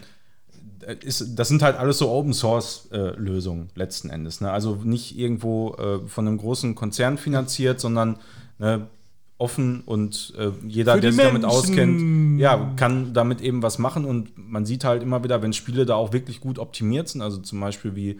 ist, 1.05 1.39
das 1.39 1.47
sind 1.47 1.61
halt 1.61 1.78
alles 1.78 1.99
so 1.99 2.11
Open 2.11 2.34
Source 2.34 2.89
äh, 2.91 3.15
Lösungen 3.17 3.69
letzten 3.76 4.09
Endes. 4.09 4.41
Ne? 4.41 4.51
Also 4.51 4.76
nicht 4.84 5.17
irgendwo 5.17 5.74
äh, 5.76 6.05
von 6.09 6.28
einem 6.28 6.38
großen 6.38 6.76
Konzern 6.76 7.17
finanziert, 7.17 7.80
sondern 7.80 8.17
ne, 8.59 8.88
offen 9.38 9.84
und 9.86 10.34
äh, 10.38 10.51
jeder, 10.67 10.99
der 10.99 11.13
sich 11.13 11.21
damit 11.21 11.43
Menschen. 11.43 11.57
auskennt, 11.57 12.41
ja, 12.41 12.74
kann 12.76 13.13
damit 13.13 13.39
eben 13.39 13.63
was 13.63 13.80
machen. 13.80 14.03
Und 14.03 14.38
man 14.38 14.65
sieht 14.65 14.84
halt 14.84 15.01
immer 15.01 15.24
wieder, 15.24 15.41
wenn 15.41 15.53
Spiele 15.53 15.86
da 15.86 15.95
auch 15.95 16.11
wirklich 16.11 16.41
gut 16.41 16.59
optimiert 16.59 17.07
sind, 17.07 17.21
also 17.21 17.38
zum 17.38 17.61
Beispiel 17.61 17.95
wie 17.95 18.19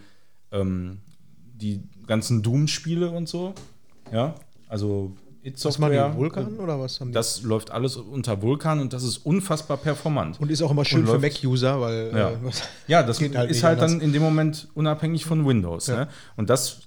ähm, 0.54 1.00
die 1.56 1.82
ganzen 2.08 2.42
Doom-Spiele 2.42 3.12
und 3.12 3.28
so. 3.28 3.54
Ja, 4.12 4.36
also 4.70 5.16
It? 5.46 5.60
Software, 5.60 6.16
Vulkan 6.16 6.58
oder 6.58 6.80
was 6.80 7.02
haben 7.02 7.10
die? 7.10 7.14
Das 7.14 7.42
läuft 7.42 7.70
alles 7.72 7.98
unter 7.98 8.42
Vulkan 8.42 8.80
und 8.80 8.94
das 8.94 9.04
ist 9.04 9.18
unfassbar 9.26 9.76
performant. 9.76 10.40
und 10.40 10.50
ist 10.50 10.62
auch 10.62 10.72
immer 10.72 10.86
schön 10.86 11.02
Und 11.02 11.08
für 11.08 11.20
Mac-User, 11.20 11.82
weil 11.82 12.12
Ja. 12.16 12.30
äh, 12.32 12.36
Ja, 12.88 13.04
das 13.04 13.20
halt 13.36 13.52
ist 13.52 13.62
halt 13.64 13.80
anders. 13.80 13.92
dann 13.92 14.00
in 14.02 14.14
dem 14.14 14.22
Moment 14.22 14.70
unabhängig 14.74 15.26
von 15.26 15.46
Windows. 15.46 15.88
Ja. 15.88 15.96
Ne? 16.06 16.08
Und 16.38 16.50
das, 16.50 16.82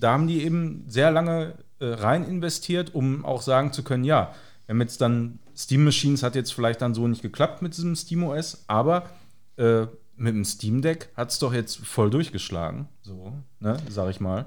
da 0.00 0.12
haben 0.14 0.26
die 0.26 0.42
eben 0.42 0.84
sehr 0.88 1.12
lange 1.12 1.54
äh, 1.78 1.86
rein 1.86 2.24
investiert, 2.24 2.94
um 2.96 3.24
auch 3.24 3.42
sagen 3.42 3.72
zu 3.72 3.84
können, 3.84 4.02
ja, 4.02 4.34
wir 4.66 4.74
haben 4.74 4.80
jetzt 4.80 5.00
dann 5.00 5.38
Steam 5.56 5.84
Machines 5.84 6.22
hat 6.24 6.34
jetzt 6.34 6.52
vielleicht 6.52 6.80
dann 6.82 6.94
so 6.94 7.06
nicht 7.06 7.22
geklappt 7.22 7.62
mit 7.62 7.76
diesem 7.76 7.94
Steam 7.94 8.24
OS, 8.24 8.64
aber 8.66 9.04
äh, 9.56 9.86
mit 10.20 10.34
dem 10.34 10.44
Steam 10.44 10.82
Deck 10.82 11.08
hat 11.16 11.30
es 11.30 11.38
doch 11.38 11.52
jetzt 11.52 11.78
voll 11.78 12.10
durchgeschlagen. 12.10 12.88
So, 13.02 13.32
ne, 13.58 13.78
sag 13.88 14.10
ich 14.10 14.20
mal. 14.20 14.46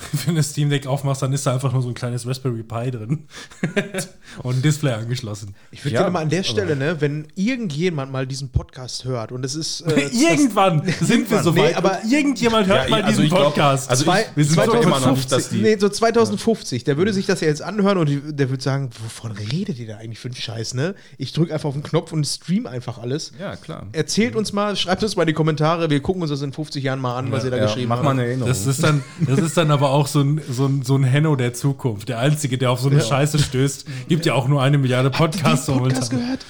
Wenn 0.24 0.34
du 0.34 0.40
das 0.40 0.50
Steam 0.50 0.70
Deck 0.70 0.86
aufmachst, 0.86 1.22
dann 1.22 1.32
ist 1.32 1.46
da 1.46 1.52
einfach 1.54 1.72
nur 1.72 1.82
so 1.82 1.88
ein 1.88 1.94
kleines 1.94 2.26
Raspberry 2.26 2.62
Pi 2.62 2.90
drin. 2.90 3.26
und 4.42 4.56
ein 4.56 4.62
Display 4.62 4.92
angeschlossen. 4.92 5.54
Ich 5.70 5.84
würde 5.84 5.94
Ja, 5.94 6.00
gerne 6.00 6.12
mal 6.12 6.20
an 6.22 6.28
der 6.30 6.42
Stelle, 6.42 6.76
ne, 6.76 7.00
wenn 7.00 7.26
irgendjemand 7.34 8.10
mal 8.12 8.26
diesen 8.26 8.50
Podcast 8.50 9.04
hört 9.04 9.32
und 9.32 9.44
es 9.44 9.54
ist. 9.54 9.82
Äh, 9.82 10.08
irgendwann 10.12 10.82
sind 10.84 11.30
wir 11.30 11.38
Irgendwann. 11.38 11.44
so 11.44 11.50
Nee, 11.52 11.60
weit. 11.62 11.76
aber- 11.76 11.98
irgendjemand 12.08 12.66
hört 12.66 12.84
Ja, 12.84 12.90
mal 12.90 13.02
also 13.02 13.08
diesen 13.20 13.24
ich 13.24 13.30
glaub- 13.30 13.44
Podcast. 13.54 13.90
also 13.90 14.04
ich- 14.10 14.36
wir 14.36 14.44
sind 14.44 14.56
doch 14.58 14.82
immer 14.82 15.00
noch 15.00 15.10
nicht, 15.16 15.30
dass 15.30 15.48
2050, 15.48 15.48
die- 15.58 15.62
nee, 15.62 15.76
so 15.78 15.88
2050, 15.88 16.84
der 16.84 16.96
würde 16.96 17.12
sich 17.12 17.26
das 17.26 17.40
ja 17.40 17.48
jetzt 17.48 17.62
anhören 17.62 17.98
und 17.98 18.10
der 18.38 18.50
würde 18.50 18.62
sagen, 18.62 18.90
wovon 19.02 19.32
redet 19.32 19.78
ihr 19.78 19.86
da 19.86 19.96
eigentlich 19.98 20.18
für 20.18 20.28
einen 20.28 20.34
Scheiß, 20.36 20.74
ne? 20.74 20.94
Ich 21.18 21.32
drücke 21.32 21.52
einfach 21.52 21.68
auf 21.68 21.74
den 21.74 21.82
Knopf 21.82 22.12
und 22.12 22.24
stream 22.26 22.66
einfach 22.66 22.98
alles. 22.98 23.32
Ja, 23.38 23.56
klar. 23.56 23.86
Erzählt 23.92 24.36
uns 24.36 24.52
mal, 24.52 24.76
schreibt 24.76 25.02
uns 25.02 25.16
mal 25.16 25.22
in 25.22 25.28
die 25.28 25.32
Kommentare, 25.34 25.90
wir 25.90 26.00
gucken 26.00 26.22
uns 26.22 26.30
das 26.30 26.42
in 26.42 26.52
50 26.52 26.82
Jahren 26.84 27.00
mal 27.00 27.16
an, 27.16 27.30
was 27.32 27.44
ihr 27.44 27.50
da 27.50 27.56
Ja, 27.58 27.64
geschrieben 27.66 27.88
mach 27.88 27.96
habt. 27.96 28.04
mal 28.04 28.10
eine 28.12 28.24
Erinnerung. 28.26 28.48
Das 28.48 28.66
ist, 28.66 28.82
dann, 28.82 29.02
das 29.20 29.38
ist 29.38 29.56
dann 29.56 29.70
aber 29.70 29.89
auch 29.90 30.06
so 30.06 30.20
ein, 30.20 30.40
so 30.48 30.66
ein, 30.66 30.82
so 30.82 30.96
ein 30.96 31.04
Henno 31.04 31.36
der 31.36 31.52
Zukunft. 31.54 32.08
Der 32.08 32.18
Einzige, 32.18 32.58
der 32.58 32.70
auf 32.70 32.80
so 32.80 32.88
eine 32.88 33.00
Scheiße 33.00 33.38
stößt. 33.38 33.86
Gibt 34.08 34.26
ja 34.26 34.34
auch 34.34 34.48
nur 34.48 34.62
eine 34.62 34.78
Milliarde 34.78 35.10
Podcasts 35.10 35.68
Habt 35.68 35.78
ihr 35.78 35.82
den 35.82 35.88
Podcast 35.88 36.12
momentan. 36.12 36.26
gehört? 36.38 36.46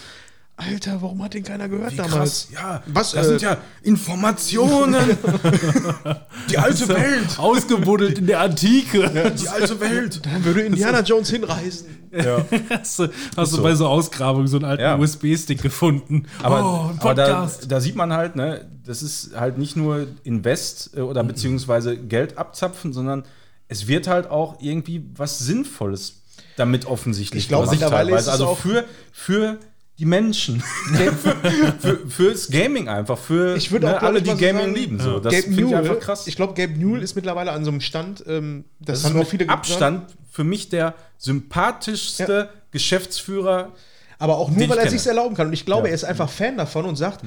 Alter, 0.61 1.01
warum 1.01 1.23
hat 1.23 1.35
den 1.35 1.43
keiner 1.43 1.69
gehört 1.69 1.93
Wie 1.93 1.97
damals? 1.97 2.13
krass, 2.13 2.49
ja. 2.53 2.83
Was, 2.87 3.13
das 3.13 3.27
äh, 3.27 3.29
sind 3.31 3.43
ja 3.43 3.57
Informationen. 3.83 4.95
die 6.51 6.59
alte 6.59 6.89
Welt. 6.89 7.39
Ausgebuddelt 7.39 8.19
in 8.19 8.27
der 8.27 8.41
Antike. 8.41 9.33
Die 9.41 9.49
alte 9.49 9.81
Welt. 9.81 10.21
Dann 10.25 10.45
würde 10.45 10.61
Indiana 10.61 11.01
Jones 11.01 11.31
hinreisen. 11.31 11.97
Ja. 12.13 12.45
Hast 12.71 12.99
du, 12.99 13.09
hast 13.37 13.53
du 13.53 13.57
so. 13.57 13.63
bei 13.63 13.75
so 13.75 13.87
Ausgrabungen 13.87 14.49
so 14.49 14.57
einen 14.57 14.65
alten 14.65 14.83
Ja. 14.83 14.97
USB-Stick 14.97 15.63
gefunden? 15.63 16.27
Aber, 16.43 16.65
oh, 16.65 16.91
aber 16.99 17.15
da, 17.15 17.51
da 17.69 17.81
sieht 17.81 17.95
man 17.95 18.13
halt, 18.13 18.35
ne, 18.35 18.69
das 18.85 19.03
ist 19.03 19.37
halt 19.37 19.59
nicht 19.59 19.77
nur 19.77 20.09
Invest 20.25 20.97
äh, 20.97 21.01
oder 21.01 21.23
beziehungsweise 21.23 21.97
Geld 21.97 22.37
abzapfen, 22.37 22.93
sondern 22.93 23.25
es 23.69 23.87
wird 23.87 24.09
halt 24.09 24.29
auch 24.29 24.61
irgendwie 24.61 25.09
was 25.15 25.39
Sinnvolles 25.39 26.23
damit 26.57 26.87
offensichtlich. 26.87 27.45
Ich 27.45 27.49
glaub, 27.49 27.63
gemacht 27.63 27.81
mittlerweile 27.81 28.15
ist 28.17 28.23
es 28.23 28.29
also 28.29 28.57
für, 28.57 28.85
für 29.13 29.59
die 30.01 30.07
Menschen. 30.07 30.61
für, 31.79 32.09
fürs 32.09 32.49
Gaming 32.49 32.89
einfach. 32.89 33.19
Für 33.19 33.55
Ich 33.57 33.71
würde 33.71 33.87
ne, 33.87 33.95
auch 33.95 33.99
glaub 33.99 34.11
alle, 34.11 34.19
ich, 34.21 34.25
die 34.25 34.37
Gaming 34.37 34.63
sagen, 34.63 34.75
lieben. 34.75 34.99
So. 34.99 35.21
Das 35.21 35.33
Gabe 35.33 35.43
finde 35.45 35.61
ich 35.61 35.67
Newell, 35.67 35.79
einfach 35.79 36.01
krass. 36.01 36.27
Ich 36.27 36.37
glaube, 36.37 36.55
Gabe 36.55 36.79
Newell 36.79 37.03
ist 37.03 37.15
mittlerweile 37.17 37.53
an 37.53 37.65
so 37.65 37.71
einem 37.71 37.83
Stand, 37.83 38.25
ähm, 38.27 38.65
das, 38.81 39.03
das 39.03 39.11
haben 39.11 39.21
ist 39.21 39.27
auch 39.27 39.31
viele 39.31 39.49
Abstand 39.51 40.17
für 40.31 40.43
mich 40.43 40.71
der 40.71 40.95
sympathischste 41.19 42.49
Geschäftsführer. 42.71 43.73
Aber 44.19 44.39
auch 44.39 44.51
nur, 44.51 44.69
weil 44.69 44.79
er 44.79 44.91
sich 44.91 45.07
erlauben 45.07 45.35
kann. 45.35 45.49
Und 45.49 45.53
ich 45.53 45.67
glaube, 45.67 45.89
Ja. 45.89 45.91
er 45.91 45.95
ist 45.95 46.05
einfach 46.05 46.31
Fan 46.31 46.57
davon 46.57 46.87
und 46.87 46.97
sagt, 46.97 47.23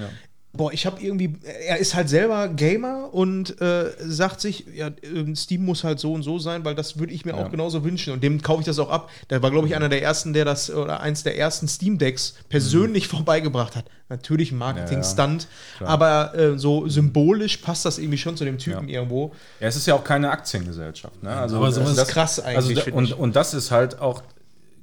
boah, 0.56 0.72
ich 0.72 0.86
habe 0.86 1.01
irgendwie, 1.01 1.36
er 1.68 1.78
ist 1.80 1.95
halt 1.95 2.10
selber 2.10 2.47
Gamer 2.47 3.12
und 3.12 3.60
äh, 3.60 3.91
sagt 3.99 4.39
sich, 4.39 4.66
ja, 4.76 4.91
ähm, 5.01 5.36
Steam 5.36 5.66
muss 5.66 5.84
halt 5.84 5.99
so 5.99 6.14
und 6.14 6.22
so 6.22 6.38
sein, 6.38 6.64
weil 6.64 6.76
das 6.76 6.99
würde 6.99 7.12
ich 7.12 7.26
mir 7.26 7.32
Ja. 7.32 7.38
auch 7.43 7.49
genauso 7.49 7.84
wünschen. 7.84 8.14
Und 8.14 8.24
dem 8.24 8.39
kaufe 8.41 8.60
ich 8.60 8.66
das 8.68 8.78
auch 8.78 8.91
ab. 8.91 9.10
Der 9.32 9.41
war, 9.41 9.49
glaube 9.49 9.68
ich, 9.68 9.76
einer 9.76 9.89
der 9.89 10.04
ersten, 10.04 10.32
der 10.34 10.45
das, 10.45 10.70
oder 10.70 10.99
eins 10.99 11.24
der 11.24 11.39
ersten 11.39 11.68
Steam-Decks 11.68 12.36
persönlich 12.49 13.08
vorbeigebracht 13.08 13.76
hat. 13.76 13.86
Natürlich 14.10 14.51
Marketing-Stunt, 14.51 15.47
Klar. 15.78 15.89
aber 15.89 16.36
äh, 16.38 16.60
so 16.60 16.88
symbolisch 16.88 17.58
passt 17.58 17.86
das 17.86 17.97
irgendwie 17.97 18.20
schon 18.20 18.38
zu 18.38 18.45
dem 18.45 18.60
Typen 18.60 18.88
Ja. 18.88 18.99
irgendwo. 18.99 19.32
Ja, 19.60 19.68
es 19.68 19.76
ist 19.76 19.88
ja 19.88 19.95
auch 19.95 20.04
keine 20.04 20.30
Aktiengesellschaft. 20.30 21.24
Ne? 21.24 21.32
Also 21.32 21.56
Aber 21.58 21.72
sowas 21.72 21.97
ist 21.97 22.08
krass 22.10 22.39
eigentlich, 22.39 22.58
Also, 22.58 22.74
da- 22.76 22.82
finde 22.82 22.97
und, 22.99 23.14
und 23.14 23.36
das 23.36 23.56
ist 23.56 23.72
halt 23.72 23.99
auch, 23.99 24.22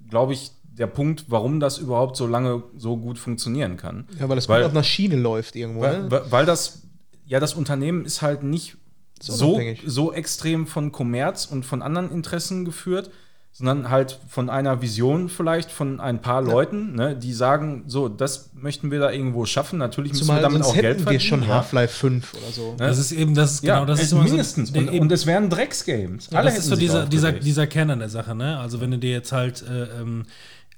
glaube 0.09 0.33
ich, 0.33 0.51
der 0.73 0.87
Punkt, 0.87 1.25
warum 1.29 1.61
das 1.61 1.79
überhaupt 1.79 2.17
so 2.17 2.27
lange 2.27 2.63
so 2.77 2.97
gut 2.97 3.19
funktionieren 3.19 3.77
kann. 3.77 4.07
Ja, 4.19 4.29
weil 4.29 4.37
das 4.37 4.49
Weil- 4.49 4.61
gut 4.63 4.67
auf 4.69 4.73
einer 4.73 4.85
Schiene 4.85 5.17
läuft 5.17 5.57
irgendwo. 5.57 5.83
Weil, 5.83 6.03
ne? 6.05 6.11
weil- 6.11 6.23
weil 6.31 6.47
das, 6.47 6.83
ja, 7.27 7.41
das 7.41 7.55
Unternehmen 7.55 8.05
ist 8.05 8.23
halt 8.23 8.43
nicht 8.43 8.77
so, 9.21 9.61
so 9.85 10.13
extrem 10.13 10.67
von 10.67 10.93
Kommerz 10.93 11.45
und 11.47 11.67
von 11.67 11.83
anderen 11.83 12.11
Interessen 12.11 12.65
geführt, 12.65 13.11
sondern 13.53 13.91
halt 13.91 14.19
von 14.29 14.49
einer 14.49 14.81
Vision 14.81 15.29
vielleicht 15.29 15.73
von 15.73 15.99
ein 16.01 16.23
paar 16.23 16.41
Leuten, 16.41 16.95
ne, 16.95 17.17
die 17.17 17.33
sagen, 17.33 17.83
so, 17.89 18.09
das 18.09 18.51
möchten 18.55 18.93
wir 18.93 19.01
da 19.01 19.11
irgendwo 19.11 19.45
schaffen. 19.45 19.79
Natürlich 19.81 20.13
müssen 20.13 20.23
Zumal 20.27 20.39
wir 20.39 20.43
damit 20.43 20.59
sonst 20.63 20.69
auch 20.69 20.75
Geld 20.75 20.85
hätten 20.85 20.99
wir 21.01 21.03
verdienen. 21.05 21.21
schon 21.21 21.43
ja. 21.43 21.49
Half-Life 21.49 21.95
5 21.99 22.33
oder 22.35 22.53
so. 22.53 22.75
Das 22.79 22.97
ist 22.99 23.11
eben, 23.11 23.35
das 23.35 23.55
ist 23.55 23.65
Ja, 23.65 23.75
genau, 23.81 23.87
das 23.87 24.01
ist 24.03 24.11
so- 24.11 24.19
mindestens. 24.19 24.73
der- 24.73 24.83
und, 24.83 24.89
eben- 24.93 25.01
und 25.01 25.13
es 25.13 25.27
wären 25.27 25.51
Drecksgames. 25.51 26.31
Ja, 26.31 26.39
Alle 26.39 26.51
das 26.51 26.61
ist 26.61 26.67
so 26.69 26.77
dieser, 26.77 27.07
dieser, 27.07 27.33
dieser 27.33 27.67
Kern 27.67 27.91
an 27.91 27.99
der 27.99 28.09
Sache, 28.09 28.35
ne? 28.37 28.59
Also 28.61 28.81
wenn 28.81 28.93
du 28.93 28.99
dir 28.99 29.11
jetzt 29.11 29.33
halt 29.33 29.63
äh, 29.69 30.01
ähm, 30.01 30.27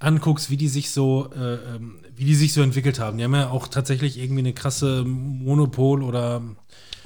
anguckst, 0.02 0.50
wie 0.50 0.56
die 0.56 0.68
sich 0.68 0.90
so, 0.90 1.28
äh, 1.34 1.54
ähm, 1.76 1.96
wie 2.16 2.24
die 2.24 2.34
sich 2.34 2.52
so 2.52 2.62
entwickelt 2.62 2.98
haben. 2.98 3.18
Die 3.18 3.24
haben 3.24 3.34
ja 3.34 3.50
auch 3.50 3.68
tatsächlich 3.68 4.18
irgendwie 4.18 4.40
eine 4.40 4.52
krasse 4.52 5.04
Monopol- 5.06 6.02
oder. 6.02 6.42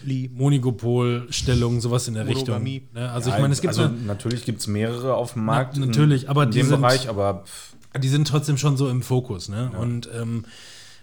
Monigopol-Stellung, 0.06 1.80
sowas 1.80 2.06
in 2.08 2.14
der 2.14 2.24
Monogamie. 2.24 2.74
Richtung. 2.74 2.94
Ne? 3.02 3.10
Also 3.10 3.30
Ja, 3.30 3.36
ich 3.36 3.42
meine, 3.42 3.52
es 3.54 3.60
gibt 3.60 3.76
also 3.76 3.88
so, 3.88 3.94
natürlich 4.06 4.44
gibt 4.44 4.60
es 4.60 4.66
mehrere 4.66 5.14
auf 5.14 5.32
dem 5.32 5.44
Markt. 5.44 5.76
Na, 5.78 5.86
natürlich, 5.86 6.28
aber 6.28 6.44
in 6.44 6.50
die 6.50 6.58
dem 6.58 6.68
sind- 6.68 6.80
Bereich, 6.80 7.08
aber 7.08 7.44
pff, 7.44 7.74
die 8.00 8.08
sind 8.08 8.28
trotzdem 8.28 8.56
schon 8.58 8.76
so 8.76 8.88
im 8.88 9.02
Fokus, 9.02 9.48
ne? 9.48 9.70
Und 9.80 10.08
ähm, 10.14 10.44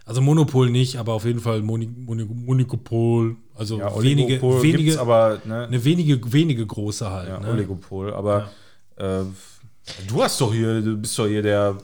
also 0.05 0.21
Monopol 0.21 0.69
nicht, 0.69 0.97
aber 0.97 1.13
auf 1.13 1.25
jeden 1.25 1.39
Fall 1.39 1.61
Moni, 1.61 1.87
Moni, 1.87 2.25
Monigopol, 2.25 3.35
also 3.55 3.79
ja, 3.79 4.01
wenige, 4.01 4.41
wenige, 4.41 4.99
aber 4.99 5.41
ne, 5.45 5.65
eine 5.67 5.83
wenige, 5.83 6.31
wenige 6.31 6.65
große 6.65 7.09
halt. 7.09 7.29
ja, 7.29 7.39
ne? 7.39 7.49
Oligopol, 7.51 8.13
aber 8.13 8.51
äh, 8.97 9.21
du 10.07 10.23
hast 10.23 10.39
doch 10.41 10.53
hier, 10.53 10.81
du 10.81 10.97
bist 10.97 11.17
doch 11.17 11.27
hier 11.27 11.41
der 11.41 11.77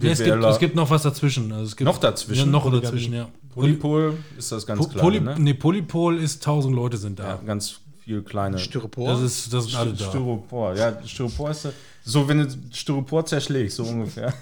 Ja, 0.00 0.10
es, 0.10 0.22
gibt, 0.22 0.44
es 0.44 0.58
gibt 0.58 0.74
noch 0.74 0.88
was 0.90 1.02
dazwischen. 1.02 1.52
Also 1.52 1.64
es 1.66 1.76
gibt, 1.76 1.86
Noch 1.86 1.98
dazwischen? 1.98 2.46
Ja, 2.46 2.50
noch 2.50 2.62
Polygamie. 2.62 2.84
dazwischen, 2.84 3.14
ja. 3.14 3.28
Polypol 3.54 4.16
ist 4.38 4.50
das 4.50 4.66
ganz 4.66 4.80
Po- 4.80 4.86
klar, 4.88 5.02
Poly, 5.04 5.20
ne? 5.20 5.34
Nee, 5.38 5.54
Polypol 5.54 6.18
ist 6.18 6.36
1000 6.36 6.74
Leute 6.74 6.96
sind 6.96 7.18
da. 7.18 7.24
Ja, 7.28 7.36
ganz 7.44 7.80
viel 8.02 8.22
kleine 8.22 8.58
Styropor. 8.58 9.10
Das, 9.10 9.20
ist, 9.20 9.52
das 9.52 9.64
sind 9.66 9.76
alle 9.76 9.92
da. 9.92 10.08
Styropor. 10.08 10.74
Ja, 10.74 10.96
Styropor 11.06 11.50
ist 11.50 11.68
so, 12.04 12.26
wenn 12.26 12.38
du 12.38 12.48
Styropor 12.72 13.26
zerschlägst, 13.26 13.76
so 13.76 13.84
ungefähr. 13.84 14.32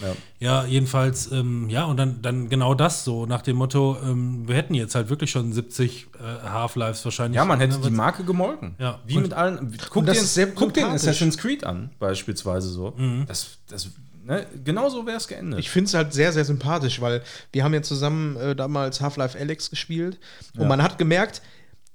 Ja. 0.00 0.14
Ja, 0.38 0.64
jedenfalls, 0.64 1.30
ähm, 1.32 1.68
ja, 1.68 1.84
und 1.84 1.96
dann, 1.96 2.22
dann 2.22 2.48
genau 2.48 2.74
das 2.74 3.04
so, 3.04 3.26
nach 3.26 3.42
dem 3.42 3.56
Motto, 3.56 3.96
ähm, 4.02 4.48
wir 4.48 4.54
hätten 4.56 4.74
jetzt 4.74 4.94
halt 4.94 5.08
wirklich 5.10 5.30
schon 5.30 5.52
70 5.52 6.08
äh, 6.18 6.48
Half-Lives 6.48 7.04
wahrscheinlich. 7.04 7.36
ja, 7.36 7.44
man 7.44 7.60
hätte 7.60 7.78
Ne, 7.78 7.84
die 7.84 7.90
Marke 7.90 8.24
gemolken. 8.24 8.74
Ja. 8.78 9.00
Wie 9.06 9.16
Und- 9.16 9.22
mit 9.24 9.32
allen. 9.34 9.76
Guck, 9.90 10.06
das 10.06 10.18
dir, 10.18 10.24
sehr 10.24 10.46
guck 10.48 10.72
dir 10.74 10.80
sympathisch. 10.82 11.08
Assassin's 11.08 11.36
Creed 11.38 11.64
an, 11.64 11.90
beispielsweise 11.98 12.68
so. 12.68 12.94
Das, 13.26 13.58
das, 13.68 13.88
ne, 14.24 14.46
genau 14.64 14.88
so 14.88 15.04
wäre 15.06 15.16
es 15.18 15.28
geendet. 15.28 15.58
Ich 15.60 15.70
finde 15.70 15.88
es 15.88 15.94
halt 15.94 16.12
sehr, 16.14 16.32
sehr 16.32 16.44
sympathisch, 16.44 17.00
weil 17.00 17.22
wir 17.52 17.62
haben 17.64 17.74
ja 17.74 17.82
zusammen 17.82 18.36
äh, 18.36 18.56
damals 18.56 19.00
Half-Life 19.00 19.38
Alex 19.38 19.70
gespielt 19.70 20.18
und 20.54 20.62
Ja. 20.62 20.68
man 20.68 20.82
hat 20.82 20.96
gemerkt, 20.98 21.42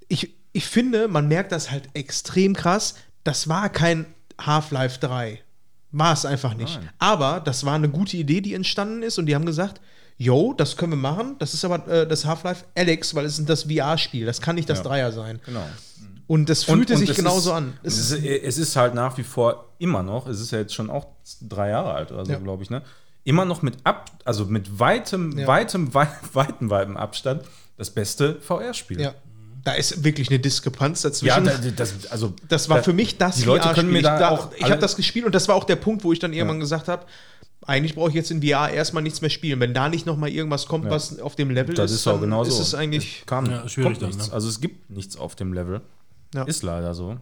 ich, 0.07 0.35
ich 0.53 0.65
finde, 0.65 1.07
man 1.07 1.27
merkt 1.27 1.51
das 1.51 1.71
halt 1.71 1.89
extrem 1.93 2.53
krass, 2.55 2.95
das 3.23 3.47
war 3.47 3.69
kein 3.69 4.05
Half-Life 4.39 4.99
3. 4.99 5.39
War 5.97 6.11
es 6.13 6.25
einfach 6.25 6.53
nicht. 6.55 6.75
Nein. 6.77 6.89
Aber 6.99 7.39
das 7.39 7.65
war 7.65 7.75
eine 7.75 7.87
gute 7.89 8.17
Idee, 8.17 8.41
die 8.41 8.53
entstanden 8.53 9.01
ist 9.01 9.17
und 9.17 9.27
die 9.27 9.35
haben 9.35 9.45
gesagt, 9.45 9.79
yo, 10.17 10.53
das 10.53 10.75
können 10.75 10.91
wir 10.93 10.97
machen, 10.97 11.35
das 11.39 11.53
ist 11.53 11.63
aber 11.63 11.87
äh, 11.87 12.05
das 12.07 12.25
Half-Life 12.25 12.65
Alex, 12.75 13.15
weil 13.15 13.25
es 13.25 13.39
ist 13.39 13.47
das 13.49 13.63
VR-Spiel, 13.63 14.25
das 14.25 14.41
kann 14.41 14.55
nicht 14.55 14.69
das 14.69 14.79
Ja. 14.79 14.83
Dreier 14.83 15.11
sein. 15.11 15.39
genau. 15.45 15.65
Und 16.27 16.49
das 16.49 16.63
fühlte 16.63 16.93
Und- 16.93 16.99
und 17.01 17.07
sich 17.07 17.09
es 17.11 17.15
genauso 17.15 17.51
ist, 17.51 17.55
an. 17.55 17.73
Es 17.83 17.97
ist, 17.97 18.11
es 18.23 18.57
ist 18.57 18.75
halt 18.75 18.93
nach 18.95 19.17
wie 19.17 19.23
vor 19.23 19.73
immer 19.77 20.01
noch, 20.03 20.27
es 20.27 20.41
ist 20.41 20.51
ja 20.51 20.57
jetzt 20.59 20.73
schon 20.73 20.89
auch 20.89 21.05
drei 21.41 21.69
Jahre 21.69 21.93
alt 21.93 22.11
oder 22.11 22.25
so, 22.25 22.31
Ja. 22.31 22.39
glaube 22.39 22.63
ich, 22.63 22.69
ne? 22.69 22.81
Immer 23.23 23.45
noch 23.45 23.61
mit 23.61 23.77
ab, 23.85 24.11
also 24.25 24.45
mit 24.45 24.79
weitem, 24.79 25.37
Ja. 25.37 25.47
weitem, 25.47 25.93
wei 25.93 26.07
weitem, 26.33 26.69
weitem 26.69 26.97
Abstand 26.97 27.43
das 27.77 27.89
beste 27.91 28.35
VR-Spiel. 28.41 28.99
ja. 29.01 29.13
Da 29.65 29.73
ist 29.73 30.03
wirklich 30.05 30.29
eine 30.29 30.39
Diskrepanz 30.39 31.03
Ja, 31.03 31.09
dazwischen. 31.09 31.45
da, 31.45 31.71
das, 31.75 32.07
also 32.11 32.33
Das 32.47 32.69
war 32.69 32.77
da- 32.77 32.83
für 32.83 32.93
mich 32.93 33.17
das 33.17 33.35
Die 33.37 33.43
Leute 33.45 33.67
können 33.73 33.89
mir 33.91 33.97
ich 33.97 34.03
da 34.03 34.17
da, 34.19 34.29
auch 34.29 34.51
ich 34.55 34.63
habe 34.63 34.77
das 34.79 34.95
gespielt 34.95 35.25
und 35.25 35.35
das 35.35 35.47
war 35.49 35.55
auch 35.55 35.63
der 35.65 35.75
Punkt, 35.75 36.03
wo 36.03 36.13
ich 36.13 36.19
dann 36.19 36.31
irgendwann 36.33 36.59
gesagt 36.61 36.87
habe, 36.87 37.05
eigentlich 37.65 37.95
brauche 37.95 38.09
ich 38.09 38.15
jetzt 38.15 38.29
in 38.31 38.41
VR 38.43 38.69
erstmal 38.69 39.01
nichts 39.01 39.21
mehr 39.21 39.29
spielen. 39.31 39.59
Wenn 39.59 39.73
da 39.73 39.89
nicht 39.89 40.05
noch 40.05 40.17
mal 40.17 40.29
irgendwas 40.29 40.67
kommt, 40.67 40.85
Ja. 40.85 40.91
was 40.91 41.19
auf 41.19 41.35
dem 41.35 41.49
Level 41.49 41.73
Das 41.75 41.89
ist, 41.91 42.01
ist 42.01 42.07
auch 42.07 42.13
dann 42.13 42.21
genau 42.21 42.43
ist 42.43 42.55
so. 42.55 42.61
es 42.61 42.75
eigentlich 42.75 43.23
kam, 43.25 43.47
Ja, 43.47 43.67
schwierig 43.67 43.93
kommt 43.93 44.01
dann, 44.03 44.09
nichts. 44.11 44.27
ne? 44.27 44.33
Also 44.33 44.47
es 44.49 44.61
gibt 44.61 44.89
nichts 44.91 45.17
auf 45.17 45.35
dem 45.35 45.51
Level. 45.51 45.81
Ja. 46.35 46.43
Ist 46.43 46.61
leider 46.63 46.93
so. 46.93 47.17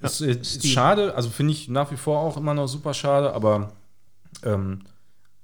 ist, 0.00 0.22
ist 0.22 0.66
schade, 0.66 1.14
also 1.14 1.28
finde 1.28 1.52
ich 1.52 1.68
nach 1.68 1.90
wie 1.92 1.96
vor 1.96 2.20
auch 2.20 2.38
immer 2.38 2.54
noch 2.54 2.68
super 2.68 2.94
schade, 2.94 3.34
aber 3.34 3.72
ähm, 4.44 4.80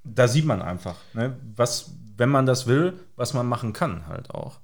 da 0.02 0.28
sieht 0.28 0.46
man 0.46 0.62
einfach, 0.62 0.94
ne, 1.12 1.36
was, 1.56 1.90
wenn 2.16 2.30
man 2.30 2.46
das 2.46 2.66
will, 2.66 2.94
was 3.16 3.34
man 3.34 3.46
machen 3.46 3.74
kann 3.74 4.06
halt 4.08 4.30
auch. 4.30 4.58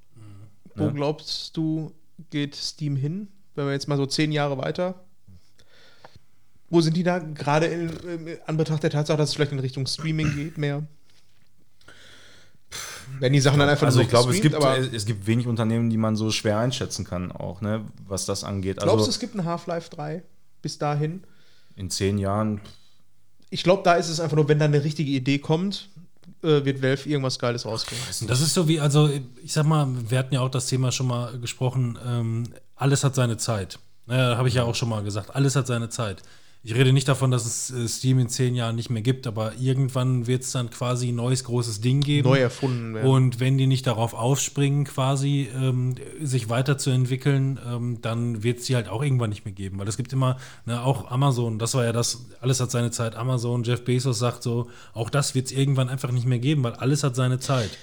Wo 0.74 0.84
Ja. 0.84 0.90
glaubst 0.90 1.56
du, 1.56 1.92
geht 2.30 2.54
Steam 2.54 2.96
hin? 2.96 3.28
Wenn 3.54 3.66
wir 3.66 3.72
jetzt 3.72 3.88
mal 3.88 3.96
so 3.96 4.06
zehn 4.06 4.32
Jahre 4.32 4.56
weiter. 4.58 4.94
Wo 6.70 6.80
sind 6.80 6.96
die 6.96 7.02
da? 7.02 7.18
Gerade 7.18 7.66
in, 7.66 7.90
Anbetracht 8.46 8.82
der 8.82 8.90
Tatsache, 8.90 9.18
dass 9.18 9.28
es 9.30 9.34
vielleicht 9.34 9.52
in 9.52 9.58
Richtung 9.58 9.86
Streaming 9.86 10.34
geht, 10.34 10.56
mehr? 10.56 10.84
Wenn 13.20 13.32
die 13.34 13.40
Sachen 13.40 13.58
dann 13.58 13.68
einfach 13.68 13.86
Also 13.86 13.98
nur 13.98 14.04
ich 14.04 14.08
glaube, 14.10 14.32
es 14.32 14.40
gibt, 14.40 14.54
aber 14.54 14.78
es, 14.78 14.90
es 14.92 15.04
gibt 15.04 15.26
wenig 15.26 15.46
Unternehmen, 15.46 15.90
die 15.90 15.98
man 15.98 16.16
so 16.16 16.30
schwer 16.30 16.58
einschätzen 16.58 17.04
kann, 17.04 17.30
auch, 17.30 17.60
ne, 17.60 17.84
was 18.08 18.24
das 18.24 18.42
angeht. 18.42 18.76
glaubst 18.78 18.92
du, 18.94 18.98
Also 19.00 19.10
es 19.10 19.18
gibt 19.18 19.34
ein 19.34 19.44
Half-Life 19.44 19.90
3 19.90 20.22
bis 20.62 20.78
dahin? 20.78 21.24
in 21.76 21.88
zehn 21.90 22.18
Jahren, 22.18 22.60
Ich 23.50 23.62
glaube, 23.62 23.82
da 23.82 23.94
ist 23.94 24.08
es 24.08 24.20
einfach 24.20 24.36
nur, 24.36 24.48
wenn 24.48 24.58
da 24.58 24.64
eine 24.66 24.82
richtige 24.84 25.10
Idee 25.10 25.38
kommt, 25.38 25.90
äh, 26.42 26.64
wird 26.64 26.82
Valve 26.82 27.08
irgendwas 27.08 27.38
Geiles 27.38 27.64
rausbringen. 27.64 28.04
Das 28.26 28.40
ist 28.40 28.54
so 28.54 28.68
wie, 28.68 28.80
also 28.80 29.08
ich 29.42 29.52
sag 29.52 29.64
mal, 29.64 29.88
wir 30.08 30.18
hatten 30.18 30.34
ja 30.34 30.40
auch 30.40 30.50
das 30.50 30.66
Thema 30.66 30.92
schon 30.92 31.06
mal 31.06 31.38
gesprochen, 31.38 31.98
ähm, 32.06 32.44
alles 32.76 33.04
hat 33.04 33.14
seine 33.14 33.36
Zeit. 33.36 33.78
Naja, 34.06 34.36
habe 34.36 34.48
ich 34.48 34.54
ja 34.54 34.64
auch 34.64 34.74
schon 34.74 34.88
mal 34.88 35.02
gesagt, 35.02 35.34
alles 35.34 35.56
hat 35.56 35.66
seine 35.66 35.88
Zeit. 35.88 36.22
Ich 36.64 36.76
rede 36.76 36.92
nicht 36.92 37.08
davon, 37.08 37.32
dass 37.32 37.44
es 37.44 37.72
äh, 37.72 37.88
Steam 37.88 38.20
in 38.20 38.28
zehn 38.28 38.54
Jahren 38.54 38.76
nicht 38.76 38.88
mehr 38.88 39.02
gibt, 39.02 39.26
aber 39.26 39.54
irgendwann 39.58 40.28
wird 40.28 40.42
es 40.44 40.52
dann 40.52 40.70
quasi 40.70 41.08
ein 41.08 41.16
neues 41.16 41.42
großes 41.42 41.80
Ding 41.80 42.00
geben. 42.00 42.28
Neu 42.28 42.38
erfunden 42.38 42.94
werden. 42.94 43.10
Und 43.10 43.40
wenn 43.40 43.58
die 43.58 43.66
nicht 43.66 43.84
darauf 43.84 44.14
aufspringen, 44.14 44.84
quasi 44.84 45.48
ähm, 45.56 45.96
sich 46.20 46.48
weiterzuentwickeln, 46.50 47.58
ähm, 47.66 47.98
dann 48.00 48.44
wird 48.44 48.60
es 48.60 48.66
die 48.66 48.76
halt 48.76 48.88
auch 48.88 49.02
irgendwann 49.02 49.30
nicht 49.30 49.44
mehr 49.44 49.54
geben. 49.54 49.80
Weil 49.80 49.88
es 49.88 49.96
gibt 49.96 50.12
immer, 50.12 50.36
ne, 50.64 50.80
auch 50.84 51.10
Amazon, 51.10 51.58
das 51.58 51.74
war 51.74 51.84
ja 51.84 51.92
das, 51.92 52.26
alles 52.40 52.60
hat 52.60 52.70
seine 52.70 52.92
Zeit. 52.92 53.16
Amazon, 53.16 53.64
Jeff 53.64 53.82
Bezos 53.84 54.20
sagt 54.20 54.44
so, 54.44 54.70
auch 54.94 55.10
das 55.10 55.34
wird 55.34 55.46
es 55.46 55.52
irgendwann 55.52 55.88
einfach 55.88 56.12
nicht 56.12 56.26
mehr 56.26 56.38
geben, 56.38 56.62
weil 56.62 56.74
alles 56.74 57.02
hat 57.02 57.16
seine 57.16 57.40
Zeit. 57.40 57.76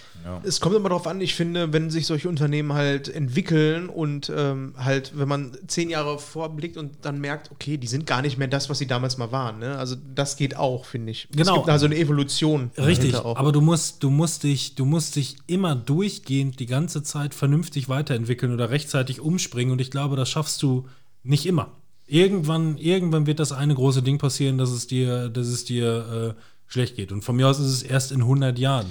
Es 0.44 0.60
kommt 0.60 0.76
immer 0.76 0.90
darauf 0.90 1.08
an, 1.08 1.22
ich 1.22 1.34
finde, 1.36 1.72
wenn 1.74 1.90
sich 1.90 2.06
solche 2.06 2.28
Unternehmen 2.28 2.74
halt 2.74 3.08
entwickeln 3.08 3.90
und 3.90 4.32
ähm, 4.36 4.74
halt, 4.78 5.18
wenn 5.18 5.28
man 5.28 5.58
zehn 5.68 5.90
Jahre 5.90 6.20
vorblickt 6.20 6.78
und 6.78 6.92
dann 7.04 7.22
merkt, 7.22 7.52
okay, 7.52 7.78
die 7.78 7.88
sind 7.88 8.06
gar 8.06 8.22
nicht 8.22 8.38
mehr 8.38 8.48
das, 8.48 8.69
was 8.70 8.80
sie 8.80 8.88
damals 8.88 9.18
mal 9.18 9.32
waren. 9.32 9.60
Ne? 9.60 9.78
Also 9.78 9.96
das 10.16 10.38
geht 10.38 10.56
auch, 10.56 10.86
finde 10.86 11.12
ich. 11.12 11.28
Genau. 11.32 11.52
Es 11.52 11.58
gibt 11.58 11.70
also 11.70 11.86
eine 11.86 11.98
Evolution. 11.98 12.72
Richtig, 12.78 13.16
aber 13.16 13.52
du 13.52 13.62
musst, 13.62 14.04
du 14.04 14.10
musst 14.10 14.44
dich, 14.44 14.76
du 14.76 14.86
musst 14.86 15.16
dich 15.16 15.38
immer 15.48 15.76
durchgehend 15.76 16.60
die 16.60 16.66
ganze 16.66 17.04
Zeit 17.04 17.34
vernünftig 17.34 17.90
weiterentwickeln 17.90 18.54
oder 18.54 18.70
rechtzeitig 18.70 19.22
umspringen 19.22 19.72
und 19.72 19.82
ich 19.82 19.92
glaube, 19.92 20.16
das 20.16 20.30
schaffst 20.30 20.62
du 20.62 20.88
nicht 21.24 21.46
immer. 21.46 21.72
Irgendwann, 22.08 22.78
irgendwann 22.78 23.28
wird 23.28 23.40
das 23.40 23.52
eine 23.52 23.76
große 23.76 24.02
Ding 24.02 24.18
passieren, 24.18 24.58
dass 24.58 24.72
es 24.72 24.88
dir, 24.88 25.30
dass 25.30 25.48
es 25.48 25.66
dir 25.66 26.36
äh, 26.38 26.42
schlecht 26.66 26.96
geht. 26.96 27.12
Und 27.12 27.24
von 27.24 27.36
mir 27.36 27.48
aus 27.48 27.60
ist 27.60 27.68
es 27.68 27.84
erst 27.84 28.12
in 28.12 28.22
100 28.22 28.58
Jahren. 28.58 28.88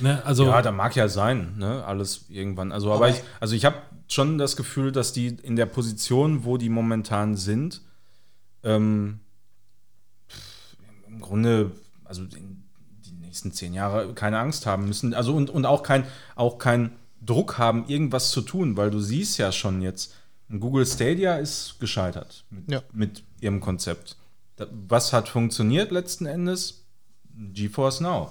Ne? 0.00 0.22
Also, 0.24 0.46
Ja, 0.46 0.60
da 0.60 0.72
mag 0.72 0.96
ja 0.96 1.08
sein, 1.08 1.54
ne? 1.56 1.84
Alles 1.84 2.26
irgendwann. 2.28 2.72
Also, 2.72 2.92
aber, 2.92 3.08
ich, 3.08 3.22
also 3.40 3.54
ich 3.54 3.64
habe 3.64 3.76
schon 4.08 4.38
das 4.38 4.56
Gefühl, 4.56 4.92
dass 4.92 5.12
die 5.12 5.28
in 5.42 5.56
der 5.56 5.66
Position, 5.66 6.44
wo 6.44 6.56
die 6.56 6.68
momentan 6.68 7.36
sind, 7.36 7.80
ähm, 8.64 9.20
im 11.08 11.20
Grunde, 11.20 11.70
also 12.04 12.24
die 12.24 13.12
nächsten 13.20 13.52
zehn 13.52 13.74
Jahre 13.74 14.14
keine 14.14 14.38
Angst 14.38 14.66
haben 14.66 14.86
müssen. 14.86 15.14
Also 15.14 15.34
und, 15.34 15.50
und 15.50 15.66
auch 15.66 15.82
kein, 15.82 16.04
auch 16.34 16.58
kein 16.58 16.92
Druck 17.24 17.58
haben, 17.58 17.86
irgendwas 17.88 18.30
zu 18.30 18.42
tun, 18.42 18.76
weil 18.76 18.90
du 18.90 19.00
siehst 19.00 19.38
ja 19.38 19.52
schon 19.52 19.80
jetzt, 19.82 20.14
Google 20.60 20.86
Stadia 20.86 21.36
ist 21.36 21.76
gescheitert 21.80 22.44
mit, 22.50 22.70
Ja. 22.70 22.82
mit 22.92 23.24
ihrem 23.40 23.60
Konzept. 23.60 24.16
Was 24.88 25.12
hat 25.12 25.28
funktioniert 25.28 25.90
letzten 25.90 26.26
Endes? 26.26 26.84
GeForce 27.36 28.00
Now. 28.00 28.30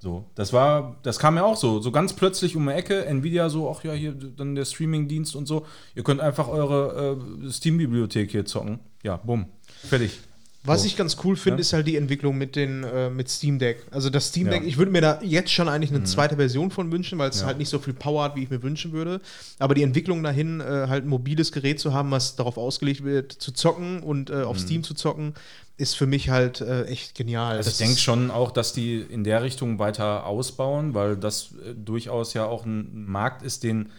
So, 0.00 0.24
das 0.36 0.52
war, 0.52 0.96
das 1.02 1.18
kam 1.18 1.36
ja 1.36 1.44
auch 1.44 1.56
so, 1.56 1.80
so 1.80 1.90
ganz 1.90 2.12
plötzlich 2.12 2.54
um 2.56 2.66
die 2.66 2.72
Ecke, 2.72 3.04
Nvidia 3.04 3.48
so, 3.48 3.70
ach 3.70 3.82
ja, 3.84 3.92
hier 3.92 4.12
dann 4.12 4.54
der 4.54 4.64
Streaming-Dienst 4.64 5.34
und 5.34 5.46
so. 5.46 5.66
Ihr 5.94 6.04
könnt 6.04 6.20
einfach 6.20 6.48
eure 6.48 7.18
äh, 7.44 7.50
Steam-Bibliothek 7.50 8.30
hier 8.30 8.44
zocken. 8.46 8.78
Ja, 9.02 9.16
bumm, 9.16 9.46
fertig. 9.84 10.18
Was 10.64 10.82
So. 10.82 10.88
ich 10.88 10.96
ganz 10.96 11.16
cool 11.24 11.36
finde, 11.36 11.58
Ja. 11.58 11.60
ist 11.60 11.72
halt 11.72 11.86
die 11.86 11.96
Entwicklung 11.96 12.36
mit, 12.36 12.54
den, 12.56 12.82
äh, 12.84 13.08
mit 13.08 13.28
Steam 13.30 13.58
Deck. 13.58 13.86
Also 13.90 14.10
das 14.10 14.28
Steam 14.28 14.46
Deck, 14.48 14.56
Ja. 14.56 14.60
Mhm. 14.62 14.68
ich 14.68 14.76
würde 14.76 14.90
mir 14.90 15.00
da 15.00 15.20
jetzt 15.22 15.50
schon 15.52 15.68
eigentlich 15.68 15.90
eine 15.92 16.02
zweite 16.04 16.36
Version 16.36 16.70
von 16.70 16.90
wünschen, 16.92 17.16
weil 17.18 17.30
es 17.30 17.44
halt 17.44 17.58
nicht 17.58 17.68
so 17.70 17.78
viel 17.78 17.94
Power 17.94 18.24
hat, 18.24 18.36
wie 18.36 18.42
ich 18.42 18.50
mir 18.50 18.62
wünschen 18.62 18.92
würde. 18.92 19.20
Aber 19.60 19.74
die 19.74 19.82
Entwicklung 19.84 20.22
dahin, 20.22 20.60
äh, 20.60 20.64
halt 20.88 21.04
ein 21.04 21.08
mobiles 21.08 21.52
Gerät 21.52 21.78
zu 21.80 21.94
haben, 21.94 22.10
was 22.10 22.34
darauf 22.36 22.58
ausgelegt 22.58 23.02
wird, 23.04 23.32
zu 23.32 23.52
zocken 23.52 24.02
und 24.02 24.30
äh, 24.30 24.42
auf 24.42 24.58
Steam 24.58 24.82
zu 24.82 24.94
zocken, 24.94 25.34
ist 25.78 25.94
für 25.96 26.06
mich 26.06 26.28
halt 26.28 26.60
äh, 26.60 26.84
echt 26.86 27.14
genial. 27.14 27.52
Mhm. 27.54 27.58
Also 27.58 27.68
ich 27.68 27.74
Das 27.74 27.78
denke 27.78 27.92
ist- 27.94 28.02
schon 28.02 28.30
auch, 28.32 28.50
dass 28.50 28.72
die 28.72 28.96
in 29.00 29.22
der 29.24 29.42
Richtung 29.44 29.78
weiter 29.78 30.26
ausbauen, 30.26 30.92
weil 30.92 31.16
das 31.16 31.52
äh, 31.64 31.72
durchaus 31.74 32.34
ja 32.34 32.44
auch 32.46 32.66
ein 32.66 33.06
Markt 33.06 33.42
ist, 33.42 33.62
den 33.62 33.90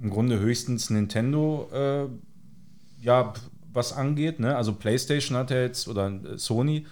im 0.00 0.10
Grunde 0.10 0.40
höchstens 0.40 0.90
Nintendo 0.90 1.70
äh, 1.72 3.04
ja 3.04 3.32
was 3.72 3.92
angeht. 3.92 4.40
Ne? 4.40 4.56
Also 4.56 4.74
PlayStation 4.74 5.36
hat 5.36 5.50
ja 5.50 5.60
jetzt 5.60 5.88
oder 5.88 6.08
äh, 6.08 6.38
Sony 6.38 6.86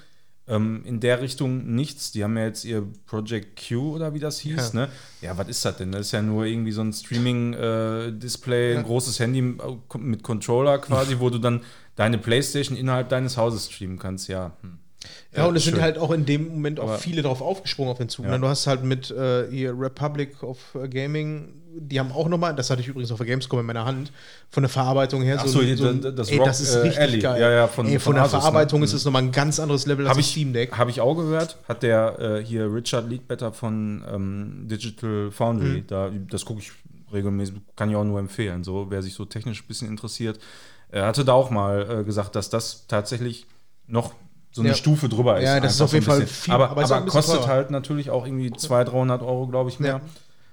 ähm, 0.49 0.83
in 0.85 1.01
der 1.01 1.21
Richtung 1.21 1.75
nichts. 1.75 2.13
Die 2.13 2.23
haben 2.23 2.37
ja 2.37 2.45
jetzt 2.45 2.65
ihr 2.65 2.87
Project 3.07 3.61
Q 3.69 3.95
oder 3.95 4.15
wie 4.15 4.19
das 4.19 4.39
hieß. 4.41 4.73
Ja. 4.73 4.81
Ne? 4.81 4.89
Ja, 5.23 5.39
was 5.39 5.49
ist 5.49 5.65
das 5.65 5.77
denn? 5.77 5.93
Das 5.93 6.03
ist 6.03 6.13
ja 6.13 6.23
nur 6.23 6.45
irgendwie 6.45 6.73
so 6.73 6.83
ein 6.83 6.93
Streaming-Display, 6.93 8.77
ein 8.77 8.85
großes 8.85 9.19
Handy 9.19 9.41
äh, 9.41 9.99
mit 9.99 10.23
Controller 10.23 10.79
quasi, 10.79 11.17
wo 11.19 11.31
du 11.31 11.39
dann 11.39 11.63
deine 11.97 12.19
PlayStation 12.19 12.77
innerhalb 12.77 13.09
deines 13.09 13.37
Hauses 13.37 13.71
streamen 13.71 13.99
kannst. 13.99 14.29
Ja. 14.29 14.57
Hm. 14.63 14.79
Ja, 15.37 15.47
und 15.47 15.57
es 15.57 15.65
schön. 15.65 15.75
sind 15.75 15.83
halt 15.83 15.99
auch 15.99 16.11
in 16.13 16.25
dem 16.25 16.49
Moment 16.49 16.81
auch 16.81 16.89
Aber- 16.89 16.99
viele 16.99 17.23
drauf 17.23 17.43
aufgesprungen 17.43 17.91
auf 17.93 17.99
den 17.99 18.09
Zug. 18.09 18.25
Ja. 18.25 18.33
Ne? 18.33 18.41
Du 18.41 18.49
hast 18.49 18.67
halt 18.67 18.83
mit 18.85 19.11
äh, 19.11 19.51
hier 19.51 19.79
Republic 19.79 20.43
of 20.43 20.59
äh, 20.75 20.89
Gaming, 20.89 21.53
die 21.79 22.01
haben 22.01 22.11
auch 22.11 22.27
nochmal, 22.29 22.55
das 22.55 22.71
hatte 22.71 22.81
ich 22.81 22.89
übrigens 22.89 23.13
auf 23.13 23.19
der 23.19 23.27
Gamescom 23.27 23.61
in 23.61 23.67
meiner 23.67 23.85
Hand, 23.85 24.11
von 24.49 24.63
der 24.63 24.71
Verarbeitung 24.71 25.21
her. 25.23 25.37
Ach 25.39 25.47
so, 25.47 25.59
ein- 25.61 25.67
hier, 25.67 25.87
ein- 25.91 26.01
das- 26.01 26.15
das 26.15 26.29
ey, 26.31 26.39
Rock, 26.39 26.47
das 26.47 26.61
ist 26.61 26.75
äh, 26.75 26.79
richtig 26.79 27.01
Alley. 27.03 27.19
geil. 27.21 27.41
Ja, 27.41 27.51
ja, 27.51 27.69
von- 27.69 27.87
ey, 27.87 27.93
von, 27.99 28.01
von 28.01 28.15
der 28.15 28.23
Asus, 28.25 28.33
ne? 28.35 28.41
Verarbeitung 28.41 28.83
ist 28.83 28.93
Mhm. 28.93 28.97
es 28.97 29.05
nochmal 29.05 29.23
ein 29.23 29.33
ganz 29.33 29.61
anderes 29.61 29.85
Level 29.87 30.07
als 30.07 30.11
Habe 30.11 30.21
ich, 30.21 30.27
Steam 30.31 30.53
Deck. 30.55 30.73
hab 30.77 30.89
ich 30.89 31.01
auch 31.03 31.15
gehört, 31.15 31.59
hat 31.69 31.83
der 31.83 32.19
äh, 32.19 32.45
hier 32.45 32.73
Richard 32.73 33.11
Leadbetter 33.11 33.53
von 33.53 34.03
ähm, 34.11 34.67
Digital 34.71 35.31
Foundry, 35.33 35.81
Mhm. 35.83 35.87
da, 35.87 36.11
das 36.31 36.47
gucke 36.47 36.61
ich 36.61 36.73
regelmäßig, 37.13 37.57
kann 37.77 37.91
ich 37.91 37.97
auch 37.97 38.05
nur 38.05 38.19
empfehlen, 38.21 38.65
so 38.65 38.87
wer 38.89 39.03
sich 39.03 39.13
so 39.15 39.27
technisch 39.27 39.63
ein 39.63 39.67
bisschen 39.69 39.89
interessiert. 39.89 40.39
Er 40.89 41.05
hatte 41.07 41.25
da 41.25 41.33
auch 41.35 41.51
mal 41.51 42.01
äh, 42.01 42.05
gesagt, 42.05 42.35
dass 42.37 42.49
das 42.49 42.87
tatsächlich 42.87 43.47
noch 43.87 44.13
so 44.57 44.63
eine 44.63 44.71
Ja. 44.71 44.75
Stufe 44.75 45.09
drüber 45.11 45.39
ist. 45.39 45.45
Ja, 45.45 45.61
das 45.61 45.75
ist 45.75 45.81
auf 45.83 45.93
jeden 45.93 46.07
ein 46.07 46.09
Fall 46.09 46.27
viel, 46.27 46.55
aber, 46.55 46.71
aber 46.71 46.83
aber 46.83 46.97
ein 46.97 47.07
kostet 47.07 47.37
teurer. 47.41 47.49
halt 47.49 47.71
natürlich 47.71 48.09
auch 48.09 48.25
irgendwie 48.25 48.51
200, 48.51 48.93
300 48.93 49.23
Euro, 49.23 49.47
glaube 49.47 49.69
ich, 49.69 49.79
mehr. 49.79 50.01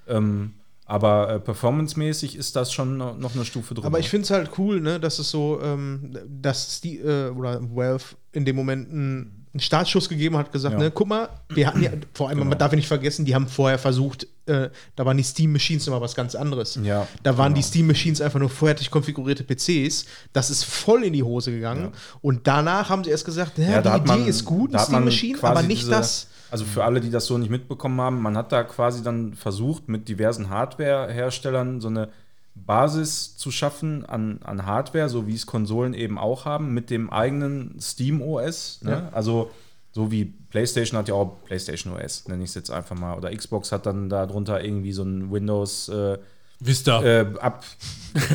Ähm, 0.10 0.56
aber 0.86 1.30
äh, 1.30 1.40
performancemäßig 1.40 2.36
ist 2.36 2.58
das 2.58 2.74
schon 2.74 2.98
noch 2.98 3.34
eine 3.34 3.46
Stufe 3.46 3.74
drüber. 3.74 3.88
Aber 3.88 4.00
ich 4.00 4.10
finde 4.10 4.26
es 4.26 4.32
halt 4.32 4.52
cool, 4.58 4.82
ne, 4.82 5.00
dass 5.00 5.20
es 5.20 5.32
so, 5.32 5.62
ähm, 5.64 6.18
dass 6.28 6.82
die, 6.82 6.98
äh, 7.00 7.30
oder 7.30 7.62
Valve 7.74 8.04
in 8.34 8.44
dem 8.44 8.58
Moment 8.58 8.92
einen, 8.92 9.43
einen 9.54 9.60
Startschuss 9.62 10.10
gegeben 10.10 10.36
hat, 10.38 10.52
gesagt, 10.52 10.74
Ja. 10.74 10.80
ne, 10.80 10.92
guck 10.92 11.08
mal, 11.08 11.30
wir 11.50 11.68
hatten 11.68 11.84
ja, 11.84 11.92
vor 12.14 12.30
allem, 12.30 12.40
Genau. 12.40 12.50
man 12.50 12.58
darf 12.58 12.72
ja 12.72 12.76
nicht 12.76 12.88
vergessen, 12.88 13.24
die 13.24 13.36
haben 13.36 13.48
vorher 13.48 13.78
versucht, 13.78 14.26
äh, 14.48 14.70
da 14.96 15.06
waren 15.06 15.16
die 15.16 15.24
Steam 15.24 15.52
Machines 15.54 15.86
immer 15.88 16.02
was 16.02 16.16
ganz 16.16 16.34
anderes. 16.34 16.80
Ja, 16.84 17.08
da 17.22 17.38
waren 17.38 17.54
genau. 17.54 17.58
die 17.58 17.62
Steam 17.68 17.86
Machines 17.88 18.20
einfach 18.20 18.40
nur 18.40 18.50
fertig 18.50 18.90
konfigurierte 18.90 19.44
PCs. 19.44 20.06
Das 20.34 20.50
ist 20.50 20.64
voll 20.66 21.04
in 21.04 21.14
die 21.14 21.22
Hose 21.24 21.52
gegangen. 21.52 21.92
Und 22.22 22.48
danach 22.48 22.90
haben 22.90 23.04
sie 23.04 23.12
erst 23.12 23.26
gesagt, 23.26 23.58
ja, 23.60 23.82
die 23.82 23.88
Idee 23.90 24.08
man- 24.08 24.26
ist 24.28 24.44
gut, 24.44 24.74
eine 24.74 24.84
Steam 24.84 25.06
Machine, 25.06 25.38
aber 25.44 25.62
nicht 25.62 25.82
diese- 25.84 25.92
das. 25.92 26.28
Also 26.50 26.66
für 26.66 26.84
alle, 26.84 27.00
die 27.02 27.10
das 27.10 27.26
so 27.26 27.38
nicht 27.38 27.50
mitbekommen 27.50 28.00
haben, 28.02 28.22
man 28.22 28.38
hat 28.38 28.52
da 28.52 28.64
quasi 28.64 29.02
dann 29.02 29.34
versucht, 29.34 29.88
mit 29.88 30.08
diversen 30.08 30.50
Hardware-Herstellern 30.50 31.82
so 31.82 31.88
eine 31.88 32.10
Basis 32.56 33.36
zu 33.38 33.52
schaffen 33.52 34.06
an, 34.06 34.40
an 34.44 34.66
Hardware, 34.66 35.10
so 35.10 35.28
wie 35.28 35.36
es 35.36 35.46
Konsolen 35.46 35.94
eben 35.94 36.18
auch 36.18 36.46
haben, 36.46 36.74
mit 36.74 36.90
dem 36.90 37.10
eigenen 37.10 37.80
Steam 37.80 38.22
OS. 38.22 38.80
Ne? 38.84 38.92
Ja. 38.92 39.10
Also 39.12 39.52
so 39.92 40.12
wie 40.12 40.26
PlayStation 40.26 40.98
hat 40.98 41.08
ja 41.08 41.14
auch 41.16 41.44
PlayStation 41.46 41.94
OS, 41.94 42.28
nenne 42.28 42.44
ich 42.44 42.50
es 42.50 42.56
jetzt 42.56 42.72
einfach 42.72 42.98
mal. 42.98 43.16
Oder 43.18 43.36
Xbox 43.36 43.72
hat 43.72 43.86
dann 43.86 44.10
darunter 44.10 44.64
irgendwie 44.64 44.92
so 44.92 45.04
ein 45.04 45.32
Windows 45.32 45.90
äh, 45.90 46.18
Vista. 46.60 47.04
äh, 47.04 47.26
Ab, 47.40 47.64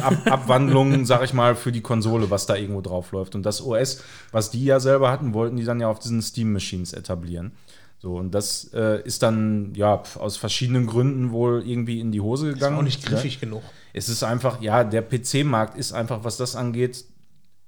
Ab, 0.02 0.14
Abwandlungen, 0.26 1.06
sag 1.06 1.24
ich 1.24 1.32
mal, 1.32 1.56
für 1.56 1.72
die 1.72 1.80
Konsole, 1.80 2.30
was 2.30 2.46
da 2.46 2.56
irgendwo 2.56 2.80
drauf 2.80 3.12
läuft. 3.12 3.34
Und 3.34 3.44
das 3.44 3.64
OS, 3.64 4.02
was 4.32 4.50
die 4.50 4.64
ja 4.64 4.80
selber 4.80 5.10
hatten, 5.10 5.34
wollten 5.34 5.56
die 5.56 5.64
dann 5.64 5.80
ja 5.80 5.88
auf 5.88 5.98
diesen 5.98 6.22
Steam-Machines 6.22 6.92
etablieren. 6.92 7.52
So, 8.00 8.16
und 8.16 8.30
das 8.32 8.70
äh, 8.74 9.02
ist 9.02 9.22
dann 9.24 9.72
ja 9.74 10.02
aus 10.18 10.36
verschiedenen 10.36 10.86
Gründen 10.86 11.32
wohl 11.32 11.62
irgendwie 11.66 11.98
in 12.00 12.12
die 12.12 12.20
Hose 12.20 12.48
Ist 12.48 12.54
gegangen. 12.54 12.76
auch 12.76 12.82
nicht 12.82 13.02
Ne? 13.02 13.10
griffig 13.10 13.40
genug. 13.40 13.62
Es 13.92 14.08
ist 14.08 14.22
einfach, 14.22 14.60
ja, 14.62 14.84
der 14.84 15.02
PC-Markt 15.02 15.76
ist 15.76 15.92
einfach, 15.92 16.22
was 16.22 16.36
das 16.36 16.54
angeht, 16.54 17.04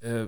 äh, 0.01 0.27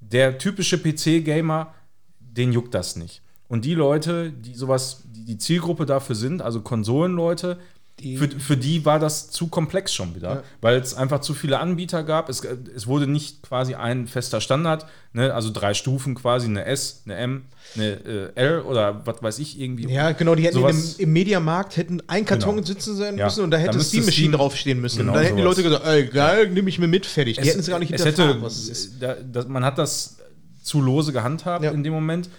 der 0.00 0.38
typische 0.38 0.78
PC-Gamer, 0.78 1.72
den 2.18 2.52
juckt 2.52 2.74
das 2.74 2.96
nicht. 2.96 3.22
Und 3.48 3.64
die 3.64 3.74
Leute, 3.74 4.32
die 4.32 4.54
sowas, 4.54 5.02
die, 5.04 5.24
die 5.24 5.38
Zielgruppe 5.38 5.86
dafür 5.86 6.16
sind, 6.16 6.42
also 6.42 6.62
Konsolenleute, 6.62 7.58
Die- 8.00 8.16
für, 8.16 8.28
für 8.28 8.56
die 8.56 8.84
war 8.84 8.98
das 8.98 9.30
zu 9.30 9.48
komplex 9.48 9.92
schon 9.94 10.14
wieder, 10.14 10.36
Ja. 10.36 10.42
weil 10.60 10.76
es 10.80 10.94
einfach 10.94 11.20
zu 11.20 11.34
viele 11.34 11.60
Anbieter 11.60 12.02
gab. 12.02 12.28
Es, 12.30 12.42
es 12.42 12.86
wurde 12.86 13.06
nicht 13.06 13.42
quasi 13.42 13.74
ein 13.74 14.06
fester 14.08 14.40
Standard, 14.40 14.86
ne? 15.12 15.32
also 15.34 15.50
drei 15.52 15.74
Stufen 15.74 16.14
quasi, 16.14 16.46
eine 16.46 16.64
S, 16.64 17.02
eine 17.04 17.16
M, 17.16 17.44
eine 17.76 17.90
äh, 17.92 18.32
L 18.34 18.60
oder 18.62 19.06
was 19.06 19.22
weiß 19.22 19.38
ich 19.40 19.60
irgendwie. 19.60 19.88
Ja, 19.92 20.12
genau, 20.12 20.34
die 20.34 20.42
hätten 20.44 20.56
in 20.56 20.62
Sowas- 20.62 20.96
dem, 20.96 21.04
im 21.04 21.12
Mediamarkt 21.12 21.76
hätten 21.76 22.02
ein 22.08 22.24
Karton 22.24 22.56
Genau. 22.56 22.66
sitzen 22.66 22.96
sein 22.96 23.18
Ja. 23.18 23.26
müssen 23.26 23.44
und 23.44 23.50
da 23.50 23.58
hätte 23.58 23.76
Da 23.78 23.84
Steam 23.84 24.04
Machine 24.06 24.36
draufstehen 24.36 24.80
müssen. 24.80 24.98
Genau 25.00 25.12
und 25.12 25.16
dann 25.16 25.24
hätten 25.24 25.36
die 25.36 25.42
sowas. 25.42 25.56
Leute 25.58 25.68
gesagt, 25.68 25.86
ey, 25.86 26.06
geil, 26.06 26.48
nehme 26.50 26.68
ich 26.70 26.78
mir 26.78 26.88
mit, 26.88 27.04
fertig. 27.06 27.36
Die 27.38 27.48
hätten 27.48 27.60
es 27.60 27.66
gar 27.68 27.78
nicht 27.78 27.92
es 27.92 28.04
hätte, 28.04 28.40
was 28.42 28.56
es 28.56 28.68
ist. 28.68 29.02
Da, 29.02 29.14
da, 29.14 29.44
man 29.44 29.64
hat 29.64 29.76
das 29.78 30.16
zu 30.62 30.80
lose 30.80 31.12
gehandhabt 31.12 31.62
Ja. 31.62 31.70
in 31.70 31.82
dem 31.84 31.92
Moment. 31.92 32.30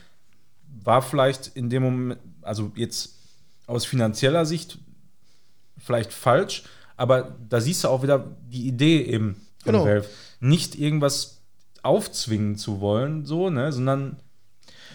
War 0.84 1.02
vielleicht 1.02 1.52
in 1.56 1.70
dem 1.70 1.84
Moment, 1.84 2.20
also 2.42 2.72
jetzt 2.76 3.12
aus 3.68 3.86
finanzieller 3.86 4.46
Sicht 4.46 4.78
vielleicht 5.84 6.14
falsch, 6.14 6.64
aber 6.98 7.36
da 7.50 7.62
siehst 7.62 7.84
du 7.84 7.90
auch 7.90 8.04
wieder 8.04 8.26
die 8.50 8.68
Idee 8.68 9.02
eben 9.04 9.36
von 9.64 9.74
Genau. 9.74 9.86
Valve. 9.86 10.06
Nicht 10.40 10.76
irgendwas 10.76 11.42
aufzwingen 11.82 12.56
zu 12.58 12.80
wollen, 12.80 13.26
so, 13.26 13.50
ne, 13.50 13.72
sondern 13.72 14.18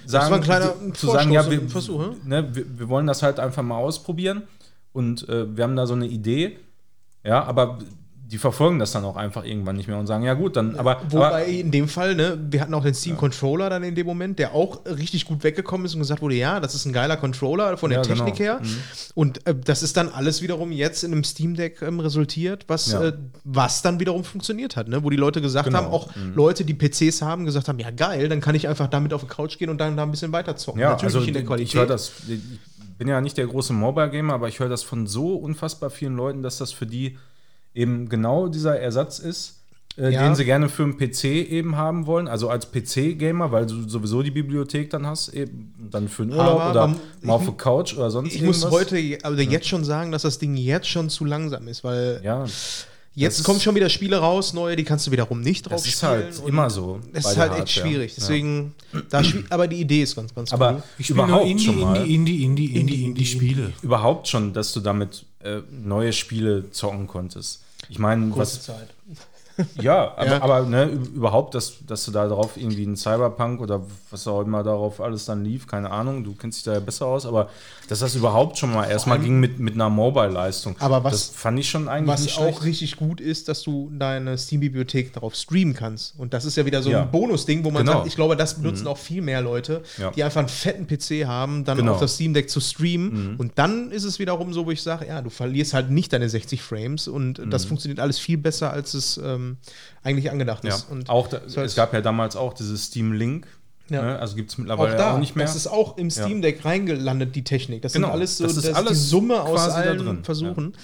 sagen, 0.06 0.94
zu 0.94 1.06
sagen, 1.06 1.32
ja, 1.32 1.50
wir, 1.50 1.68
Versuch, 1.68 2.02
hm? 2.02 2.16
ne, 2.24 2.54
wir, 2.54 2.78
wir 2.78 2.88
wollen 2.88 3.06
das 3.06 3.22
halt 3.22 3.38
einfach 3.40 3.62
mal 3.62 3.76
ausprobieren 3.76 4.42
und 4.92 5.28
äh, 5.28 5.54
wir 5.56 5.64
haben 5.64 5.76
da 5.76 5.86
so 5.86 5.94
eine 5.94 6.06
Idee, 6.06 6.58
ja, 7.24 7.42
aber 7.44 7.78
die 8.30 8.36
verfolgen 8.36 8.78
das 8.78 8.92
dann 8.92 9.06
auch 9.06 9.16
einfach 9.16 9.42
irgendwann 9.42 9.76
nicht 9.76 9.88
mehr 9.88 9.96
und 9.96 10.06
sagen, 10.06 10.22
ja 10.22 10.34
gut, 10.34 10.54
dann, 10.56 10.76
aber, 10.76 11.00
Wobei 11.08 11.26
aber 11.26 11.44
in 11.46 11.70
dem 11.70 11.88
Fall, 11.88 12.14
ne, 12.14 12.38
wir 12.50 12.60
hatten 12.60 12.74
auch 12.74 12.82
den 12.84 12.92
Steam 12.92 13.16
Controller 13.16 13.70
dann 13.70 13.82
in 13.82 13.94
dem 13.94 14.06
Moment, 14.06 14.38
der 14.38 14.54
auch 14.54 14.84
richtig 14.84 15.24
gut 15.24 15.44
weggekommen 15.44 15.86
ist 15.86 15.94
und 15.94 16.00
gesagt 16.00 16.20
wurde, 16.20 16.34
ja, 16.34 16.60
das 16.60 16.74
ist 16.74 16.84
ein 16.84 16.92
geiler 16.92 17.16
Controller 17.16 17.78
von 17.78 17.88
der 17.88 18.00
Ja, 18.00 18.02
genau. 18.02 18.24
Technik 18.26 18.38
her. 18.38 18.60
Und 19.14 19.46
äh, 19.46 19.54
das 19.54 19.82
ist 19.82 19.96
dann 19.96 20.10
alles 20.10 20.42
wiederum 20.42 20.72
jetzt 20.72 21.04
in 21.04 21.12
einem 21.12 21.24
Steam 21.24 21.54
Deck 21.54 21.80
ähm, 21.80 22.00
resultiert, 22.00 22.66
was, 22.68 22.92
Ja. 22.92 23.02
äh, 23.02 23.12
was 23.44 23.80
dann 23.80 23.98
wiederum 23.98 24.24
funktioniert 24.24 24.76
hat, 24.76 24.88
ne? 24.88 25.02
Wo 25.02 25.08
die 25.08 25.16
Leute 25.16 25.40
gesagt 25.40 25.64
Genau. 25.66 25.78
haben, 25.78 25.86
auch 25.90 26.10
Leute, 26.34 26.66
die 26.66 26.74
PCs 26.74 27.22
haben, 27.22 27.46
gesagt 27.46 27.68
haben, 27.68 27.78
ja 27.78 27.90
geil, 27.90 28.28
dann 28.28 28.42
kann 28.42 28.54
ich 28.54 28.68
einfach 28.68 28.88
damit 28.88 29.14
auf 29.14 29.22
die 29.22 29.28
Couch 29.28 29.56
gehen 29.58 29.70
und 29.70 29.78
dann 29.78 29.96
da 29.96 30.02
ein 30.02 30.10
bisschen 30.10 30.32
weiter 30.32 30.54
zocken. 30.54 30.80
ja, 30.82 30.90
Natürlich 30.90 31.14
also 31.14 31.26
in 31.26 31.32
der 31.32 31.42
ich 31.42 31.48
Qualität. 31.48 31.74
höre 31.74 31.86
das, 31.86 32.12
ich 32.28 32.40
bin 32.98 33.08
ja 33.08 33.22
nicht 33.22 33.38
der 33.38 33.46
große 33.46 33.72
Mobile-Gamer, 33.72 34.34
aber 34.34 34.48
ich 34.48 34.60
höre 34.60 34.68
das 34.68 34.82
von 34.82 35.06
so 35.06 35.34
unfassbar 35.36 35.88
vielen 35.88 36.14
Leuten, 36.16 36.42
dass 36.42 36.58
das 36.58 36.72
für 36.72 36.84
die 36.86 37.16
eben 37.78 38.08
genau 38.08 38.48
dieser 38.48 38.78
Ersatz 38.78 39.18
ist, 39.20 39.54
äh, 39.96 40.10
Ja. 40.12 40.22
den 40.24 40.34
sie 40.34 40.44
gerne 40.44 40.68
für 40.68 40.82
einen 40.84 40.96
PC 40.96 41.24
eben 41.50 41.76
haben 41.76 42.06
wollen, 42.06 42.28
also 42.28 42.48
als 42.48 42.70
PC-Gamer, 42.70 43.50
weil 43.52 43.66
du 43.66 43.88
sowieso 43.88 44.22
die 44.22 44.30
Bibliothek 44.30 44.90
dann 44.90 45.06
hast, 45.06 45.28
eben 45.28 45.74
dann 45.90 46.08
für 46.08 46.22
einen 46.24 46.32
Urlaub 46.32 46.60
Aber 46.60 46.70
oder 46.70 46.86
man- 46.88 47.00
mal 47.22 47.32
auf 47.34 47.42
ich- 47.42 47.48
der 47.48 47.56
Couch 47.56 47.94
oder 47.96 48.10
sonst 48.10 48.34
ich 48.34 48.42
muss 48.42 48.58
irgendwas. 48.62 48.80
heute 48.80 48.98
je- 48.98 49.22
also 49.22 49.40
jetzt 49.40 49.66
schon 49.68 49.84
sagen, 49.84 50.12
dass 50.12 50.22
das 50.22 50.38
Ding 50.38 50.56
jetzt 50.56 50.88
schon 50.88 51.08
zu 51.10 51.24
langsam 51.24 51.66
ist, 51.68 51.82
weil 51.84 52.20
ja, 52.24 52.44
jetzt 53.14 53.38
das 53.40 53.44
kommen 53.44 53.58
schon 53.58 53.74
wieder 53.74 53.88
Spiele 53.88 54.18
raus, 54.18 54.52
neue, 54.54 54.76
die 54.76 54.84
kannst 54.84 55.06
du 55.08 55.10
wiederum 55.10 55.40
nicht 55.40 55.62
drauf 55.64 55.82
das 55.82 55.86
ist 55.86 55.96
spielen. 55.98 56.12
halt 56.12 56.42
immer 56.46 56.70
so. 56.70 57.00
Es 57.12 57.24
bei 57.24 57.30
ist 57.30 57.36
halt 57.38 57.50
echt 57.52 57.58
Hardware. 57.60 57.66
schwierig. 57.88 58.10
Ja. 58.12 58.16
Deswegen, 58.20 58.74
da 59.10 59.18
schwi- 59.20 59.44
aber 59.50 59.66
die 59.66 59.80
Idee 59.80 60.02
ist 60.02 60.14
ganz, 60.14 60.32
ganz 60.34 60.52
Aber 60.52 60.74
cool. 60.74 60.82
Ich 60.98 61.06
spiele 61.06 61.18
nur 61.18 61.26
überhaupt 61.28 61.50
Indie, 61.50 61.64
schon 61.64 61.80
mal. 61.80 61.96
Indie, 61.96 62.12
Indie, 62.14 62.44
Indie, 62.44 62.80
Indie, 62.80 63.04
Indie-Spiele. 63.06 63.72
überhaupt 63.82 64.28
schon, 64.28 64.52
dass 64.52 64.72
du 64.72 64.78
damit 64.80 65.24
äh, 65.40 65.60
neue 65.84 66.12
Spiele 66.12 66.70
zocken 66.72 67.06
konntest. 67.08 67.62
Ich 67.88 67.98
meine, 67.98 68.36
was, 68.36 68.62
Zeit. 68.62 68.88
Ja, 69.80 70.12
aber, 70.16 70.26
Ja. 70.26 70.42
aber 70.42 70.62
ne, 70.62 70.84
überhaupt, 71.14 71.54
dass, 71.54 71.74
dass 71.86 72.04
du 72.04 72.10
da 72.12 72.26
drauf 72.28 72.56
irgendwie 72.56 72.84
einen 72.84 72.96
Cyberpunk 72.96 73.60
oder 73.60 73.82
was 74.10 74.26
auch 74.26 74.42
immer 74.42 74.62
darauf 74.62 75.00
alles 75.00 75.24
dann 75.24 75.44
lief, 75.44 75.66
keine 75.66 75.90
Ahnung, 75.90 76.24
du 76.24 76.34
kennst 76.34 76.58
dich 76.58 76.64
da 76.64 76.74
ja 76.74 76.80
besser 76.80 77.06
aus, 77.06 77.26
aber 77.26 77.48
dass 77.88 78.00
das 78.00 78.14
überhaupt 78.14 78.58
schon 78.58 78.72
mal 78.72 78.84
erstmal 78.88 79.18
ging 79.18 79.40
mit, 79.40 79.58
mit 79.58 79.74
einer 79.74 79.88
Mobile-Leistung. 79.90 80.76
Aber 80.80 81.02
was- 81.04 81.12
das 81.12 81.24
fand 81.36 81.58
ich 81.58 81.68
schon 81.68 81.88
eigentlich 81.88 82.36
Was 82.36 82.38
auch 82.38 82.64
richtig 82.64 82.96
gut 82.96 83.20
ist, 83.20 83.48
dass 83.48 83.62
du 83.62 83.90
deine 83.98 84.36
Steam-Bibliothek 84.38 85.12
darauf 85.12 85.34
streamen 85.34 85.74
kannst. 85.74 86.14
Und 86.18 86.34
das 86.34 86.44
ist 86.44 86.56
ja 86.56 86.64
wieder 86.66 86.82
so 86.82 86.90
Ja. 86.90 87.02
ein 87.02 87.10
Bonusding, 87.10 87.64
wo 87.64 87.70
man 87.70 87.84
Genau. 87.84 87.98
sagt, 87.98 88.06
ich 88.08 88.16
glaube, 88.16 88.36
das 88.36 88.54
benutzen 88.54 88.86
auch 88.86 88.98
viel 88.98 89.22
mehr 89.22 89.40
Leute, 89.42 89.82
Ja. 89.98 90.10
die 90.10 90.22
einfach 90.24 90.40
einen 90.40 90.48
fetten 90.48 90.86
PC 90.86 91.26
haben, 91.26 91.64
dann 91.64 91.78
Genau. 91.78 91.92
auf 91.92 92.00
das 92.00 92.14
Steam 92.14 92.34
Deck 92.34 92.50
zu 92.50 92.60
streamen. 92.60 93.36
Und 93.38 93.52
dann 93.56 93.90
ist 93.90 94.04
es 94.04 94.18
wiederum 94.18 94.52
so, 94.52 94.66
wo 94.66 94.70
ich 94.70 94.82
sage, 94.82 95.06
ja, 95.06 95.22
du 95.22 95.30
verlierst 95.30 95.74
halt 95.74 95.90
nicht 95.90 96.12
deine 96.12 96.28
60 96.28 96.62
Frames 96.62 97.08
und 97.08 97.40
das 97.50 97.64
funktioniert 97.64 98.00
alles 98.00 98.18
viel 98.18 98.38
besser, 98.38 98.72
als 98.72 98.94
es 98.94 99.18
ähm, 99.22 99.47
eigentlich 100.02 100.30
angedacht 100.30 100.64
Ja, 100.64 100.74
ist. 100.74 100.90
Und 100.90 101.08
auch 101.10 101.28
da, 101.28 101.38
heißt- 101.38 101.58
es 101.62 101.74
gab 101.74 101.92
ja 101.94 102.00
damals 102.00 102.36
auch 102.36 102.52
dieses 102.54 102.84
Steam 102.86 103.12
Link, 103.12 103.46
Ja. 103.88 104.02
ne? 104.02 104.18
also 104.18 104.34
gibt 104.36 104.50
es 104.50 104.54
auch 104.54 104.58
mittlerweile 104.58 104.96
da, 104.96 105.14
auch 105.14 105.18
nicht 105.18 105.34
mehr. 105.36 105.46
das 105.46 105.56
ist 105.56 105.66
auch 105.66 105.96
im 105.96 106.10
Steam 106.10 106.42
Deck 106.42 106.64
reingelandet, 106.64 107.34
die 107.34 107.44
Technik. 107.44 107.82
Das 107.82 107.92
Genau, 107.94 108.08
sind 108.08 108.14
alles 108.14 108.36
so 108.38 108.44
das 108.44 108.56
ist 108.56 108.66
das 108.68 108.74
alles 108.76 108.92
die 108.92 109.08
Summe 109.08 109.42
aus 109.42 109.68
allen 109.70 110.24
Versuchen. 110.24 110.74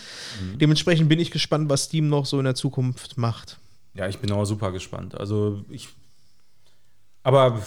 Dementsprechend 0.60 1.08
bin 1.08 1.18
ich 1.20 1.30
gespannt, 1.30 1.68
was 1.68 1.84
Steam 1.84 2.08
noch 2.08 2.26
so 2.26 2.38
in 2.38 2.44
der 2.44 2.54
Zukunft 2.54 3.18
macht. 3.18 3.58
Ja, 3.94 4.08
ich 4.08 4.18
bin 4.18 4.30
auch 4.32 4.44
super 4.44 4.72
gespannt. 4.72 5.14
Also 5.14 5.64
ich. 5.68 5.88
Aber 7.22 7.62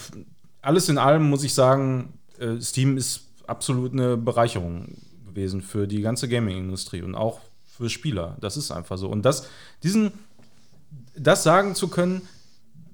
alles 0.62 0.88
in 0.88 0.98
allem 0.98 1.28
muss 1.28 1.42
ich 1.44 1.54
sagen, 1.54 2.14
äh, 2.38 2.60
Steam 2.60 2.96
ist 2.96 3.22
absolut 3.46 3.92
eine 3.92 4.16
Bereicherung 4.16 4.96
gewesen 5.26 5.62
für 5.62 5.86
die 5.86 6.00
ganze 6.00 6.28
Gaming-Industrie 6.28 7.02
und 7.02 7.14
auch 7.14 7.40
für 7.64 7.88
Spieler. 7.88 8.36
Das 8.40 8.56
ist 8.56 8.70
einfach 8.70 8.98
so. 8.98 9.08
Und 9.08 9.22
das, 9.22 9.48
diesen, 9.82 10.12
das 11.20 11.42
sagen 11.42 11.74
zu 11.74 11.88
können, 11.88 12.22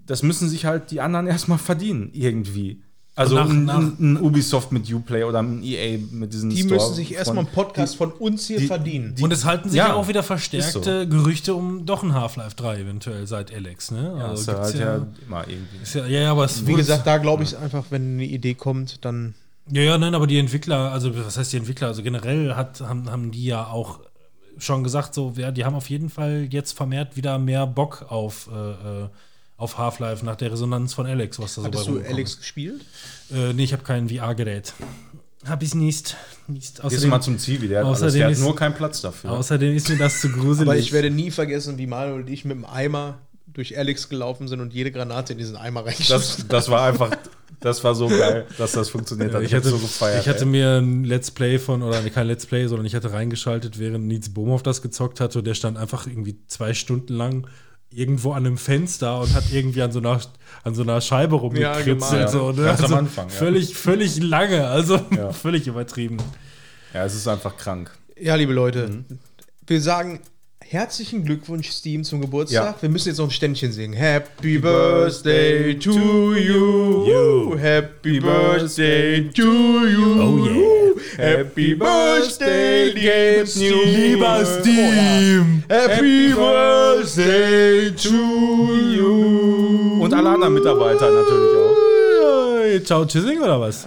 das 0.07 0.23
müssen 0.23 0.49
sich 0.49 0.65
halt 0.67 0.91
die 0.91 1.01
anderen 1.01 1.27
erstmal 1.35 1.59
verdienen, 1.59 2.11
irgendwie. 2.13 2.83
Also 3.17 3.37
Nach- 3.37 3.49
ein, 3.49 3.65
nach- 3.65 3.79
ein, 3.79 3.97
ein 4.01 4.21
Ubisoft 4.21 4.73
mit 4.73 4.93
Uplay 4.93 5.23
oder 5.23 5.41
ein 5.41 5.63
EA 5.63 6.01
mit 6.11 6.33
diesen 6.33 6.51
Die 6.51 6.63
Store 6.63 6.75
müssen 6.75 6.95
sich 6.95 7.15
erstmal 7.15 7.45
einen 7.45 7.55
Podcast 7.55 7.95
von 7.95 8.11
uns 8.11 8.49
hier 8.49 8.59
die- 8.59 8.67
verdienen. 8.67 9.15
Und 9.21 9.33
es 9.33 9.45
halten 9.45 9.69
sich 9.71 9.79
ja, 9.79 9.89
Ja, 9.89 9.95
auch 9.95 10.09
wieder 10.09 10.25
verstärkte 10.25 11.07
Gerüchte 11.09 11.55
um 11.55 11.87
doch 11.87 12.03
ein 12.03 12.13
Half-Life 12.13 12.57
3 12.57 12.81
eventuell 12.81 13.29
seit 13.29 13.55
Alex. 13.55 13.93
Ne? 13.93 14.15
Ja, 14.19 14.27
Also 14.31 14.53
halt 14.59 14.75
ja, 14.77 15.07
immer 15.29 15.47
irgendwie. 15.47 15.77
ist 15.81 15.95
ja, 15.95 16.07
ja, 16.07 16.21
ja, 16.23 16.31
aber 16.33 16.45
es 16.47 16.67
Wie 16.67 16.75
gesagt, 16.75 17.07
da 17.07 17.19
glaube 17.19 17.45
ich 17.45 17.57
einfach, 17.57 17.85
wenn 17.91 18.15
eine 18.15 18.25
Idee 18.25 18.55
kommt, 18.55 19.05
dann. 19.05 19.35
Ja, 19.71 19.83
ja, 19.83 19.97
nein, 19.97 20.17
aber 20.17 20.27
die 20.27 20.39
Entwickler, 20.39 20.91
also 20.91 21.17
was 21.17 21.39
heißt 21.39 21.53
die 21.53 21.59
Entwickler? 21.59 21.87
Also 21.87 22.03
generell 22.03 22.55
hat, 22.57 22.81
haben, 22.81 23.09
haben 23.09 23.31
die 23.31 23.45
ja 23.45 23.65
auch 23.69 24.01
schon 24.59 24.83
gesagt, 24.85 25.15
so, 25.15 25.33
ja, 25.37 25.51
die 25.51 25.65
haben 25.65 25.75
auf 25.75 25.91
jeden 25.91 26.11
Fall 26.11 26.47
jetzt 26.51 26.73
vermehrt 26.73 27.17
wieder 27.17 27.39
mehr 27.39 27.67
Bock 27.67 28.07
auf, 28.09 28.49
äh, 28.53 29.05
äh, 29.05 29.09
auf 29.57 29.79
Half-Life 29.79 30.25
nach 30.25 30.37
der 30.37 30.53
Resonanz 30.53 30.95
von 30.95 31.07
Alex, 31.07 31.39
was 31.39 31.55
da 31.55 31.63
so 31.63 31.67
Hattest 31.69 31.87
bei 31.87 31.93
du 32.03 32.07
Alex 32.09 32.39
gespielt? 32.39 32.85
Äh, 33.33 33.53
nee, 33.53 33.65
ich 33.65 33.73
habe 33.73 33.83
kein 33.85 34.09
VR-Gerät. 34.09 34.73
Hab 35.47 35.63
ich 35.63 35.75
nicht. 35.75 36.17
nicht. 36.47 36.63
Gehst 36.63 36.79
du 36.79 36.83
Außerdem, 36.87 37.11
mal 37.11 37.21
zum 37.21 37.39
Zivi, 37.39 37.69
der 37.69 37.81
hat, 37.81 37.87
alles, 37.87 37.99
außerdem 37.99 38.19
der 38.19 38.27
hat 38.27 38.33
ist- 38.33 38.41
nur 38.41 38.57
keinen 38.57 38.75
Platz 38.75 39.01
dafür. 39.03 39.31
außerdem 39.33 39.75
ist 39.77 39.89
mir 39.91 39.99
das 39.99 40.21
zu 40.21 40.31
gruselig. 40.31 40.69
Aber 40.69 40.77
ich 40.79 40.93
werde 40.93 41.11
nie 41.11 41.31
vergessen, 41.31 41.77
wie 41.79 41.87
Manuel 41.87 42.23
und 42.23 42.31
ich 42.31 42.45
mit 42.47 42.57
dem 42.57 42.65
Eimer 42.65 43.19
durch 43.47 43.77
Alex 43.79 44.09
gelaufen 44.09 44.49
sind 44.49 44.61
und 44.61 44.73
jede 44.73 44.91
Granate 44.91 45.33
in 45.35 45.39
diesen 45.39 45.57
Eimer 45.57 45.85
reingeschossen 45.85 46.49
Das, 46.49 46.65
das 46.67 46.69
war 46.71 46.83
einfach, 46.89 47.11
das 47.65 47.83
war 47.83 47.95
so 47.95 48.09
geil, 48.09 48.45
dass 48.59 48.73
das 48.73 48.91
funktioniert 48.91 49.33
hat. 49.33 49.43
ich 49.43 49.55
hatte, 49.55 49.71
hab's 49.71 49.81
so 49.81 49.87
gefeiert. 49.87 50.21
ich 50.21 50.29
hatte 50.29 50.41
ey. 50.41 50.47
mir 50.47 50.77
ein 50.83 51.03
Let's 51.03 51.31
Play 51.31 51.59
von, 51.59 51.83
oder 51.83 52.03
kein 52.11 52.27
Let's 52.27 52.45
Play, 52.45 52.67
sondern 52.67 52.85
ich 52.85 52.95
hatte 52.95 53.11
reingeschaltet, 53.13 53.79
während 53.79 54.07
Nietz 54.07 54.29
Bohmhoff 54.29 54.63
das 54.63 54.83
gezockt 54.83 55.19
hatte. 55.19 55.39
Und 55.39 55.47
der 55.47 55.55
stand 55.55 55.79
einfach 55.79 56.07
irgendwie 56.07 56.37
zwei 56.47 56.75
Stunden 56.75 57.15
lang 57.15 57.47
irgendwo 57.91 58.33
an 58.33 58.45
einem 58.45 58.59
Fenster 58.59 59.19
und 59.19 59.35
hat 59.35 59.45
irgendwie 59.51 59.81
an 59.81 59.93
so 59.93 60.01
einer, 60.01 60.21
an 60.63 60.75
so 60.75 60.83
einer 60.83 61.01
Scheibe 61.01 61.37
rumgekritzelt. 61.37 61.87
gemalt, 61.87 62.29
so, 62.29 62.53
ne? 62.53 62.65
Ganz 62.65 62.81
am 62.81 62.85
also 62.85 62.97
Anfang, 62.97 63.29
ja. 63.31 63.35
Völlig, 63.35 63.75
völlig 63.75 64.23
lange, 64.23 64.67
also 64.67 65.01
Ja. 65.17 65.33
völlig 65.33 65.67
übertrieben. 65.67 66.19
ja, 66.93 67.07
es 67.07 67.15
ist 67.15 67.27
einfach 67.27 67.57
krank. 67.57 67.91
Ja, 68.21 68.35
liebe 68.35 68.53
Leute, 68.53 69.05
wir 69.67 69.81
sagen 69.81 70.21
herzlichen 70.63 71.25
Glückwunsch, 71.25 71.71
Steam, 71.71 72.05
zum 72.05 72.21
Geburtstag. 72.21 72.77
Ja. 72.77 72.83
Wir 72.83 72.89
müssen 72.89 73.09
jetzt 73.09 73.19
noch 73.19 73.27
ein 73.27 73.31
Ständchen 73.31 73.73
singen. 73.73 73.95
Happy 73.95 74.59
Birthday 74.59 75.79
to 75.79 76.35
you. 76.35 77.05
You. 77.07 77.57
Happy 77.59 78.19
Birthday 78.21 79.31
to 79.31 79.43
you. 79.43 80.21
Oh 80.21 80.47
yeah. 80.47 80.65
Happy 81.17 81.75
Birthday, 81.75 82.91
lieber 82.91 83.47
Steam. 83.47 83.75
Lieber 83.85 84.45
Steam! 84.45 85.63
Happy 85.69 86.33
Birthday 86.35 87.91
to 87.93 88.75
you. 88.97 90.01
Und 90.03 90.13
alle 90.13 90.31
anderen 90.31 90.55
Mitarbeiter 90.55 91.11
natürlich 91.11 91.57
auch. 91.57 91.77
Hey, 92.63 92.83
Ciao, 92.83 93.05
Tschüssing 93.05 93.41
oder 93.41 93.61
was? 93.61 93.87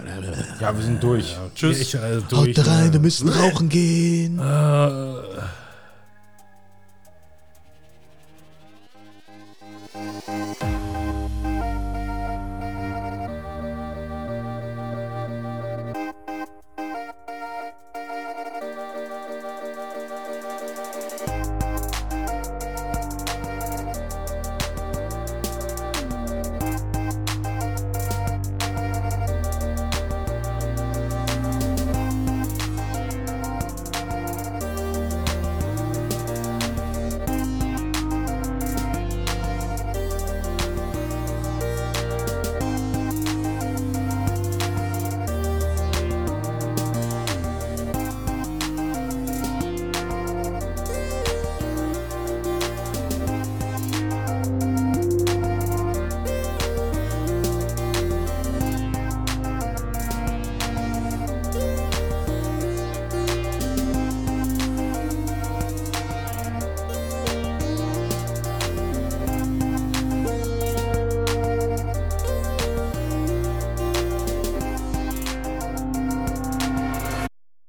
Ja, 0.62 0.74
wir 0.76 0.84
sind 0.84 1.04
durch. 1.04 1.36
Tschüss. 1.56 1.80
Ich, 1.82 2.00
also 2.00 2.22
Haut 2.38 2.56
durch, 2.56 2.68
rein, 2.68 2.90
äh, 2.90 2.94
wir 2.94 3.00
müssen 3.00 3.28
rauchen 3.28 3.68
gehen. 3.68 4.40
äh, 4.40 4.42